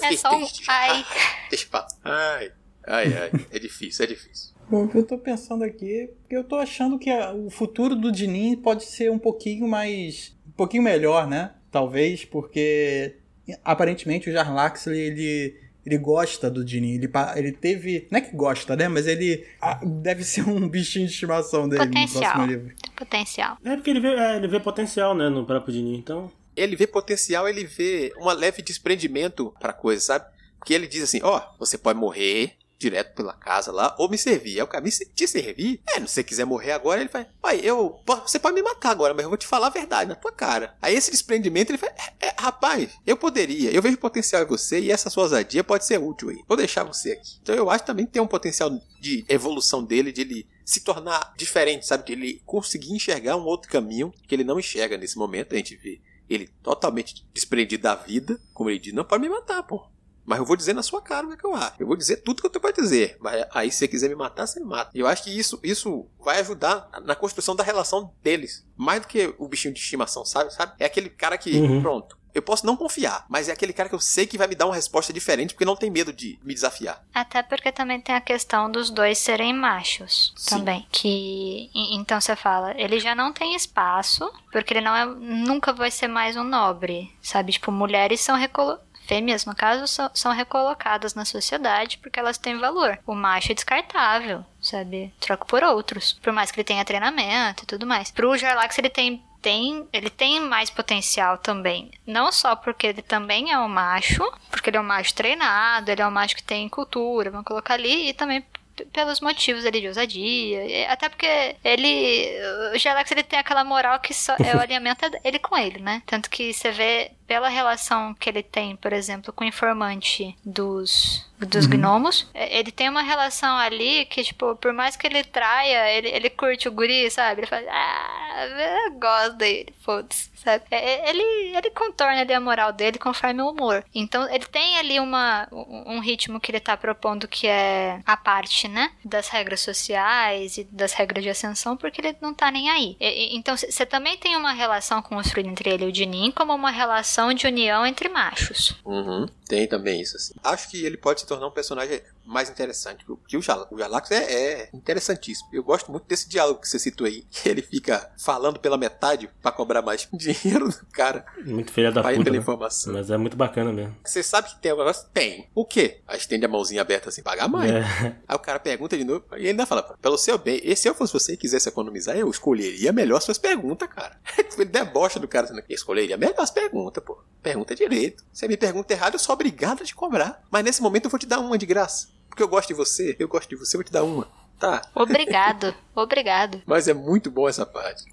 Já 0.00 0.08
É 0.08 0.16
só 0.16 0.30
um 0.34 0.38
triste. 0.38 0.64
já. 0.64 0.72
ai. 0.72 1.04
Deixa 1.50 1.66
pra... 1.68 1.86
Ai, 2.04 2.52
ai, 2.86 3.06
ai. 3.18 3.46
É 3.50 3.58
difícil, 3.58 4.04
é 4.04 4.08
difícil. 4.08 4.50
Bom, 4.68 4.84
o 4.84 4.88
que 4.88 4.96
eu 4.96 5.04
tô 5.04 5.18
pensando 5.18 5.64
aqui, 5.64 6.08
porque 6.20 6.36
eu 6.36 6.44
tô 6.44 6.54
achando 6.56 6.96
que 6.98 7.10
a- 7.10 7.32
o 7.34 7.50
futuro 7.50 7.96
do 7.96 8.10
Dinin 8.12 8.56
pode 8.56 8.84
ser 8.84 9.10
um 9.10 9.18
pouquinho 9.18 9.66
mais. 9.68 10.36
Um 10.60 10.64
pouquinho 10.66 10.82
melhor, 10.82 11.26
né? 11.26 11.52
Talvez, 11.70 12.24
porque 12.24 13.16
aparentemente 13.64 14.28
o 14.28 14.32
Jarlax 14.32 14.86
ele, 14.86 15.00
ele, 15.00 15.56
ele 15.86 15.98
gosta 15.98 16.50
do 16.50 16.62
Dinin. 16.62 16.94
Ele, 16.96 17.10
ele 17.36 17.52
teve. 17.52 18.06
Não 18.10 18.18
é 18.18 18.20
que 18.20 18.36
gosta, 18.36 18.76
né? 18.76 18.86
Mas 18.86 19.06
ele 19.06 19.46
ah, 19.60 19.80
deve 19.82 20.22
ser 20.22 20.46
um 20.46 20.68
bichinho 20.68 21.06
de 21.06 21.12
estimação 21.12 21.66
dele 21.68 21.84
no 21.84 21.90
Potencial. 21.90 22.22
próximo 22.22 22.46
livro. 22.46 22.74
Potencial. 22.94 23.56
É 23.64 23.74
porque 23.74 23.90
ele 23.90 24.00
vê, 24.00 24.08
é, 24.08 24.36
ele 24.36 24.48
vê 24.48 24.60
potencial, 24.60 25.14
né, 25.14 25.30
no 25.30 25.46
próprio 25.46 25.72
Dini. 25.72 25.96
Então, 25.96 26.30
Ele 26.54 26.76
vê 26.76 26.86
potencial, 26.86 27.48
ele 27.48 27.64
vê 27.64 28.12
uma 28.18 28.34
leve 28.34 28.60
desprendimento 28.60 29.54
pra 29.58 29.72
coisa, 29.72 30.02
sabe? 30.02 30.26
Porque 30.58 30.74
ele 30.74 30.86
diz 30.86 31.02
assim: 31.02 31.20
ó, 31.22 31.40
você 31.58 31.78
pode 31.78 31.98
morrer 31.98 32.52
direto 32.80 33.14
pela 33.14 33.34
casa 33.34 33.70
lá, 33.70 33.94
ou 33.98 34.08
me 34.08 34.16
servir. 34.16 34.58
É 34.58 34.64
o 34.64 34.66
caminho 34.66 34.94
te 35.14 35.28
servir. 35.28 35.80
É, 35.86 36.00
se 36.00 36.08
você 36.08 36.24
quiser 36.24 36.46
morrer 36.46 36.72
agora, 36.72 37.00
ele 37.00 37.10
vai. 37.10 37.26
Pai, 37.40 37.60
eu. 37.62 38.00
Você 38.26 38.38
pode 38.38 38.54
me 38.54 38.62
matar 38.62 38.90
agora, 38.90 39.12
mas 39.12 39.22
eu 39.22 39.28
vou 39.28 39.36
te 39.36 39.46
falar 39.46 39.66
a 39.66 39.70
verdade 39.70 40.08
na 40.08 40.16
tua 40.16 40.32
cara. 40.32 40.74
Aí 40.80 40.94
esse 40.94 41.10
desprendimento, 41.10 41.70
ele 41.70 41.78
vai. 41.78 41.90
É, 41.90 42.28
é, 42.28 42.34
rapaz, 42.38 42.90
eu 43.06 43.16
poderia, 43.16 43.70
eu 43.70 43.82
vejo 43.82 43.98
potencial 43.98 44.42
em 44.42 44.46
você 44.46 44.80
e 44.80 44.90
essa 44.90 45.10
sua 45.10 45.24
ousadia 45.24 45.62
pode 45.62 45.84
ser 45.84 46.00
útil 46.00 46.30
aí. 46.30 46.42
Vou 46.48 46.56
deixar 46.56 46.82
você 46.82 47.12
aqui. 47.12 47.38
Então 47.42 47.54
eu 47.54 47.68
acho 47.68 47.84
que 47.84 47.86
também 47.86 48.06
tem 48.06 48.22
um 48.22 48.26
potencial 48.26 48.70
de 48.98 49.24
evolução 49.28 49.84
dele, 49.84 50.10
de 50.10 50.22
ele 50.22 50.48
se 50.64 50.80
tornar 50.80 51.34
diferente, 51.36 51.86
sabe? 51.86 52.06
De 52.06 52.12
ele 52.12 52.42
conseguir 52.46 52.92
enxergar 52.92 53.36
um 53.36 53.44
outro 53.44 53.70
caminho 53.70 54.12
que 54.26 54.34
ele 54.34 54.44
não 54.44 54.58
enxerga 54.58 54.96
nesse 54.96 55.18
momento. 55.18 55.52
A 55.52 55.56
gente 55.56 55.76
vê 55.76 56.00
ele 56.28 56.48
totalmente 56.62 57.26
desprendido 57.34 57.82
da 57.82 57.94
vida, 57.94 58.40
como 58.54 58.70
ele 58.70 58.78
diz, 58.78 58.94
não 58.94 59.04
pode 59.04 59.20
me 59.20 59.28
matar, 59.28 59.62
pô. 59.64 59.84
Mas 60.30 60.38
eu 60.38 60.44
vou 60.44 60.54
dizer 60.54 60.74
na 60.74 60.82
sua 60.84 61.02
cara 61.02 61.26
o 61.26 61.30
que, 61.30 61.34
é 61.34 61.36
que 61.36 61.44
eu 61.44 61.56
acho. 61.56 61.74
Eu 61.80 61.88
vou 61.88 61.96
dizer 61.96 62.18
tudo 62.18 62.40
que 62.40 62.46
eu 62.46 62.50
tenho 62.50 62.62
pra 62.62 62.70
dizer. 62.70 63.16
Mas 63.18 63.44
aí, 63.52 63.68
se 63.72 63.78
você 63.78 63.88
quiser 63.88 64.08
me 64.08 64.14
matar, 64.14 64.46
você 64.46 64.60
me 64.60 64.66
mata. 64.66 64.92
E 64.94 65.00
eu 65.00 65.08
acho 65.08 65.24
que 65.24 65.36
isso, 65.36 65.58
isso 65.60 66.06
vai 66.20 66.38
ajudar 66.38 66.88
na 67.02 67.16
construção 67.16 67.56
da 67.56 67.64
relação 67.64 68.12
deles. 68.22 68.64
Mais 68.76 69.00
do 69.00 69.08
que 69.08 69.34
o 69.38 69.48
bichinho 69.48 69.74
de 69.74 69.80
estimação, 69.80 70.24
sabe? 70.24 70.54
sabe? 70.54 70.74
É 70.78 70.84
aquele 70.84 71.10
cara 71.10 71.36
que, 71.36 71.50
uhum. 71.58 71.82
pronto, 71.82 72.16
eu 72.32 72.42
posso 72.42 72.64
não 72.64 72.76
confiar, 72.76 73.26
mas 73.28 73.48
é 73.48 73.52
aquele 73.52 73.72
cara 73.72 73.88
que 73.88 73.94
eu 73.96 73.98
sei 73.98 74.24
que 74.24 74.38
vai 74.38 74.46
me 74.46 74.54
dar 74.54 74.66
uma 74.66 74.74
resposta 74.76 75.12
diferente 75.12 75.52
porque 75.52 75.64
não 75.64 75.74
tem 75.74 75.90
medo 75.90 76.12
de 76.12 76.38
me 76.44 76.54
desafiar. 76.54 77.04
Até 77.12 77.42
porque 77.42 77.72
também 77.72 78.00
tem 78.00 78.14
a 78.14 78.20
questão 78.20 78.70
dos 78.70 78.88
dois 78.88 79.18
serem 79.18 79.52
machos 79.52 80.32
Sim. 80.36 80.58
também, 80.58 80.86
que 80.92 81.70
então 81.74 82.20
você 82.20 82.36
fala, 82.36 82.72
ele 82.80 83.00
já 83.00 83.16
não 83.16 83.32
tem 83.32 83.56
espaço, 83.56 84.30
porque 84.52 84.74
ele 84.74 84.80
não 84.80 84.94
é 84.94 85.04
nunca 85.04 85.72
vai 85.72 85.90
ser 85.90 86.06
mais 86.06 86.36
um 86.36 86.44
nobre, 86.44 87.12
sabe? 87.20 87.50
Tipo, 87.50 87.72
mulheres 87.72 88.20
são 88.20 88.36
recolo 88.36 88.78
fêmeas, 89.10 89.44
no 89.44 89.56
caso, 89.56 89.88
são, 89.88 90.08
são 90.14 90.32
recolocadas 90.32 91.14
na 91.14 91.24
sociedade 91.24 91.98
porque 91.98 92.20
elas 92.20 92.38
têm 92.38 92.56
valor. 92.60 92.96
O 93.04 93.12
macho 93.12 93.50
é 93.50 93.54
descartável, 93.56 94.44
sabe? 94.62 95.12
Troca 95.18 95.44
por 95.44 95.64
outros. 95.64 96.12
Por 96.22 96.32
mais 96.32 96.52
que 96.52 96.60
ele 96.60 96.64
tenha 96.64 96.84
treinamento 96.84 97.64
e 97.64 97.66
tudo 97.66 97.84
mais. 97.84 98.12
Pro 98.12 98.38
Jarlax, 98.38 98.78
ele 98.78 98.88
tem 98.88 99.20
tem, 99.42 99.88
ele 99.90 100.10
tem 100.10 100.38
mais 100.38 100.68
potencial 100.68 101.38
também. 101.38 101.90
Não 102.06 102.30
só 102.30 102.54
porque 102.54 102.88
ele 102.88 103.00
também 103.00 103.50
é 103.50 103.58
um 103.58 103.68
macho, 103.68 104.22
porque 104.50 104.68
ele 104.68 104.76
é 104.76 104.80
um 104.80 104.84
macho 104.84 105.14
treinado, 105.14 105.90
ele 105.90 106.02
é 106.02 106.06
um 106.06 106.10
macho 106.10 106.36
que 106.36 106.42
tem 106.42 106.68
cultura, 106.68 107.30
vamos 107.30 107.46
colocar 107.46 107.72
ali, 107.72 108.10
e 108.10 108.12
também 108.12 108.44
pelos 108.92 109.20
motivos 109.20 109.64
ali 109.64 109.80
de 109.80 109.88
ousadia. 109.88 110.90
Até 110.90 111.08
porque 111.08 111.56
ele. 111.64 112.30
O 112.74 112.78
Gelax 112.78 113.10
ele 113.10 113.22
tem 113.22 113.38
aquela 113.38 113.64
moral 113.64 113.98
que 114.00 114.14
só 114.14 114.34
é 114.44 114.56
o 114.56 114.60
alimento 114.62 115.04
ele 115.24 115.38
com 115.38 115.56
ele, 115.56 115.80
né? 115.80 116.02
Tanto 116.06 116.30
que 116.30 116.52
você 116.52 116.70
vê 116.70 117.12
pela 117.30 117.48
relação 117.48 118.12
que 118.12 118.28
ele 118.28 118.42
tem, 118.42 118.74
por 118.74 118.92
exemplo, 118.92 119.32
com 119.32 119.44
o 119.44 119.46
informante 119.46 120.36
dos 120.44 121.30
dos 121.46 121.64
uhum. 121.64 121.70
gnomos. 121.70 122.26
É, 122.34 122.58
ele 122.58 122.70
tem 122.70 122.88
uma 122.88 123.02
relação 123.02 123.56
ali 123.56 124.04
que, 124.06 124.22
tipo, 124.22 124.54
por 124.56 124.72
mais 124.72 124.96
que 124.96 125.06
ele 125.06 125.24
traia, 125.24 125.90
ele, 125.90 126.08
ele 126.08 126.30
curte 126.30 126.68
o 126.68 126.72
guri, 126.72 127.10
sabe? 127.10 127.40
Ele 127.40 127.46
fala, 127.46 127.62
ah, 127.70 128.86
eu 128.86 128.92
gosto 128.92 129.36
dele, 129.36 129.74
foda-se, 129.82 130.30
sabe? 130.36 130.64
É, 130.70 130.76
é, 130.76 131.10
ele, 131.10 131.22
ele 131.56 131.70
contorna 131.70 132.20
ali 132.20 132.32
a 132.32 132.40
moral 132.40 132.72
dele 132.72 132.98
conforme 132.98 133.42
o 133.42 133.50
humor. 133.50 133.84
Então, 133.94 134.28
ele 134.32 134.44
tem 134.46 134.76
ali 134.78 135.00
uma, 135.00 135.48
um 135.50 136.00
ritmo 136.00 136.40
que 136.40 136.50
ele 136.50 136.60
tá 136.60 136.76
propondo 136.76 137.26
que 137.26 137.46
é 137.46 138.00
a 138.04 138.16
parte, 138.16 138.68
né? 138.68 138.90
Das 139.04 139.28
regras 139.28 139.60
sociais 139.60 140.58
e 140.58 140.64
das 140.64 140.92
regras 140.92 141.24
de 141.24 141.30
ascensão, 141.30 141.76
porque 141.76 142.00
ele 142.00 142.16
não 142.20 142.34
tá 142.34 142.50
nem 142.50 142.68
aí. 142.68 142.96
E, 143.00 143.36
então, 143.36 143.56
você 143.56 143.86
também 143.86 144.16
tem 144.16 144.36
uma 144.36 144.52
relação 144.52 145.00
construída 145.00 145.48
entre 145.48 145.70
ele 145.70 145.84
e 145.84 145.88
o 145.88 145.92
Dinin 145.92 146.30
como 146.30 146.54
uma 146.54 146.70
relação 146.70 147.19
de 147.34 147.46
união 147.46 147.86
entre 147.86 148.08
machos. 148.08 148.74
Uhum. 148.84 149.26
Tem 149.46 149.66
também 149.66 150.00
isso, 150.00 150.16
assim. 150.16 150.34
Acho 150.42 150.70
que 150.70 150.84
ele 150.84 150.96
pode 150.96 151.20
se 151.20 151.26
tornar 151.26 151.46
um 151.46 151.52
personagem 151.52 152.00
mais 152.30 152.48
interessante. 152.48 153.04
Porque 153.04 153.36
o, 153.36 153.42
Jal 153.42 153.66
o 153.70 153.78
Jalax 153.78 154.10
é, 154.10 154.32
é, 154.32 154.70
interessantíssimo. 154.72 155.48
Eu 155.52 155.62
gosto 155.62 155.90
muito 155.90 156.06
desse 156.06 156.28
diálogo 156.28 156.60
que 156.60 156.68
você 156.68 156.78
citou 156.78 157.06
aí. 157.06 157.24
Que 157.30 157.48
ele 157.48 157.62
fica 157.62 158.10
falando 158.18 158.58
pela 158.58 158.76
metade 158.76 159.28
para 159.42 159.50
cobrar 159.50 159.82
mais 159.82 160.08
dinheiro 160.12 160.68
do 160.68 160.86
cara. 160.92 161.24
Muito 161.44 161.72
filha 161.72 161.90
da 161.90 162.02
puta. 162.02 162.30
Né? 162.30 162.38
informação. 162.38 162.92
Mas 162.92 163.10
é 163.10 163.16
muito 163.16 163.36
bacana 163.36 163.72
mesmo. 163.72 163.96
Você 164.04 164.22
sabe 164.22 164.50
que 164.50 164.60
tem 164.60 164.72
um 164.72 164.78
negócio? 164.78 165.08
Tem. 165.12 165.48
O 165.54 165.64
quê? 165.64 166.00
Aí 166.06 166.18
estende 166.18 166.44
a 166.44 166.48
mãozinha 166.48 166.80
aberta 166.82 167.08
assim, 167.08 167.22
pagar 167.22 167.48
mais. 167.48 167.70
É. 167.70 168.16
Aí 168.28 168.36
o 168.36 168.38
cara 168.38 168.60
pergunta 168.60 168.96
de 168.96 169.04
novo. 169.04 169.24
E 169.32 169.40
ele 169.40 169.48
ainda 169.48 169.66
fala, 169.66 169.82
pelo 170.00 170.16
seu 170.16 170.38
bem, 170.38 170.60
e 170.62 170.76
se 170.76 170.88
eu 170.88 170.94
fosse 170.94 171.12
você 171.12 171.32
e 171.32 171.36
quisesse 171.36 171.68
economizar, 171.68 172.16
eu 172.16 172.30
escolheria 172.30 172.92
melhor 172.92 173.20
suas 173.20 173.38
perguntas, 173.38 173.88
cara. 173.88 174.18
ele 174.56 174.64
debocha 174.64 175.18
do 175.18 175.26
cara. 175.26 175.48
Eu 175.50 175.74
escolheria 175.74 176.16
melhor 176.16 176.40
as 176.40 176.50
perguntas, 176.50 177.02
pô. 177.02 177.18
Pergunta 177.42 177.74
direito. 177.74 178.22
Você 178.32 178.46
me 178.46 178.56
pergunta 178.56 178.92
errado, 178.92 179.14
eu 179.14 179.18
sou 179.18 179.32
obrigado 179.32 179.82
a 179.82 179.84
te 179.84 179.94
cobrar. 179.94 180.42
Mas 180.50 180.64
nesse 180.64 180.82
momento 180.82 181.06
eu 181.06 181.10
vou 181.10 181.18
te 181.18 181.26
dar 181.26 181.40
uma 181.40 181.58
de 181.58 181.66
graça. 181.66 182.08
Porque 182.30 182.42
eu 182.42 182.48
gosto 182.48 182.68
de 182.68 182.74
você, 182.74 183.14
eu 183.18 183.28
gosto 183.28 183.50
de 183.50 183.56
você, 183.56 183.76
eu 183.76 183.80
vou 183.80 183.84
te 183.84 183.92
dar 183.92 184.04
uma. 184.04 184.26
Tá. 184.58 184.80
Obrigado, 184.94 185.74
obrigado. 185.94 186.62
Mas 186.64 186.88
é 186.88 186.94
muito 186.94 187.30
bom 187.30 187.48
essa 187.48 187.66
parte. 187.66 188.04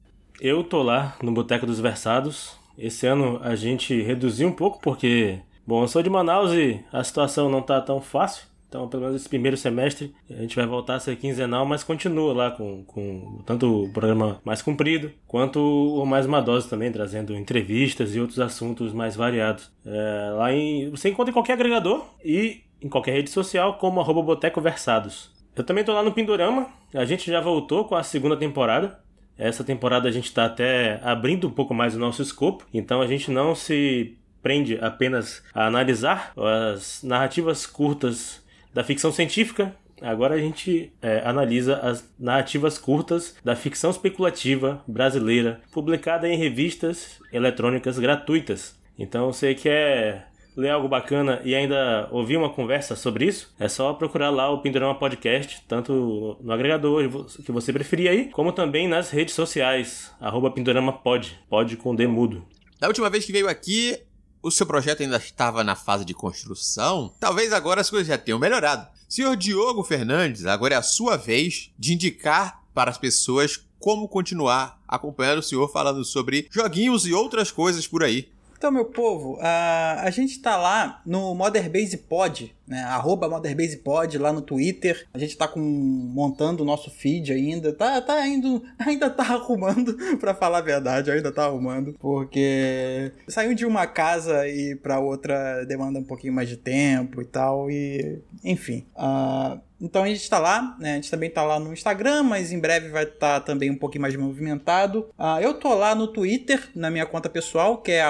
Eu 0.41 0.63
tô 0.63 0.81
lá 0.81 1.17
no 1.21 1.31
Boteco 1.31 1.65
dos 1.65 1.79
Versados. 1.79 2.53
Esse 2.77 3.05
ano 3.05 3.39
a 3.43 3.55
gente 3.55 4.01
reduziu 4.01 4.47
um 4.47 4.53
pouco 4.53 4.79
porque, 4.81 5.39
bom, 5.67 5.83
eu 5.83 5.87
sou 5.87 6.01
de 6.01 6.09
Manaus 6.09 6.51
e 6.53 6.83
a 6.91 7.03
situação 7.03 7.49
não 7.49 7.61
tá 7.61 7.79
tão 7.79 8.01
fácil. 8.01 8.43
Então, 8.69 8.87
pelo 8.87 9.01
menos 9.01 9.19
esse 9.19 9.27
primeiro 9.27 9.57
semestre, 9.57 10.13
a 10.29 10.35
gente 10.35 10.55
vai 10.55 10.67
voltar 10.67 10.95
a 10.95 10.99
ser 10.99 11.15
quinzenal, 11.15 11.65
mas 11.65 11.83
continua 11.83 12.33
lá 12.33 12.51
com, 12.51 12.83
com 12.83 13.41
tanto 13.43 13.85
o 13.85 13.91
programa 13.91 14.39
mais 14.45 14.61
comprido, 14.61 15.11
quanto 15.27 15.59
o 15.59 16.05
mais 16.05 16.27
uma 16.27 16.39
dose 16.39 16.69
também, 16.69 16.91
trazendo 16.91 17.35
entrevistas 17.35 18.15
e 18.15 18.19
outros 18.19 18.39
assuntos 18.39 18.93
mais 18.93 19.15
variados. 19.15 19.71
É, 19.83 20.33
lá 20.37 20.53
em, 20.53 20.87
você 20.91 21.09
encontra 21.09 21.31
em 21.31 21.33
qualquer 21.33 21.53
agregador 21.53 22.05
e 22.23 22.61
em 22.79 22.87
qualquer 22.87 23.13
rede 23.13 23.31
social, 23.31 23.79
como 23.79 23.99
arroba 23.99 24.21
Boteco 24.21 24.61
Versados. 24.61 25.31
Eu 25.55 25.63
também 25.63 25.83
tô 25.83 25.91
lá 25.91 26.03
no 26.03 26.11
Pindorama, 26.11 26.67
a 26.93 27.05
gente 27.05 27.29
já 27.29 27.41
voltou 27.41 27.85
com 27.85 27.95
a 27.95 28.03
segunda 28.03 28.37
temporada. 28.37 28.99
Essa 29.35 29.63
temporada 29.63 30.07
a 30.07 30.11
gente 30.11 30.25
está 30.25 30.45
até 30.45 30.99
abrindo 31.03 31.47
um 31.47 31.51
pouco 31.51 31.73
mais 31.73 31.95
o 31.95 31.99
nosso 31.99 32.21
escopo, 32.21 32.67
então 32.71 33.01
a 33.01 33.07
gente 33.07 33.31
não 33.31 33.55
se 33.55 34.15
prende 34.43 34.77
apenas 34.79 35.43
a 35.53 35.65
analisar 35.65 36.33
as 36.37 37.01
narrativas 37.03 37.65
curtas 37.65 38.47
da 38.73 38.83
ficção 38.83 39.11
científica, 39.11 39.75
agora 40.01 40.35
a 40.35 40.39
gente 40.39 40.91
é, 41.01 41.21
analisa 41.25 41.77
as 41.77 42.09
narrativas 42.19 42.77
curtas 42.77 43.35
da 43.43 43.55
ficção 43.55 43.91
especulativa 43.91 44.83
brasileira, 44.87 45.61
publicada 45.71 46.27
em 46.27 46.37
revistas 46.37 47.19
eletrônicas 47.31 47.99
gratuitas. 47.99 48.77
Então, 48.97 49.31
você 49.31 49.55
quer 49.55 50.29
ler 50.55 50.71
algo 50.71 50.89
bacana 50.89 51.41
e 51.45 51.55
ainda 51.55 52.09
ouvir 52.11 52.35
uma 52.35 52.49
conversa 52.49 52.95
sobre 52.95 53.25
isso, 53.25 53.53
é 53.57 53.69
só 53.69 53.93
procurar 53.93 54.29
lá 54.29 54.51
o 54.51 54.61
Pindorama 54.61 54.95
Podcast, 54.95 55.63
tanto 55.67 56.37
no 56.41 56.51
agregador 56.51 57.07
que 57.45 57.51
você 57.51 57.71
preferir 57.71 58.09
aí, 58.09 58.25
como 58.25 58.51
também 58.51 58.87
nas 58.87 59.09
redes 59.09 59.33
sociais, 59.33 60.11
arroba 60.19 60.51
Pindorama 60.51 60.91
Pod, 60.91 61.39
pod 61.49 61.77
com 61.77 61.95
D 61.95 62.07
mudo. 62.07 62.45
Da 62.79 62.87
última 62.87 63.09
vez 63.09 63.25
que 63.25 63.31
veio 63.31 63.47
aqui, 63.47 63.97
o 64.41 64.51
seu 64.51 64.65
projeto 64.65 65.01
ainda 65.01 65.17
estava 65.17 65.63
na 65.63 65.75
fase 65.75 66.05
de 66.05 66.13
construção. 66.13 67.13
Talvez 67.19 67.51
agora 67.53 67.81
as 67.81 67.89
coisas 67.89 68.07
já 68.07 68.17
tenham 68.17 68.39
melhorado. 68.39 68.87
Senhor 69.07 69.35
Diogo 69.35 69.83
Fernandes, 69.83 70.45
agora 70.45 70.75
é 70.75 70.77
a 70.77 70.83
sua 70.83 71.17
vez 71.17 71.71
de 71.77 71.93
indicar 71.93 72.63
para 72.73 72.91
as 72.91 72.97
pessoas 72.97 73.59
como 73.79 74.07
continuar 74.07 74.79
acompanhando 74.87 75.39
o 75.39 75.43
senhor 75.43 75.67
falando 75.71 76.03
sobre 76.03 76.47
joguinhos 76.51 77.07
e 77.07 77.13
outras 77.13 77.51
coisas 77.51 77.87
por 77.87 78.03
aí. 78.03 78.29
Então, 78.59 78.71
meu 78.71 78.83
povo, 78.83 79.37
a, 79.39 80.01
a 80.03 80.09
gente 80.09 80.37
tá 80.41 80.57
lá 80.57 81.01
no 81.05 81.33
Motherbase 81.33 81.95
Pod, 81.95 82.53
né? 82.67 82.81
Arroba 82.83 83.29
Motherbase 83.29 83.77
Pod 83.77 84.17
lá 84.17 84.33
no 84.33 84.41
Twitter. 84.41 85.07
A 85.13 85.17
gente 85.17 85.37
tá 85.37 85.47
com, 85.47 85.61
montando 85.61 86.61
o 86.61 86.65
nosso 86.65 86.91
feed 86.91 87.31
ainda. 87.31 87.71
Tá, 87.71 88.01
tá 88.01 88.27
indo, 88.27 88.61
ainda 88.77 89.09
tá 89.09 89.23
arrumando, 89.23 89.95
para 90.19 90.35
falar 90.35 90.57
a 90.57 90.61
verdade, 90.61 91.09
ainda 91.09 91.31
tá 91.31 91.45
arrumando. 91.45 91.95
Porque 92.01 93.13
saiu 93.29 93.55
de 93.55 93.65
uma 93.65 93.87
casa 93.87 94.45
e 94.45 94.75
pra 94.75 94.99
outra 94.99 95.63
demanda 95.63 95.97
um 95.97 96.03
pouquinho 96.03 96.33
mais 96.33 96.49
de 96.49 96.57
tempo 96.57 97.21
e 97.21 97.25
tal. 97.25 97.71
E, 97.71 98.19
enfim. 98.43 98.85
Uh, 98.93 99.57
então 99.81 100.03
a 100.03 100.07
gente 100.07 100.21
está 100.21 100.39
lá, 100.39 100.75
né? 100.79 100.93
A 100.93 100.95
gente 100.95 101.11
também 101.11 101.29
está 101.29 101.43
lá 101.43 101.59
no 101.59 101.73
Instagram, 101.73 102.23
mas 102.23 102.51
em 102.51 102.59
breve 102.59 102.89
vai 102.89 103.03
estar 103.03 103.39
tá 103.39 103.39
também 103.39 103.71
um 103.71 103.77
pouquinho 103.77 104.01
mais 104.01 104.15
movimentado. 104.15 105.09
Uh, 105.17 105.39
eu 105.41 105.53
tô 105.53 105.73
lá 105.73 105.95
no 105.95 106.07
Twitter, 106.07 106.69
na 106.75 106.89
minha 106.89 107.05
conta 107.05 107.29
pessoal, 107.29 107.81
que 107.81 107.91
é 107.91 108.03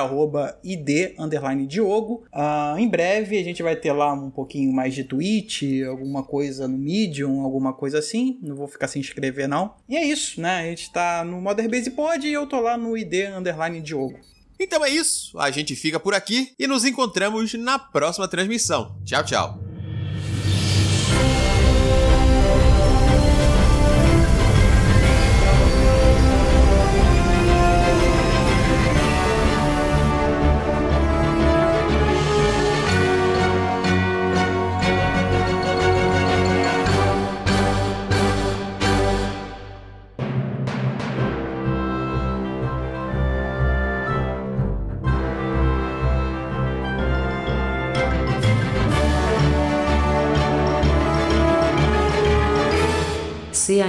id_diogo. 0.64 2.24
Uh, 2.34 2.78
em 2.78 2.88
breve 2.88 3.38
a 3.38 3.44
gente 3.44 3.62
vai 3.62 3.76
ter 3.76 3.92
lá 3.92 4.14
um 4.14 4.32
pouquinho 4.32 4.72
mais 4.74 4.94
de 4.94 5.04
tweet, 5.04 5.84
alguma 5.84 6.24
coisa 6.24 6.68
no 6.68 6.78
Medium, 6.78 7.42
alguma 7.42 7.74
coisa 7.74 8.00
assim. 8.00 8.40
Não 8.42 8.56
vou 8.56 8.68
ficar 8.68 8.88
sem 8.88 9.02
escrever 9.02 9.48
não. 9.48 9.76
E 9.88 9.96
é 9.96 10.04
isso, 10.04 10.42
né? 10.42 10.60
A 10.60 10.64
gente 10.64 10.84
está 10.84 11.24
no 11.24 11.40
Modern 11.42 11.70
Base 11.70 11.92
Pod 11.92 12.28
e 12.28 12.34
eu 12.34 12.48
tô 12.48 12.60
lá 12.60 12.78
no 12.78 12.98
id_diogo. 12.98 14.20
Então 14.60 14.84
é 14.84 14.90
isso, 14.90 15.40
a 15.40 15.50
gente 15.52 15.74
fica 15.74 16.00
por 16.00 16.14
aqui 16.14 16.52
e 16.60 16.68
nos 16.68 16.84
encontramos 16.84 17.54
na 17.54 17.80
próxima 17.80 18.28
transmissão. 18.28 19.00
Tchau, 19.06 19.24
tchau. 19.24 19.69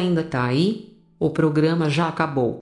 Ainda 0.00 0.22
tá 0.22 0.44
aí? 0.44 0.96
O 1.18 1.30
programa 1.30 1.88
já 1.88 2.08
acabou. 2.08 2.60